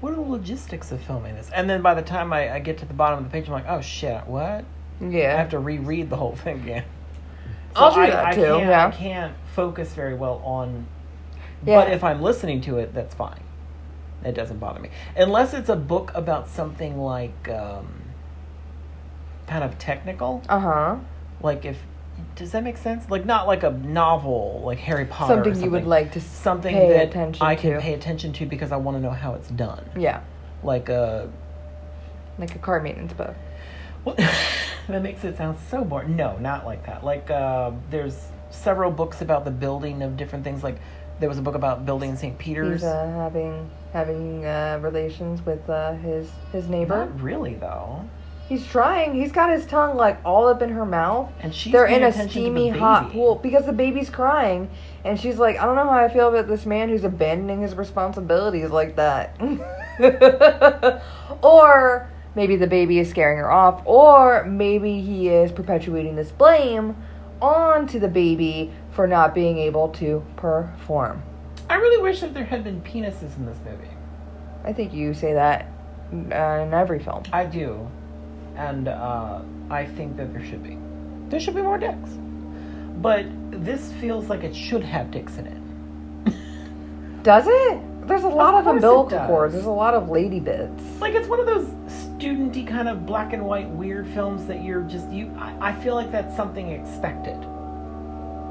What 0.00 0.12
are 0.12 0.16
the 0.16 0.22
logistics 0.22 0.92
of 0.92 1.00
filming 1.00 1.34
this? 1.34 1.50
And 1.54 1.70
then 1.70 1.80
by 1.80 1.94
the 1.94 2.02
time 2.02 2.32
I, 2.32 2.54
I 2.54 2.58
get 2.58 2.78
to 2.78 2.84
the 2.84 2.94
bottom 2.94 3.18
of 3.18 3.24
the 3.24 3.30
page, 3.30 3.46
I'm 3.46 3.52
like, 3.52 3.68
oh 3.68 3.80
shit, 3.80 4.26
what? 4.26 4.64
Yeah. 5.00 5.34
I 5.34 5.38
have 5.38 5.50
to 5.50 5.58
reread 5.58 6.10
the 6.10 6.16
whole 6.16 6.36
thing 6.36 6.60
again. 6.60 6.84
I'll 7.76 7.94
do 7.94 8.00
I, 8.00 8.10
that 8.10 8.26
I 8.26 8.34
too, 8.34 8.42
Can't, 8.42 8.66
yeah. 8.66 8.86
I 8.86 8.90
can't 8.90 9.34
focus 9.54 9.94
very 9.94 10.14
well 10.14 10.42
on. 10.44 10.86
Yeah. 11.64 11.84
But 11.84 11.92
if 11.92 12.04
I'm 12.04 12.20
listening 12.20 12.60
to 12.62 12.78
it, 12.78 12.92
that's 12.92 13.14
fine. 13.14 13.42
It 14.24 14.32
doesn't 14.32 14.58
bother 14.58 14.78
me, 14.78 14.90
unless 15.16 15.52
it's 15.52 15.68
a 15.68 15.74
book 15.74 16.12
about 16.14 16.48
something 16.48 16.98
like 16.98 17.48
um, 17.48 18.02
kind 19.48 19.64
of 19.64 19.78
technical. 19.78 20.42
Uh 20.48 20.60
huh. 20.60 20.96
Like 21.42 21.64
if 21.64 21.78
does 22.36 22.52
that 22.52 22.64
make 22.64 22.76
sense? 22.76 23.08
Like 23.10 23.24
not 23.24 23.46
like 23.46 23.62
a 23.62 23.70
novel 23.70 24.62
like 24.64 24.78
Harry 24.78 25.04
Potter. 25.04 25.40
or 25.40 25.44
Something 25.44 25.62
you 25.62 25.70
would 25.70 25.86
like 25.86 26.12
to 26.12 26.20
something 26.20 26.74
that 26.74 27.16
I 27.40 27.54
can 27.54 27.74
to. 27.74 27.80
pay 27.80 27.94
attention 27.94 28.32
to 28.34 28.46
because 28.46 28.72
I 28.72 28.76
want 28.76 28.96
to 28.96 29.00
know 29.02 29.10
how 29.10 29.34
it's 29.34 29.48
done. 29.48 29.84
Yeah. 29.96 30.22
Like 30.62 30.88
a. 30.88 31.30
Like 32.38 32.54
a 32.54 32.58
car 32.58 32.80
maintenance 32.80 33.12
book. 33.12 33.34
Well, 34.04 34.16
that 34.88 35.02
makes 35.02 35.22
it 35.24 35.36
sound 35.36 35.58
so 35.70 35.84
boring. 35.84 36.16
No, 36.16 36.36
not 36.38 36.64
like 36.64 36.86
that. 36.86 37.04
Like 37.04 37.30
uh, 37.30 37.72
there's 37.90 38.16
several 38.50 38.90
books 38.90 39.20
about 39.20 39.44
the 39.44 39.50
building 39.50 40.02
of 40.02 40.16
different 40.16 40.44
things. 40.44 40.62
Like 40.64 40.78
there 41.20 41.28
was 41.28 41.38
a 41.38 41.42
book 41.42 41.54
about 41.54 41.86
building 41.86 42.16
St. 42.16 42.36
Peter's. 42.38 42.80
He's 42.80 42.84
uh, 42.84 43.06
having 43.06 43.70
having 43.92 44.44
uh, 44.44 44.80
relations 44.82 45.44
with 45.44 45.68
uh, 45.68 45.92
his 45.94 46.30
his 46.50 46.68
neighbor. 46.68 46.96
Not 47.06 47.20
really 47.20 47.54
though. 47.54 48.08
He's 48.48 48.66
trying. 48.66 49.14
He's 49.14 49.32
got 49.32 49.50
his 49.50 49.64
tongue 49.66 49.96
like 49.96 50.18
all 50.24 50.48
up 50.48 50.62
in 50.62 50.70
her 50.70 50.84
mouth. 50.84 51.32
And 51.40 51.54
she's 51.54 51.72
They're 51.72 51.86
in 51.86 52.02
a 52.02 52.08
attention 52.08 52.28
to 52.28 52.50
the 52.50 52.60
steamy 52.60 52.68
hot 52.68 53.10
pool 53.12 53.36
because 53.36 53.66
the 53.66 53.72
baby's 53.72 54.10
crying, 54.10 54.68
and 55.04 55.18
she's 55.18 55.38
like, 55.38 55.58
"I 55.58 55.64
don't 55.64 55.76
know 55.76 55.84
how 55.84 56.04
I 56.04 56.08
feel 56.08 56.28
about 56.28 56.48
this 56.48 56.66
man 56.66 56.88
who's 56.88 57.04
abandoning 57.04 57.62
his 57.62 57.74
responsibilities 57.74 58.70
like 58.70 58.96
that." 58.96 59.40
or 61.42 62.10
maybe 62.34 62.56
the 62.56 62.66
baby 62.66 62.98
is 62.98 63.08
scaring 63.08 63.38
her 63.38 63.50
off, 63.50 63.82
or 63.84 64.44
maybe 64.44 65.00
he 65.00 65.28
is 65.28 65.52
perpetuating 65.52 66.16
this 66.16 66.30
blame 66.30 66.96
onto 67.40 67.98
the 67.98 68.08
baby 68.08 68.72
for 68.92 69.06
not 69.06 69.34
being 69.34 69.58
able 69.58 69.88
to 69.88 70.24
perform. 70.36 71.22
I 71.68 71.76
really 71.76 72.02
wish 72.02 72.20
that 72.20 72.34
there 72.34 72.44
had 72.44 72.64
been 72.64 72.80
penises 72.82 73.36
in 73.36 73.46
this 73.46 73.58
movie. 73.64 73.88
I 74.64 74.72
think 74.72 74.92
you 74.92 75.14
say 75.14 75.32
that 75.32 75.66
uh, 76.12 76.62
in 76.62 76.74
every 76.74 76.98
film. 76.98 77.24
I 77.32 77.46
do, 77.46 77.90
and 78.56 78.88
uh, 78.88 79.40
I 79.70 79.84
think 79.84 80.16
that 80.16 80.32
there 80.32 80.44
should 80.44 80.62
be. 80.62 80.78
There 81.28 81.40
should 81.40 81.54
be 81.54 81.62
more 81.62 81.78
dicks. 81.78 82.10
But 83.00 83.26
this 83.50 83.92
feels 83.94 84.28
like 84.28 84.44
it 84.44 84.54
should 84.54 84.84
have 84.84 85.10
dicks 85.10 85.38
in 85.38 85.46
it. 85.46 86.34
Does 87.22 87.44
it? 87.46 88.06
There's 88.06 88.24
a 88.24 88.28
lot 88.28 88.54
of, 88.54 88.66
it 88.66 88.70
umbilical 88.70 89.26
cords. 89.26 89.54
There's 89.54 89.66
a 89.66 89.70
lot 89.70 89.94
of 89.94 90.10
lady 90.10 90.40
bits. 90.40 90.82
Like 91.00 91.14
it's 91.14 91.28
one 91.28 91.40
of 91.40 91.46
those 91.46 91.68
studenty 91.86 92.66
kind 92.66 92.88
of 92.88 93.06
black 93.06 93.32
and 93.32 93.44
white 93.44 93.68
weird 93.70 94.08
films 94.08 94.46
that 94.46 94.62
you're 94.62 94.82
just 94.82 95.08
you. 95.10 95.32
I, 95.38 95.70
I 95.70 95.72
feel 95.82 95.94
like 95.94 96.10
that's 96.10 96.36
something 96.36 96.70
expected 96.70 97.38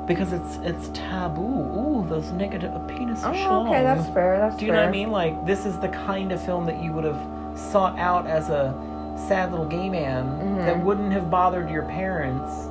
because 0.07 0.33
it's 0.33 0.57
it's 0.63 0.89
taboo. 0.97 1.41
Ooh, 1.41 2.05
those 2.07 2.31
negative 2.31 2.71
penis. 2.87 3.21
Oh, 3.23 3.31
schlong. 3.31 3.67
okay, 3.67 3.83
that's 3.83 4.07
fair. 4.13 4.37
That's 4.37 4.55
fair. 4.55 4.59
Do 4.59 4.65
you 4.65 4.71
fair. 4.71 4.75
know 4.77 4.81
what 4.83 4.89
I 4.89 4.91
mean? 4.91 5.11
Like 5.11 5.45
this 5.45 5.65
is 5.65 5.77
the 5.79 5.89
kind 5.89 6.31
of 6.31 6.43
film 6.45 6.65
that 6.65 6.81
you 6.81 6.93
would 6.93 7.03
have 7.03 7.59
sought 7.59 7.99
out 7.99 8.27
as 8.27 8.49
a 8.49 8.73
sad 9.15 9.51
little 9.51 9.65
gay 9.67 9.89
man 9.89 10.25
Mhm. 10.25 10.65
that 10.65 10.79
wouldn't 10.83 11.11
have 11.13 11.29
bothered 11.29 11.69
your 11.69 11.83
parents 11.83 12.67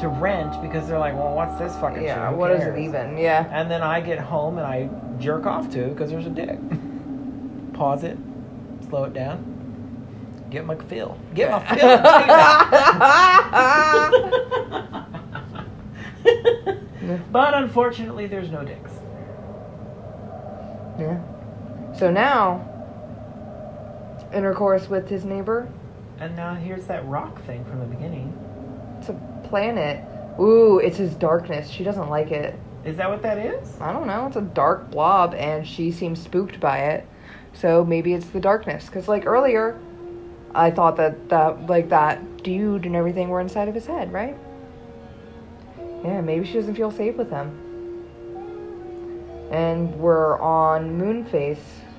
to 0.00 0.08
rent 0.08 0.60
because 0.62 0.86
they're 0.86 0.98
like, 0.98 1.14
well, 1.14 1.34
what's 1.34 1.56
this 1.58 1.74
fucking 1.76 1.98
shit? 1.98 2.06
Yeah, 2.06 2.30
Who 2.30 2.36
what 2.36 2.50
is 2.52 2.62
it 2.64 2.78
even? 2.78 3.16
Yeah. 3.18 3.46
And 3.50 3.68
then 3.70 3.82
I 3.82 4.00
get 4.00 4.18
home 4.18 4.58
and 4.58 4.66
I 4.66 4.88
jerk 5.18 5.46
off 5.46 5.70
to 5.72 5.88
because 5.88 6.10
there's 6.10 6.26
a 6.26 6.30
dick. 6.30 6.58
Pause 7.72 8.04
it, 8.04 8.18
slow 8.88 9.04
it 9.04 9.12
down, 9.14 9.44
get 10.50 10.64
my 10.66 10.74
feel, 10.76 11.16
get 11.34 11.50
my 11.50 11.58
feel. 11.74 11.98
but 17.32 17.54
unfortunately, 17.54 18.26
there's 18.26 18.50
no 18.50 18.64
dicks. 18.64 18.90
yeah. 20.98 21.18
So 21.96 22.10
now, 22.10 22.60
intercourse 24.32 24.88
with 24.88 25.08
his 25.08 25.24
neighbor. 25.24 25.68
And 26.20 26.34
now 26.34 26.54
here's 26.54 26.86
that 26.86 27.06
rock 27.06 27.44
thing 27.44 27.64
from 27.64 27.80
the 27.80 27.86
beginning. 27.86 28.32
It's 28.98 29.08
a 29.08 29.14
planet. 29.48 30.02
Ooh, 30.40 30.78
it's 30.78 30.96
his 30.96 31.14
darkness. 31.14 31.68
She 31.68 31.84
doesn't 31.84 32.08
like 32.08 32.30
it. 32.30 32.58
Is 32.84 32.96
that 32.96 33.08
what 33.08 33.22
that 33.22 33.38
is? 33.38 33.80
I 33.80 33.92
don't 33.92 34.06
know. 34.06 34.26
It's 34.26 34.36
a 34.36 34.42
dark 34.42 34.90
blob, 34.90 35.34
and 35.34 35.66
she 35.66 35.90
seems 35.90 36.22
spooked 36.22 36.60
by 36.60 36.78
it. 36.78 37.06
So 37.52 37.84
maybe 37.84 38.14
it's 38.14 38.26
the 38.26 38.40
darkness. 38.40 38.86
Because 38.86 39.08
like 39.08 39.26
earlier, 39.26 39.78
I 40.54 40.70
thought 40.70 40.96
that 40.96 41.28
that 41.28 41.66
like 41.66 41.88
that 41.90 42.42
dude 42.42 42.86
and 42.86 42.96
everything 42.96 43.28
were 43.28 43.40
inside 43.40 43.68
of 43.68 43.74
his 43.74 43.86
head, 43.86 44.12
right? 44.12 44.36
Yeah, 46.04 46.20
maybe 46.20 46.46
she 46.46 46.54
doesn't 46.54 46.76
feel 46.76 46.90
safe 46.90 47.16
with 47.16 47.30
him. 47.30 47.64
And 49.50 49.94
we're 49.96 50.38
on 50.40 51.00
Moonface, 51.00 51.58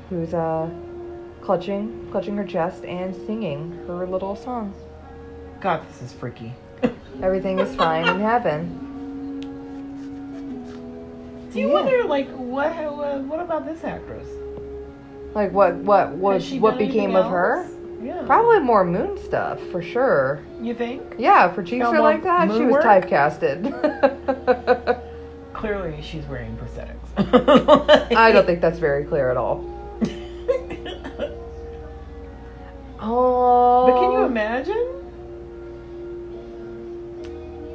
who's 0.10 0.34
uh 0.34 0.70
clutching, 1.42 2.08
clutching 2.12 2.36
her 2.38 2.44
chest 2.46 2.84
and 2.86 3.16
singing 3.26 3.72
her 3.88 4.06
little 4.06 4.36
song. 4.36 4.74
God, 5.62 5.82
this 5.90 6.02
is 6.02 6.14
freaky. 6.14 6.54
Everything 7.24 7.60
is 7.60 7.76
fine 7.76 8.08
in 8.08 8.20
heaven. 8.20 8.86
Do 11.52 11.60
you 11.60 11.68
Yeah. 11.68 11.74
wonder, 11.74 12.04
like, 12.06 12.30
what 12.32 12.72
what 13.26 13.40
about 13.40 13.66
this 13.66 13.84
actress? 13.84 14.28
Like 15.34 15.52
what 15.52 15.76
what 15.76 16.08
Has 16.10 16.18
what 16.18 16.42
she 16.42 16.60
what 16.60 16.72
done 16.72 16.80
became 16.80 17.12
anything 17.12 17.16
of 17.18 17.30
her? 17.32 17.64
else? 17.64 17.72
Yeah. 18.02 18.24
Probably 18.26 18.60
more 18.60 18.86
moon 18.86 19.18
stuff 19.18 19.60
for 19.72 19.82
sure. 19.82 20.40
You 20.62 20.74
think? 20.74 21.02
Yeah, 21.18 21.52
for 21.54 21.62
cheeks 21.64 21.84
Got 21.84 21.94
are 21.96 21.98
more 21.98 22.12
like 22.12 22.24
that, 22.24 22.50
she 22.52 22.60
moon 22.60 22.68
was 22.68 22.74
work? 22.74 22.84
typecasted. 22.86 23.72
Clearly, 25.54 26.02
she's 26.02 26.26
wearing 26.28 26.56
prosthetics. 26.58 26.96
I 28.16 28.32
don't 28.32 28.46
think 28.48 28.62
that's 28.62 28.80
very 28.80 29.04
clear 29.04 29.30
at 29.30 29.36
all. 29.38 29.66
Oh. 33.12 33.88
But 33.88 34.00
can 34.00 34.12
you 34.12 34.20
oh. 34.20 34.26
imagine? 34.26 34.88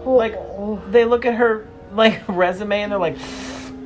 Oh, 0.06 0.14
Like, 0.14 0.34
oh. 0.36 0.80
they 0.90 1.04
look 1.04 1.26
at 1.26 1.34
her 1.34 1.66
like 1.92 2.22
resume 2.28 2.82
and 2.82 2.92
they're 2.92 2.98
like, 2.98 3.16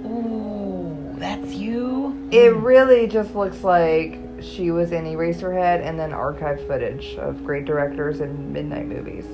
"Ooh, 0.04 1.14
that's 1.16 1.54
you." 1.54 2.28
It 2.30 2.54
really 2.54 3.06
just 3.06 3.34
looks 3.34 3.64
like 3.64 4.18
she 4.42 4.70
was 4.70 4.92
in 4.92 5.04
Eraserhead 5.04 5.80
and 5.82 5.98
then 5.98 6.12
archive 6.12 6.64
footage 6.66 7.16
of 7.16 7.44
great 7.44 7.64
directors 7.64 8.20
and 8.20 8.52
midnight 8.52 8.86
movies. 8.86 9.24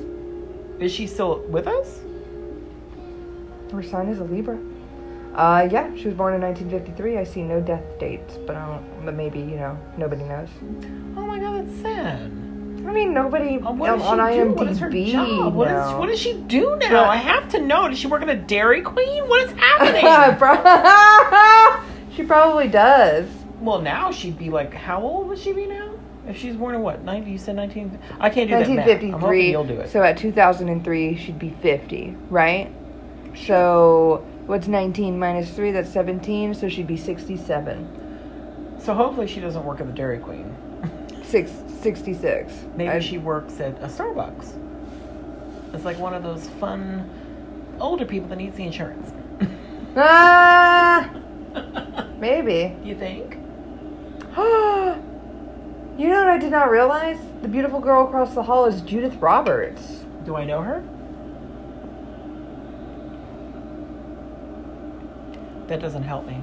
Is 0.78 0.92
she 0.92 1.06
still 1.06 1.40
with 1.48 1.66
us? 1.66 2.00
Her 3.72 3.82
sign 3.82 4.08
is 4.08 4.20
a 4.20 4.24
Libra. 4.24 4.58
Uh, 5.34 5.68
yeah, 5.70 5.90
she 5.96 6.06
was 6.06 6.14
born 6.14 6.34
in 6.34 6.40
1953. 6.40 7.18
I 7.18 7.24
see 7.24 7.42
no 7.42 7.60
death 7.60 7.82
dates, 7.98 8.36
but 8.46 8.56
I 8.56 8.66
don't. 8.66 9.04
But 9.04 9.14
maybe 9.14 9.40
you 9.40 9.56
know, 9.56 9.76
nobody 9.96 10.22
knows. 10.24 10.48
Oh 11.16 11.26
my 11.26 11.38
god, 11.40 11.66
that's 11.66 11.80
sad. 11.80 12.30
I 12.86 12.92
mean, 12.92 13.14
nobody 13.14 13.56
Uh, 13.58 13.72
what 13.72 13.90
on, 13.90 14.00
on 14.02 14.18
do? 14.18 14.22
IMDb 14.22 14.56
What 14.56 14.68
is 14.68 14.78
her 14.78 14.90
job? 14.90 15.54
What, 15.54 15.68
is, 15.68 15.72
knows. 15.72 15.98
what 15.98 16.06
does 16.06 16.20
she 16.20 16.34
do 16.34 16.76
now? 16.76 16.90
But- 16.90 17.08
I 17.08 17.16
have 17.16 17.48
to 17.50 17.60
know. 17.60 17.88
Does 17.88 17.98
she 17.98 18.06
work 18.06 18.22
at 18.22 18.28
a 18.28 18.36
Dairy 18.36 18.82
Queen? 18.82 19.26
What 19.26 19.42
is 19.46 19.52
happening? 19.52 20.02
she 22.14 22.22
probably 22.24 22.68
does. 22.68 23.26
well, 23.60 23.80
now 23.80 24.12
she'd 24.12 24.38
be 24.38 24.50
like, 24.50 24.72
how 24.74 25.00
old 25.02 25.28
would 25.28 25.38
she 25.38 25.52
be 25.52 25.66
now? 25.66 25.90
If 26.28 26.36
she's 26.38 26.56
born 26.56 26.74
in 26.74 26.80
what? 26.82 27.02
90? 27.02 27.30
You 27.30 27.38
said 27.38 27.56
19? 27.56 27.98
I 28.20 28.30
can't 28.30 28.48
do 28.48 28.54
that 28.56 28.68
math. 28.68 28.86
1953. 28.86 29.50
you'll 29.50 29.64
do 29.64 29.80
it. 29.80 29.90
So 29.90 30.02
at 30.02 30.16
2003, 30.16 31.16
she'd 31.16 31.38
be 31.38 31.50
50, 31.62 32.16
right? 32.30 32.70
So 33.46 34.24
what's 34.46 34.66
19 34.68 35.18
minus 35.18 35.50
3? 35.50 35.72
That's 35.72 35.90
17. 35.90 36.54
So 36.54 36.68
she'd 36.68 36.86
be 36.86 36.96
67. 36.96 38.78
So 38.80 38.94
hopefully 38.94 39.26
she 39.26 39.40
doesn't 39.40 39.64
work 39.64 39.80
at 39.80 39.86
the 39.86 39.92
Dairy 39.92 40.18
Queen. 40.18 40.54
Six, 41.24 41.50
66. 41.80 42.52
Maybe 42.76 42.90
I- 42.90 43.00
she 43.00 43.18
works 43.18 43.60
at 43.60 43.76
a 43.82 43.86
Starbucks. 43.86 44.60
It's 45.74 45.84
like 45.84 45.98
one 45.98 46.14
of 46.14 46.22
those 46.22 46.48
fun 46.60 47.08
older 47.80 48.04
people 48.04 48.28
that 48.28 48.36
needs 48.36 48.56
the 48.56 48.64
insurance. 48.64 49.12
Ah! 49.96 51.10
Maybe. 52.18 52.76
You 52.84 52.94
think? 52.94 53.34
you 54.36 56.08
know 56.08 56.18
what 56.18 56.28
I 56.28 56.38
did 56.38 56.50
not 56.50 56.70
realize? 56.70 57.18
The 57.42 57.48
beautiful 57.48 57.80
girl 57.80 58.06
across 58.06 58.34
the 58.34 58.42
hall 58.42 58.66
is 58.66 58.80
Judith 58.82 59.14
Roberts. 59.16 60.04
Do 60.24 60.36
I 60.36 60.44
know 60.44 60.62
her? 60.62 60.82
That 65.68 65.80
doesn't 65.80 66.02
help 66.02 66.26
me. 66.26 66.40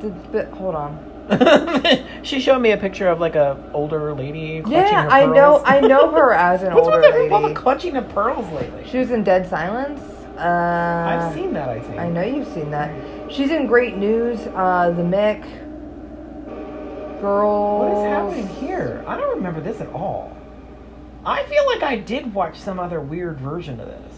Did, 0.00 0.32
but 0.32 0.48
hold 0.50 0.74
on. 0.74 1.04
she 2.22 2.40
showed 2.40 2.60
me 2.60 2.70
a 2.72 2.76
picture 2.76 3.08
of 3.08 3.20
like 3.20 3.36
a 3.36 3.56
older 3.74 4.14
lady. 4.14 4.62
Clutching 4.62 4.72
Yeah, 4.92 5.04
her 5.04 5.10
I 5.10 5.26
know. 5.26 5.58
pearls. 5.58 5.62
I 5.66 5.80
know 5.80 6.10
her 6.12 6.32
as 6.34 6.62
an 6.62 6.74
What's 6.74 6.86
older 6.86 7.00
with 7.00 7.06
everyone 7.10 7.42
lady. 7.42 7.54
clutching 7.54 7.94
the 7.94 8.02
pearls 8.02 8.50
lately? 8.52 8.86
She 8.88 8.98
was 8.98 9.10
in 9.10 9.24
Dead 9.24 9.48
Silence. 9.48 10.00
Uh, 10.38 10.40
I've 11.28 11.34
seen 11.34 11.52
that. 11.54 11.68
I 11.68 11.80
think. 11.80 11.98
I 11.98 12.08
know 12.08 12.22
you've 12.22 12.48
seen 12.48 12.70
that. 12.70 12.90
She's 13.32 13.50
in 13.50 13.66
Great 13.66 13.96
News. 13.96 14.40
Uh, 14.54 14.92
the 14.96 15.02
Mick. 15.02 15.42
Girls. 17.20 17.80
What 17.80 17.98
is 17.98 18.04
happening 18.06 18.48
here? 18.60 19.04
I 19.06 19.16
don't 19.16 19.36
remember 19.36 19.60
this 19.60 19.80
at 19.80 19.88
all. 19.88 20.34
I 21.26 21.42
feel 21.44 21.66
like 21.66 21.82
I 21.82 21.96
did 21.96 22.32
watch 22.32 22.56
some 22.58 22.78
other 22.78 23.00
weird 23.00 23.40
version 23.40 23.80
of 23.80 23.88
this. 23.88 24.14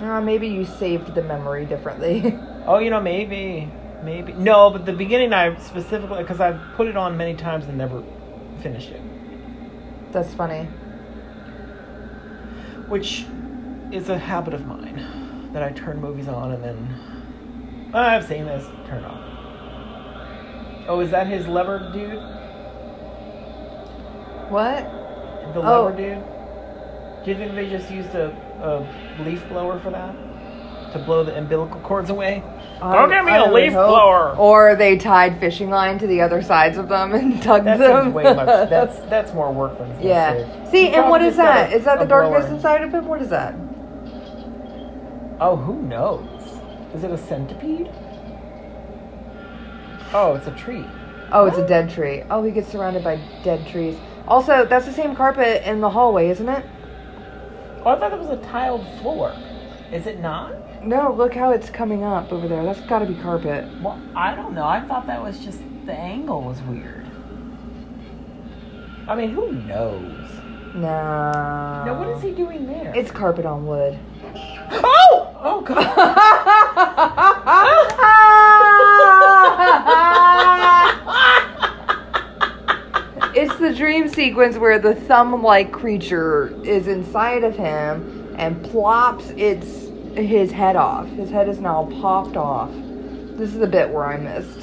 Uh, 0.00 0.20
maybe 0.22 0.48
you 0.48 0.64
saved 0.64 1.14
the 1.14 1.22
memory 1.22 1.66
differently. 1.66 2.36
Oh, 2.66 2.78
you 2.78 2.90
know, 2.90 3.00
maybe, 3.00 3.68
maybe. 4.02 4.32
No, 4.34 4.70
but 4.70 4.86
the 4.86 4.92
beginning 4.92 5.32
I 5.32 5.56
specifically 5.58 6.22
because 6.22 6.40
I've 6.40 6.60
put 6.76 6.86
it 6.88 6.96
on 6.96 7.16
many 7.16 7.34
times 7.34 7.66
and 7.66 7.76
never 7.76 8.02
finished 8.62 8.90
it, 8.90 9.02
That's 10.12 10.32
funny. 10.34 10.64
which 12.88 13.26
is 13.90 14.08
a 14.08 14.18
habit 14.18 14.54
of 14.54 14.66
mine 14.66 15.50
that 15.52 15.62
I 15.62 15.70
turn 15.72 16.00
movies 16.00 16.28
on 16.28 16.52
and 16.52 16.62
then 16.62 17.90
"Oh, 17.92 17.98
I've 17.98 18.24
seen 18.26 18.44
this, 18.46 18.64
turn 18.86 19.04
off. 19.04 19.20
Oh, 20.88 21.00
is 21.00 21.10
that 21.10 21.26
his 21.26 21.46
lever 21.46 21.90
dude? 21.92 22.18
What? 24.50 24.84
The 25.54 25.60
Oh. 25.60 25.84
lever 25.84 25.96
dude? 25.96 27.24
Do 27.24 27.30
you 27.30 27.36
think 27.36 27.54
they 27.54 27.68
just 27.70 27.90
used 27.90 28.14
a, 28.14 28.30
a 28.62 29.22
leaf 29.22 29.46
blower 29.48 29.78
for 29.80 29.90
that? 29.90 30.14
To 30.92 30.98
blow 30.98 31.24
the 31.24 31.36
umbilical 31.36 31.80
cords 31.80 32.10
away? 32.10 32.42
Go 32.80 33.08
get 33.08 33.24
me 33.24 33.32
I 33.32 33.38
a 33.38 33.44
would 33.50 33.54
leaf 33.54 33.72
hope. 33.72 33.88
blower. 33.88 34.36
Or 34.36 34.74
they 34.76 34.98
tied 34.98 35.38
fishing 35.40 35.70
line 35.70 35.98
to 36.00 36.06
the 36.06 36.20
other 36.20 36.42
sides 36.42 36.76
of 36.76 36.88
them 36.88 37.12
and 37.14 37.40
tugged 37.42 37.64
That 37.66 37.78
them. 37.78 38.04
seems 38.06 38.14
way 38.14 38.24
much. 38.24 38.46
That's 38.70 38.98
that's 39.08 39.32
more 39.32 39.52
work 39.52 39.78
than 39.78 39.88
it's 39.90 39.98
gonna 39.98 40.08
yeah. 40.08 40.34
save. 40.64 40.70
See, 40.70 40.88
You 40.88 40.94
and 40.94 41.08
what 41.10 41.20
probably 41.20 41.28
is 41.28 41.36
just 41.36 41.46
got 41.46 41.54
that? 41.54 41.72
a- 41.72 41.76
Is 41.76 41.84
that 41.84 41.96
a 41.98 42.00
the 42.00 42.06
darkness 42.06 42.44
blower. 42.44 42.54
inside 42.56 42.82
of 42.82 42.92
him? 42.92 43.06
What 43.06 43.22
is 43.22 43.30
that? 43.30 43.54
Oh, 45.40 45.56
who 45.56 45.80
knows? 45.82 46.28
Is 46.94 47.04
it 47.04 47.10
a 47.10 47.16
centipede? 47.18 47.88
Oh, 50.12 50.34
it's 50.36 50.46
a 50.46 50.52
tree. 50.52 50.84
Oh, 51.30 51.46
it's 51.46 51.56
a 51.56 51.66
dead 51.66 51.88
tree. 51.88 52.22
Oh, 52.30 52.42
he 52.42 52.50
gets 52.50 52.68
surrounded 52.68 53.02
by 53.02 53.16
dead 53.42 53.66
trees. 53.66 53.96
Also, 54.28 54.66
that's 54.66 54.84
the 54.84 54.92
same 54.92 55.16
carpet 55.16 55.62
in 55.66 55.80
the 55.80 55.88
hallway, 55.88 56.28
isn't 56.28 56.48
it? 56.48 56.64
Oh, 57.84 57.90
I 57.90 57.98
thought 57.98 58.10
that 58.10 58.18
was 58.20 58.28
a 58.28 58.36
tiled 58.48 58.86
floor. 59.00 59.34
Is 59.90 60.06
it 60.06 60.20
not? 60.20 60.52
No, 60.84 61.12
look 61.12 61.34
how 61.34 61.52
it's 61.52 61.70
coming 61.70 62.02
up 62.02 62.32
over 62.32 62.48
there. 62.48 62.64
That's 62.64 62.80
got 62.82 62.98
to 63.00 63.06
be 63.06 63.14
carpet. 63.14 63.68
Well, 63.80 64.00
I 64.16 64.34
don't 64.34 64.52
know. 64.52 64.66
I 64.66 64.80
thought 64.80 65.06
that 65.06 65.22
was 65.22 65.38
just 65.38 65.60
the 65.86 65.92
angle 65.92 66.42
was 66.42 66.60
weird. 66.62 67.06
I 69.06 69.14
mean, 69.14 69.30
who 69.30 69.52
knows? 69.52 70.28
No. 70.74 70.80
Now, 70.80 71.98
what 71.98 72.08
is 72.08 72.22
he 72.22 72.32
doing 72.32 72.66
there? 72.66 72.92
It's 72.96 73.10
carpet 73.10 73.46
on 73.46 73.66
wood. 73.66 73.98
oh, 74.72 75.36
oh 75.40 75.60
god. 75.60 75.78
it's 83.36 83.54
the 83.56 83.74
dream 83.74 84.08
sequence 84.08 84.56
where 84.56 84.78
the 84.78 84.94
thumb-like 84.94 85.72
creature 85.72 86.54
is 86.64 86.88
inside 86.88 87.44
of 87.44 87.56
him 87.56 88.34
and 88.38 88.64
plops 88.64 89.28
its 89.30 89.91
his 90.14 90.50
head 90.50 90.76
off. 90.76 91.06
His 91.08 91.30
head 91.30 91.48
is 91.48 91.58
now 91.60 91.88
popped 92.00 92.36
off. 92.36 92.70
This 92.72 93.52
is 93.52 93.58
the 93.58 93.66
bit 93.66 93.90
where 93.90 94.04
I 94.04 94.16
missed. 94.18 94.58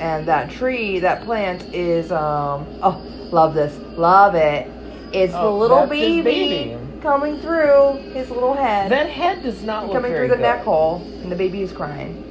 And 0.00 0.26
that 0.28 0.50
tree, 0.50 0.98
that 1.00 1.24
plant 1.24 1.62
is 1.74 2.10
um 2.12 2.66
oh, 2.82 3.00
love 3.30 3.54
this. 3.54 3.76
Love 3.98 4.34
it. 4.34 4.68
It's 5.12 5.32
the 5.32 5.40
Oh, 5.40 5.58
little 5.58 5.86
baby, 5.86 6.22
baby. 6.22 6.78
coming 7.02 7.38
through 7.40 7.94
his 8.12 8.30
little 8.30 8.54
head. 8.54 8.90
that 8.92 9.08
head 9.10 9.42
does 9.42 9.62
not 9.62 9.84
look 9.84 9.94
coming 9.94 10.12
through 10.12 10.28
the 10.28 10.36
good. 10.36 10.42
neck 10.42 10.62
hole 10.62 11.02
and 11.22 11.30
the 11.32 11.36
baby 11.36 11.62
is 11.62 11.72
crying. 11.72 12.26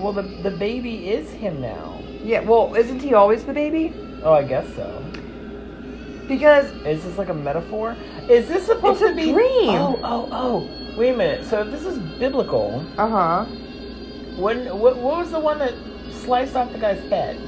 Well, 0.00 0.12
the 0.12 0.22
the 0.22 0.50
baby 0.50 1.08
is 1.10 1.30
him 1.30 1.60
now. 1.60 2.00
Yeah, 2.22 2.40
well, 2.40 2.74
isn't 2.74 3.00
he 3.00 3.14
always 3.14 3.44
the 3.44 3.52
baby? 3.52 3.92
Oh, 4.22 4.32
I 4.32 4.42
guess 4.44 4.66
so. 4.74 5.04
Because 6.26 6.70
Is 6.84 7.04
this 7.04 7.16
like 7.16 7.28
a 7.30 7.34
metaphor? 7.34 7.96
Is 8.28 8.48
this 8.48 8.66
supposed 8.66 9.00
It's 9.02 9.10
a 9.10 9.14
to 9.14 9.16
be? 9.16 9.32
dream. 9.32 9.68
Oh, 9.70 9.98
oh, 10.02 10.28
oh! 10.30 10.68
Wait 10.98 11.10
a 11.10 11.16
minute. 11.16 11.46
So 11.46 11.62
if 11.62 11.70
this 11.70 11.84
is 11.84 11.96
biblical, 12.18 12.84
uh-huh. 12.98 13.44
when 14.36 14.66
what, 14.76 14.96
what 14.96 15.18
was 15.18 15.30
the 15.30 15.38
one 15.38 15.60
that 15.60 15.72
sliced 16.10 16.56
off 16.56 16.72
the 16.72 16.78
guy's 16.78 17.00
head? 17.08 17.38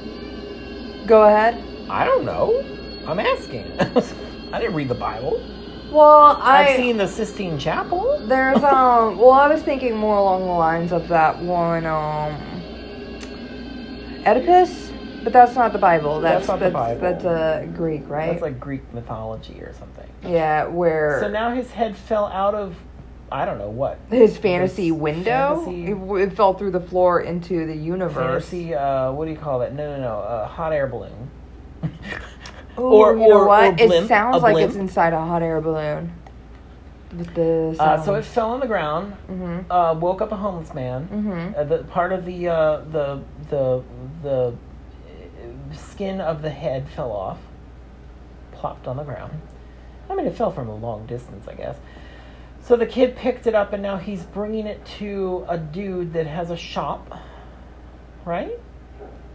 Go 1.05 1.23
ahead. 1.23 1.61
I 1.89 2.05
don't 2.05 2.23
know. 2.23 2.63
I'm 3.05 3.19
asking. 3.19 3.69
I 4.53 4.59
didn't 4.61 4.73
read 4.73 4.87
the 4.87 4.95
Bible. 4.95 5.45
Well, 5.91 6.37
I 6.39 6.69
I've 6.69 6.77
seen 6.77 6.95
the 6.95 7.05
Sistine 7.09 7.59
Chapel. 7.59 8.25
there's 8.25 8.63
um 8.63 9.17
well 9.17 9.31
I 9.31 9.49
was 9.49 9.61
thinking 9.61 9.97
more 9.97 10.15
along 10.15 10.43
the 10.43 10.53
lines 10.53 10.93
of 10.93 11.09
that 11.09 11.37
one 11.37 11.85
um 11.85 12.33
Oedipus, 14.25 14.91
but 15.25 15.33
that's 15.33 15.55
not 15.55 15.73
the 15.73 15.79
Bible. 15.79 16.21
That's 16.21 16.47
That's 16.47 16.61
not 16.61 16.65
the 16.65 16.71
Bible. 16.71 17.01
That's 17.01 17.25
uh, 17.25 17.67
Greek, 17.75 18.07
right? 18.07 18.29
That's 18.31 18.41
like 18.41 18.61
Greek 18.61 18.81
mythology 18.93 19.59
or 19.61 19.73
something. 19.73 20.09
yeah, 20.23 20.67
where 20.67 21.19
So 21.19 21.27
now 21.27 21.53
his 21.53 21.71
head 21.71 21.97
fell 21.97 22.27
out 22.27 22.55
of, 22.55 22.75
I 23.31 23.45
don't 23.45 23.57
know 23.57 23.69
what. 23.69 23.97
his 24.09 24.37
fantasy 24.37 24.91
this 24.91 24.99
window 24.99 25.63
fantasy- 25.65 25.91
it, 25.91 26.29
it 26.29 26.33
fell 26.33 26.53
through 26.53 26.71
the 26.71 26.81
floor 26.81 27.21
into 27.21 27.65
the 27.65 27.75
universe. 27.75 28.45
Fantasy, 28.45 28.75
uh, 28.75 29.11
what 29.13 29.25
do 29.25 29.31
you 29.31 29.37
call 29.37 29.59
that? 29.59 29.73
No, 29.73 29.95
no, 29.95 30.01
no. 30.01 30.19
Uh, 30.19 30.47
hot 30.47 30.73
air 30.73 30.87
balloon. 30.87 31.29
Ooh, 32.77 32.81
Or- 32.81 33.13
you 33.17 33.27
know 33.29 33.45
what? 33.45 33.73
or 33.73 33.87
blimp, 33.87 34.05
it 34.05 34.07
sounds 34.07 34.41
like 34.43 34.57
it's 34.57 34.75
inside 34.75 35.13
a 35.13 35.19
hot 35.19 35.41
air 35.41 35.61
balloon. 35.61 36.13
With 37.15 37.33
the 37.35 37.75
Uh, 37.77 38.01
so 38.01 38.15
it 38.15 38.23
fell 38.23 38.51
on 38.51 38.59
the 38.61 38.67
ground. 38.67 39.13
mm-hmm. 39.29 39.69
Uh, 39.71 39.93
woke 39.95 40.21
up 40.21 40.31
a 40.31 40.35
homeless 40.37 40.73
man. 40.73 41.07
Mm-hmm. 41.11 41.59
Uh, 41.59 41.63
the 41.65 41.83
part 41.85 42.13
of 42.13 42.25
the 42.25 42.47
uh, 42.47 42.77
the 42.91 43.19
the 43.49 43.83
the 44.23 44.29
uh, 44.29 44.51
skin 45.73 46.21
of 46.21 46.41
the 46.41 46.49
head 46.49 46.87
fell 46.89 47.11
off, 47.11 47.37
plopped 48.53 48.87
on 48.87 48.95
the 48.95 49.03
ground. 49.03 49.33
I 50.09 50.15
mean, 50.15 50.25
it 50.25 50.35
fell 50.35 50.51
from 50.51 50.69
a 50.69 50.75
long 50.75 51.05
distance, 51.05 51.47
I 51.49 51.53
guess. 51.55 51.75
So 52.71 52.77
the 52.77 52.85
kid 52.85 53.17
picked 53.17 53.47
it 53.47 53.53
up, 53.53 53.73
and 53.73 53.83
now 53.83 53.97
he's 53.97 54.23
bringing 54.23 54.65
it 54.65 54.85
to 54.99 55.45
a 55.49 55.57
dude 55.57 56.13
that 56.13 56.25
has 56.25 56.51
a 56.51 56.55
shop. 56.55 57.19
Right? 58.23 58.57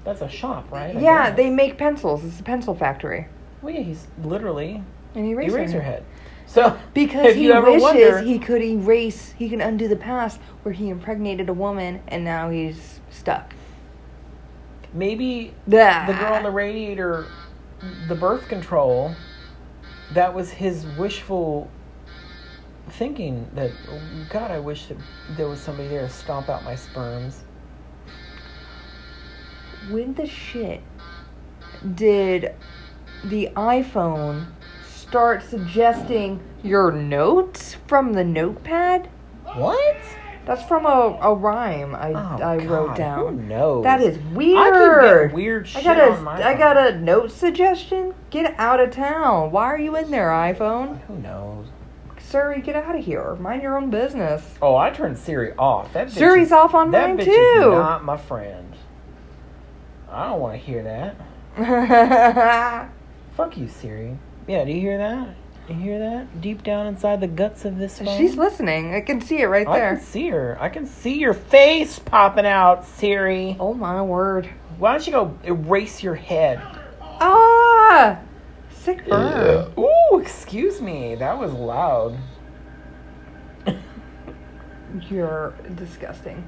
That's 0.05 0.23
a 0.23 0.29
shop, 0.31 0.73
right? 0.73 0.97
I 0.97 0.99
Yeah, 0.99 1.29
guess. 1.29 1.37
they 1.37 1.51
make 1.51 1.77
pencils. 1.77 2.25
It's 2.25 2.41
a 2.41 2.43
pencil 2.43 2.75
factory. 2.75 3.29
Well, 3.61 3.75
yeah, 3.75 3.83
he's 3.83 4.07
literally 4.23 4.83
An 5.15 5.27
eraser. 5.27 5.55
eraser 5.59 5.83
head. 5.83 6.03
So 6.47 6.79
Because 6.95 7.27
if 7.27 7.37
he 7.37 7.43
you 7.45 7.53
ever 7.53 7.73
wishes 7.73 7.83
wonder, 7.83 8.19
he 8.23 8.39
could 8.39 8.63
erase, 8.63 9.33
he 9.33 9.51
can 9.51 9.61
undo 9.61 9.87
the 9.87 9.97
past 9.97 10.41
where 10.63 10.73
he 10.73 10.89
impregnated 10.89 11.51
a 11.51 11.53
woman 11.53 12.01
and 12.09 12.25
now 12.25 12.49
he's 12.49 13.01
stuck. 13.11 13.53
maybe 14.95 15.53
The 15.67 16.05
the 16.07 16.15
girl 16.15 16.37
in 16.37 16.43
the 16.43 16.51
radiator, 16.51 17.27
the 18.09 18.15
birth 18.15 18.49
control, 18.49 19.15
that 20.15 20.33
was 20.33 20.53
his 20.53 20.87
wishful 20.97 21.71
thinking 22.91 23.49
that, 23.55 23.71
oh, 23.91 24.01
God, 24.31 24.51
I 24.51 24.59
wish 24.59 24.87
that 24.87 24.97
there 25.37 25.49
was 25.49 25.61
somebody 25.61 25.89
there 25.89 26.03
to 26.03 26.09
stomp 26.09 26.49
out 26.49 26.65
my 26.65 26.75
sperms. 26.75 27.45
When 29.91 30.15
the 30.15 30.27
shit 30.27 30.83
did 31.95 32.55
the 33.25 33.51
iPhone 33.57 34.47
start 34.85 35.43
suggesting 35.45 36.41
your 36.63 36.91
notes 36.91 37.77
from 37.87 38.13
the 38.13 38.25
notepad? 38.25 39.09
What? 39.55 39.97
That's 40.45 40.63
from 40.65 40.87
a, 40.87 41.19
a 41.23 41.35
rhyme 41.35 41.95
I, 41.97 42.13
Oh, 42.13 42.43
I 42.43 42.57
wrote 42.59 42.89
God, 42.89 42.97
down. 42.97 43.19
Who 43.39 43.43
knows? 43.43 43.83
That 43.83 44.01
is 44.01 44.17
I 44.17 44.35
weird. 44.35 45.31
getting 45.31 45.35
weird 45.35 45.69
I 45.75 45.83
got 45.83 46.23
my 46.23 46.43
I 46.43 46.55
got 46.55 46.77
a 46.77 46.99
note 47.01 47.33
suggestion. 47.33 48.15
Get 48.31 48.55
out 48.59 48.79
of 48.79 48.93
town. 48.93 49.51
Why 49.51 49.65
are 49.65 49.79
you 49.79 49.97
in 49.97 50.11
there, 50.13 50.29
iPhone? 50.29 51.01
Who 51.03 51.17
knows? 51.19 51.67
Siri, 52.28 52.61
get 52.61 52.74
out 52.74 52.97
of 52.97 53.05
here. 53.05 53.36
Mind 53.36 53.62
your 53.62 53.77
own 53.77 53.89
business. 53.90 54.43
Oh, 54.61 54.77
I 54.77 54.90
turned 54.90 55.16
Siri 55.16 55.53
off. 55.57 55.93
That 55.93 56.09
bitch 56.09 56.12
Siri's 56.12 56.48
is- 56.48 56.53
off 56.53 56.74
on 56.74 56.90
that 56.90 57.09
mine 57.09 57.19
bitch 57.19 57.24
too. 57.27 57.61
Is 57.61 57.66
not 57.66 58.05
my 58.05 58.16
friend. 58.16 58.74
I 60.11 60.28
don't 60.31 60.40
want 60.40 60.55
to 60.55 60.59
hear 60.59 60.82
that. 61.57 62.90
Fuck 63.36 63.57
you, 63.57 63.69
Siri. 63.69 64.19
Yeah, 64.47 64.65
do 64.65 64.73
you 64.73 64.81
hear 64.81 64.98
that? 64.98 65.28
You 65.69 65.74
hear 65.74 65.98
that? 65.98 66.40
Deep 66.40 66.62
down 66.62 66.86
inside 66.86 67.20
the 67.20 67.27
guts 67.27 67.65
of 67.65 67.78
this 67.78 67.98
phone. 67.98 68.16
She's 68.16 68.36
listening. 68.36 68.94
I 68.94 69.01
can 69.01 69.20
see 69.20 69.40
it 69.40 69.47
right 69.47 69.66
there. 69.66 69.93
I 69.93 69.97
can 69.97 70.05
see 70.05 70.28
her. 70.28 70.57
I 70.61 70.69
can 70.69 70.86
see 70.86 71.19
your 71.19 71.35
face 71.35 71.98
popping 71.98 72.47
out, 72.47 72.85
Siri. 72.86 73.57
Oh 73.59 73.74
my 73.74 74.01
word. 74.03 74.48
Why 74.78 74.93
don't 74.93 75.07
you 75.07 75.12
go 75.12 75.39
erase 75.44 76.03
your 76.03 76.15
head? 76.15 76.61
Ah! 77.01 78.20
Sick 78.87 79.05
burn. 79.09 79.73
Ooh, 79.77 80.21
excuse 80.21 80.81
me. 80.81 81.17
That 81.17 81.37
was 81.37 81.53
loud. 81.53 82.17
You're 85.11 85.55
disgusting. 85.75 86.47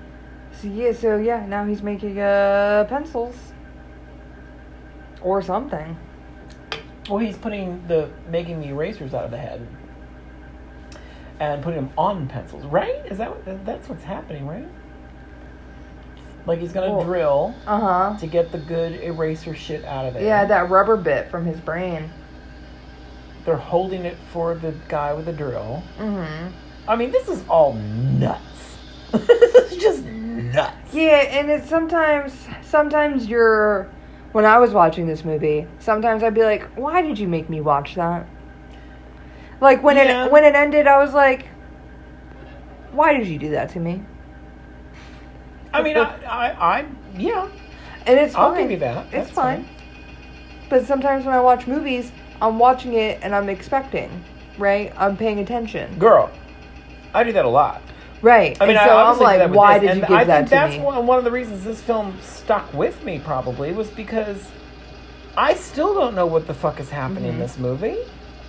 So 0.52 0.68
yeah, 0.68 0.92
so 0.92 1.16
yeah, 1.16 1.44
now 1.46 1.64
he's 1.64 1.82
making 1.82 2.20
uh 2.20 2.86
pencils. 2.88 3.34
Or 5.20 5.42
something. 5.42 5.96
Well, 7.10 7.18
he's 7.18 7.36
putting 7.36 7.84
the 7.88 8.08
making 8.30 8.60
the 8.60 8.68
erasers 8.68 9.14
out 9.14 9.24
of 9.24 9.32
the 9.32 9.38
head 9.38 9.66
and 11.40 11.60
putting 11.60 11.80
them 11.86 11.92
on 11.98 12.28
pencils, 12.28 12.64
right? 12.66 13.04
Is 13.06 13.18
that 13.18 13.30
what, 13.30 13.66
that's 13.66 13.88
what's 13.88 14.04
happening, 14.04 14.46
right? 14.46 14.68
Like 16.46 16.60
he's 16.60 16.70
gonna 16.72 16.92
Well- 16.94 17.04
drill 17.04 17.54
Uh 17.66 17.80
huh. 17.80 18.16
to 18.20 18.28
get 18.28 18.52
the 18.52 18.58
good 18.58 19.00
eraser 19.02 19.56
shit 19.56 19.84
out 19.84 20.06
of 20.06 20.14
it. 20.14 20.22
Yeah, 20.22 20.44
that 20.44 20.70
rubber 20.70 20.96
bit 20.96 21.32
from 21.32 21.44
his 21.44 21.58
brain. 21.58 22.12
They're 23.48 23.56
holding 23.56 24.04
it 24.04 24.18
for 24.30 24.54
the 24.56 24.74
guy 24.88 25.14
with 25.14 25.24
the 25.24 25.32
drill. 25.32 25.82
Mm-hmm. 25.96 26.52
I 26.86 26.96
mean, 26.96 27.10
this 27.10 27.28
is 27.28 27.42
all 27.48 27.72
nuts. 27.72 28.76
this 29.12 29.72
is 29.72 29.76
just 29.78 30.04
nuts. 30.04 30.92
Yeah, 30.92 31.24
and 31.30 31.50
it's 31.50 31.66
sometimes 31.66 32.46
sometimes 32.60 33.26
you're 33.26 33.88
when 34.32 34.44
I 34.44 34.58
was 34.58 34.72
watching 34.72 35.06
this 35.06 35.24
movie, 35.24 35.66
sometimes 35.78 36.22
I'd 36.22 36.34
be 36.34 36.42
like, 36.44 36.64
"Why 36.76 37.00
did 37.00 37.18
you 37.18 37.26
make 37.26 37.48
me 37.48 37.62
watch 37.62 37.94
that?" 37.94 38.26
Like 39.62 39.82
when 39.82 39.96
Yeah. 39.96 40.26
it 40.26 40.30
when 40.30 40.44
it 40.44 40.54
ended, 40.54 40.86
I 40.86 40.98
was 41.02 41.14
like, 41.14 41.48
"Why 42.92 43.16
did 43.16 43.26
you 43.28 43.38
do 43.38 43.48
that 43.52 43.70
to 43.70 43.80
me?" 43.80 44.02
I 45.72 45.80
mean, 45.80 45.96
I, 45.96 46.02
I, 46.26 46.76
I 46.80 46.84
yeah, 47.16 47.48
And 48.04 48.18
it's 48.18 48.34
I'll 48.34 48.50
fine. 48.50 48.60
give 48.60 48.70
you 48.72 48.78
that. 48.80 49.06
It's 49.10 49.30
fine. 49.30 49.64
fine. 49.64 49.74
But 50.68 50.84
sometimes 50.86 51.24
when 51.24 51.34
I 51.34 51.40
watch 51.40 51.66
movies, 51.66 52.12
I'm 52.40 52.58
watching 52.58 52.94
it 52.94 53.18
and 53.22 53.34
I'm 53.34 53.48
expecting, 53.48 54.24
right? 54.58 54.92
I'm 54.96 55.16
paying 55.16 55.38
attention, 55.40 55.98
girl. 55.98 56.30
I 57.14 57.24
do 57.24 57.32
that 57.32 57.44
a 57.44 57.48
lot. 57.48 57.82
right? 58.20 58.56
I 58.60 58.66
mean, 58.66 58.76
and 58.76 58.84
so 58.84 59.14
do 59.14 59.18
that 59.18 59.24
like, 59.24 59.50
"Why 59.56 59.78
this, 59.78 59.82
did 59.82 59.90
and 59.90 60.00
you 60.00 60.06
give 60.08 60.16
I 60.16 60.24
that 60.24 60.36
think 60.36 60.48
to 60.48 60.50
that's 60.50 60.76
me?" 60.76 60.80
one, 60.80 61.06
one 61.06 61.18
of 61.18 61.24
the 61.24 61.30
reasons 61.30 61.64
this 61.64 61.80
film 61.80 62.16
stuck 62.22 62.72
with 62.74 63.02
me. 63.04 63.18
Probably 63.20 63.72
was 63.72 63.88
because 63.90 64.44
I 65.36 65.54
still 65.54 65.94
don't 65.94 66.14
know 66.16 66.26
what 66.26 66.46
the 66.48 66.54
fuck 66.54 66.80
is 66.80 66.90
happening 66.90 67.26
in 67.26 67.34
Mhm. 67.36 67.38
this 67.38 67.58
movie, 67.58 67.96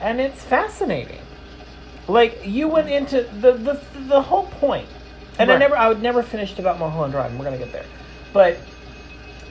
and 0.02 0.20
it's 0.20 0.44
fascinating. 0.44 1.20
Like 2.07 2.41
you 2.45 2.68
went 2.68 2.90
into 2.90 3.22
the 3.40 3.52
the 3.53 3.80
the 4.07 4.22
whole 4.22 4.48
point, 4.60 4.88
and 5.38 5.52
I 5.52 5.57
never 5.57 5.78
I 5.78 5.88
would 5.88 6.02
never 6.02 6.24
finished 6.24 6.57
about 6.60 6.80
Mulholland 6.80 7.14
Drive. 7.14 7.30
and 7.30 7.38
We're 7.40 7.45
gonna 7.45 7.57
get 7.60 7.72
there, 7.72 7.86
but 8.34 8.57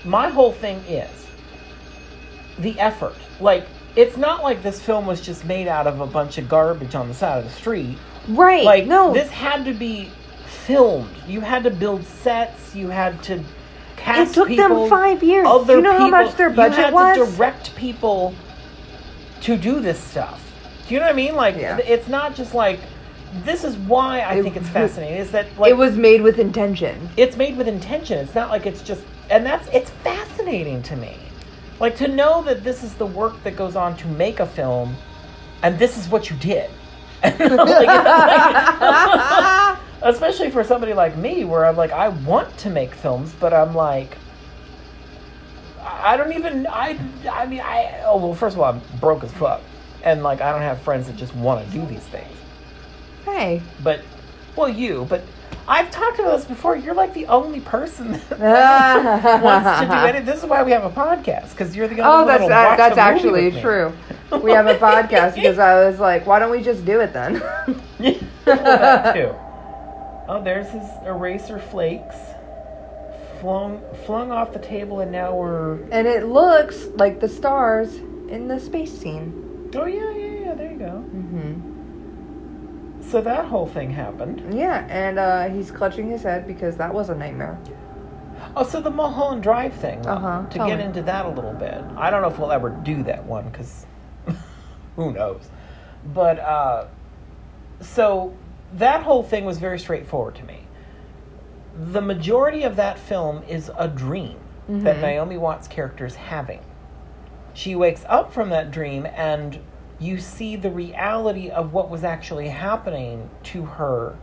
my 0.05 0.28
whole 0.28 0.52
thing 0.52 0.78
is 0.89 1.09
the 2.59 2.78
effort. 2.81 3.15
Like 3.40 3.66
it's 3.98 4.16
not 4.16 4.44
like 4.44 4.62
this 4.62 4.80
film 4.80 5.06
was 5.06 5.20
just 5.20 5.44
made 5.44 5.66
out 5.66 5.86
of 5.88 6.00
a 6.00 6.06
bunch 6.06 6.38
of 6.38 6.48
garbage 6.48 6.94
on 6.94 7.08
the 7.08 7.14
side 7.14 7.38
of 7.38 7.44
the 7.44 7.50
street 7.50 7.98
right? 8.28 8.62
like 8.64 8.86
no, 8.86 9.12
this 9.12 9.28
had 9.30 9.64
to 9.64 9.74
be 9.74 10.08
filmed 10.46 11.10
you 11.26 11.40
had 11.40 11.64
to 11.64 11.70
build 11.70 12.04
sets 12.04 12.74
you 12.74 12.88
had 12.88 13.20
to 13.24 13.42
cast 13.96 14.30
it 14.30 14.34
took 14.34 14.48
people, 14.48 14.82
them 14.82 14.88
five 14.90 15.22
years. 15.22 15.46
other 15.48 15.66
Do 15.66 15.72
you 15.78 15.82
know 15.82 15.98
how 15.98 16.08
much 16.08 16.36
their 16.36 16.50
budget 16.50 16.78
you 16.78 16.84
had 16.84 16.94
was? 16.94 17.16
to 17.30 17.36
direct 17.36 17.74
people 17.74 18.34
to 19.42 19.56
do 19.56 19.80
this 19.80 19.98
stuff 19.98 20.40
do 20.86 20.94
you 20.94 21.00
know 21.00 21.06
what 21.06 21.12
i 21.12 21.16
mean 21.16 21.34
like 21.34 21.56
Yeah. 21.56 21.78
it's 21.78 22.06
not 22.08 22.34
just 22.36 22.54
like 22.54 22.78
this 23.44 23.64
is 23.64 23.76
why 23.76 24.20
i 24.20 24.34
It 24.34 24.42
think 24.42 24.56
it's 24.56 24.68
fascinating 24.68 25.18
is 25.18 25.30
that 25.32 25.46
like 25.58 25.70
it 25.70 25.76
was 25.76 25.96
made 25.96 26.22
with 26.22 26.38
intention. 26.38 27.08
it's 27.16 27.36
made 27.36 27.56
with 27.56 27.66
intention 27.68 28.18
it's 28.18 28.34
not 28.34 28.48
like 28.50 28.64
it's 28.66 28.82
just 28.82 29.02
and 29.30 29.44
that's 29.44 29.66
it's 29.68 29.90
fascinating 29.90 30.82
to 30.84 30.96
me 30.96 31.16
like 31.80 31.96
to 31.96 32.09
know 32.09 32.42
that 32.42 32.64
this 32.64 32.82
is 32.82 32.94
the 32.94 33.06
work 33.06 33.42
that 33.44 33.56
goes 33.56 33.76
on 33.76 33.96
to 33.98 34.09
make 34.09 34.40
a 34.40 34.46
film 34.46 34.96
and 35.62 35.78
this 35.78 35.96
is 35.96 36.09
what 36.09 36.30
you 36.30 36.36
did. 36.36 36.70
Like, 37.22 37.38
especially 40.02 40.50
for 40.50 40.62
somebody 40.62 40.94
like 40.94 41.16
me 41.16 41.44
where 41.44 41.66
i'm 41.66 41.76
like 41.76 41.90
i 41.90 42.09
want 42.09 42.56
to 42.59 42.70
make 42.70 42.94
films 42.94 43.34
but 43.40 43.52
i'm 43.52 43.74
like 43.74 44.16
i 45.80 46.14
I 46.14 46.16
don't 46.16 46.32
even 46.32 46.66
i 46.68 46.98
i 47.30 47.46
mean 47.46 47.60
i 47.60 48.02
oh 48.05 48.18
well 48.18 48.34
first 48.34 48.55
of 48.55 48.60
all 48.60 48.72
i'm 48.72 48.80
broke 49.00 49.24
as 49.24 49.32
fuck. 49.32 49.60
And 50.05 50.22
like 50.22 50.40
i 50.40 50.52
don't 50.52 50.62
have 50.62 50.80
friends 50.82 51.06
that 51.09 51.16
just 51.16 51.34
want 51.34 51.66
to 51.66 51.72
do 51.72 51.84
these 51.86 52.05
things. 52.05 52.36
Hey. 53.24 53.62
but 53.82 54.00
well 54.55 54.68
you 54.68 55.06
but 55.09 55.22
i've 55.66 55.90
talked 55.90 56.18
about 56.18 56.36
this 56.36 56.44
before 56.46 56.76
you're 56.76 56.94
like 56.94 57.12
the 57.14 57.26
only 57.26 57.60
person 57.60 58.12
that 58.30 59.40
wants 59.42 59.80
to 59.80 59.86
do 59.86 59.92
it 60.18 60.24
this 60.26 60.42
is 60.42 60.48
why 60.48 60.62
we 60.62 60.70
have 60.72 60.84
a 60.84 60.90
podcast 60.90 61.50
because 61.50 61.74
you're 61.76 61.88
the 61.88 62.00
only 62.00 62.04
Oh, 62.04 62.18
one 62.18 62.26
that's 62.26 62.42
watch 62.42 62.76
that's 62.78 62.98
actually 62.98 63.50
true. 63.60 63.92
We 64.42 64.50
have 64.52 64.66
a 64.66 64.74
podcast 64.74 65.34
because 65.36 65.58
I 65.58 65.86
was 65.88 65.98
like, 65.98 66.26
why 66.26 66.38
don't 66.38 66.50
we 66.50 66.62
just 66.62 66.84
do 66.84 67.00
it 67.00 67.12
then? 67.14 67.40
Well, 67.98 69.14
too. 69.14 69.34
Oh, 70.30 70.42
there's 70.44 70.68
his 70.68 70.82
eraser 71.06 71.58
flakes 71.58 72.16
flung 73.40 73.80
flung 74.04 74.30
off 74.30 74.52
the 74.52 74.58
table, 74.58 75.00
and 75.00 75.10
now 75.12 75.34
we're. 75.34 75.76
and 75.90 76.06
it 76.06 76.26
looks 76.26 76.84
like 76.96 77.20
the 77.20 77.28
stars 77.28 77.94
in 77.96 78.48
the 78.48 78.60
space 78.60 78.92
scene. 78.98 79.70
Oh 79.74 79.86
yeah, 79.86 80.10
yeah, 80.14 80.44
yeah. 80.46 80.54
There 80.54 80.72
you 80.72 80.78
go. 80.78 80.90
hmm 80.98 82.97
So 83.09 83.20
that 83.22 83.47
whole 83.47 83.66
thing 83.66 83.90
happened. 83.90 84.52
Yeah, 84.55 84.86
and 84.90 85.18
uh, 85.18 85.48
he's 85.48 85.70
clutching 85.70 86.10
his 86.10 86.22
head 86.22 86.47
because 86.47 86.76
that 86.76 86.93
was 86.93 87.09
a 87.09 87.14
nightmare. 87.14 87.59
Oh, 88.55 88.64
so 88.64 88.80
the 88.80 88.90
Mulholland 88.90 89.43
Drive 89.43 89.72
thing. 89.74 90.02
though, 90.02 90.10
Uh-huh, 90.10 90.43
To 90.51 90.59
tell 90.59 90.66
get 90.68 90.78
me. 90.78 90.85
into 90.85 91.02
that 91.02 91.24
a 91.26 91.28
little 91.30 91.52
bit, 91.55 91.82
I 91.97 92.10
don't 92.10 92.22
know 92.22 92.28
if 92.28 92.39
we'll 92.39 92.52
ever 92.52 92.70
do 92.70 93.02
that 93.05 93.24
one 93.24 93.48
because 93.48 93.86
who 94.97 95.12
knows. 95.12 95.48
But 96.12 96.39
uh, 96.39 96.86
so 97.80 98.35
that 98.74 99.02
whole 99.02 99.22
thing 99.22 99.44
was 99.44 99.59
very 99.59 99.78
straightforward 99.78 100.35
to 100.36 100.44
me. 100.44 100.60
The 101.93 102.01
majority 102.02 102.62
of 102.64 102.76
that 102.76 102.98
film 102.98 103.43
is 103.48 103.70
a 103.78 103.89
dream 103.89 104.36
that 104.68 104.97
Mhm. 104.97 105.01
Naomi 105.01 105.39
Watts' 105.39 105.66
character 105.66 106.05
is 106.05 106.14
having. 106.16 106.60
She 107.55 107.74
wakes 107.74 108.05
up 108.09 108.32
from 108.32 108.51
that 108.51 108.70
dream 108.70 109.06
and 109.06 109.59
you 109.98 110.18
see 110.18 110.56
the 110.56 110.70
reality 110.70 111.50
of 111.50 111.72
what 111.72 111.90
was 111.90 112.04
actually 112.04 112.48
happening 112.48 113.28
to 113.42 113.64
her 113.64 114.16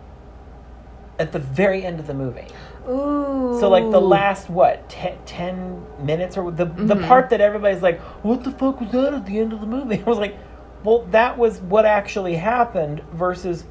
at 1.20 1.32
the 1.32 1.40
very 1.40 1.86
end 1.86 2.00
of 2.00 2.08
the 2.08 2.14
movie. 2.14 2.48
Ooh. 2.90 3.58
So 3.60 3.70
like 3.70 3.90
the 3.92 4.02
last 4.02 4.50
what 4.50 4.88
te- 4.90 5.16
ten 5.26 5.82
minutes 6.00 6.38
or 6.38 6.52
the 6.52 6.66
the 6.66 6.96
Mhm. 6.96 7.08
part 7.08 7.30
that 7.30 7.42
everybody's 7.42 7.82
like, 7.82 8.00
what 8.24 8.44
the 8.44 8.52
fuck 8.52 8.80
was 8.82 8.92
that 8.92 9.14
at 9.14 9.26
the 9.26 9.40
end 9.40 9.54
of 9.54 9.62
the 9.62 9.66
movie? 9.68 10.02
I 10.06 10.10
was 10.10 10.18
like, 10.18 10.38
well, 10.84 11.06
that 11.12 11.38
was 11.38 11.60
what 11.62 11.86
actually 11.86 12.36
happened 12.36 13.02
versus 13.14 13.66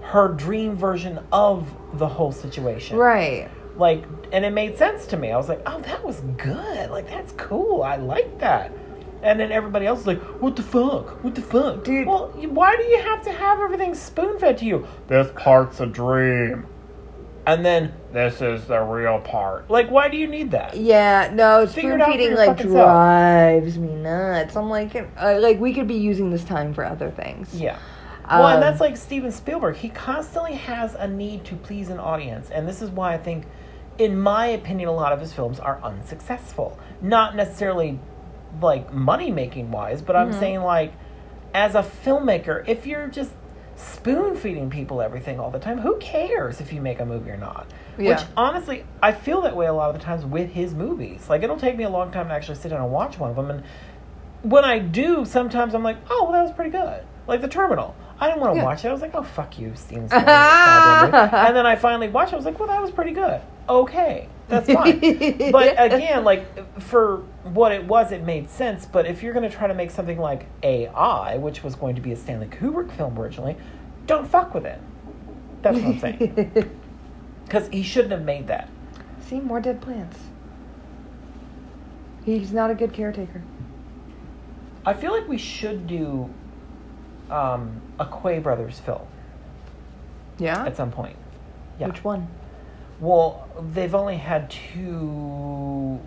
her 0.00 0.28
dream 0.28 0.76
version 0.76 1.20
of 1.32 1.72
the 1.94 2.08
whole 2.08 2.32
situation. 2.32 2.96
Right. 2.96 3.48
Like, 3.76 4.04
and 4.32 4.44
it 4.44 4.52
made 4.52 4.78
sense 4.78 5.06
to 5.08 5.16
me. 5.16 5.30
I 5.32 5.36
was 5.36 5.48
like, 5.48 5.60
oh, 5.66 5.80
that 5.80 6.02
was 6.04 6.20
good. 6.38 6.90
Like 6.90 7.08
that's 7.08 7.32
cool. 7.32 7.82
I 7.82 7.96
like 7.96 8.38
that. 8.40 8.72
And 9.26 9.40
then 9.40 9.50
everybody 9.50 9.86
else 9.86 10.00
is 10.02 10.06
like, 10.06 10.22
what 10.40 10.54
the 10.54 10.62
fuck? 10.62 11.24
What 11.24 11.34
the 11.34 11.42
fuck? 11.42 11.82
Dude. 11.82 12.06
Well, 12.06 12.28
why 12.28 12.76
do 12.76 12.84
you 12.84 13.02
have 13.02 13.22
to 13.24 13.32
have 13.32 13.58
everything 13.58 13.92
spoon 13.96 14.38
fed 14.38 14.56
to 14.58 14.64
you? 14.64 14.86
This 15.08 15.32
part's 15.34 15.80
a 15.80 15.86
dream. 15.86 16.66
And 17.44 17.64
then 17.66 17.92
this 18.12 18.40
is 18.40 18.66
the 18.66 18.80
real 18.80 19.18
part. 19.20 19.68
Like, 19.68 19.90
why 19.90 20.08
do 20.08 20.16
you 20.16 20.28
need 20.28 20.52
that? 20.52 20.76
Yeah, 20.76 21.30
no, 21.34 21.66
Figure 21.66 21.90
spoon 21.90 22.00
it 22.00 22.02
out 22.02 22.06
for 22.06 22.12
feeding 22.12 22.28
your 22.28 22.36
like 22.38 22.48
fucking 22.56 22.72
self. 22.72 22.84
drives 22.86 23.78
me 23.78 23.94
nuts. 23.96 24.56
I'm 24.56 24.68
like, 24.70 24.94
uh, 24.94 25.38
like 25.40 25.58
we 25.58 25.74
could 25.74 25.88
be 25.88 25.94
using 25.94 26.30
this 26.30 26.44
time 26.44 26.72
for 26.72 26.84
other 26.84 27.10
things. 27.10 27.52
Yeah. 27.54 27.78
Well, 28.28 28.46
and 28.48 28.54
Um, 28.56 28.60
that's 28.60 28.80
like 28.80 28.96
Steven 28.96 29.30
Spielberg. 29.32 29.74
He 29.76 29.88
constantly 29.88 30.54
has 30.54 30.94
a 30.94 31.08
need 31.08 31.44
to 31.46 31.56
please 31.56 31.88
an 31.90 31.98
audience. 31.98 32.50
And 32.50 32.66
this 32.66 32.80
is 32.82 32.90
why 32.90 33.14
I 33.14 33.18
think, 33.18 33.44
in 33.98 34.18
my 34.18 34.46
opinion, 34.46 34.88
a 34.88 34.92
lot 34.92 35.12
of 35.12 35.20
his 35.20 35.32
films 35.32 35.58
are 35.60 35.80
unsuccessful. 35.82 36.78
Not 37.00 37.36
necessarily 37.36 37.98
like 38.60 38.92
money 38.92 39.30
making 39.30 39.70
wise, 39.70 40.02
but 40.02 40.16
I'm 40.16 40.30
Mhm. 40.30 40.38
saying 40.38 40.60
like, 40.62 40.92
as 41.54 41.74
a 41.74 41.82
filmmaker, 41.82 42.66
if 42.68 42.86
you're 42.86 43.08
just 43.08 43.32
spoon 43.76 44.34
feeding 44.36 44.70
people 44.70 45.02
everything 45.02 45.38
all 45.38 45.50
the 45.50 45.58
time, 45.58 45.78
who 45.78 45.96
cares 45.96 46.60
if 46.60 46.72
you 46.72 46.80
make 46.80 47.00
a 47.00 47.04
movie 47.04 47.30
or 47.30 47.36
not? 47.36 47.66
Yeah. 47.98 48.10
Which 48.10 48.26
honestly, 48.36 48.84
I 49.02 49.12
feel 49.12 49.42
that 49.42 49.56
way 49.56 49.66
a 49.66 49.72
lot 49.72 49.90
of 49.90 49.96
the 49.98 50.02
times 50.02 50.24
with 50.24 50.50
his 50.50 50.74
movies. 50.74 51.28
Like, 51.28 51.42
it'll 51.42 51.56
take 51.58 51.76
me 51.76 51.84
a 51.84 51.90
long 51.90 52.10
time 52.10 52.28
to 52.28 52.34
actually 52.34 52.56
sit 52.56 52.70
down 52.70 52.82
and 52.82 52.90
watch 52.92 53.18
one 53.18 53.30
of 53.30 53.36
them. 53.36 53.50
And 53.50 53.62
when 54.42 54.64
I 54.64 54.78
do, 54.78 55.24
sometimes 55.24 55.74
I'm 55.74 55.82
like, 55.82 55.96
oh, 56.10 56.24
well, 56.24 56.32
that 56.32 56.42
was 56.42 56.52
pretty 56.52 56.70
good. 56.70 57.02
Like 57.26 57.40
The 57.40 57.48
Terminal. 57.48 57.94
I 58.18 58.28
didn't 58.28 58.40
want 58.40 58.54
to 58.54 58.58
Yeah. 58.58 58.64
watch 58.64 58.84
it. 58.84 58.88
I 58.88 58.92
was 58.92 59.02
like, 59.02 59.14
oh, 59.14 59.22
fuck 59.22 59.58
you, 59.58 59.72
Steven 59.74 60.04
and 60.12 61.56
then 61.56 61.66
I 61.66 61.76
finally 61.76 62.08
watched 62.08 62.32
it. 62.32 62.34
I 62.34 62.36
was 62.36 62.46
like, 62.46 62.58
well, 62.58 62.68
that 62.68 62.80
was 62.80 62.90
pretty 62.90 63.12
good. 63.12 63.40
Okay, 63.68 64.28
that's 64.48 64.70
fine. 64.72 65.00
but 65.52 65.74
again, 65.78 66.24
like, 66.24 66.80
for 66.80 67.18
what 67.42 67.72
it 67.72 67.84
was, 67.84 68.12
it 68.12 68.22
made 68.22 68.48
sense. 68.48 68.86
But 68.86 69.06
if 69.06 69.22
you're 69.22 69.34
going 69.34 69.48
to 69.48 69.54
try 69.54 69.66
to 69.66 69.74
make 69.74 69.90
something 69.90 70.18
like 70.18 70.46
AI, 70.62 71.36
which 71.36 71.62
was 71.62 71.74
going 71.74 71.94
to 71.96 72.00
be 72.00 72.12
a 72.12 72.16
Stanley 72.16 72.46
Kubrick 72.46 72.90
film 72.92 73.18
originally, 73.18 73.56
don't 74.06 74.26
fuck 74.26 74.54
with 74.54 74.64
it. 74.64 74.80
That's 75.62 75.78
what 75.78 75.86
I'm 75.86 75.98
saying. 75.98 76.70
Because 77.44 77.68
he 77.68 77.84
shouldn't 77.84 78.10
have 78.10 78.24
made 78.24 78.48
that. 78.48 78.68
See, 79.20 79.38
more 79.38 79.60
dead 79.60 79.80
plants. 79.80 80.18
He's 82.24 82.52
not 82.52 82.72
a 82.72 82.74
good 82.74 82.92
caretaker. 82.92 83.40
I 84.84 84.94
feel 84.94 85.12
like 85.12 85.28
we 85.28 85.38
should 85.38 85.86
do 85.86 86.28
um, 87.30 87.80
a 87.98 88.06
Quay 88.06 88.38
Brothers 88.40 88.78
film 88.80 89.06
Yeah. 90.38 90.64
at 90.64 90.76
some 90.76 90.90
point. 90.90 91.16
Yeah. 91.78 91.88
Which 91.88 92.02
one? 92.04 92.28
Well, 93.00 93.46
they've 93.72 93.94
only 93.94 94.16
had 94.16 94.50
two 94.50 96.00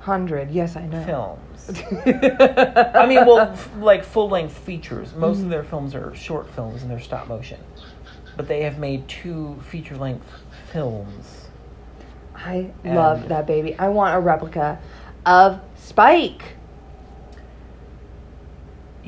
Hundred. 0.00 0.50
Yes, 0.52 0.76
I 0.76 0.86
know. 0.86 1.04
films. 1.04 1.80
I 2.06 3.04
mean, 3.06 3.26
well, 3.26 3.40
f- 3.40 3.68
like 3.78 4.04
full 4.04 4.28
length 4.30 4.56
features. 4.56 5.12
Most 5.14 5.38
Mhm. 5.40 5.44
of 5.44 5.50
their 5.50 5.64
films 5.64 5.94
are 5.94 6.14
short 6.14 6.48
films 6.50 6.82
and 6.82 6.90
they're 6.90 7.00
stop 7.00 7.28
motion. 7.28 7.58
But 8.36 8.46
they 8.48 8.62
have 8.62 8.78
made 8.78 9.06
two 9.08 9.58
feature 9.68 9.96
length 9.96 10.24
films. 10.72 11.48
I 12.34 12.70
And- 12.84 12.94
love 12.94 13.28
that 13.28 13.46
baby. 13.46 13.76
I 13.78 13.88
want 13.88 14.14
a 14.16 14.20
replica 14.20 14.78
of 15.26 15.60
Spike. 15.74 16.56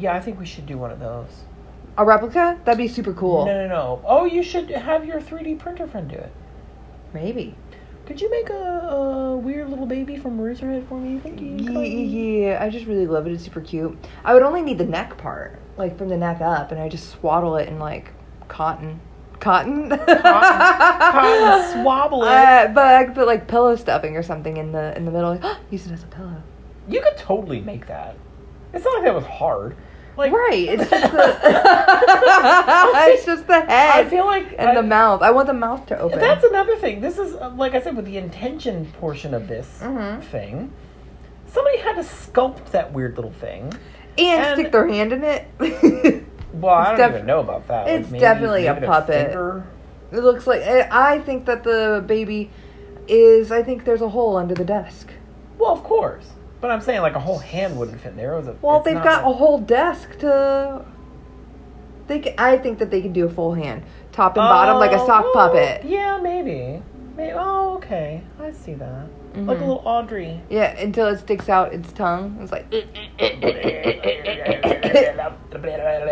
Yeah, 0.00 0.14
I 0.14 0.20
think 0.20 0.40
we 0.40 0.46
should 0.46 0.64
do 0.66 0.78
one 0.78 0.90
of 0.90 0.98
those. 0.98 1.28
A 1.98 2.04
replica? 2.04 2.58
That'd 2.64 2.78
be 2.78 2.88
super 2.88 3.12
cool. 3.12 3.44
No, 3.44 3.54
no, 3.54 3.68
no. 3.68 4.02
Oh, 4.06 4.24
you 4.24 4.42
should 4.42 4.70
have 4.70 5.04
your 5.04 5.20
3D 5.20 5.58
printer 5.58 5.86
friend 5.86 6.08
do 6.08 6.16
it. 6.16 6.32
Maybe. 7.12 7.54
Could 8.06 8.20
you 8.20 8.30
make 8.30 8.48
a, 8.48 8.54
a 8.54 9.36
weird 9.36 9.68
little 9.68 9.86
baby 9.86 10.16
from 10.16 10.38
Eraserhead 10.38 10.88
for 10.88 10.98
me? 10.98 11.20
Thank 11.20 11.40
you. 11.40 11.56
Yeah, 11.58 11.80
yeah, 11.80 12.64
I 12.64 12.70
just 12.70 12.86
really 12.86 13.06
love 13.06 13.26
it. 13.26 13.32
It's 13.32 13.44
super 13.44 13.60
cute. 13.60 13.96
I 14.24 14.32
would 14.32 14.42
only 14.42 14.62
need 14.62 14.78
the 14.78 14.86
neck 14.86 15.18
part, 15.18 15.58
like 15.76 15.98
from 15.98 16.08
the 16.08 16.16
neck 16.16 16.40
up, 16.40 16.72
and 16.72 16.80
I 16.80 16.88
just 16.88 17.10
swaddle 17.10 17.56
it 17.56 17.68
in 17.68 17.78
like 17.78 18.10
cotton. 18.48 19.00
Cotton? 19.38 19.90
Cotton 19.90 20.08
swabble 21.84 22.22
it. 22.24 22.28
Uh, 22.28 22.72
but 22.72 22.86
I 22.94 23.04
could 23.04 23.14
put 23.14 23.26
like 23.26 23.46
pillow 23.46 23.76
stuffing 23.76 24.16
or 24.16 24.22
something 24.22 24.56
in 24.56 24.72
the 24.72 24.96
in 24.96 25.04
the 25.04 25.10
middle. 25.10 25.36
Like, 25.36 25.58
use 25.70 25.86
it 25.86 25.92
as 25.92 26.02
a 26.02 26.08
pillow. 26.08 26.42
You 26.88 27.02
could 27.02 27.16
totally 27.16 27.60
make 27.60 27.86
that. 27.86 28.16
It's 28.72 28.84
not 28.84 28.94
like 28.94 29.04
that 29.04 29.14
was 29.14 29.24
hard. 29.24 29.76
Like 30.20 30.32
right. 30.32 30.68
It's 30.68 30.90
just 30.90 31.12
the 31.12 31.38
it's 33.12 33.24
just 33.24 33.46
the 33.46 33.60
head 33.60 34.06
I 34.06 34.08
feel 34.08 34.26
like 34.26 34.54
and 34.58 34.70
I- 34.70 34.74
the 34.74 34.82
mouth. 34.82 35.22
I 35.22 35.30
want 35.30 35.46
the 35.46 35.54
mouth 35.54 35.86
to 35.86 35.98
open. 35.98 36.18
That's 36.18 36.44
another 36.44 36.76
thing. 36.76 37.00
This 37.00 37.18
is 37.18 37.34
uh, 37.34 37.50
like 37.56 37.74
I 37.74 37.80
said 37.80 37.96
with 37.96 38.04
the 38.04 38.18
intention 38.18 38.86
portion 39.00 39.32
of 39.34 39.48
this 39.48 39.80
Mhm. 39.82 40.22
thing. 40.24 40.72
Somebody 41.46 41.78
had 41.78 41.94
to 41.96 42.02
sculpt 42.02 42.66
that 42.72 42.92
weird 42.92 43.16
little 43.16 43.32
thing. 43.32 43.72
and, 44.18 44.42
and- 44.44 44.58
stick 44.60 44.72
their 44.72 44.86
hand 44.88 45.12
in 45.12 45.24
it. 45.24 45.46
Well, 46.52 46.74
I 46.74 46.96
don't 46.96 46.98
def- 46.98 47.10
even 47.14 47.26
know 47.26 47.38
about 47.38 47.68
that. 47.68 47.86
Like, 47.86 48.00
it's 48.00 48.10
definitely 48.10 48.66
a 48.66 48.74
puppet. 48.74 49.26
finger- 49.28 49.64
It 50.10 50.18
looks 50.18 50.48
like 50.48 50.62
I 50.62 51.12
I 51.14 51.18
think 51.20 51.46
that 51.46 51.62
the 51.62 52.02
baby 52.04 52.50
is. 53.06 53.52
I 53.52 53.62
think 53.62 53.84
there's 53.84 54.00
a 54.02 54.08
hole 54.08 54.36
under 54.36 54.52
the 54.56 54.64
desk. 54.64 55.12
Well, 55.58 55.70
of 55.70 55.84
course. 55.84 56.26
But 56.60 56.70
I'm 56.70 56.80
saying 56.80 57.00
like 57.00 57.14
a 57.14 57.20
whole 57.20 57.38
hand 57.38 57.78
wouldn't 57.78 58.00
fit 58.00 58.10
in 58.10 58.16
there. 58.16 58.34
A, 58.34 58.54
Well, 58.60 58.80
they've 58.80 59.02
got 59.02 59.24
a 59.24 59.32
whole 59.32 59.58
desk 59.58 60.18
to. 60.18 60.84
They, 62.06 62.18
ca 62.20 62.34
I 62.36 62.58
think 62.58 62.78
that 62.80 62.90
they 62.90 63.00
can 63.00 63.12
do 63.12 63.24
a 63.26 63.30
full 63.30 63.54
hand, 63.54 63.82
top 64.12 64.36
and 64.36 64.42
bottom, 64.44 64.78
like 64.78 64.92
a 64.92 65.00
Oh, 65.00 65.06
sock 65.06 65.32
puppet. 65.32 65.84
Yeah, 65.84 66.18
maybe. 66.20 66.82
Maybe. 67.16 67.32
Oh, 67.34 67.76
okay. 67.76 68.22
I 68.40 68.50
see 68.52 68.74
that. 68.74 69.06
Like 69.34 69.58
a 69.58 69.60
Mhm. 69.60 69.66
little 69.68 69.82
Audrey. 69.84 70.40
Yeah, 70.50 70.76
until 70.78 71.06
it 71.06 71.18
sticks 71.20 71.48
out 71.48 71.72
its 71.72 71.92
tongue. 71.92 72.36
It's 72.42 72.50
like. 72.50 72.66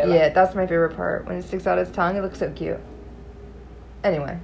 yeah, 0.06 0.28
that's 0.30 0.54
my 0.54 0.66
favorite 0.66 0.94
part. 0.96 1.26
When 1.26 1.36
it 1.36 1.42
sticks 1.42 1.66
out 1.66 1.78
its 1.78 1.90
tongue, 1.90 2.16
it 2.16 2.22
looks 2.22 2.38
so 2.38 2.50
cute. 2.52 2.78
Anyway. 4.04 4.38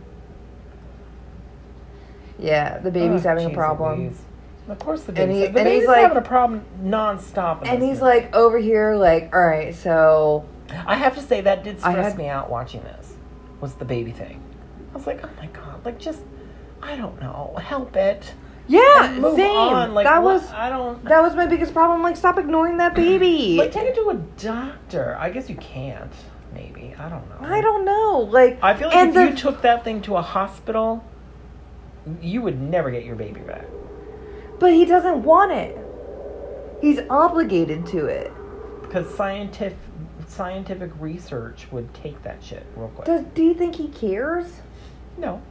Yeah, 2.39 2.79
the 2.79 2.91
baby's 2.91 3.25
Oh, 3.25 3.29
having 3.29 3.47
a 3.47 3.51
problem. 3.51 4.01
Louise. 4.07 4.21
Of 4.69 4.79
course, 4.79 5.03
the 5.03 5.09
And 5.09 5.17
baby's, 5.31 5.47
he- 5.49 5.53
the 5.53 5.61
and 5.61 5.69
he's 5.69 5.87
like- 5.87 6.01
having 6.03 6.17
a 6.17 6.23
problem 6.23 6.65
nonstop. 6.83 7.67
And 7.69 7.83
he's 7.83 8.01
movie. 8.01 8.01
like 8.01 8.35
over 8.35 8.59
here, 8.59 8.95
like, 8.97 9.35
all 9.35 9.47
right, 9.47 9.75
so 9.75 10.45
I 10.87 10.95
have 10.97 11.15
to 11.17 11.21
say 11.21 11.43
that 11.43 11.63
did 11.65 11.79
stress 11.81 11.95
had- 12.13 12.19
me 12.19 12.29
out 12.29 12.49
watching 12.51 12.83
this. 12.83 13.15
Was 13.61 13.75
the 13.75 13.85
baby 13.85 14.11
thing? 14.13 14.41
I 14.93 14.97
was 14.97 15.07
like, 15.07 15.21
oh 15.25 15.29
my 15.39 15.47
god, 15.47 15.85
like 15.85 15.99
just, 15.99 16.23
I 16.83 16.97
don't 16.97 17.21
know, 17.21 17.57
help 17.63 17.95
it. 17.97 18.33
yeah, 18.67 19.05
And 19.11 19.21
move 19.21 19.37
same. 19.37 19.51
on. 19.57 19.93
Like 19.95 20.07
that 20.07 20.23
what- 20.23 20.35
was 20.41 20.51
I 20.53 20.71
don't. 20.71 21.05
that 21.05 21.21
was 21.21 21.35
my 21.35 21.47
biggest 21.47 21.73
problem. 21.75 22.03
Like, 22.03 22.17
stop 22.17 22.39
ignoring 22.39 22.79
that 22.79 22.95
baby. 23.05 23.57
Like 23.59 23.73
take 23.73 23.89
it 23.89 23.95
to 23.97 24.09
a 24.11 24.15
doctor. 24.43 25.17
I 25.21 25.29
guess 25.31 25.51
you 25.51 25.57
can't. 25.57 26.13
Maybe 26.55 26.95
I 26.99 27.09
don't 27.11 27.29
know. 27.29 27.47
I 27.49 27.61
don't 27.61 27.85
know. 27.85 28.21
Like, 28.31 28.59
I 28.63 28.75
feel 28.75 28.89
like 28.89 29.09
if 29.09 29.15
the- 29.15 29.25
you 29.31 29.35
took 29.37 29.61
that 29.63 29.85
thing 29.85 30.01
to 30.03 30.17
a 30.17 30.23
hospital, 30.23 31.05
you 32.23 32.41
would 32.43 32.61
never 32.61 32.91
get 32.91 33.05
your 33.05 33.17
baby 33.17 33.41
back. 33.41 33.65
But 34.59 34.73
he 34.73 34.85
doesn't 34.85 35.23
want 35.23 35.53
it. 35.53 35.79
He's 36.81 37.01
obligated 37.11 37.87
to 37.87 38.07
it. 38.07 38.33
Because 38.83 39.13
scientific 39.15 39.79
scientific 40.27 40.91
research 40.99 41.67
would 41.71 41.93
take 41.95 42.23
that 42.23 42.43
shit 42.43 42.65
real 42.77 42.89
quick. 42.89 43.07
Does 43.07 43.25
do 43.35 43.43
you 43.43 43.55
think 43.55 43.77
he 43.77 43.89
cares? 43.89 44.61
no. 45.17 45.43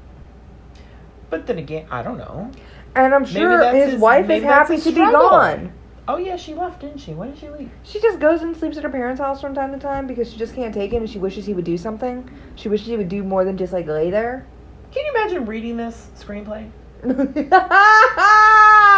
But 1.30 1.48
then 1.48 1.58
again, 1.58 1.88
I 1.90 2.04
don't 2.04 2.20
know. 2.20 2.52
And 2.96 3.16
I'm 3.16 3.26
sure 3.26 3.74
his, 3.74 3.94
his- 3.94 4.02
wife 4.02 4.30
is 4.30 4.44
happy 4.44 4.80
to 4.80 4.90
be 4.92 4.96
gone. 4.96 5.74
Oh 6.08 6.18
yeah, 6.18 6.36
she 6.36 6.54
left, 6.54 6.82
didn't 6.82 7.00
she? 7.00 7.14
When 7.14 7.32
did 7.32 7.40
she 7.40 7.50
leave? 7.50 7.72
She 7.84 8.00
just 8.02 8.20
goes 8.20 8.42
and 8.42 8.56
sleeps 8.56 8.78
at 8.78 8.84
her 8.84 8.90
parents' 8.90 9.22
house 9.22 9.40
from 9.40 9.56
time 9.56 9.72
to 9.72 9.80
time 9.80 10.06
because 10.06 10.30
she 10.30 10.38
just 10.38 10.54
can't 10.54 10.74
take 10.74 10.92
him 10.92 11.02
and 11.02 11.10
she 11.10 11.18
wishes 11.18 11.46
he 11.46 11.54
would 11.54 11.64
do 11.64 11.78
something. 11.78 12.30
She 12.56 12.68
wishes 12.68 12.88
he 12.88 12.98
would 12.98 13.10
do 13.10 13.24
more 13.24 13.46
than 13.46 13.58
just 13.58 13.72
like 13.72 13.88
lay 13.88 14.12
there. 14.12 14.46
Can 14.92 15.06
you 15.06 15.12
imagine 15.12 15.46
reading 15.46 15.78
this 15.78 16.10
screenplay? 16.20 16.70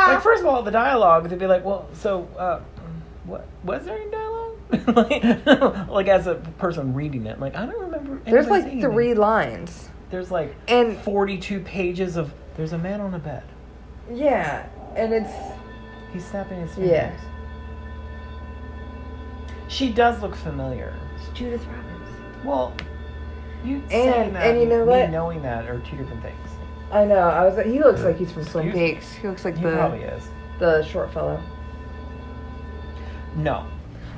like, 0.10 0.22
first 0.22 0.42
of 0.42 0.46
all, 0.48 0.62
the 0.64 0.72
dialogue, 0.72 1.30
they'd 1.30 1.40
be 1.40 1.48
like, 1.48 1.64
well, 1.66 1.88
so, 1.94 2.28
uh, 2.38 2.62
what, 3.26 3.48
was 3.64 3.86
there 3.86 3.98
any 3.98 4.10
dialogue? 4.12 4.58
like, 4.96 5.90
like, 5.90 6.08
as 6.08 6.28
a 6.28 6.36
person 6.58 6.94
reading 6.94 7.26
it, 7.26 7.40
like, 7.40 7.56
I 7.56 7.66
don't 7.66 7.80
remember. 7.80 8.20
There's 8.30 8.48
like 8.48 8.64
three 8.80 9.06
anything. 9.08 9.18
lines. 9.22 9.90
There's 10.12 10.30
like 10.32 10.56
And 10.68 10.98
42 10.98 11.60
pages 11.62 12.16
of, 12.16 12.34
there's 12.58 12.74
a 12.74 12.78
man 12.78 13.02
on 13.02 13.14
a 13.16 13.20
bed. 13.20 13.44
yeah, 14.12 14.68
and 14.96 15.14
it's 15.14 15.32
He's 16.14 16.26
snapping 16.26 16.62
his 16.62 16.74
fingers. 16.76 16.92
Yeah. 16.92 17.12
She 19.68 19.92
does 19.92 20.22
look 20.22 20.36
familiar. 20.36 20.94
It's 21.18 21.28
Judith 21.38 21.66
Robbins. 21.66 22.46
Well, 22.46 22.74
you 23.64 23.82
saying 23.90 24.28
And- 24.28 24.36
that 24.36 24.48
and 24.48 24.62
you 24.62 24.68
know 24.68 24.86
me 24.86 24.92
what? 24.92 25.10
knowing 25.10 25.42
that 25.42 25.68
are 25.68 25.80
two 25.80 25.98
different 25.98 26.22
things. 26.22 26.45
I 26.92 27.04
know. 27.06 27.18
I 27.18 27.44
was. 27.46 27.56
Like 27.58 27.66
he 27.66 27.80
looks 27.80 28.02
like 28.02 28.18
he's 28.18 28.32
from 28.32 28.46
Twin 28.46 28.68
Excuse? 28.70 28.94
Peaks. 28.94 29.14
He 29.14 29.28
looks 29.28 29.46
like 29.46 29.58
He 29.58 29.64
the 29.64 29.72
probably 29.72 30.00
is. 30.04 30.24
the 30.60 30.84
short 30.84 31.12
fellow. 31.14 31.42
No. 33.36 33.66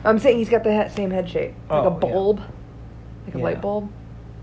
I'm 0.06 0.20
saying 0.20 0.38
he's 0.38 0.50
got 0.50 0.64
the 0.64 0.84
he- 0.84 0.90
same 0.90 1.10
head 1.12 1.30
shape, 1.30 1.56
like 1.70 1.84
Oh, 1.84 1.88
a 1.88 1.92
yeah. 1.92 2.00
bulb, 2.00 2.40
like 3.26 3.36
a 3.36 3.38
Yeah. 3.40 3.44
light 3.44 3.62
bulb. 3.62 3.90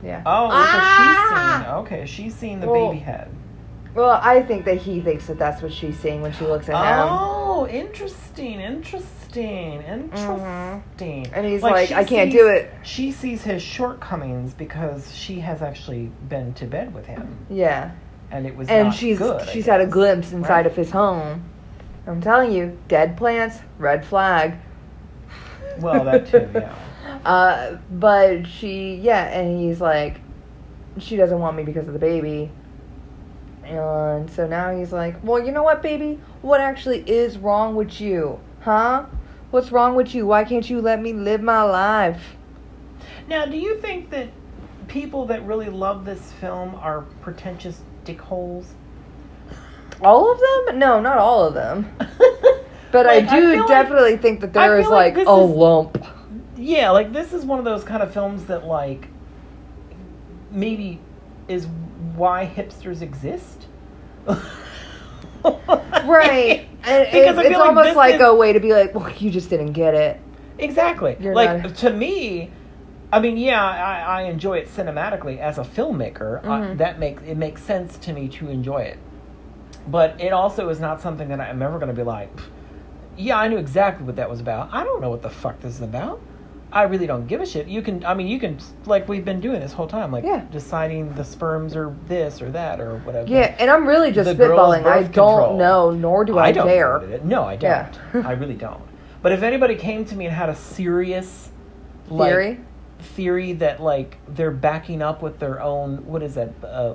Yeah. 0.03 0.23
Oh, 0.27 0.49
Ah! 0.53 1.63
so 1.63 1.63
she's 1.63 1.65
seen. 1.67 1.75
Okay, 1.77 2.07
she's 2.07 2.35
seen 2.35 2.61
the 2.61 2.67
Well, 2.69 2.89
baby 2.89 3.01
head. 3.01 3.31
Well, 3.95 4.19
I 4.21 4.43
think 4.43 4.65
that 4.65 4.79
he 4.79 5.01
thinks 5.01 5.27
that 5.29 5.39
that's 5.39 5.63
what 5.63 5.73
she's 5.73 5.97
seeing 5.99 6.21
when 6.21 6.33
she 6.33 6.45
looks 6.45 6.69
at 6.69 6.75
him. 6.75 7.09
Oh, 7.09 7.69
interesting, 7.69 8.61
interesting, 8.61 9.83
interesting. 9.83 11.27
And 11.33 11.47
he's 11.47 11.63
like, 11.63 11.89
she 11.89 11.95
"I 11.95 12.03
can't 12.03 12.33
sees- 12.33 12.41
do 12.41 12.49
it." 12.49 12.73
She 12.83 13.13
sees 13.13 13.45
his 13.45 13.63
shortcomings 13.63 14.53
because 14.53 15.15
she 15.15 15.39
has 15.41 15.63
actually 15.63 16.11
been 16.29 16.53
to 16.55 16.67
bed 16.67 16.93
with 16.93 17.07
him, 17.07 17.39
Yeah. 17.49 17.93
And 18.35 18.47
it 18.47 18.57
was 18.57 18.69
And 18.69 18.89
not 18.89 18.97
she's 18.97 19.19
good. 19.19 19.49
She's 19.49 19.67
had 19.67 19.81
a 19.81 19.87
glimpse 19.87 20.33
inside 20.33 20.51
Right. 20.51 20.67
of 20.67 20.75
his 20.75 20.91
home. 20.91 21.45
I'm 22.07 22.21
telling 22.21 22.51
you, 22.53 22.77
dead 22.89 23.17
plants, 23.17 23.61
red 23.79 24.05
flag. 24.05 24.57
Well, 25.79 26.05
that 26.05 26.27
too, 26.27 26.49
yeah. 26.55 26.75
Uh, 27.25 27.79
but 27.93 28.47
she, 28.47 28.97
yeah, 28.97 29.27
and 29.27 29.59
he's 29.61 29.81
like, 29.81 30.21
she 30.99 31.17
doesn't 31.17 31.39
want 31.39 31.57
me 31.57 31.63
because 31.63 31.87
of 31.87 31.93
the 31.93 31.99
baby. 31.99 32.51
And 33.63 34.29
so 34.31 34.47
now 34.49 34.77
he's 34.77 34.93
like, 34.93 35.15
well, 35.23 35.43
you 35.43 35.53
know 35.53 35.63
what, 35.63 35.81
baby? 35.81 36.21
What 36.43 36.61
actually 36.61 37.09
is 37.09 37.39
wrong 37.39 37.77
with 37.77 38.01
you? 38.01 38.41
Huh? 38.61 39.07
What's 39.53 39.71
wrong 39.71 39.95
with 39.95 40.13
you? 40.15 40.27
Why 40.27 40.43
can't 40.45 40.69
you 40.69 40.81
let 40.81 41.01
me 41.01 41.13
live 41.13 41.41
my 41.41 41.63
life? 41.63 42.37
Now, 43.29 43.47
do 43.47 43.57
you 43.57 43.79
think 43.81 44.11
that 44.11 44.29
people 44.89 45.25
that 45.27 45.45
really 45.47 45.69
love 45.69 46.05
this 46.05 46.33
film 46.33 46.75
are 46.75 47.03
pretentious 47.23 47.81
dickholes? 48.05 48.67
All 50.03 50.33
of 50.33 50.39
them? 50.67 50.79
No, 50.79 51.01
not 51.01 51.19
all 51.19 51.45
of 51.45 51.55
them. 51.55 51.95
But 52.93 53.07
Like, 53.07 53.27
I 53.27 53.41
do 53.41 53.57
like- 53.59 53.67
definitely 53.67 54.17
think 54.19 54.41
that 54.43 54.53
there 54.53 54.79
is 54.79 54.87
like 54.87 55.17
like, 55.17 55.27
a 55.27 55.31
is- 55.31 55.51
lump. 55.51 56.07
Yeah, 56.57 56.91
like 56.91 57.13
this 57.13 57.33
is 57.33 57.45
one 57.45 57.59
of 57.59 57.65
those 57.65 57.83
kind 57.83 58.05
of 58.05 58.13
films 58.13 58.45
that 58.45 58.67
like 58.67 59.09
maybe 60.53 61.01
is 61.49 61.67
why 62.15 62.47
hipsters 62.47 63.03
exist. 63.03 63.67
Right. 65.45 66.69
And 66.85 67.05
Because 67.11 67.37
it- 67.39 67.47
I 67.47 67.49
it's 67.49 67.59
like 67.59 67.67
almost 67.69 67.97
like 67.97 68.15
is- 68.17 68.21
a 68.21 68.35
way 68.35 68.53
to 68.53 68.61
be 68.61 68.73
like, 68.73 68.95
well, 68.95 69.11
you 69.19 69.31
just 69.31 69.51
didn't 69.51 69.73
get 69.73 69.95
it. 69.95 70.21
Exactly. 70.59 71.17
You're 71.19 71.35
like 71.35 71.63
not- 71.65 71.75
to 71.77 71.91
me, 71.91 72.51
I 73.15 73.21
mean, 73.21 73.37
yeah, 73.37 73.63
I, 73.65 74.21
I 74.21 74.23
enjoy 74.23 74.59
it 74.59 74.69
cinematically 74.69 75.39
as 75.39 75.57
a 75.59 75.63
filmmaker. 75.63 76.45
I, 76.45 76.61
Mhm. 76.61 76.79
that 76.79 76.99
makes 76.99 77.23
it 77.23 77.37
makes 77.37 77.63
sense 77.63 77.97
to 77.99 78.13
me 78.13 78.27
to 78.29 78.49
enjoy 78.49 78.79
it. 78.79 78.99
But 79.87 80.21
it 80.21 80.33
also 80.33 80.69
is 80.69 80.81
not 80.81 81.01
something 81.01 81.29
that 81.29 81.41
I'm 81.41 81.63
ever 81.63 81.79
going 81.79 81.89
to 81.91 81.95
be 81.95 82.03
like, 82.03 82.31
yeah, 83.17 83.39
I 83.39 83.47
knew 83.49 83.59
exactly 83.59 84.05
what 84.05 84.17
that 84.17 84.29
was 84.29 84.41
about. 84.41 84.71
I 84.73 84.83
don't 84.83 85.01
know 85.01 85.11
what 85.11 85.23
the 85.23 85.31
fuck 85.31 85.61
this 85.61 85.75
is 85.77 85.83
about. 85.83 86.21
I 86.73 86.83
really 86.85 87.07
don't 87.07 87.29
give 87.29 87.41
a 87.41 87.47
shit. 87.47 87.69
You 87.69 87.83
can, 87.83 88.05
I 88.05 88.15
mean, 88.15 88.27
you 88.27 88.41
can, 88.41 88.59
like 88.87 89.09
we've 89.09 89.25
been 89.25 89.39
doing 89.41 89.61
this 89.61 89.73
whole 89.73 89.87
time, 89.87 90.11
like 90.11 90.25
Yeah. 90.25 90.43
deciding 90.51 91.15
the 91.15 91.23
sperms 91.25 91.77
or 91.77 91.95
this 92.09 92.43
or 92.43 92.51
that 92.51 92.81
or 92.81 92.97
whatever. 93.05 93.29
Yeah, 93.29 93.55
and 93.61 93.71
I'm 93.71 93.87
really 93.87 94.11
just 94.11 94.29
The 94.37 94.43
spitballing. 94.45 94.85
I 94.85 95.03
don't 95.03 95.05
control. 95.13 95.57
know, 95.57 95.93
nor 95.93 96.25
do 96.25 96.37
I, 96.37 96.51
don't 96.51 96.67
dare. 96.67 96.89
know 96.89 96.95
what 96.95 97.03
it 97.05 97.21
is. 97.21 97.25
No, 97.25 97.45
I 97.45 97.55
don't. 97.55 97.71
Yeah. 98.15 98.23
I 98.29 98.33
really 98.33 98.57
don't. 98.57 98.83
But 99.23 99.31
if 99.31 99.43
anybody 99.45 99.77
came 99.77 100.05
to 100.07 100.17
me 100.17 100.27
and 100.27 100.35
had 100.35 100.49
a 100.49 100.57
serious 100.57 101.51
like, 102.09 102.31
Theory? 102.31 102.61
Theory 103.05 103.53
that 103.55 103.81
like 103.83 104.19
they're 104.29 104.51
backing 104.51 105.03
up 105.03 105.23
with 105.23 105.39
their 105.39 105.61
own 105.63 106.05
what 106.07 106.23
is 106.23 106.35
that 106.35 106.51
uh, 106.65 106.95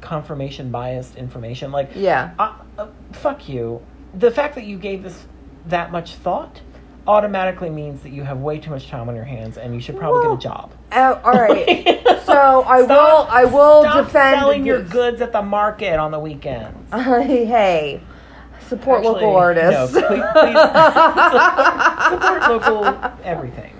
confirmation 0.00 0.70
biased 0.70 1.16
information, 1.16 1.72
like 1.72 1.90
Yeah. 1.94 2.30
uh, 2.38 2.52
uh, 2.78 2.86
fuck 3.12 3.48
you. 3.48 3.82
The 4.14 4.30
fact 4.30 4.54
that 4.54 4.64
you 4.64 4.78
gave 4.78 5.02
this 5.02 5.26
that 5.66 5.90
much 5.92 6.14
thought 6.14 6.60
automatically 7.06 7.70
means 7.70 8.02
that 8.02 8.10
you 8.10 8.22
have 8.22 8.38
way 8.38 8.58
too 8.58 8.70
much 8.70 8.88
time 8.88 9.08
on 9.08 9.14
your 9.16 9.24
hands 9.24 9.56
and 9.58 9.74
you 9.74 9.80
should 9.80 9.96
probably 9.98 10.20
Well, 10.26 10.36
get 10.36 10.44
a 10.46 10.48
job. 10.48 10.72
Uh, 10.92 11.20
all 11.24 11.32
right. 11.32 12.02
So 12.28 12.62
I 12.62 12.82
Stop- 12.84 12.88
will. 12.88 13.34
I 13.34 13.44
will 13.46 13.82
stop 13.84 14.04
defend 14.06 14.38
selling 14.40 14.66
your 14.66 14.82
goods 14.82 15.22
at 15.22 15.32
the 15.32 15.40
market 15.40 15.94
on 15.98 16.10
the 16.10 16.18
weekends. 16.18 16.92
hey, 16.92 18.02
support 18.68 18.98
Actually, 18.98 19.14
local 19.14 19.36
artists. 19.36 19.94
No, 19.94 20.02
please, 20.08 20.22
please 20.34 20.58
support 22.10 22.50
local 22.50 22.84
everything. 23.24 23.72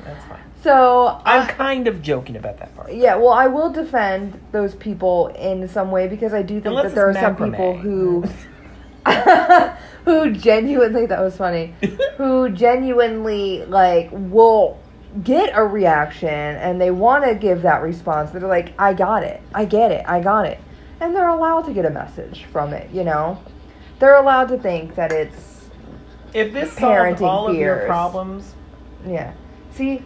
So 0.62 1.20
I'm 1.24 1.43
I- 1.43 1.52
kind 1.52 1.89
of 1.89 2.02
joking 2.02 2.36
about 2.36 2.59
that 2.59 2.74
part. 2.74 2.93
Yeah, 2.93 3.16
well, 3.16 3.32
I 3.32 3.47
will 3.47 3.70
defend 3.70 4.40
those 4.52 4.74
people 4.74 5.28
in 5.28 5.68
some 5.68 5.90
way 5.90 6.09
because 6.09 6.35
I 6.35 6.43
do 6.43 6.55
think 6.55 6.66
Unless 6.66 6.85
that 6.86 6.94
there 6.94 7.06
are 7.06 7.10
it's 7.10 7.20
some 7.20 7.36
people 7.36 7.78
who 7.78 8.24
who 10.05 10.32
genuinely 10.32 11.06
that 11.06 11.20
was 11.20 11.36
funny, 11.36 11.74
who 12.16 12.48
genuinely 12.51 13.64
like 13.66 14.09
will 14.12 14.78
get 15.24 15.51
a 15.55 15.64
reaction 15.64 16.28
and 16.28 16.80
they 16.80 16.90
want 16.90 17.24
to 17.24 17.35
give 17.35 17.62
that 17.62 17.82
response. 17.82 18.30
They're 18.30 18.40
like, 18.43 18.72
"I 18.78 18.94
got 18.94 19.22
it. 19.22 19.40
I 19.55 19.64
get 19.64 19.93
it. 19.93 20.05
I 20.06 20.20
got 20.20 20.47
it." 20.47 20.59
And 21.01 21.14
they're 21.14 21.28
allowed 21.28 21.62
to 21.66 21.72
get 21.72 21.85
a 21.85 21.90
message 21.90 22.44
from 22.47 22.72
it, 22.72 22.90
you 22.90 23.05
know? 23.05 23.40
They're 24.01 24.16
allowed 24.16 24.48
to 24.48 24.59
think 24.59 24.97
that 24.97 25.12
it's 25.12 25.70
If 26.35 26.52
this 26.52 26.72
solved 26.72 27.20
Parenting 27.20 27.20
all 27.22 27.48
of 27.48 27.56
your 27.56 27.86
problems, 27.86 28.55
yeah. 29.06 29.32
See, 29.72 30.02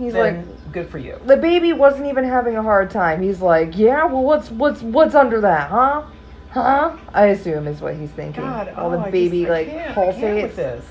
he's 0.00 0.14
like 0.14 0.72
good 0.72 0.88
for 0.88 0.98
you. 0.98 1.20
the 1.26 1.36
baby 1.36 1.72
wasn't 1.72 2.06
even 2.06 2.24
having 2.24 2.56
a 2.56 2.62
hard 2.62 2.90
time. 2.90 3.22
He's 3.22 3.40
like, 3.40 3.76
"Yeah, 3.78 4.04
well, 4.06 4.22
what's 4.22 4.50
what's 4.50 4.82
what's 4.82 5.14
under 5.14 5.40
that, 5.42 5.70
huh? 5.70 6.02
Huh?" 6.50 6.96
I 7.14 7.26
assume 7.26 7.66
is 7.68 7.80
what 7.80 7.94
he's 7.96 8.10
thinking. 8.10 8.42
God, 8.42 8.74
While 8.74 8.86
oh, 8.86 8.90
the 8.92 8.98
I 8.98 9.10
baby 9.10 9.40
just, 9.42 9.50
I 9.50 9.54
like 9.54 9.68
I 9.68 9.94
pulsates, 9.94 10.42
with 10.42 10.56
this. 10.56 10.84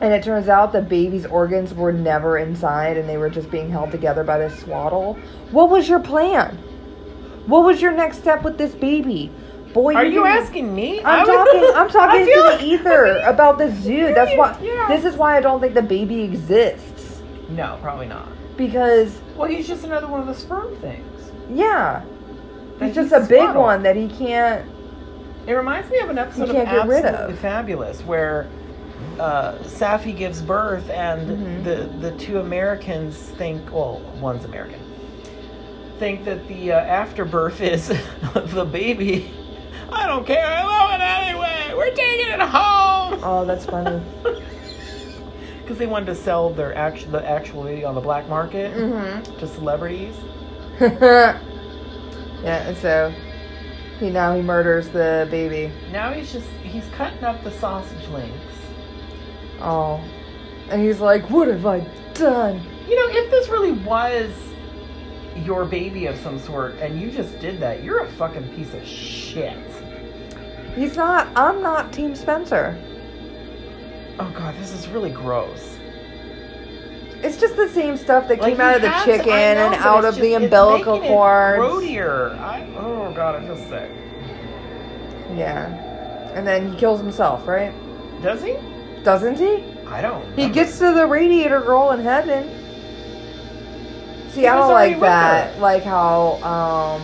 and 0.00 0.12
it 0.12 0.24
turns 0.24 0.48
out 0.48 0.72
the 0.72 0.82
baby's 0.82 1.26
organs 1.26 1.74
were 1.74 1.92
never 1.92 2.38
inside, 2.38 2.96
and 2.96 3.08
they 3.08 3.16
were 3.18 3.30
just 3.30 3.50
being 3.50 3.70
held 3.70 3.90
together 3.92 4.24
by 4.24 4.38
this 4.38 4.58
swaddle. 4.60 5.14
What 5.50 5.70
was 5.70 5.88
your 5.88 6.00
plan? 6.00 6.56
What 7.46 7.64
was 7.64 7.80
your 7.82 7.92
next 7.92 8.18
step 8.18 8.42
with 8.42 8.58
this 8.58 8.74
baby? 8.74 9.30
Boy, 9.72 9.94
Are 9.94 10.04
you 10.04 10.24
didn't- 10.24 10.26
asking 10.42 10.74
me? 10.74 11.00
I'm 11.04 11.24
talking. 11.26 11.70
I'm 11.76 11.88
talking 11.88 12.26
to 12.26 12.40
like- 12.40 12.58
the 12.60 12.66
ether 12.66 13.04
about 13.24 13.58
the 13.58 13.70
zoo. 13.76 14.12
That's 14.14 14.36
why. 14.36 14.58
Yeah. 14.60 14.86
This 14.88 15.04
is 15.04 15.16
why 15.16 15.36
I 15.36 15.40
don't 15.40 15.60
think 15.60 15.74
the 15.74 15.82
baby 15.82 16.22
exists 16.22 16.89
No, 17.50 17.78
probably 17.82 18.06
not. 18.06 18.28
because 18.56 19.18
Well, 19.36 19.48
he's 19.48 19.66
just 19.66 19.84
another 19.84 20.06
one 20.06 20.20
of 20.20 20.26
the 20.26 20.34
sperm 20.34 20.74
things. 20.76 21.30
yeah, 21.50 22.02
that 22.78 22.86
he's 22.86 22.94
just 22.94 23.12
he's 23.14 23.24
a 23.24 23.28
big 23.28 23.38
swaddled. 23.40 23.56
one 23.64 23.82
that 23.82 23.96
he 23.96 24.08
can't. 24.08 24.68
It 25.46 25.52
reminds 25.54 25.90
me 25.90 25.98
of 25.98 26.10
an 26.10 26.18
episode 26.18 26.48
of 26.50 26.54
can't 26.54 26.68
get 26.68 26.86
rid 26.86 27.04
Absolutely 27.04 27.34
of. 27.34 27.40
Fabulous 27.40 28.02
where 28.02 28.48
uh, 29.18 29.56
Saffy 29.64 30.12
gives 30.16 30.40
birth 30.42 30.88
and 30.90 31.62
Mhm. 31.62 31.64
the 31.64 32.08
the 32.10 32.16
two 32.18 32.38
Americans 32.40 33.16
think, 33.16 33.70
well, 33.72 34.00
one's 34.20 34.44
American, 34.44 34.80
think 35.98 36.24
that 36.26 36.46
the 36.48 36.72
uh, 36.72 36.78
afterbirth 36.80 37.60
is 37.60 37.88
the 38.34 38.64
baby. 38.64 39.32
I 39.92 40.06
don't 40.06 40.24
care. 40.26 40.46
I 40.46 40.62
love 40.64 40.90
it 40.92 41.02
anyway. 41.02 41.74
We're 41.76 41.94
taking 41.94 42.28
it 42.28 42.40
home. 42.40 43.20
Oh, 43.24 43.44
that's 43.46 43.64
funny. 43.66 44.00
Because 45.70 45.78
they 45.78 45.86
wanted 45.86 46.06
to 46.06 46.16
sell 46.16 46.50
their 46.50 46.76
actual 46.76 47.12
the 47.12 47.24
actual 47.24 47.86
on 47.86 47.94
the 47.94 48.00
black 48.00 48.28
market 48.28 48.74
mm-hmm. 48.74 49.38
to 49.38 49.46
celebrities. 49.46 50.16
yeah, 50.80 51.38
and 52.42 52.76
so 52.76 53.14
he 54.00 54.10
now 54.10 54.34
he 54.34 54.42
murders 54.42 54.88
the 54.88 55.28
baby. 55.30 55.72
Now 55.92 56.12
he's 56.12 56.32
just 56.32 56.48
he's 56.64 56.84
cutting 56.88 57.22
up 57.22 57.44
the 57.44 57.52
sausage 57.52 58.04
links. 58.08 58.56
Oh, 59.60 60.02
and 60.70 60.82
he's 60.82 60.98
like, 60.98 61.30
"What 61.30 61.46
have 61.46 61.64
I 61.64 61.86
done?" 62.14 62.60
You 62.88 62.96
know, 62.96 63.20
if 63.20 63.30
this 63.30 63.48
really 63.48 63.70
was 63.70 64.34
your 65.36 65.64
baby 65.64 66.06
of 66.06 66.18
some 66.18 66.40
sort 66.40 66.74
and 66.80 67.00
you 67.00 67.12
just 67.12 67.38
did 67.38 67.60
that, 67.60 67.84
you're 67.84 68.00
a 68.00 68.10
fucking 68.14 68.56
piece 68.56 68.74
of 68.74 68.84
shit. 68.84 69.56
He's 70.74 70.96
not. 70.96 71.28
I'm 71.36 71.62
not 71.62 71.92
Team 71.92 72.16
Spencer. 72.16 72.76
Oh 74.20 74.30
god, 74.36 74.54
this 74.58 74.72
is 74.72 74.88
really 74.88 75.10
gross. 75.10 75.76
It's 77.22 77.36
just 77.38 77.56
the 77.56 77.68
same 77.68 77.96
stuff 77.98 78.28
that 78.28 78.40
Like, 78.40 78.52
came 78.52 78.60
out 78.60 78.76
of 78.76 78.82
the 78.82 78.88
to- 78.88 79.04
chicken 79.04 79.26
know, 79.26 79.32
and 79.34 79.70
but 79.72 79.80
out 79.80 80.04
it's 80.04 80.16
of 80.16 80.22
the 80.22 80.30
just- 80.30 80.34
it's 80.36 80.44
umbilical 80.44 80.92
making 80.94 81.10
it 81.10 81.14
cords. 81.14 81.58
Grodier. 81.60 82.38
I, 82.38 82.66
oh 82.78 83.12
god, 83.14 83.34
I 83.42 83.46
feel 83.46 83.56
sick. 83.56 83.90
Yeah, 85.36 85.66
and 86.34 86.46
then 86.46 86.72
he 86.72 86.78
kills 86.78 87.00
himself, 87.00 87.46
right? 87.46 87.72
Does 88.22 88.42
he? 88.42 88.56
Doesn't 89.04 89.38
he? 89.38 89.64
I 89.86 90.00
don't. 90.02 90.22
He 90.24 90.30
remember. 90.42 90.54
gets 90.54 90.78
to 90.78 90.92
the 90.94 91.06
radiator 91.06 91.60
girl 91.60 91.90
in 91.92 92.00
heaven. 92.00 92.48
See, 94.30 94.40
He 94.42 94.46
I 94.46 94.54
was 94.56 94.64
don't 94.64 94.70
already 94.72 94.92
like 94.94 95.00
with 95.00 95.08
that. 95.10 95.58
Like 95.60 95.82
how 95.84 96.42
um, 96.44 97.02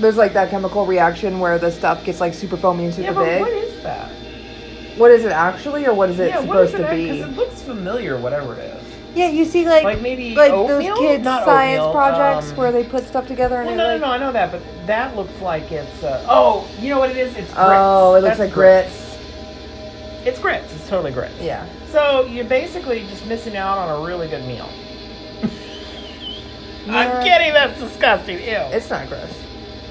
there's 0.00 0.16
like 0.16 0.32
that 0.34 0.50
chemical 0.50 0.86
reaction 0.86 1.38
where 1.40 1.58
the 1.58 1.70
stuff 1.70 2.04
gets 2.04 2.20
like 2.20 2.34
super 2.34 2.56
foamy 2.56 2.86
and 2.86 2.94
super 2.94 3.08
Yeah, 3.08 3.12
but 3.14 3.24
big. 3.24 3.40
what 3.40 3.50
is 3.52 3.82
that? 3.82 4.10
What 4.98 5.10
is 5.12 5.24
it 5.24 5.32
actually, 5.32 5.86
or 5.86 5.94
what 5.94 6.10
is 6.10 6.18
it 6.18 6.28
yeah, 6.28 6.40
what 6.40 6.64
is 6.64 6.70
supposed 6.72 6.74
it? 6.74 6.90
to 6.90 6.96
be? 6.96 7.12
Because 7.12 7.30
it 7.32 7.36
looks 7.36 7.62
familiar, 7.62 8.18
whatever 8.18 8.54
it 8.54 8.58
is. 8.58 8.84
Yeah, 9.14 9.28
you 9.28 9.44
see, 9.44 9.64
like 9.66 9.84
Like 9.84 10.00
maybe 10.02 10.34
like 10.34 10.52
oatmeal? 10.52 10.96
those 10.96 10.98
kids' 10.98 11.24
Not 11.24 11.44
science 11.44 11.80
oatmeal, 11.80 11.92
projects 11.92 12.50
um, 12.50 12.56
where 12.56 12.72
they 12.72 12.84
put 12.84 13.04
stuff 13.04 13.26
together 13.26 13.56
and 13.56 13.66
Well, 13.68 13.76
no, 13.76 13.86
like 13.92 14.00
no, 14.00 14.06
no, 14.08 14.12
I 14.12 14.18
know 14.18 14.32
that, 14.32 14.52
but 14.52 14.62
that 14.86 15.16
looks 15.16 15.40
like 15.40 15.70
it's. 15.72 16.02
Uh, 16.02 16.24
oh, 16.28 16.68
you 16.80 16.90
know 16.90 16.98
what 16.98 17.10
it 17.10 17.16
is? 17.16 17.28
It's 17.36 17.52
grits. 17.52 17.54
oh, 17.56 18.14
it 18.14 18.22
looks 18.22 18.38
That's 18.38 18.40
like 18.40 18.52
grits. 18.52 19.04
It's 20.26 20.38
grits. 20.40 20.74
It's 20.74 20.88
totally 20.88 21.12
grits. 21.12 21.34
Yeah, 21.40 21.64
So 21.90 22.26
you're 22.26 22.44
basically 22.44 23.00
just 23.06 23.24
missing 23.26 23.56
out 23.56 23.78
on 23.78 24.02
a 24.02 24.06
really 24.06 24.28
good 24.28 24.46
meal. 24.46 24.68
I'm 26.88 27.22
kidding. 27.22 27.52
That's 27.52 27.78
disgusting. 27.78 28.38
Ew. 28.38 28.44
It's, 28.72 28.90
not 28.90 29.08
gross. 29.08 29.42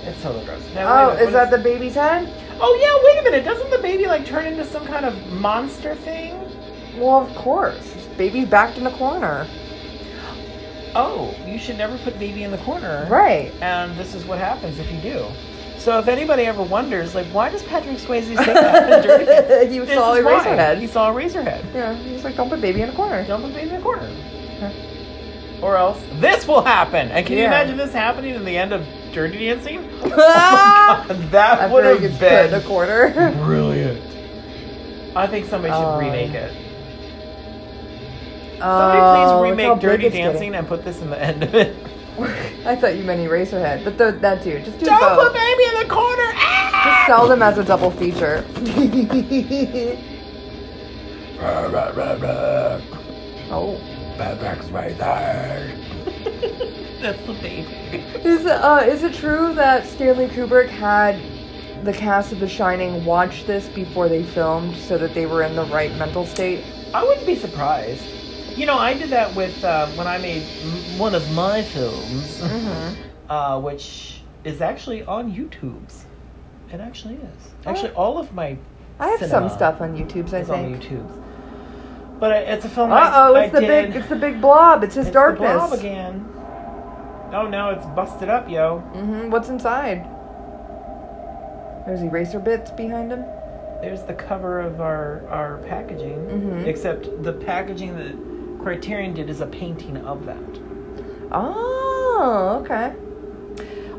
It's 0.04 0.22
totally 0.22 0.46
gross. 0.46 0.62
Now, 0.74 1.12
Oh, 1.12 1.14
is 1.16 1.32
that 1.32 1.50
the 1.50 1.58
baby's 1.58 1.96
head? 1.96 2.32
Oh 2.60 2.78
yeah. 2.82 3.04
Wait 3.04 3.20
a 3.20 3.24
minute. 3.24 3.46
Doesn't 3.46 3.70
the 3.70 3.80
baby 3.80 4.06
like 4.06 4.26
turn 4.26 4.46
into 4.46 4.66
some 4.66 4.86
kind 4.86 5.06
of 5.06 5.16
monster 5.34 5.96
thing? 5.96 6.34
Well, 6.98 7.26
of 7.28 7.36
course. 7.36 7.94
Baby's 8.18 8.48
backed 8.48 8.78
in 8.78 8.84
the 8.84 8.92
corner. 8.92 9.48
Oh, 10.96 11.36
you 11.46 11.60
should 11.60 11.78
never 11.78 11.98
put 12.00 12.18
baby 12.18 12.44
in 12.44 12.52
the 12.52 12.58
corner. 12.60 13.08
Right. 13.10 13.54
And 13.62 13.96
this 13.98 14.16
is 14.16 14.26
what 14.26 14.40
happens 14.40 14.80
if 14.80 14.92
you 14.92 15.00
do. 15.00 15.28
So 15.78 16.00
if 16.00 16.08
anybody 16.08 16.44
ever 16.44 16.64
wonders, 16.64 17.14
like, 17.14 17.28
why 17.28 17.50
does 17.50 17.62
Patrick 17.64 17.98
Swayze 17.98 18.26
say 18.26 18.36
that? 18.36 19.04
Dirty 19.04 19.80
He 19.86 19.86
saw 19.94 20.16
Eraserhead. 20.16 20.80
He 20.80 20.88
saw 20.88 21.12
Eraserhead. 21.12 21.74
Yeah, 21.74 21.94
he's 21.94 22.24
like, 22.24 22.36
don't 22.36 22.50
put 22.50 22.62
baby 22.62 22.82
in 22.82 22.90
the 22.90 22.96
corner. 22.96 23.24
Don't 23.26 23.44
put 23.44 23.54
baby 23.54 23.70
in 23.70 23.76
the 23.76 23.82
corner. 23.82 24.10
Or 25.62 25.78
else 25.78 26.02
this 26.14 26.48
will 26.48 26.64
happen. 26.64 27.10
And 27.10 27.26
can 27.26 27.38
you 27.38 27.46
imagine 27.46 27.78
this 27.78 27.94
happening 27.94 28.34
in 28.36 28.44
the 28.44 28.58
end 28.58 28.74
of 28.74 28.86
Dirty 29.14 29.46
Dancing? 29.46 29.90
Oh, 30.04 30.10
God, 30.16 31.32
that 31.32 31.72
would 31.72 31.86
After 31.86 32.00
he 32.00 32.08
have 32.08 32.20
been 32.20 32.30
put 32.30 32.46
in 32.46 32.52
the 32.52 32.60
been 32.60 32.68
corner. 32.68 33.32
brilliant. 33.46 34.02
I 35.16 35.28
think 35.28 35.48
somebody 35.48 35.74
should 35.74 35.80
Oh, 35.84 36.00
remake 36.00 36.34
it. 36.34 36.52
Somebody 38.60 39.00
Oh, 39.00 39.14
please 39.14 39.28
look 39.28 39.34
how 39.36 39.42
remake 39.44 39.74
big 39.76 39.82
Dirty 39.82 40.06
it's 40.08 40.16
getting. 40.16 40.32
Dancing 40.32 40.56
and 40.56 40.68
put 40.68 40.84
this 40.86 41.02
in 41.02 41.10
the 41.10 41.22
end 41.22 41.44
of 41.44 41.54
it. 41.56 41.76
I 42.66 42.76
thought 42.76 42.96
you 42.96 43.04
meant 43.04 43.20
Eraserhead, 43.22 43.84
but 43.84 43.98
th- 43.98 44.22
that 44.22 44.42
too. 44.44 44.60
Just 44.64 44.80
do 44.80 44.86
that. 44.86 45.00
Don't 45.00 45.16
both. 45.18 45.26
put 45.28 45.34
baby 45.34 45.64
in 45.76 45.88
the 45.88 45.94
corner! 45.94 46.32
Ah! 46.36 46.82
Just 46.86 47.08
sell 47.08 47.28
them 47.28 47.42
as 47.44 47.58
a 47.58 47.64
double 47.64 47.92
feature. 47.92 48.44
oh. 53.52 53.78
That's 57.02 57.22
the 57.26 57.34
baby. 57.34 57.98
Is 58.28 58.46
uh 58.46 58.86
is 58.88 59.04
it 59.04 59.14
true 59.14 59.54
that 59.54 59.86
Stanley 59.86 60.28
Kubrick 60.28 60.68
had 60.70 61.20
the 61.84 61.94
cast 61.94 62.32
of 62.32 62.40
The 62.40 62.48
Shining 62.48 63.06
watch 63.06 63.46
this 63.46 63.68
before 63.70 64.10
they 64.10 64.24
filmed 64.24 64.76
so 64.76 64.98
that 64.98 65.14
they 65.14 65.26
were 65.28 65.44
in 65.44 65.56
the 65.56 65.66
right 65.66 65.96
mental 65.98 66.26
state? 66.26 66.64
I 66.94 67.04
wouldn't 67.04 67.28
be 67.28 67.36
surprised. 67.36 68.04
You 68.58 68.66
know, 68.66 68.78
I 68.80 68.96
did 68.96 69.12
that 69.12 69.36
with 69.36 69.64
uh, 69.64 69.88
when 69.92 70.08
I 70.08 70.18
made 70.18 70.42
m- 70.42 70.98
one 71.00 71.14
of 71.14 71.32
my 71.34 71.62
films, 71.62 72.40
Mm-hmm. 72.40 73.02
uh, 73.32 73.60
which 73.60 74.22
is 74.44 74.62
actually 74.62 75.04
on 75.04 75.32
YouTube's. 75.32 76.06
It 76.74 76.80
actually 76.80 77.16
is. 77.16 77.50
Actually, 77.66 77.92
all 77.92 78.18
of 78.18 78.34
my 78.34 78.58
I 79.00 79.10
have 79.10 79.20
some 79.30 79.48
stuff 79.50 79.80
on 79.82 79.96
YouTube's, 79.96 80.34
I 80.34 80.40
is 80.40 80.50
on 80.50 80.64
think. 80.64 80.84
YouTube's. 80.84 81.27
But 82.20 82.32
it's 82.48 82.66
a 82.66 82.70
film. 82.70 82.92
Uh 82.92 83.12
oh, 83.14 83.36
it's 83.36 83.54
the 83.54 83.62
big. 83.62 83.68
It's 83.68 83.68
a 83.68 83.68
film. 83.68 83.72
I, 83.72 83.74
it's 83.74 83.76
I 83.76 83.88
the 83.88 83.92
big. 83.92 83.96
It's 83.96 84.10
the 84.10 84.16
big 84.16 84.42
blob. 84.42 84.84
It's 84.84 84.96
his 84.96 85.08
It's 85.08 85.14
darkness. 85.14 85.54
Blob 85.54 85.74
again. 85.74 86.26
Oh 87.34 87.48
no, 87.48 87.70
it's 87.72 87.86
busted 87.88 88.30
up, 88.30 88.50
yo. 88.50 88.84
Mm-hmm. 88.96 89.30
What's 89.30 89.50
inside? 89.50 90.06
There's 91.86 92.02
eraser 92.02 92.40
bits 92.40 92.72
behind 92.72 93.12
him. 93.12 93.24
There's 93.82 94.04
the 94.04 94.14
cover 94.14 94.60
of 94.60 94.82
our 94.82 95.28
our 95.30 95.58
packaging. 95.68 96.18
Mm-hmm. 96.18 96.66
Except 96.68 97.24
the 97.24 97.34
packaging 97.34 97.96
that 97.98 98.64
Criterion 98.64 99.14
did 99.14 99.30
is 99.30 99.42
a 99.42 99.46
painting 99.46 99.98
of 99.98 100.26
that. 100.26 100.38
Oh, 101.32 102.60
okay. 102.64 102.94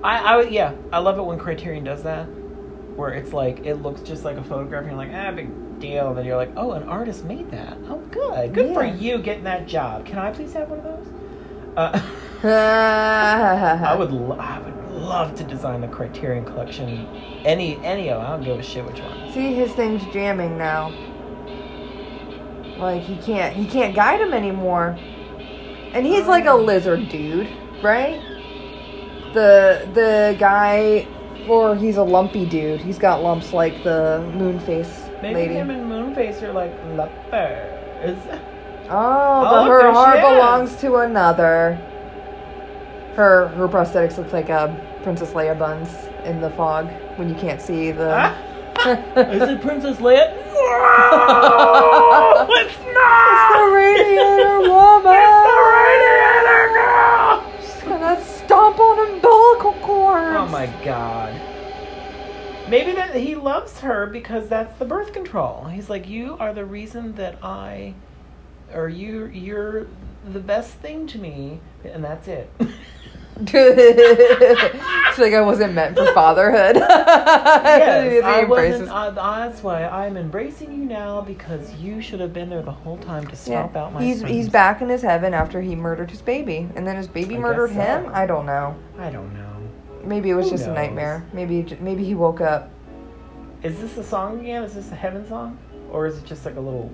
I, 0.02 0.18
I 0.18 0.36
would- 0.36 0.50
yeah, 0.52 0.72
I 0.92 0.98
love 0.98 1.18
it 1.18 1.22
when 1.22 1.38
Criterion 1.38 1.84
does 1.84 2.02
that, 2.04 2.24
where 2.96 3.10
it's 3.10 3.32
like 3.32 3.64
it 3.66 3.76
looks 3.76 4.00
just 4.02 4.24
like 4.24 4.36
a 4.36 4.42
photograph, 4.44 4.82
and 4.84 4.90
you're 4.90 4.98
like, 4.98 5.10
ah, 5.14 5.30
big 5.32 5.48
deal. 5.80 6.08
And 6.08 6.18
then 6.18 6.24
you're 6.24 6.36
like, 6.36 6.52
oh, 6.56 6.72
an 6.72 6.82
artist 6.88 7.24
made 7.24 7.50
that. 7.50 7.76
Oh, 7.88 7.98
good, 8.10 8.54
good 8.54 8.74
for 8.74 8.84
you 8.84 9.18
getting 9.18 9.44
that 9.44 9.66
job. 9.66 10.04
Can 10.06 10.18
I 10.18 10.30
please 10.32 10.52
have 10.54 10.68
one 10.70 10.78
of 10.80 10.84
those? 10.84 11.06
Uh, 11.76 12.00
I 13.84 13.94
would, 13.96 14.12
lo- 14.12 14.36
I 14.38 14.58
would 14.60 14.76
love 14.92 15.34
to 15.36 15.44
design 15.44 15.80
the 15.80 15.88
Criterion 15.88 16.44
collection. 16.44 17.06
Any, 17.44 17.76
any 17.84 18.10
of, 18.10 18.20
'em. 18.20 18.26
I 18.26 18.30
don't 18.30 18.44
give 18.44 18.58
a 18.58 18.62
shit 18.62 18.84
which 18.84 19.00
one. 19.00 19.32
see 19.32 19.54
his 19.54 19.72
thing's 19.72 20.04
jamming 20.12 20.58
now. 20.58 20.90
Like 22.78 23.02
he 23.02 23.16
can't 23.16 23.54
he 23.56 23.66
can't 23.66 23.94
guide 23.94 24.20
him 24.20 24.32
anymore. 24.32 24.96
And 25.92 26.06
he's 26.06 26.26
like 26.26 26.44
a 26.46 26.54
lizard 26.54 27.08
dude, 27.08 27.48
right? 27.82 28.20
The 29.34 29.88
the 29.94 30.36
guy 30.38 31.06
or 31.48 31.74
he's 31.74 31.96
a 31.96 32.02
lumpy 32.04 32.46
dude. 32.46 32.80
He's 32.80 32.98
got 32.98 33.20
lumps 33.22 33.52
like 33.52 33.82
the 33.82 34.20
moon 34.34 34.60
face 34.60 35.07
Maybe 35.22 35.34
lady. 35.34 35.54
him 35.54 35.70
and 35.70 35.90
Moonface 35.90 36.42
are 36.42 36.52
like 36.52 36.72
lovers. 36.94 38.18
Oh, 38.30 38.38
Oh, 38.90 39.42
but 39.50 39.68
her 39.68 39.90
heart 39.92 40.20
belongs 40.20 40.76
to 40.76 40.96
another. 40.96 41.78
Her 43.16 43.48
her 43.48 43.68
prosthetics 43.68 44.16
look 44.16 44.32
like 44.32 44.48
a 44.48 44.74
Princess 45.02 45.32
Leia 45.32 45.58
buns 45.58 45.90
in 46.24 46.40
the 46.40 46.50
fog 46.50 46.88
when 47.16 47.28
you 47.28 47.34
can't 47.34 47.60
see 47.60 47.90
the. 47.90 48.10
Ah! 48.16 48.36
Is 49.16 49.42
it 49.42 49.60
Princess 49.60 49.96
Leia? 49.98 50.34
No, 50.58 52.46
it's 52.50 52.78
not. 52.78 53.28
It's 53.30 53.56
the 53.56 53.64
radiator 53.74 54.60
woman. 54.60 55.18
It's 55.18 55.40
the 55.48 55.58
radiator 55.74 56.64
girl. 56.74 57.32
She's 57.60 57.82
gonna 57.82 58.24
stomp 58.24 58.78
on 58.78 58.98
umbilical 59.14 59.72
cords. 59.82 60.36
Oh 60.38 60.46
my 60.50 60.66
god. 60.84 61.32
Maybe 62.68 62.92
that 62.92 63.14
he 63.14 63.34
loves 63.34 63.80
her 63.80 64.06
because 64.06 64.48
that's 64.48 64.78
the 64.78 64.84
birth 64.84 65.12
control. 65.12 65.64
He's 65.64 65.88
like, 65.88 66.08
you 66.08 66.36
are 66.38 66.52
the 66.52 66.64
reason 66.64 67.14
that 67.14 67.42
I, 67.42 67.94
or 68.74 68.88
you, 68.88 69.26
you're 69.26 69.86
the 70.32 70.40
best 70.40 70.74
thing 70.74 71.06
to 71.08 71.18
me, 71.18 71.60
and 71.84 72.04
that's 72.04 72.28
it. 72.28 72.50
She's 73.46 73.54
like 73.54 75.32
I 75.32 75.40
wasn't 75.40 75.72
meant 75.74 75.96
for 75.96 76.12
fatherhood. 76.12 76.74
yes, 76.76 78.24
I 78.24 78.42
wasn't. 78.42 78.88
Uh, 78.88 79.10
that's 79.10 79.62
why 79.62 79.86
I'm 79.86 80.16
embracing 80.16 80.72
you 80.72 80.84
now 80.84 81.20
because 81.20 81.72
you 81.76 82.02
should 82.02 82.18
have 82.18 82.32
been 82.32 82.50
there 82.50 82.62
the 82.62 82.72
whole 82.72 82.98
time 82.98 83.28
to 83.28 83.50
Yeah. 83.50 83.68
out 83.76 83.92
my. 83.92 84.02
He's 84.02 84.20
sons. 84.20 84.32
he's 84.32 84.48
back 84.48 84.82
in 84.82 84.88
his 84.88 85.02
heaven 85.02 85.34
after 85.34 85.60
he 85.60 85.76
murdered 85.76 86.10
his 86.10 86.20
baby, 86.20 86.68
and 86.74 86.84
then 86.84 86.96
his 86.96 87.06
baby 87.06 87.36
I 87.36 87.38
murdered 87.38 87.70
so. 87.70 87.74
him. 87.74 88.10
I 88.12 88.26
don't 88.26 88.44
know. 88.44 88.74
I 88.98 89.08
don't 89.10 89.32
know. 89.34 89.47
Maybe 90.04 90.30
it 90.30 90.34
was 90.34 90.46
Who 90.46 90.56
just 90.56 90.68
a 90.68 90.72
nightmare. 90.72 91.26
Maybe 91.32 91.76
maybe 91.80 92.04
he 92.04 92.14
woke 92.14 92.40
up. 92.40 92.70
Is 93.62 93.80
this 93.80 93.96
a 93.98 94.04
song 94.04 94.40
again? 94.40 94.62
Is 94.62 94.74
this 94.74 94.90
a 94.92 94.94
heaven 94.94 95.26
song, 95.28 95.58
or 95.90 96.06
is 96.06 96.18
it 96.18 96.24
just 96.24 96.44
like 96.44 96.56
a 96.56 96.60
little 96.60 96.92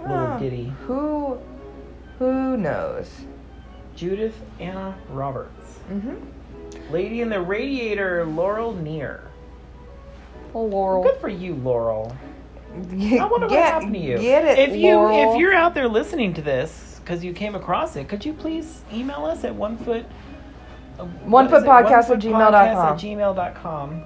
little 0.00 0.16
Ah, 0.16 0.38
ditty? 0.38 0.72
Who 0.86 1.38
who 2.18 2.56
knows? 2.56 3.10
Judith 3.96 4.34
Anna 4.58 4.96
Roberts. 5.10 5.78
Mm-hmm. 5.90 6.92
Lady 6.92 7.20
in 7.20 7.28
the 7.28 7.40
Radiator, 7.40 8.24
Laurel 8.24 8.72
Near. 8.74 9.24
Oh, 10.54 10.64
Laurel. 10.64 11.02
Good 11.02 11.20
for 11.20 11.28
you, 11.28 11.54
Laurel. 11.54 12.16
I 12.92 13.18
I 13.18 13.24
wonder 13.26 13.46
what 13.48 13.58
happened 13.58 13.94
to 13.94 14.00
you. 14.00 14.18
Get 14.18 14.44
it, 14.44 14.70
if 14.70 14.76
you 14.76 14.94
Laurel. 14.94 15.32
if 15.34 15.38
you're 15.38 15.54
out 15.54 15.74
there 15.74 15.88
listening 15.88 16.32
to 16.34 16.42
this 16.42 17.00
because 17.02 17.24
you 17.24 17.32
came 17.32 17.54
across 17.54 17.96
it, 17.96 18.08
could 18.08 18.24
you 18.24 18.32
please 18.32 18.82
email 18.92 19.24
us 19.26 19.44
at 19.44 19.54
one 19.54 19.76
foot 19.78 20.06
what 20.98 21.46
is 21.46 21.52
it? 21.52 21.66
Onefootpodcast 21.66 22.10
at 22.10 22.18
gmail.com. 22.18 22.54
at 22.54 22.98
gmail.com. 22.98 24.02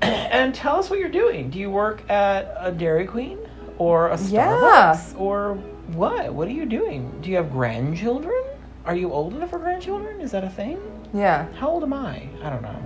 and 0.02 0.54
tell 0.54 0.76
us 0.76 0.90
what 0.90 0.98
you're 0.98 1.08
doing. 1.08 1.50
Do 1.50 1.58
you 1.58 1.70
work 1.70 2.08
at 2.10 2.54
a 2.58 2.70
Dairy 2.72 3.06
Queen 3.06 3.38
or 3.78 4.08
a 4.08 4.20
Yeah. 4.22 4.94
Starbucks 4.94 5.18
or 5.20 5.54
what? 5.88 6.32
What 6.32 6.48
are 6.48 6.52
you 6.52 6.66
doing? 6.66 7.12
Do 7.20 7.30
you 7.30 7.36
have 7.36 7.50
grandchildren? 7.50 8.42
Are 8.84 8.96
you 8.96 9.12
old 9.12 9.34
enough 9.34 9.50
for 9.50 9.58
grandchildren? 9.58 10.20
Is 10.20 10.30
that 10.32 10.44
a 10.44 10.50
thing? 10.50 10.80
Yeah. 11.14 11.46
How 11.54 11.68
old 11.68 11.82
am 11.84 11.92
I? 11.92 12.28
I 12.42 12.50
don't 12.50 12.62
know. 12.62 12.82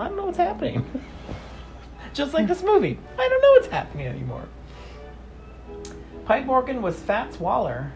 I 0.00 0.08
don't 0.08 0.16
know 0.16 0.26
what's 0.26 0.38
happening. 0.38 0.84
Just 2.14 2.32
like 2.34 2.46
this 2.48 2.62
movie. 2.62 2.98
I 3.18 3.28
don't 3.28 3.42
know 3.42 3.50
what's 3.52 3.68
happening 3.68 4.06
anymore. 4.06 4.48
Pipe 6.24 6.44
Morgan 6.46 6.82
was 6.82 6.98
Fats 6.98 7.38
Waller. 7.38 7.92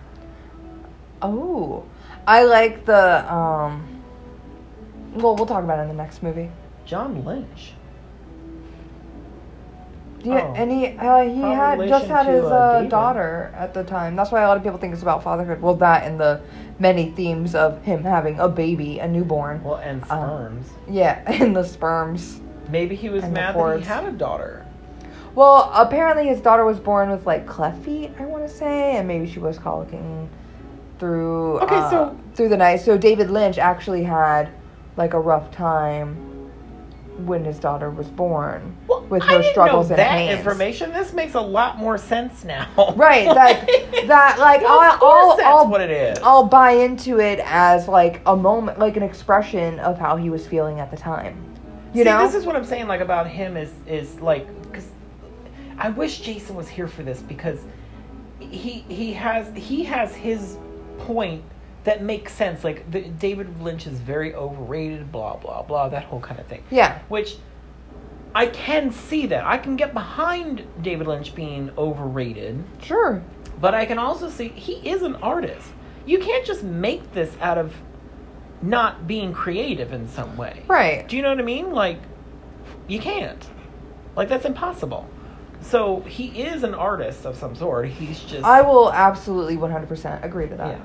Oh, 1.20 1.84
I 2.26 2.44
like 2.44 2.84
the 2.84 3.32
um. 3.32 3.88
Well, 5.14 5.36
we'll 5.36 5.46
talk 5.46 5.62
about 5.64 5.78
it 5.78 5.82
in 5.82 5.88
the 5.88 5.94
next 5.94 6.22
movie. 6.22 6.50
John 6.84 7.24
Lynch. 7.24 7.72
Yeah, 10.22 10.46
Oh. 10.46 10.54
and 10.54 10.70
he 10.70 10.86
uh, 10.86 11.24
he 11.24 11.40
Probably 11.40 11.88
had 11.88 12.00
just 12.00 12.06
had 12.06 12.26
his 12.26 12.44
uh, 12.44 12.48
uh, 12.48 12.82
daughter 12.84 13.52
at 13.56 13.74
the 13.74 13.82
time. 13.82 14.14
That's 14.14 14.30
why 14.30 14.42
a 14.42 14.48
lot 14.48 14.56
of 14.56 14.62
people 14.62 14.78
think 14.78 14.92
it's 14.92 15.02
about 15.02 15.22
fatherhood. 15.24 15.60
Well, 15.60 15.74
that 15.76 16.04
and 16.04 16.18
the 16.18 16.40
many 16.78 17.10
themes 17.10 17.54
of 17.56 17.82
him 17.82 18.04
having 18.04 18.38
a 18.38 18.48
baby, 18.48 19.00
a 19.00 19.08
newborn. 19.08 19.62
Well, 19.64 19.76
and 19.76 20.00
Um, 20.04 20.06
sperms. 20.06 20.66
Yeah, 20.88 21.22
and 21.26 21.56
the 21.56 21.64
sperms. 21.64 22.40
Maybe 22.70 22.94
he 22.94 23.08
was 23.08 23.24
mad 23.24 23.56
that 23.56 23.78
he 23.80 23.84
had 23.84 24.04
a 24.04 24.12
daughter. 24.12 24.64
Well, 25.34 25.70
apparently 25.74 26.28
his 26.28 26.40
daughter 26.40 26.64
was 26.64 26.78
born 26.78 27.10
with 27.10 27.26
like 27.26 27.46
cleft 27.46 27.82
feet, 27.84 28.12
I 28.18 28.24
want 28.26 28.46
to 28.46 28.52
say, 28.54 28.96
and 28.96 29.08
maybe 29.08 29.26
she 29.28 29.40
was 29.40 29.58
colicking 29.58 30.28
through 31.02 31.58
Okay, 31.62 31.74
uh, 31.74 31.90
so- 31.90 32.16
through 32.34 32.48
the 32.48 32.56
night. 32.56 32.76
So 32.76 32.96
David 32.96 33.28
Lynch 33.28 33.58
actually 33.58 34.04
had 34.04 34.48
like 34.96 35.14
a 35.14 35.18
rough 35.18 35.50
time 35.50 36.14
when 37.26 37.44
his 37.44 37.58
daughter 37.58 37.90
was 37.90 38.06
born 38.08 38.76
Well, 38.86 39.02
with 39.10 39.24
her 39.24 39.42
struggles 39.50 39.90
and 39.90 39.98
that 39.98 40.10
pains. 40.12 40.38
information. 40.38 40.92
This 40.92 41.12
makes 41.12 41.34
a 41.34 41.40
lot 41.40 41.76
more 41.78 41.98
sense 41.98 42.44
now. 42.44 42.68
Right, 42.94 43.24
that 43.34 43.66
that 44.06 44.36
like 44.38 44.60
Well, 44.62 44.78
I'll, 44.78 44.92
of 44.94 45.02
I'll, 45.02 45.36
that's 45.36 45.48
I'll, 45.48 45.68
what 45.68 45.80
it 45.80 45.90
is. 45.90 46.18
I'll 46.22 46.44
buy 46.46 46.70
into 46.70 47.18
it 47.18 47.40
as 47.42 47.88
like 47.88 48.22
a 48.26 48.36
moment, 48.36 48.78
like 48.78 48.96
an 48.96 49.02
expression 49.02 49.80
of 49.80 49.98
how 49.98 50.14
he 50.16 50.30
was 50.30 50.46
feeling 50.46 50.78
at 50.78 50.92
the 50.92 50.96
time. 50.96 51.36
You 51.94 52.04
See, 52.04 52.10
know, 52.10 52.24
this 52.24 52.36
is 52.36 52.46
what 52.46 52.54
I'm 52.54 52.64
saying. 52.64 52.86
Like 52.86 53.00
about 53.00 53.26
him 53.26 53.56
is 53.56 53.72
is 53.88 54.20
like 54.20 54.46
because 54.62 54.86
I 55.78 55.90
wish 55.90 56.20
Jason 56.20 56.54
was 56.54 56.68
here 56.68 56.86
for 56.86 57.02
this 57.02 57.20
because 57.22 57.58
he 58.38 58.84
he 58.88 59.12
has 59.14 59.52
he 59.56 59.82
has 59.84 60.14
his 60.14 60.58
point 61.06 61.44
that 61.84 62.02
makes 62.02 62.32
sense. 62.32 62.62
Like 62.64 62.90
the, 62.90 63.00
David 63.02 63.60
Lynch 63.60 63.86
is 63.86 63.98
very 64.00 64.34
overrated. 64.34 65.10
Blah 65.12 65.36
blah 65.36 65.62
blah. 65.62 65.88
That 65.88 66.04
whole 66.04 66.20
kind 66.20 66.38
of 66.40 66.46
thing. 66.46 66.62
yeah, 66.70 67.00
Which 67.08 67.36
I 68.34 68.46
can 68.46 68.90
see 68.92 69.26
that. 69.26 69.44
I 69.44 69.58
can 69.58 69.76
get 69.76 69.92
behind 69.92 70.64
David 70.80 71.06
Lynch 71.06 71.34
being 71.34 71.70
overrated. 71.76 72.64
sure, 72.80 73.22
But 73.60 73.74
I 73.74 73.84
can 73.84 73.98
also 73.98 74.30
see 74.30 74.48
he 74.48 74.74
is 74.88 75.02
an 75.02 75.16
artist. 75.16 75.68
You 76.06 76.18
can't 76.18 76.44
just 76.46 76.62
make 76.62 77.12
this 77.12 77.36
out 77.40 77.58
of 77.58 77.74
not 78.62 79.06
being 79.06 79.32
creative 79.32 79.92
in 79.92 80.08
some 80.08 80.36
way. 80.36 80.62
right. 80.68 81.06
Do 81.08 81.16
you 81.16 81.22
know 81.22 81.28
what 81.30 81.38
I 81.40 81.42
mean? 81.42 81.72
Like, 81.72 81.98
you 82.88 83.00
can't. 83.00 83.44
Like, 84.16 84.28
that's 84.28 84.44
impossible. 84.44 85.06
So, 85.62 86.00
he 86.00 86.42
is 86.42 86.64
an 86.64 86.74
artist 86.74 87.24
of 87.24 87.36
some 87.36 87.54
sort. 87.54 87.88
He's 87.88 88.20
just. 88.20 88.44
I 88.44 88.62
will 88.62 88.92
absolutely 88.92 89.56
100% 89.56 90.24
agree 90.24 90.48
to 90.48 90.56
that. 90.56 90.78
Yeah. 90.78 90.84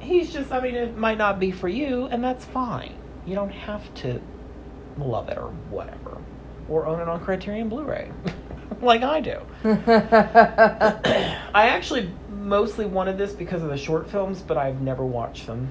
He's 0.00 0.32
just, 0.32 0.52
I 0.52 0.60
mean, 0.60 0.74
it 0.74 0.96
might 0.96 1.18
not 1.18 1.40
be 1.40 1.50
for 1.50 1.68
you, 1.68 2.06
and 2.06 2.22
that's 2.22 2.44
fine. 2.44 2.94
You 3.26 3.34
don't 3.34 3.50
have 3.50 3.92
to 3.96 4.20
love 4.98 5.28
it 5.28 5.38
or 5.38 5.50
whatever. 5.70 6.18
Or 6.68 6.86
own 6.86 7.00
it 7.00 7.08
on 7.08 7.20
Criterion 7.24 7.68
Blu 7.68 7.84
ray, 7.84 8.10
like 8.82 9.02
I 9.02 9.20
do. 9.20 9.38
I 10.34 11.40
actually 11.68 12.10
mostly 12.30 12.84
wanted 12.86 13.16
this 13.18 13.32
because 13.32 13.62
of 13.62 13.70
the 13.70 13.76
short 13.76 14.10
films, 14.10 14.42
but 14.42 14.56
I've 14.58 14.80
never 14.80 15.04
watched 15.04 15.46
them. 15.46 15.68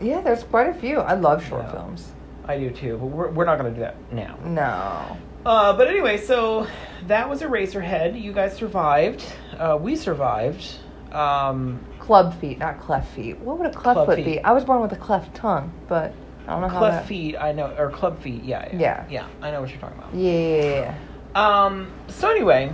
yeah, 0.00 0.20
there's 0.22 0.42
quite 0.44 0.68
a 0.68 0.74
few. 0.74 0.98
I 1.00 1.14
love 1.14 1.46
short 1.46 1.64
Yeah. 1.64 1.72
films. 1.72 2.12
I 2.46 2.58
do 2.58 2.70
too, 2.70 2.96
but 2.98 3.06
we're, 3.06 3.30
we're 3.30 3.44
not 3.44 3.58
going 3.58 3.72
to 3.72 3.78
do 3.78 3.82
that 3.82 3.96
now. 4.12 4.36
No. 4.44 5.16
Uh, 5.44 5.72
but 5.76 5.88
anyway, 5.88 6.18
so 6.18 6.66
that 7.06 7.28
was 7.28 7.40
Eraserhead. 7.42 8.20
You 8.20 8.32
guys 8.32 8.54
survived. 8.54 9.24
Uh, 9.58 9.78
we 9.80 9.96
survived. 9.96 10.76
Um, 11.12 11.84
Club 11.98 12.38
feet, 12.40 12.58
not 12.58 12.80
cleft 12.80 13.14
feet. 13.14 13.38
What 13.38 13.58
would 13.58 13.66
a 13.66 13.72
cleft 13.72 13.94
Club 13.96 14.06
foot 14.06 14.16
feet. 14.16 14.24
be? 14.24 14.40
I 14.44 14.52
was 14.52 14.64
born 14.64 14.80
with 14.80 14.92
a 14.92 14.96
cleft 14.96 15.34
tongue, 15.34 15.72
but 15.88 16.12
I 16.46 16.52
don't 16.52 16.60
know 16.62 16.68
how 16.68 16.78
cleft 16.78 17.02
that. 17.02 17.06
feet, 17.08 17.36
I 17.36 17.52
know, 17.52 17.74
or 17.78 17.90
club 17.90 18.20
feet, 18.22 18.42
yeah, 18.44 18.68
yeah, 18.72 18.78
Yeah. 18.78 19.04
yeah. 19.10 19.26
I 19.42 19.50
know 19.50 19.60
what 19.60 19.70
you're 19.70 19.78
talking 19.80 19.98
about. 19.98 20.14
Yeah. 20.14 20.94
Um, 21.34 21.90
so 22.08 22.28
anyway, 22.30 22.72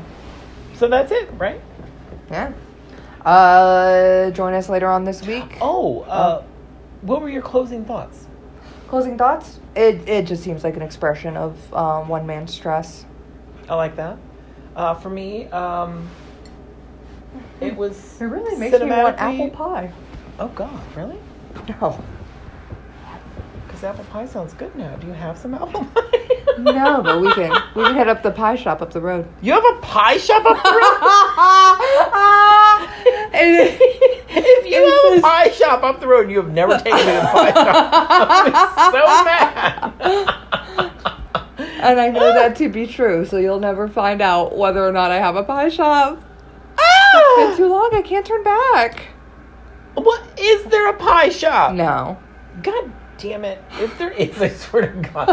So 0.74 0.88
that's 0.88 1.12
it, 1.12 1.28
right? 1.38 1.60
Yeah. 2.30 2.52
Uh, 3.24 4.30
join 4.30 4.55
us 4.55 4.68
later 4.68 4.88
on 4.88 5.05
this 5.05 5.26
week. 5.26 5.59
Oh, 5.60 6.01
uh, 6.02 6.43
what 7.02 7.20
were 7.20 7.28
your 7.28 7.43
closing 7.43 7.84
thoughts? 7.84 8.26
Closing 8.88 9.18
thoughts? 9.18 9.58
It 9.74 10.08
it 10.08 10.26
just 10.26 10.42
seems 10.44 10.62
like 10.64 10.76
an 10.76 10.82
expression 10.82 11.36
of 11.36 11.74
um, 11.74 12.08
one 12.08 12.26
man's 12.26 12.52
stress. 12.54 13.04
I 13.68 13.74
like 13.74 13.96
that. 13.96 14.18
Uh, 14.76 14.94
for 14.94 15.10
me, 15.10 15.46
um, 15.48 16.08
it 17.60 17.76
was. 17.76 18.20
It 18.20 18.24
really 18.26 18.56
makes 18.56 18.78
me 18.78 18.88
want 18.88 19.16
cinematically- 19.16 19.46
apple 19.46 19.50
pie. 19.50 19.92
Oh 20.38 20.48
God, 20.48 20.80
really? 20.96 21.18
No. 21.80 22.02
Because 23.77 23.90
apple 23.90 24.05
pie 24.05 24.24
sounds 24.24 24.55
good 24.55 24.74
now. 24.74 24.97
Do 24.97 25.07
you 25.07 25.12
have 25.12 25.36
some 25.36 25.53
apple 25.62 25.85
pie? 25.85 26.01
No, 26.57 27.03
but 27.03 27.20
we 27.20 27.31
can 27.35 27.51
we 27.74 27.85
can 27.85 27.94
head 27.94 28.09
up 28.09 28.23
the 28.23 28.31
pie 28.31 28.57
shop 28.57 28.81
up 28.81 28.90
the 28.90 29.03
road. 29.03 29.28
You 29.43 29.53
have 29.53 29.62
a 29.66 29.78
pie 29.82 30.16
shop 30.16 30.47
up 30.47 30.57
the 30.65 30.70
road? 30.70 30.97
if 33.35 34.66
you 34.66 34.82
have 34.82 35.19
a 35.19 35.20
pie 35.20 35.51
shop 35.51 35.82
up 35.82 36.01
the 36.01 36.07
road 36.07 36.23
and 36.23 36.31
you 36.31 36.39
have 36.40 36.51
never 36.53 36.78
taken 36.78 36.93
me 36.94 37.01
to 37.01 37.12
the 37.12 37.20
pie 37.20 37.53
shop, 37.53 37.93
I'm 38.31 38.93
so 38.93 39.05
mad. 39.27 39.93
and 41.82 42.01
I 42.01 42.09
know 42.09 42.32
that 42.32 42.57
to 42.57 42.70
be 42.70 42.86
true, 42.86 43.27
so 43.27 43.36
you'll 43.36 43.61
never 43.61 43.89
find 43.89 44.23
out 44.23 44.57
whether 44.57 44.82
or 44.82 44.93
not 44.93 45.11
I 45.11 45.16
have 45.19 45.36
a 45.36 45.43
pie 45.44 45.69
shop. 45.69 46.19
It's 46.78 46.82
Ah! 46.82 47.35
been 47.36 47.57
too 47.59 47.69
long. 47.69 47.90
I 47.93 48.01
can't 48.01 48.24
turn 48.24 48.43
back. 48.43 49.09
What 49.93 50.23
is 50.40 50.65
there 50.65 50.89
a 50.89 50.94
pie 50.94 51.28
shop? 51.28 51.74
No. 51.74 52.16
God 52.62 52.90
damn 53.18 53.44
it! 53.44 53.62
If 53.80 53.97
there 53.98 54.10
is, 54.18 54.40
I 54.40 54.48
swear 54.48 54.93
to 54.93 55.01
God. 55.10 55.26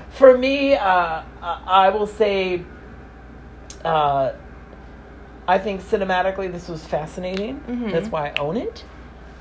For 0.10 0.36
me, 0.36 0.74
uh, 0.74 1.22
I 1.42 1.88
will 1.90 2.06
say, 2.06 2.62
uh, 3.84 4.32
I 5.48 5.58
think 5.58 5.80
cinematically 5.82 6.50
this 6.52 6.68
was 6.68 6.84
fascinating. 6.84 7.60
Mhm. 7.68 7.92
That's 7.92 8.08
why 8.08 8.28
I 8.28 8.34
own 8.40 8.56
it. 8.56 8.84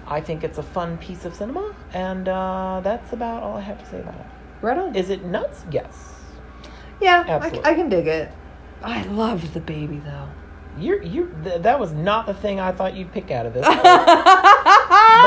I 0.08 0.22
think 0.22 0.44
it's 0.44 0.58
a 0.58 0.64
fun 0.64 0.98
piece 0.98 1.26
of 1.26 1.36
cinema, 1.36 1.76
and 1.94 2.28
uh, 2.28 2.82
that's 2.84 3.14
about 3.14 3.44
all 3.44 3.58
I 3.58 3.62
have 3.62 3.78
to 3.84 3.86
say 3.90 4.00
about 4.00 4.16
it. 4.16 4.26
Right 4.62 4.78
on. 4.78 4.96
Is 4.96 5.10
it 5.10 5.24
nuts? 5.26 5.64
Yes. 5.72 6.16
yeah, 7.02 7.40
I, 7.42 7.70
I 7.72 7.74
can 7.76 7.90
dig 7.90 8.08
it. 8.08 8.32
I 8.82 9.04
loved 9.04 9.54
the 9.54 9.60
baby 9.60 10.02
though. 10.06 10.28
You're 10.78 11.02
you. 11.04 11.34
Th- 11.44 11.62
that 11.62 11.80
was 11.80 11.92
not 11.94 12.26
the 12.26 12.34
thing 12.34 12.60
I 12.60 12.72
thought 12.72 12.94
you'd 12.96 13.12
pick 13.12 13.32
out 13.32 13.46
of 13.46 13.54
this. 13.54 13.66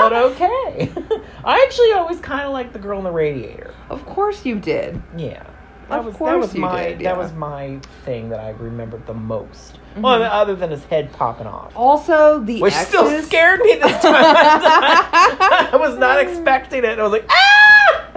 but 0.08 0.12
okay. 0.32 0.92
I 1.44 1.62
actually 1.66 1.92
always 1.92 2.20
kind 2.20 2.42
of 2.42 2.52
like 2.52 2.72
the 2.72 2.78
girl 2.78 2.98
in 2.98 3.04
the 3.04 3.10
radiator. 3.10 3.74
Of 3.90 4.04
course 4.06 4.44
you 4.44 4.58
did. 4.58 5.00
Yeah. 5.16 5.42
That 5.88 5.98
Of 5.98 6.04
was 6.06 6.14
that 6.14 6.18
course 6.18 6.42
was 6.46 6.54
you 6.54 6.60
my 6.60 6.84
did, 6.90 7.00
that 7.00 7.16
was 7.18 7.32
my 7.32 7.78
thing 8.04 8.28
that 8.30 8.40
I 8.40 8.50
remembered 8.50 9.04
the 9.06 9.14
most. 9.14 9.78
Mhm. 9.96 10.02
Well, 10.02 10.22
other 10.22 10.54
than 10.54 10.70
his 10.70 10.84
head 10.86 11.12
popping 11.12 11.46
off, 11.46 11.72
Also, 11.76 12.38
the 12.40 12.60
which 12.62 12.72
exes, 12.74 12.88
still 12.88 13.22
scared 13.22 13.60
me 13.60 13.74
this 13.74 14.00
time. 14.00 14.14
I 14.24 15.76
was 15.78 15.98
not 15.98 16.18
expecting 16.20 16.84
it. 16.84 16.98
I 16.98 17.02
was 17.02 17.12
like, 17.12 17.26
ah! 17.28 17.34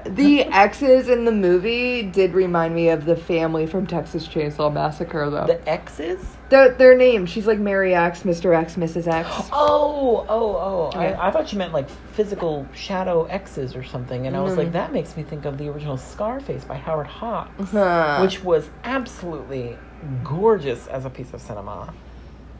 The 0.06 0.44
exes 0.44 1.10
in 1.10 1.26
the 1.26 1.32
movie 1.32 2.04
did 2.04 2.34
remind 2.36 2.76
me 2.76 2.90
of 2.90 3.06
the 3.06 3.16
family 3.16 3.66
from 3.66 3.88
Texas 3.88 4.28
Chainsaw 4.28 4.72
Massacre, 4.72 5.30
though. 5.32 5.48
The 5.48 5.68
X's. 5.68 6.24
their, 6.50 6.70
their 6.74 6.96
names. 6.96 7.30
She's 7.32 7.48
like 7.48 7.58
Mary 7.58 7.96
X, 7.96 8.22
Mr. 8.22 8.56
X, 8.56 8.76
Mrs. 8.76 9.08
X. 9.08 9.28
Oh, 9.52 10.24
oh, 10.30 10.56
oh! 10.58 10.90
Yeah. 10.94 11.20
I, 11.20 11.28
I 11.28 11.32
thought 11.32 11.52
you 11.52 11.58
meant 11.58 11.74
like 11.74 11.90
physical 11.90 12.68
shadow 12.76 13.26
X's 13.26 13.76
or 13.76 13.84
something, 13.84 14.28
and 14.28 14.38
I 14.38 14.42
was 14.42 14.54
Mm. 14.54 14.58
like, 14.58 14.72
that 14.74 14.94
makes 14.94 15.18
me 15.18 15.24
think 15.24 15.46
of 15.46 15.58
the 15.58 15.68
original 15.70 15.98
Scarface 15.98 16.64
by 16.64 16.76
Howard 16.76 17.08
Hawks, 17.08 17.72
Huh. 17.72 18.20
which 18.22 18.44
was 18.44 18.70
absolutely 18.84 19.76
gorgeous 20.24 20.86
as 20.86 21.06
a 21.06 21.10
piece 21.10 21.34
of 21.34 21.42
cinema, 21.42 21.92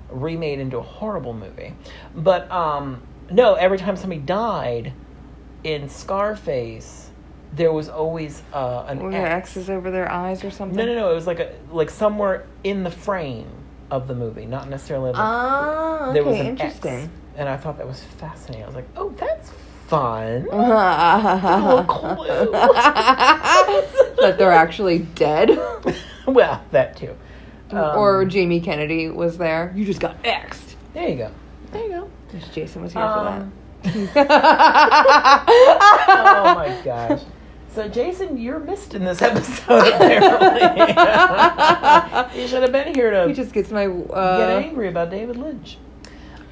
remade 0.10 0.60
into 0.60 0.78
a 0.80 0.82
horrible 0.84 1.34
movie. 1.34 1.74
But 2.16 2.50
um, 2.52 3.04
no, 3.30 3.54
every 3.54 3.78
time 3.78 3.96
somebody 3.98 4.22
died 4.22 4.94
in 5.64 5.88
Scarface, 5.90 7.05
there 7.56 7.72
was 7.72 7.90
always 7.90 8.42
uh, 8.54 8.86
an 8.88 9.00
Were 9.00 9.12
there 9.12 9.26
X. 9.28 9.58
X's 9.58 9.70
over 9.70 9.90
their 9.92 10.12
eyes 10.12 10.44
or 10.44 10.52
something? 10.52 10.78
No, 10.78 10.86
no, 10.86 10.94
no! 10.96 11.12
It 11.12 11.16
was 11.16 11.28
like 11.28 11.40
a 11.40 11.54
like 11.72 11.90
somewhere 11.90 12.46
in 12.64 12.84
the 12.84 12.92
frame 12.92 13.48
of 13.92 14.08
the 14.08 14.16
movie, 14.16 14.46
not 14.46 14.70
necessarily. 14.70 15.12
Like, 15.12 15.20
Ah, 15.22 16.12
there 16.14 16.24
was 16.24 16.36
okay, 16.38 16.48
an 16.50 16.60
X, 16.60 16.76
interesting. 16.76 17.10
and 17.38 17.48
I 17.50 17.58
thought 17.58 17.78
that 17.78 17.88
was 17.88 18.02
fascinating. 18.04 18.64
I 18.64 18.68
was 18.68 18.76
like, 18.76 18.88
"Oh, 18.96 19.10
that's 19.18 19.52
fun." 19.88 20.46
that 24.20 24.36
they're 24.38 24.52
actually 24.52 25.00
dead. 25.00 25.50
well, 26.28 26.64
that 26.72 26.96
too. 26.98 27.16
Um, 27.72 27.98
or 27.98 28.26
Jamie 28.26 28.60
Kennedy 28.62 29.10
was 29.10 29.38
there. 29.38 29.72
You 29.76 29.86
just 29.86 30.00
got 30.00 30.16
X'd. 30.24 30.76
there 30.94 31.10
you 31.10 31.16
go. 31.16 31.32
There 31.72 31.84
you 31.84 31.90
go. 31.90 32.10
Wish 32.34 32.48
Jason 32.50 32.82
was 32.84 32.94
here 32.94 33.02
Um, 33.02 33.52
for 33.84 33.92
that. 34.14 34.28
oh 36.18 36.56
my 36.56 36.82
gosh. 36.84 37.22
So, 37.76 37.88
Jason, 37.90 38.38
you're 38.38 38.60
missed 38.60 38.94
in 38.96 39.04
this 39.04 39.22
episode. 39.30 39.86
Apparently, 39.94 40.62
you 42.42 42.48
should 42.48 42.62
have 42.64 42.72
been 42.72 42.94
here 42.96 43.12
to 43.12 43.28
he 43.28 43.34
just 43.34 43.52
gets 43.54 43.70
my. 43.70 43.88
get 43.88 44.10
Uh, 44.12 44.62
angry 44.64 44.88
about 44.88 45.10
David 45.12 45.36
Lynch. 45.36 45.78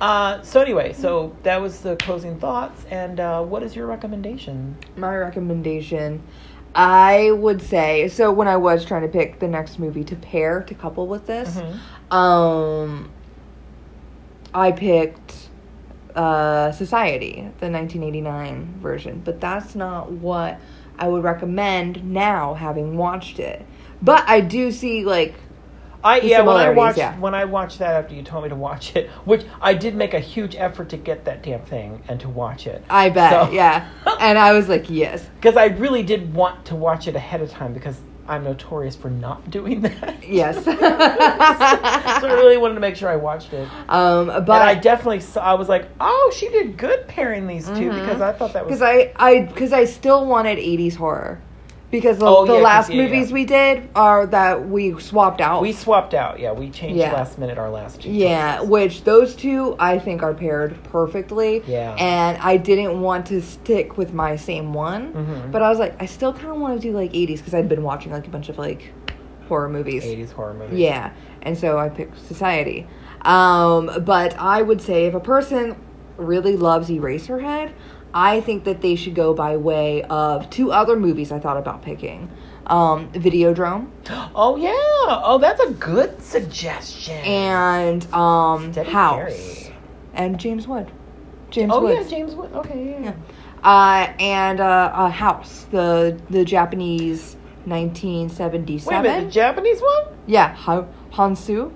Uh, 0.01 0.41
so 0.41 0.59
anyway, 0.59 0.91
so 0.91 1.33
that 1.43 1.61
was 1.61 1.79
the 1.79 1.95
closing 1.95 2.37
thoughts, 2.39 2.83
and 2.91 3.21
uh, 3.21 3.41
what 3.41 3.63
is 3.63 3.73
your 3.75 3.87
recommendation? 3.87 4.75
my 4.97 5.15
recommendation. 5.15 6.21
I 6.75 7.31
would 7.31 7.61
say 7.61 8.09
so. 8.09 8.29
When 8.31 8.47
I 8.49 8.57
was 8.57 8.83
trying 8.83 9.03
to 9.03 9.07
pick 9.07 9.39
the 9.39 9.47
next 9.47 9.79
movie 9.79 10.03
to 10.05 10.15
pair 10.17 10.61
to 10.63 10.73
couple 10.75 11.07
with 11.07 11.25
this, 11.27 11.57
Mhm. 11.57 11.79
um, 12.13 13.09
I 14.53 14.71
picked 14.73 15.35
uh, 16.15 16.71
Society, 16.73 17.47
the 17.59 17.69
1989 17.69 18.79
version, 18.81 19.21
but 19.23 19.39
that's 19.39 19.73
not 19.75 20.11
what 20.11 20.59
I 20.97 21.07
would 21.07 21.23
recommend 21.23 22.03
now, 22.03 22.53
having 22.53 22.97
watched 22.97 23.39
it. 23.39 23.65
But 24.01 24.23
I 24.27 24.41
do 24.41 24.71
see 24.71 25.05
like 25.05 25.33
I 26.03 26.19
yeah, 26.19 26.41
when 26.41 26.57
I 26.57 26.69
watched 26.71 26.97
yeah. 26.97 27.17
when 27.17 27.33
I 27.33 27.45
watched 27.45 27.79
that 27.79 28.03
after 28.03 28.13
you 28.13 28.23
told 28.23 28.43
me 28.43 28.49
to 28.49 28.55
watch 28.55 28.95
it, 28.95 29.09
which 29.23 29.45
I 29.61 29.73
did 29.73 29.95
make 29.95 30.13
a 30.13 30.19
huge 30.19 30.55
effort 30.55 30.89
to 30.89 30.97
get 30.97 31.23
that 31.25 31.43
damn 31.43 31.61
thing 31.61 32.03
and 32.09 32.19
to 32.19 32.29
watch 32.29 32.67
it. 32.67 32.83
I 32.89 33.09
bet, 33.09 33.31
So- 33.31 33.51
yeah. 33.51 33.89
And 34.19 34.37
I 34.37 34.53
was 34.53 34.67
like, 34.67 34.89
yes, 34.89 35.29
Because 35.35 35.55
I 35.55 35.65
really 35.67 36.03
did 36.03 36.33
want 36.33 36.65
to 36.65 36.75
watch 36.75 37.07
it 37.07 37.15
ahead 37.15 37.41
of 37.41 37.49
time 37.49 37.73
because 37.73 37.99
I'm 38.27 38.43
notorious 38.43 38.95
for 38.95 39.09
not 39.09 39.49
doing 39.57 39.81
that. 39.81 40.27
yes. 40.27 40.63
so 40.65 40.71
I 40.79 42.33
really 42.33 42.57
wanted 42.57 42.75
to 42.75 42.79
make 42.79 42.95
sure 42.95 43.09
I 43.09 43.15
watched 43.17 43.53
it. 43.53 43.67
um, 43.89 44.27
but 44.27 44.45
But 44.45 44.61
I 44.61 44.75
definitely 44.75 45.19
saw, 45.19 45.41
I 45.41 45.53
was 45.55 45.67
like, 45.69 45.89
oh, 45.99 46.33
she 46.35 46.49
did 46.49 46.77
good 46.77 47.07
pairing 47.07 47.47
these 47.47 47.67
2 47.67 47.71
Mhm. 47.73 47.95
because 47.95 48.21
I 48.21 48.31
thought 48.31 48.53
that 48.53 48.65
was 48.65 48.79
because 48.79 48.81
I 48.81 49.11
I 49.17 49.41
because 49.41 49.73
I 49.73 49.85
still 49.85 50.25
wanted 50.25 50.57
80s 50.57 50.95
horror 50.95 51.39
because 51.93 52.17
the, 52.17 52.25
Oh, 52.25 52.45
the 52.45 52.55
yeah, 52.55 52.59
last 52.59 52.89
yeah, 52.89 53.03
movies 53.03 53.29
yeah. 53.29 53.33
we 53.35 53.45
did 53.45 53.89
are 53.95 54.25
that 54.27 54.67
we 54.67 54.99
swapped 54.99 55.39
out. 55.39 55.61
we 55.61 55.71
swapped 55.71 56.13
out. 56.13 56.39
Yeah, 56.39 56.51
we 56.51 56.69
changed 56.69 56.99
last 56.99 57.37
minute 57.37 57.57
our 57.57 57.69
last 57.69 58.01
two. 58.01 58.09
yeah, 58.11 58.57
choices. 58.57 58.69
which 58.69 59.03
those 59.05 59.35
two 59.35 59.75
I 59.79 59.99
think 59.99 60.23
are 60.23 60.33
paired 60.33 60.81
perfectly. 60.85 61.63
Yeah. 61.67 61.95
And 61.99 62.37
I 62.41 62.57
didn't 62.57 62.99
want 62.99 63.27
to 63.27 63.41
stick 63.41 63.95
with 63.97 64.11
my 64.13 64.35
same 64.35 64.73
one, 64.73 65.13
Mhm. 65.13 65.51
but 65.51 65.61
I 65.61 65.69
was 65.69 65.77
like, 65.79 65.95
I 66.01 66.07
still 66.07 66.33
kind 66.33 66.47
of 66.49 66.57
want 66.57 66.81
to 66.81 66.85
do 66.85 66.93
like 66.93 67.13
80s 67.13 67.37
because 67.39 67.53
I'd 67.53 67.69
been 67.69 67.83
watching 67.83 68.11
like 68.11 68.25
a 68.27 68.31
bunch 68.31 68.49
of 68.49 68.57
like 68.57 68.91
horror 69.47 69.69
movies. 69.69 70.03
80s 70.03 70.31
horror 70.31 70.55
movies. 70.55 70.79
Yeah, 70.79 71.11
and 71.43 71.55
so 71.57 71.77
I 71.77 71.89
picked 71.89 72.19
Society. 72.27 72.87
Um, 73.21 73.89
but 74.03 74.35
I 74.39 74.61
would 74.63 74.81
say 74.81 75.05
if 75.05 75.13
a 75.13 75.19
person 75.19 75.75
really 76.17 76.55
loves 76.57 76.89
Eraserhead, 76.89 77.71
I 78.13 78.41
think 78.41 78.63
that 78.65 78.81
they 78.81 78.95
should 78.95 79.15
go 79.15 79.33
by 79.33 79.57
way 79.57 80.03
of 80.03 80.49
two 80.49 80.71
other 80.71 80.95
movies 80.95 81.31
I 81.31 81.39
thought 81.39 81.57
about 81.57 81.81
picking. 81.81 82.29
Um, 82.67 83.11
Videodrome 83.11 83.89
Oh 84.33 84.55
yeah. 84.55 84.71
Oh, 84.75 85.37
that's 85.41 85.59
a 85.61 85.71
good 85.71 86.21
suggestion. 86.21 87.15
and 87.25 88.05
um, 88.13 88.71
Debbie 88.71 88.89
House 88.89 89.33
Harry. 89.33 89.75
and 90.13 90.39
James 90.39 90.67
Wood. 90.67 90.89
James 91.49 91.71
Wood. 91.71 91.77
Oh 91.77 91.83
Woods. 91.83 92.09
yeah, 92.11 92.17
James 92.17 92.35
Wood. 92.35 92.51
Okay, 92.53 92.91
yeah. 92.91 92.99
Yeah. 93.01 93.13
Uh, 93.63 94.13
and 94.19 94.59
uh, 94.61 94.91
uh, 94.93 95.09
House, 95.09 95.65
the 95.71 96.17
the 96.29 96.45
Japanese 96.45 97.35
Wait 97.65 97.71
a 97.73 97.75
1977. 97.75 99.01
minute, 99.03 99.25
the 99.25 99.31
Japanese 99.31 99.81
one? 99.81 100.05
yeah, 100.25 100.53
ha- 100.53 100.85
Hausu. 101.11 101.71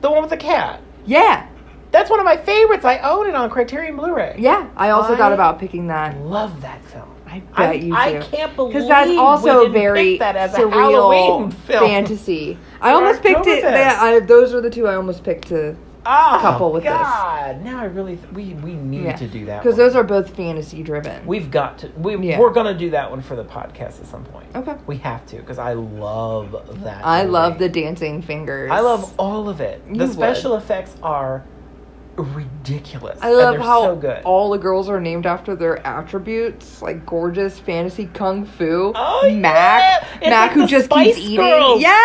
The 0.00 0.10
one 0.10 0.20
with 0.22 0.30
the 0.30 0.36
cat. 0.36 0.80
Yeah, 1.06 1.48
That's 1.90 2.08
one 2.10 2.20
of 2.20 2.24
my 2.24 2.36
favorites. 2.36 2.84
I 2.84 2.98
own 2.98 3.28
it 3.28 3.34
on 3.34 3.50
Criterion 3.50 3.96
Blu-ray. 3.96 4.36
yeah. 4.38 4.68
I 4.76 4.90
also 4.90 5.16
thought 5.16 5.32
about 5.32 5.58
picking 5.58 5.88
that. 5.88 6.16
Love 6.18 6.60
that 6.62 6.84
film. 6.84 7.08
I 7.26 7.40
bet 7.40 7.58
I, 7.58 7.72
you 7.74 7.80
do. 7.90 7.94
I 7.94 8.20
can't 8.22 8.56
believe 8.56 8.72
because 8.74 8.88
that's 8.88 9.16
also 9.16 9.68
very 9.68 10.18
that 10.18 10.50
surreal 10.52 11.52
fantasy. 11.54 12.58
I 12.80 12.90
almost 12.92 13.22
picked 13.22 13.46
it. 13.46 13.62
Yeah, 13.62 13.98
I, 14.00 14.20
those 14.20 14.52
are 14.54 14.60
the 14.60 14.70
two 14.70 14.86
I 14.88 14.96
almost 14.96 15.22
picked 15.24 15.48
to 15.48 15.76
Oh, 16.06 16.38
couple 16.40 16.72
with 16.72 16.82
this. 16.84 16.92
God. 16.92 17.62
Now 17.62 17.78
I 17.78 17.84
really 17.84 18.16
th- 18.16 18.32
we 18.32 18.54
we 18.54 18.72
need 18.72 19.04
Yeah. 19.04 19.16
to 19.16 19.28
do 19.28 19.44
that 19.44 19.62
Because 19.62 19.76
those 19.76 19.94
are 19.94 20.02
both 20.02 20.34
fantasy 20.34 20.82
driven. 20.82 21.24
We've 21.26 21.50
got 21.50 21.78
to. 21.80 21.88
We 21.98 22.16
Yeah. 22.16 22.38
we're 22.40 22.52
gonna 22.54 22.72
do 22.76 22.88
that 22.90 23.10
one 23.10 23.20
for 23.20 23.36
the 23.36 23.44
podcast 23.44 24.00
at 24.00 24.06
some 24.06 24.24
point. 24.24 24.46
okay. 24.56 24.76
We 24.86 24.96
have 24.98 25.26
to 25.26 25.36
because 25.36 25.58
I 25.58 25.74
love 25.74 26.56
that. 26.82 27.04
I 27.04 27.24
love 27.24 27.58
the 27.58 27.68
dancing 27.68 28.22
fingers. 28.22 28.70
I 28.70 28.80
love 28.80 29.12
all 29.18 29.48
of 29.48 29.60
it. 29.60 29.82
You 29.88 29.96
the 29.96 30.06
would. 30.06 30.14
special 30.14 30.56
effects 30.56 30.96
are 31.02 31.44
ridiculous. 32.22 33.18
I 33.22 33.32
love 33.32 33.56
how 33.58 33.82
so 33.82 33.96
good. 33.96 34.22
all 34.24 34.50
the 34.50 34.58
girls 34.58 34.88
are 34.88 35.00
named 35.00 35.26
after 35.26 35.54
their 35.56 35.84
attributes, 35.86 36.82
like 36.82 37.04
gorgeous 37.06 37.58
fantasy 37.58 38.06
kung 38.14 38.44
fu. 38.44 38.92
Oh, 38.94 39.30
Mac, 39.34 40.06
yeah! 40.22 40.30
Mac 40.30 40.50
like 40.50 40.52
who 40.52 40.66
just 40.66 40.86
Spice 40.86 41.16
keeps 41.16 41.36
Girls. 41.36 41.80
eating. 41.80 41.82
Yeah. 41.82 41.90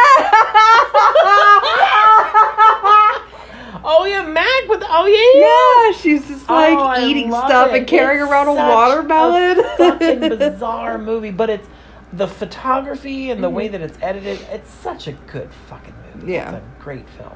oh 3.87 4.05
yeah, 4.09 4.25
Mac 4.27 4.67
with 4.69 4.83
oh 4.87 5.05
yeah. 5.05 5.91
yeah, 5.91 6.01
she's 6.01 6.27
just 6.27 6.49
like 6.49 6.77
Oh, 6.77 7.05
eating 7.07 7.31
stuff 7.31 7.71
it. 7.71 7.77
and 7.79 7.87
carrying 7.87 8.21
It's 8.21 8.31
around 8.31 8.47
a 8.47 8.53
watermelon. 8.53 9.59
A 9.59 9.77
fucking 9.77 10.19
bizarre 10.39 10.97
movie, 10.97 11.31
but 11.31 11.49
it's 11.49 11.67
the 12.13 12.27
photography 12.27 13.31
and 13.31 13.43
the 13.43 13.49
way 13.49 13.67
that 13.67 13.81
it's 13.81 13.97
edited. 14.01 14.39
It's 14.51 14.69
such 14.71 15.07
a 15.07 15.11
good 15.27 15.49
fucking 15.67 15.93
movie. 16.05 16.19
Mm-hmm. 16.19 16.29
Yeah. 16.29 16.55
it's 16.55 16.65
a 16.65 16.83
great 16.83 17.05
film. 17.17 17.33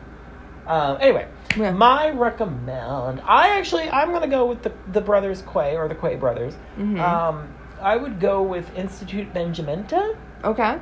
Um, 0.68 0.98
anyway, 1.02 1.28
Yeah. 1.58 1.72
my 1.72 2.10
recommend. 2.12 3.22
I 3.22 3.58
actually 3.58 3.90
I'm 3.90 4.12
gonna 4.12 4.28
go 4.28 4.46
with 4.46 4.62
the 4.62 4.72
the 4.92 5.02
brothers 5.02 5.42
Quay 5.52 5.76
or 5.78 5.88
the 5.88 5.96
Quay 5.96 6.16
brothers. 6.16 6.56
Mhm. 6.78 7.00
Um, 7.00 7.54
I 7.82 7.96
would 7.96 8.20
go 8.20 8.42
with 8.44 8.76
Institute 8.78 9.34
Benjamenta 9.34 10.16
okay. 10.44 10.78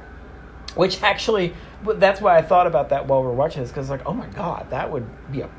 which 0.75 1.01
actually 1.03 1.53
that's 1.95 2.19
why 2.21 2.37
I 2.37 2.41
thought 2.41 2.67
about 2.67 2.89
that 2.89 3.07
while 3.07 3.21
we 3.21 3.27
are 3.27 3.33
watching 3.33 3.61
this 3.61 3.69
because 3.71 3.89
like 3.89 4.01
oh 4.05 4.13
my 4.13 4.27
god 4.27 4.67
that 4.71 4.91
would 4.91 5.05
be 5.31 5.41
a 5.41 5.49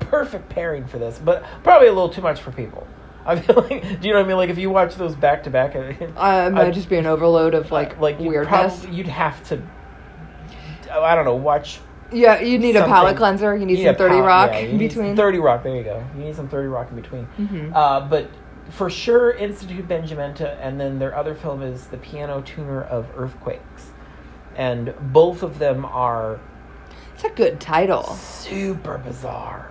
perfect 0.00 0.48
pairing 0.48 0.86
for 0.86 0.98
this 0.98 1.18
but 1.22 1.44
probably 1.62 1.88
a 1.88 1.92
little 1.92 2.08
too 2.08 2.22
much 2.22 2.40
for 2.40 2.50
people 2.50 2.86
I 3.26 3.38
feel 3.38 3.56
like 3.70 4.00
do 4.00 4.08
you 4.08 4.14
know 4.14 4.20
what 4.20 4.24
I 4.24 4.28
mean 4.28 4.36
like 4.38 4.50
if 4.50 4.58
you 4.58 4.70
watch 4.70 4.94
those 4.94 5.14
back 5.14 5.42
to 5.44 5.50
back 5.50 5.74
Uh, 5.76 6.46
it 6.48 6.52
might 6.52 6.72
just 6.72 6.88
be 6.88 6.96
an 6.96 7.06
overload 7.06 7.54
of 7.54 7.70
like, 7.70 8.00
like 8.00 8.18
you'd 8.18 8.28
weirdness. 8.30 8.80
probably 8.80 8.96
you'd 8.96 9.06
have 9.08 9.42
to 9.48 9.60
I 10.90 11.14
don't 11.14 11.24
know 11.24 11.34
watch 11.36 11.80
yeah, 12.12 12.40
you 12.40 12.58
need 12.58 12.76
a 12.76 12.80
something. 12.80 12.92
palate 12.94 13.16
cleanser. 13.16 13.56
You 13.56 13.66
need 13.66 13.78
you 13.78 13.84
some 13.84 13.92
need 13.92 13.98
30 13.98 14.14
pal- 14.14 14.22
rock 14.26 14.50
yeah, 14.52 14.58
in 14.60 14.78
between. 14.78 15.16
30 15.16 15.38
rock 15.38 15.62
there 15.62 15.76
you 15.76 15.82
go 15.82 16.02
you 16.16 16.24
need 16.24 16.36
some 16.36 16.48
30 16.48 16.68
rock 16.68 16.88
in 16.90 16.96
between 16.96 17.26
Mhm. 17.38 17.72
uh, 17.74 18.00
but 18.08 18.28
for 18.70 18.90
sure 18.90 19.30
Institute 19.32 19.86
Benjamenta 19.88 20.56
and 20.60 20.80
then 20.80 20.98
their 20.98 21.16
other 21.16 21.34
film 21.34 21.62
is 21.62 21.86
The 21.86 21.96
Piano 21.98 22.40
Tuner 22.42 22.82
of 22.82 23.06
Earthquakes 23.16 23.90
and 24.56 24.92
both 25.12 25.42
of 25.42 25.58
them 25.58 25.84
are 25.84 26.38
It's 27.14 27.24
a 27.24 27.28
good 27.30 27.60
title. 27.60 28.02
super 28.04 28.98
bizarre. 28.98 29.70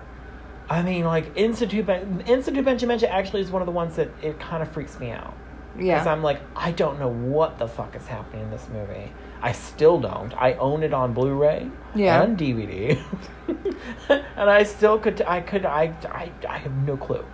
I 0.68 0.82
mean, 0.82 1.04
like 1.04 1.30
Institute 1.36 1.86
ben- 1.86 2.24
Institute 2.26 2.64
Benjamenta 2.64 3.08
actually 3.08 3.40
is 3.42 3.50
one 3.50 3.62
of 3.62 3.66
the 3.66 3.72
ones 3.72 3.96
that 3.96 4.08
it 4.22 4.38
kind 4.40 4.62
of 4.62 4.68
freaks 4.70 4.98
me 4.98 5.10
out 5.10 5.32
Yeah. 5.78 5.94
because 5.94 6.06
I'm 6.06 6.22
like, 6.22 6.40
I 6.56 6.72
don't 6.72 6.98
know 6.98 7.08
what 7.08 7.58
the 7.58 7.68
fuck 7.68 7.94
is 7.94 8.06
happening 8.06 8.42
in 8.44 8.50
this 8.50 8.66
movie. 8.72 9.12
I 9.42 9.52
still 9.52 10.00
don't. 10.00 10.32
I 10.34 10.54
own 10.54 10.82
it 10.82 10.92
on 10.94 11.12
Blu-ray 11.12 11.70
Yeah. 11.94 12.22
and 12.22 12.38
DVD, 12.38 12.98
and 14.08 14.50
I 14.50 14.62
still 14.62 14.98
could. 14.98 15.20
I 15.22 15.40
could. 15.40 15.64
I. 15.66 15.94
I. 16.10 16.32
I 16.48 16.58
have 16.58 16.72
no 16.86 16.96
clue. 16.96 17.24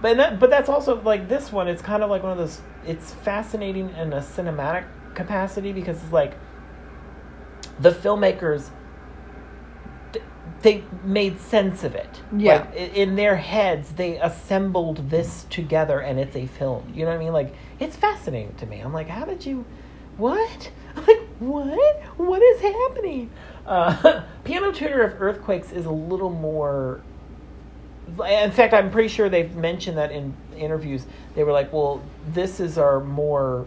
But 0.00 0.16
that, 0.16 0.38
but 0.38 0.50
that's 0.50 0.68
also 0.68 1.00
like 1.02 1.28
this 1.28 1.50
one. 1.52 1.68
It's 1.68 1.82
kind 1.82 2.02
of 2.02 2.10
like 2.10 2.22
one 2.22 2.32
of 2.32 2.38
those. 2.38 2.60
It's 2.86 3.12
fascinating 3.12 3.90
in 3.90 4.12
a 4.12 4.20
cinematic 4.20 4.84
capacity 5.14 5.72
because 5.72 6.02
it's 6.02 6.12
like 6.12 6.34
the 7.80 7.90
filmmakers 7.90 8.70
they 10.62 10.82
made 11.04 11.38
sense 11.40 11.84
of 11.84 11.94
it. 11.94 12.20
Yeah. 12.36 12.66
Like, 12.74 12.74
in 12.94 13.16
their 13.16 13.36
heads, 13.36 13.92
they 13.92 14.18
assembled 14.18 15.08
this 15.10 15.46
together 15.50 16.00
and 16.00 16.18
it's 16.18 16.34
a 16.36 16.46
film. 16.46 16.92
You 16.94 17.04
know 17.04 17.10
what 17.12 17.16
I 17.20 17.24
mean? 17.24 17.32
Like, 17.32 17.54
it's 17.78 17.96
fascinating 17.96 18.54
to 18.56 18.66
me. 18.66 18.80
I'm 18.80 18.92
like, 18.92 19.08
how 19.08 19.24
did 19.24 19.46
you. 19.46 19.64
What? 20.16 20.70
Like, 21.06 21.20
what? 21.38 22.02
What 22.16 22.42
is 22.42 22.60
happening? 22.60 23.30
Uh, 23.66 24.22
Piano 24.44 24.72
Tuner 24.72 25.02
of 25.02 25.20
Earthquakes 25.22 25.72
is 25.72 25.86
a 25.86 25.90
little 25.90 26.30
more. 26.30 27.00
In 28.28 28.50
fact, 28.50 28.72
I'm 28.74 28.90
pretty 28.90 29.08
sure 29.08 29.28
they've 29.28 29.54
mentioned 29.54 29.98
that 29.98 30.10
in 30.10 30.34
interviews. 30.56 31.06
They 31.34 31.44
were 31.44 31.52
like, 31.52 31.72
well, 31.72 32.00
this 32.32 32.58
is 32.58 32.78
our 32.78 33.00
more 33.00 33.66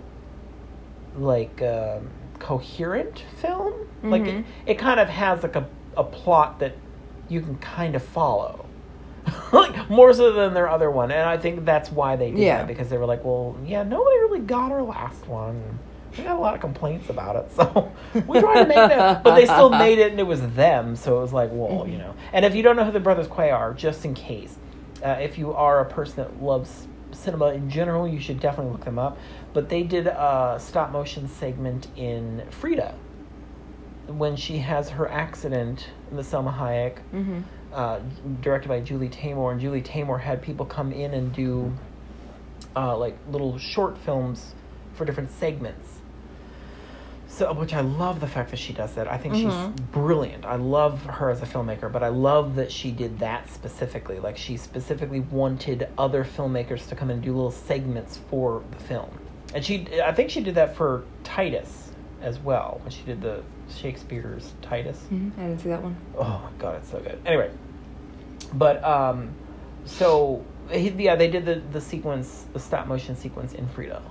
like 1.18 1.62
um, 1.62 2.10
coherent 2.40 3.24
film. 3.42 3.74
Like 4.04 4.24
it, 4.24 4.36
Mhm. 4.38 4.44
it 4.66 4.80
kind 4.80 5.00
of 5.00 5.08
has 5.10 5.44
like 5.44 5.56
a, 5.56 5.68
a 5.96 6.04
plot 6.04 6.60
that 6.60 6.74
you 7.30 7.40
can 7.42 7.56
kind 7.60 7.96
of 7.96 8.04
follow. 8.04 8.66
like 9.54 9.90
more 9.90 10.12
so 10.14 10.32
than 10.34 10.54
their 10.56 10.68
other 10.68 10.90
one, 10.90 11.12
and 11.12 11.22
I 11.30 11.38
think 11.38 11.64
that's 11.64 11.92
why 11.92 12.16
they 12.16 12.32
did 12.32 12.40
Yeah. 12.40 12.58
that 12.58 12.68
because 12.68 12.90
they 12.90 12.98
were 12.98 13.06
like, 13.06 13.24
well, 13.24 13.56
yeah, 13.64 13.84
nobody 13.84 14.18
really 14.18 14.40
got 14.40 14.72
our 14.72 14.82
last 14.82 15.28
one. 15.28 15.78
We 16.18 16.24
got 16.24 16.36
a 16.38 16.40
lot 16.40 16.54
of 16.56 16.60
complaints 16.62 17.10
about 17.10 17.36
it, 17.38 17.52
so 17.56 17.92
we 18.28 18.40
tried 18.40 18.64
to 18.64 18.68
make 18.68 18.76
that, 18.76 19.24
but 19.24 19.36
they 19.36 19.46
still 19.46 19.70
made 19.70 19.98
it, 20.00 20.12
and 20.12 20.20
it 20.20 20.28
was 20.28 20.42
them. 20.54 20.96
So 20.96 21.18
it 21.18 21.22
was 21.22 21.34
like, 21.34 21.50
well, 21.52 21.88
you 21.88 21.98
know. 21.98 22.14
And 22.34 22.44
if 22.46 22.54
you 22.56 22.64
don't 22.64 22.76
know 22.76 22.84
who 22.86 22.92
the 22.92 23.00
Brothers 23.00 23.28
Quay 23.28 23.50
are, 23.52 23.74
just 23.74 24.04
in 24.06 24.14
case, 24.14 24.58
uh, 25.04 25.10
if 25.22 25.38
you 25.38 25.54
are 25.54 25.80
a 25.80 25.86
person 25.86 26.18
that 26.18 26.44
loves 26.44 26.88
cinema 27.12 27.48
in 27.54 27.70
general, 27.70 28.08
you 28.08 28.20
should 28.20 28.40
definitely 28.40 28.72
look 28.74 28.86
them 28.86 29.00
up. 29.00 29.18
But 29.54 29.70
they 29.70 29.84
did 29.84 30.08
a 30.08 30.58
stop 30.60 30.92
motion 30.92 31.28
segment 31.28 31.88
in 31.96 32.44
Frida 32.52 32.96
when 34.08 34.36
she 34.36 34.58
has 34.58 34.90
her 34.90 35.10
accident 35.10 35.90
in 36.10 36.18
the 36.18 36.24
Salma 36.24 36.54
Hayek, 36.58 36.98
Mm-hmm. 37.14 37.40
uh, 37.74 38.00
directed 38.42 38.68
by 38.68 38.82
Julie 38.82 39.08
Taymor, 39.10 39.52
and 39.52 39.62
Julie 39.62 39.82
Taymor 39.82 40.20
had 40.20 40.42
people 40.42 40.66
come 40.66 40.92
in 40.92 41.14
and 41.14 41.32
do 41.34 41.72
uh, 42.76 42.98
like 42.98 43.18
little 43.30 43.58
short 43.58 43.98
films 43.98 44.54
for 44.94 45.06
different 45.06 45.32
segments. 45.32 45.91
So, 47.34 47.52
which 47.54 47.74
I 47.74 47.80
love 47.80 48.20
the 48.20 48.28
fact 48.28 48.50
that 48.52 48.60
she 48.60 48.74
does 48.74 48.94
that. 48.96 49.10
I 49.10 49.18
think 49.18 49.36
Mhm. 49.36 49.38
she's 49.74 49.82
brilliant. 49.94 50.46
I 50.46 50.58
love 50.58 51.02
her 51.06 51.30
as 51.30 51.42
a 51.42 51.46
filmmaker, 51.46 51.90
but 51.90 52.04
I 52.04 52.10
love 52.10 52.56
that 52.56 52.70
she 52.74 52.92
did 52.92 53.20
that 53.20 53.50
specifically. 53.50 54.20
Like 54.20 54.36
she 54.36 54.58
specifically 54.58 55.22
wanted 55.22 55.88
other 55.98 56.26
filmmakers 56.26 56.90
to 56.90 56.96
come 56.96 57.10
and 57.10 57.22
do 57.22 57.34
little 57.34 57.50
segments 57.52 58.18
for 58.30 58.62
the 58.72 58.78
film, 58.84 59.10
and 59.56 59.64
she, 59.64 59.88
I 60.04 60.12
think 60.12 60.30
she 60.30 60.42
did 60.44 60.56
that 60.56 60.76
for 60.76 61.04
Titus 61.24 61.94
as 62.22 62.38
well 62.38 62.80
when 62.84 62.92
she 62.92 63.04
did 63.04 63.22
the 63.22 63.42
Shakespeare's 63.70 64.54
Titus. 64.62 64.98
Mm-hmm. 65.12 65.40
I 65.40 65.44
didn't 65.48 65.60
see 65.62 65.70
that 65.70 65.82
one. 65.82 65.96
Oh 66.18 66.42
my 66.44 66.52
god, 66.60 66.76
it's 66.76 66.92
so 66.92 67.00
good. 67.00 67.18
Anyway, 67.26 67.50
but 68.54 68.84
um, 68.84 69.30
so 69.86 70.44
yeah, 70.70 71.16
they 71.16 71.30
did 71.30 71.46
the 71.46 71.62
the 71.72 71.80
sequence, 71.82 72.46
the 72.52 72.60
stop 72.60 72.88
motion 72.88 73.16
sequence 73.16 73.54
in 73.54 73.68
Frida, 73.70 74.02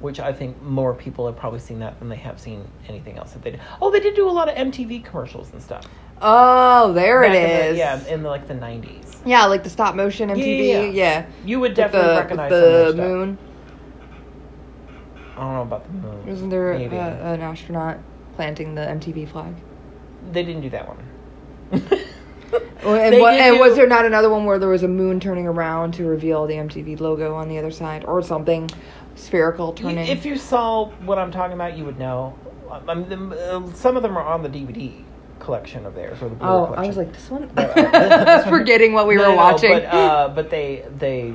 which 0.00 0.20
I 0.20 0.32
think 0.32 0.60
more 0.62 0.92
people 0.94 1.26
have 1.26 1.36
probably 1.36 1.58
seen 1.60 1.78
that 1.80 1.98
than 1.98 2.08
they 2.08 2.16
have 2.16 2.38
seen 2.40 2.66
anything 2.88 3.16
else 3.18 3.32
that 3.32 3.42
they 3.42 3.52
did. 3.52 3.60
Oh, 3.80 3.90
they 3.90 4.00
did 4.00 4.14
do 4.14 4.28
a 4.28 4.30
lot 4.30 4.48
of 4.48 4.54
MTV 4.54 5.04
commercials 5.04 5.52
and 5.52 5.62
stuff. 5.62 5.86
Oh, 6.20 6.92
there 6.92 7.24
it 7.24 7.28
Back 7.28 7.36
in 7.36 7.72
the- 7.72 7.78
yeah, 7.78 8.06
in 8.06 8.22
the, 8.22 8.28
like 8.28 8.46
the 8.48 8.54
nineties. 8.54 9.16
Yeah, 9.24 9.46
like 9.46 9.62
the 9.64 9.70
stop 9.70 9.94
motion 9.94 10.30
MTV. 10.30 10.68
Yeah, 10.68 10.80
Yeah. 10.82 10.90
yeah. 10.92 11.26
You 11.44 11.60
would 11.60 11.74
definitely 11.74 12.08
the, 12.10 12.14
recognize 12.20 12.50
with 12.50 12.62
some 12.62 12.88
of 12.88 12.96
the 12.96 13.02
moon. 13.02 13.38
I 15.36 15.40
don't 15.40 15.52
know 15.54 15.62
about 15.62 15.84
the 15.86 15.92
moon. 15.92 16.28
Isn't 16.28 16.48
there 16.48 16.72
uh, 16.74 16.78
Maybe. 16.78 16.96
an 16.96 17.40
astronaut 17.42 17.98
planting 18.36 18.74
the 18.74 18.80
MTV 18.82 19.28
flag? 19.30 19.54
They 20.32 20.42
didn't 20.42 20.62
do 20.62 20.70
that 20.70 20.88
one. 20.88 21.02
Well, 22.84 22.94
And, 22.94 23.20
what, 23.20 23.34
and 23.34 23.56
do- 23.56 23.60
was 23.60 23.74
there 23.74 23.88
not 23.88 24.04
another 24.06 24.30
one 24.30 24.44
where 24.44 24.60
there 24.60 24.68
was 24.68 24.84
a 24.84 24.88
moon 24.88 25.18
turning 25.18 25.46
around 25.48 25.92
to 25.94 26.06
reveal 26.06 26.46
the 26.46 26.54
MTV 26.54 27.00
logo 27.00 27.34
on 27.34 27.48
the 27.48 27.58
other 27.58 27.72
side, 27.72 28.04
or 28.04 28.22
something 28.22 28.70
spherical 29.16 29.74
You- 29.76 29.82
turning? 29.84 30.06
If 30.08 30.24
you 30.24 30.36
saw 30.36 30.86
what 31.04 31.18
I'm 31.18 31.30
talking 31.32 31.54
about, 31.54 31.76
you 31.76 31.84
would 31.84 31.98
know. 31.98 32.38
I 32.88 32.94
mean, 32.94 33.32
uh, 33.32 33.72
some 33.74 33.96
of 33.96 34.02
them 34.02 34.16
are 34.16 34.24
on 34.24 34.42
the 34.42 34.48
DVD 34.48 35.04
collection 35.38 35.86
of 35.86 35.94
theirs 35.94 36.20
or 36.22 36.28
the 36.28 36.34
Blu-ray 36.34 36.52
oh, 36.52 36.66
collection. 36.66 36.84
I 36.84 36.88
was 36.88 36.96
like 36.96 37.12
this 37.12 37.30
one, 37.30 37.50
uh, 37.56 38.42
forgetting 38.48 38.92
what 38.92 39.06
we 39.06 39.16
No, 39.16 39.22
were 39.22 39.28
no, 39.28 39.36
watching. 39.36 39.72
But, 39.72 39.84
uh, 39.84 40.28
but 40.34 40.50
they 40.50 40.84
they 40.98 41.34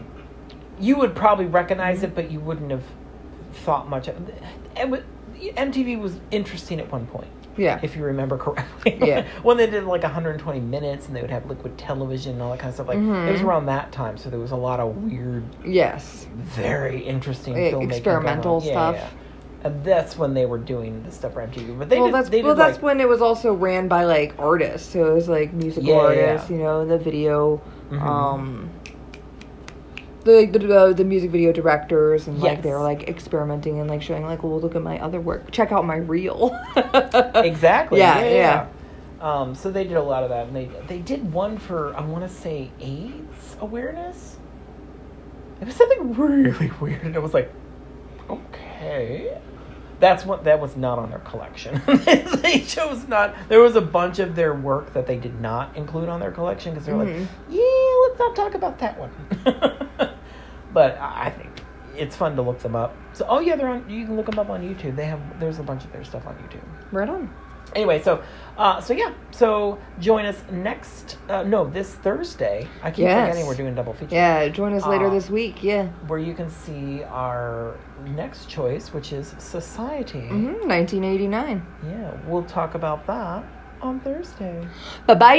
you 0.79 0.97
would 0.97 1.15
probably 1.15 1.45
recognize 1.45 2.03
it, 2.03 2.15
but 2.15 2.31
you 2.31 2.39
wouldn't 2.39 2.71
have 2.71 2.83
thought 3.53 3.87
much. 3.89 4.07
of 4.07 4.29
it. 4.29 4.43
MTV 5.55 5.99
was 5.99 6.19
interesting 6.31 6.79
at 6.79 6.91
one 6.91 7.05
point, 7.07 7.29
yeah, 7.57 7.79
if 7.83 7.95
you 7.95 8.03
remember 8.03 8.37
correctly. 8.37 8.97
Yeah. 9.01 9.25
when 9.43 9.57
they 9.57 9.67
did 9.69 9.83
like 9.85 10.03
120 10.03 10.59
minutes, 10.59 11.07
and 11.07 11.15
they 11.15 11.21
would 11.21 11.29
have 11.31 11.45
liquid 11.47 11.77
television 11.77 12.33
and 12.33 12.41
all 12.41 12.51
that 12.51 12.59
kind 12.59 12.69
of 12.69 12.75
stuff. 12.75 12.87
Like 12.87 12.97
it 12.99 13.31
was 13.31 13.41
around 13.41 13.65
that 13.67 13.91
time, 13.91 14.17
so 14.17 14.29
there 14.29 14.39
was 14.39 14.51
a 14.51 14.55
lot 14.55 14.79
of 14.79 14.95
weird 15.03 15.43
yes, 15.65 16.27
very 16.35 17.01
interesting 17.01 17.55
Eh, 17.57 17.75
experimental 17.81 18.55
on. 18.57 18.63
Yeah, 18.63 18.71
stuff. 18.71 18.95
yeah. 18.95 19.09
And 19.63 19.83
that's 19.85 20.17
when 20.17 20.33
they 20.33 20.47
were 20.47 20.57
doing 20.57 21.03
the 21.03 21.11
stuff 21.11 21.33
for 21.33 21.41
MTV. 21.45 21.77
But 21.77 21.87
they 21.89 21.97
well, 21.97 22.07
did, 22.07 22.15
that's 22.15 22.29
they 22.29 22.41
well, 22.41 22.55
that's 22.55 22.77
like, 22.77 22.83
when 22.83 22.99
it 22.99 23.07
was 23.07 23.21
also 23.21 23.53
ran 23.53 23.87
by 23.87 24.05
like 24.05 24.33
artists. 24.39 24.91
So 24.91 25.11
it 25.11 25.13
was 25.13 25.29
like 25.29 25.53
musical 25.53 25.89
Yeah, 25.89 25.97
artists, 25.97 26.49
you 26.49 26.57
know, 26.57 26.83
the 26.85 26.97
video, 26.97 27.61
Mhm. 27.91 28.01
um, 28.01 28.69
the 30.23 30.45
the 30.45 30.75
uh, 30.79 30.93
the 30.93 31.03
music 31.03 31.31
video 31.31 31.51
directors, 31.51 32.27
and 32.27 32.39
like 32.39 32.61
they 32.61 32.71
were 32.71 32.81
like 32.81 33.07
experimenting 33.07 33.79
and 33.79 33.89
like 33.89 34.01
showing 34.01 34.23
like, 34.25 34.43
well, 34.43 34.59
look 34.59 34.75
at 34.75 34.81
my 34.81 34.99
other 34.99 35.19
work, 35.19 35.49
check 35.51 35.71
out 35.71 35.85
my 35.85 35.97
reel. 35.97 36.57
exactly. 37.35 37.99
Yeah, 37.99 38.19
Yeah, 38.23 38.29
yeah. 38.29 38.67
Um, 39.21 39.53
so 39.55 39.69
they 39.71 39.83
did 39.83 39.97
a 39.97 40.01
lot 40.03 40.23
of 40.23 40.29
that, 40.29 40.47
and 40.47 40.55
they 40.55 40.65
they 40.87 40.99
did 40.99 41.31
one 41.31 41.57
for 41.57 41.95
I 41.95 42.01
want 42.01 42.27
to 42.27 42.29
say 42.33 42.71
AIDS 42.79 43.55
awareness. 43.59 44.37
It 45.59 45.65
was 45.65 45.75
something 45.75 46.13
really 46.13 46.71
weird, 46.81 47.03
and 47.03 47.15
it 47.15 47.21
was 47.21 47.33
like, 47.35 47.51
okay, 48.29 49.37
that's 49.99 50.25
what 50.25 50.43
that 50.45 50.59
was 50.59 50.75
not 50.75 50.97
on 50.97 51.11
their 51.11 51.19
collection. 51.19 51.79
they 52.41 52.61
chose 52.61 53.07
not. 53.07 53.35
There 53.47 53.59
was 53.61 53.75
a 53.75 53.81
bunch 53.81 54.17
of 54.17 54.35
their 54.35 54.55
work 54.55 54.93
that 54.93 55.05
they 55.05 55.17
did 55.17 55.39
not 55.39 55.77
include 55.77 56.09
on 56.09 56.19
their 56.19 56.31
collection 56.31 56.73
because 56.73 56.87
they're 56.87 56.95
Mhm. 56.95 57.19
like, 57.19 57.29
yeah, 57.49 58.07
let's 58.07 58.19
not 58.19 58.35
talk 58.35 58.55
about 58.55 58.79
that 58.79 58.97
one. 58.97 60.10
But 60.73 60.97
I 60.99 61.29
think 61.29 61.49
it's 61.95 62.15
fun 62.15 62.35
to 62.37 62.41
look 62.41 62.59
them 62.59 62.75
up. 62.75 62.95
So 63.13 63.25
oh 63.27 63.39
yeah, 63.39 63.55
they're 63.55 63.67
on. 63.67 63.89
You 63.89 64.05
can 64.05 64.15
look 64.15 64.25
them 64.27 64.39
up 64.39 64.49
on 64.49 64.61
YouTube. 64.61 64.95
They 64.95 65.05
have 65.05 65.19
there's 65.39 65.59
a 65.59 65.63
bunch 65.63 65.83
of 65.85 65.91
their 65.91 66.03
stuff 66.03 66.25
on 66.27 66.35
YouTube 66.35 66.63
Right 66.91 67.07
on. 67.09 67.29
anyway 67.75 68.01
so 68.01 68.21
uh, 68.57 68.81
so 68.81 68.93
yeah 68.93 69.13
so 69.31 69.77
join 69.99 70.25
us 70.25 70.41
next 70.51 71.17
uh, 71.29 71.41
no 71.43 71.63
this 71.69 71.95
thursday 71.95 72.67
i 72.83 72.91
keep 72.91 73.03
Yes. 73.05 73.27
forgetting 73.29 73.45
we're 73.47 73.55
doing 73.55 73.75
double 73.75 73.93
feature 73.93 74.15
Yeah, 74.15 74.49
join 74.49 74.73
us 74.73 74.85
later 74.85 75.05
Uh, 75.07 75.09
this 75.17 75.29
week. 75.29 75.63
Yeah. 75.63 75.87
where 76.07 76.19
you 76.19 76.33
can 76.33 76.49
see 76.49 77.03
our 77.05 77.75
next 78.05 78.49
choice 78.49 78.91
which 78.93 79.13
is 79.13 79.35
society 79.37 80.27
hmm 80.27 80.67
1989. 80.67 81.65
yeah 81.87 82.11
we'll 82.27 82.43
talk 82.43 82.75
about 82.75 83.05
that 83.07 83.43
on 83.81 83.99
thursday 84.01 84.67
Bye 85.07 85.15
bye. 85.15 85.37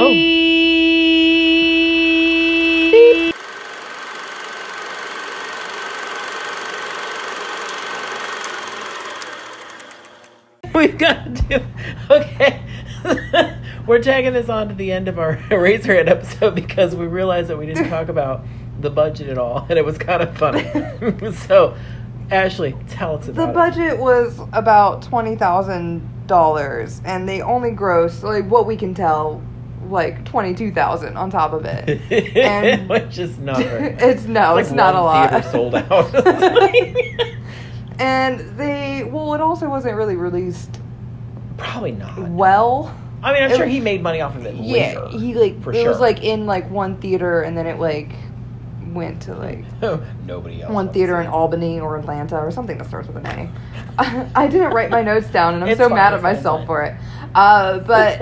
Oh. 0.00 1.63
We've 10.84 10.98
got 10.98 11.24
to 11.24 11.42
do. 11.42 11.64
Okay. 12.10 12.62
We're 13.86 14.02
tagging 14.02 14.32
this 14.32 14.48
on 14.48 14.68
to 14.68 14.74
the 14.74 14.92
end 14.92 15.08
of 15.08 15.18
our 15.18 15.36
razorhead 15.50 16.08
episode 16.08 16.54
because 16.54 16.94
we 16.96 17.06
realized 17.06 17.48
that 17.48 17.58
we 17.58 17.66
didn't 17.66 17.90
talk 17.90 18.08
about 18.08 18.44
the 18.80 18.90
budget 18.90 19.28
at 19.28 19.38
all 19.38 19.66
and 19.68 19.78
it 19.78 19.84
was 19.84 19.98
kind 19.98 20.22
of 20.22 20.36
funny. 20.36 20.64
So 21.46 21.76
ashley 22.30 22.74
tell 22.88 23.16
us 23.18 23.28
about 23.28 23.46
The 23.48 23.52
budget 23.52 23.98
was 23.98 24.40
about 24.52 25.02
twenty 25.02 25.36
thousand 25.36 26.08
dollars, 26.26 27.02
and 27.04 27.28
they 27.28 27.42
only 27.42 27.72
grossed 27.72 28.22
like 28.22 28.48
what 28.50 28.66
we 28.66 28.76
can 28.76 28.94
tell, 28.94 29.42
like 29.88 30.24
twenty 30.24 30.54
two 30.54 30.72
thousand 30.72 31.18
on 31.18 31.30
top 31.30 31.52
of 31.52 31.66
it. 31.66 32.00
it 32.10 32.36
and- 32.36 32.88
which 32.88 33.18
is 33.18 33.36
not 33.38 33.58
very 33.58 33.94
it's 33.98 34.24
no, 34.24 34.54
like 34.54 34.62
it's 34.64 34.72
not 34.72 34.94
a 34.94 35.00
lot. 35.00 35.44
sold 35.52 35.74
out 35.74 36.10
and 37.98 38.40
they 38.58 39.04
well, 39.04 39.34
it 39.34 39.40
also 39.40 39.68
wasn't 39.68 39.94
really 39.96 40.16
released 40.16 40.80
probably 41.56 41.92
not 41.92 42.18
well. 42.30 42.94
i 43.22 43.32
mean 43.32 43.42
i'm 43.44 43.50
It- 43.50 43.56
sure 43.56 43.66
he 43.66 43.80
made 43.80 44.02
money 44.02 44.20
off 44.20 44.34
of 44.36 44.44
it 44.46 44.54
Yeah, 44.56 44.98
later, 45.00 45.18
he 45.18 45.34
like 45.34 45.62
for 45.62 45.72
it 45.72 45.76
sure. 45.76 45.88
was 45.88 46.00
like 46.00 46.22
in 46.24 46.46
like 46.46 46.68
one 46.70 46.96
theater, 46.96 47.42
and 47.42 47.56
then 47.56 47.66
it 47.66 47.78
like 47.78 48.12
went 48.92 49.22
to 49.22 49.34
like 49.34 49.64
nobody 50.26 50.62
else 50.62 50.68
one 50.68 50.86
wants 50.86 50.94
theater 50.94 51.20
in 51.20 51.26
it. 51.26 51.30
Albany 51.30 51.80
or 51.80 51.96
Atlanta 51.98 52.36
or 52.38 52.50
something 52.50 52.78
that 52.78 52.86
starts 52.86 53.08
with 53.08 53.16
an 53.16 53.26
A. 53.26 53.50
I 54.34 54.46
didn't 54.46 54.72
write 54.72 54.90
my 54.90 55.02
notes 55.10 55.28
down, 55.30 55.54
and 55.54 55.62
I'm 55.64 55.70
It's 55.70 55.78
so 55.80 55.88
fine, 55.88 55.96
mad 55.96 56.12
it's 56.14 56.18
at 56.20 56.22
fine, 56.22 56.34
myself 56.36 56.60
it's 56.60 56.66
for 56.66 56.82
it. 56.82 56.94
Uh, 57.34 57.78
but 57.80 58.18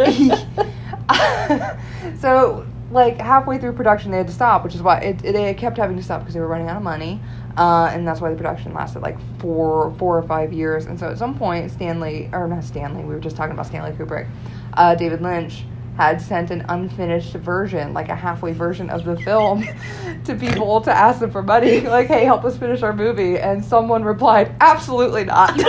so 2.19 2.67
like 2.91 3.19
halfway 3.19 3.59
through 3.59 3.73
production, 3.73 4.11
they 4.11 4.19
had 4.19 4.27
to 4.27 4.33
stop, 4.33 4.65
which 4.65 4.75
is 4.75 4.83
why 4.83 4.99
it, 4.99 5.25
it- 5.25 5.33
they 5.33 5.55
kept 5.55 5.79
having 5.79 5.97
to 5.97 6.03
stop 6.03 6.21
because 6.21 6.35
they 6.35 6.41
were 6.41 6.49
running 6.49 6.69
out 6.69 6.77
of 6.77 6.83
money, 6.83 7.21
uh, 7.57 7.91
and 7.93 8.07
that's 8.07 8.21
why 8.21 8.31
the 8.31 8.37
production 8.37 8.73
lasted 8.75 9.03
like 9.03 9.19
four 9.39 9.95
four 9.99 10.17
or 10.19 10.23
five 10.23 10.53
years. 10.53 10.87
And 10.87 10.99
so 10.99 11.09
at 11.11 11.19
some 11.19 11.37
point, 11.39 11.71
Stanley 11.71 12.29
or 12.33 12.47
not 12.49 12.65
Stanley, 12.65 13.03
we 13.05 13.15
were 13.15 13.21
just 13.21 13.37
talking 13.37 13.53
about 13.53 13.67
Stanley 13.67 13.93
Kubrick, 13.93 14.29
uh, 14.75 14.95
David 14.95 15.21
Lynch 15.23 15.65
had 15.99 16.19
sent 16.23 16.51
an 16.51 16.65
unfinished 16.71 17.35
version, 17.35 17.93
like 17.93 18.09
a 18.09 18.15
halfway 18.17 18.53
version 18.55 18.89
of 18.89 19.05
the 19.05 19.15
film, 19.19 19.63
to 20.25 20.35
people 20.35 20.81
to 20.81 20.91
ask 20.91 21.21
them 21.21 21.31
for 21.31 21.43
money. 21.43 21.81
Like, 21.93 22.07
hey, 22.07 22.25
help 22.25 22.45
us 22.45 22.57
finish 22.57 22.83
our 22.83 22.95
movie. 22.95 23.39
And 23.39 23.63
someone 23.63 24.03
replied, 24.03 24.55
absolutely 24.61 25.25
not. 25.25 25.53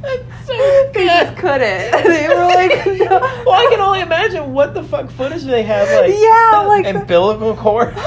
Like, 0.00 0.24
so 0.46 0.52
they 0.94 1.04
just 1.06 1.36
couldn't. 1.36 2.04
They 2.04 2.28
were 2.28 2.44
like, 2.44 2.86
no. 2.86 3.18
well, 3.44 3.52
I 3.52 3.66
can 3.70 3.80
only 3.80 4.00
imagine 4.00 4.52
what 4.52 4.72
the 4.72 4.82
fuck 4.82 5.10
footage 5.10 5.42
they 5.42 5.62
have, 5.64 5.88
like 5.88 6.14
Yeah, 6.18 6.64
like- 6.66 6.86
umbilical 6.94 7.56
cords. 7.56 7.98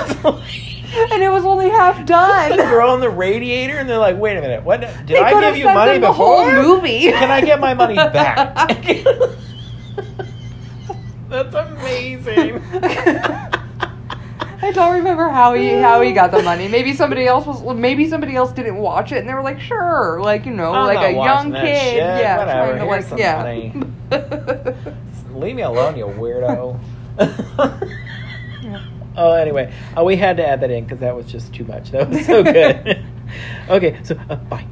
and 1.12 1.24
it 1.24 1.30
was 1.32 1.46
only 1.46 1.70
half 1.70 2.06
done. 2.06 2.52
the 2.52 2.64
girl 2.64 2.90
on 2.90 3.00
the 3.00 3.10
radiator, 3.10 3.78
and 3.78 3.90
they're 3.90 3.98
like, 3.98 4.18
"Wait 4.18 4.36
a 4.38 4.42
minute, 4.42 4.64
what? 4.64 4.82
Did 4.82 5.08
They 5.08 5.20
I 5.20 5.40
give 5.40 5.58
you 5.58 5.66
money 5.66 5.94
them 5.94 6.02
the 6.02 6.12
whole 6.12 6.52
movie. 6.52 7.04
Can 7.04 7.32
I 7.32 7.42
get 7.42 7.60
my 7.60 7.74
money 7.74 7.96
back?" 7.96 8.56
That's 11.30 11.56
amazing. 11.56 12.62
I 14.64 14.72
don't 14.74 14.94
remember 14.96 15.30
how 15.30 15.54
he 15.54 15.70
how 15.70 16.02
he 16.02 16.12
got 16.12 16.32
the 16.32 16.44
money. 16.44 16.68
Maybe 16.68 16.94
somebody 16.94 17.26
else 17.26 17.46
was. 17.46 17.64
Maybe 17.76 18.08
somebody 18.10 18.36
else 18.36 18.52
didn't 18.52 18.76
watch 18.76 19.12
it, 19.12 19.20
and 19.20 19.30
they 19.30 19.34
were 19.34 19.42
like, 19.42 19.60
"Sure," 19.62 20.20
like 20.22 20.46
you 20.46 20.52
know, 20.52 20.74
I'm 20.74 20.86
like 20.86 21.10
a 21.10 21.14
young 21.14 21.54
kid, 21.54 21.76
shit. 21.78 21.98
yeah, 21.98 22.38
Whatever, 22.38 22.74
trying 22.74 22.80
to 22.80 22.86
here's 22.86 23.12
like, 23.12 23.20
yeah. 23.20 24.74
Leave 25.34 25.56
me 25.56 25.62
alone, 25.62 25.98
you 25.98 26.06
weirdo. 26.06 26.80
Oh, 29.16 29.34
anyway, 29.34 29.74
uh, 29.98 30.04
we 30.04 30.16
had 30.16 30.38
to 30.38 30.48
add 30.48 30.62
that 30.62 30.72
in 30.72 30.86
because 30.86 31.00
that 31.00 31.16
was 31.16 31.26
just 31.26 31.54
too 31.54 31.66
much. 31.66 31.92
That 31.92 32.10
was 32.10 32.26
so 32.26 32.44
good. 32.44 33.04
okay, 33.70 34.00
so 34.04 34.18
uh, 34.30 34.36
bye. 34.36 34.66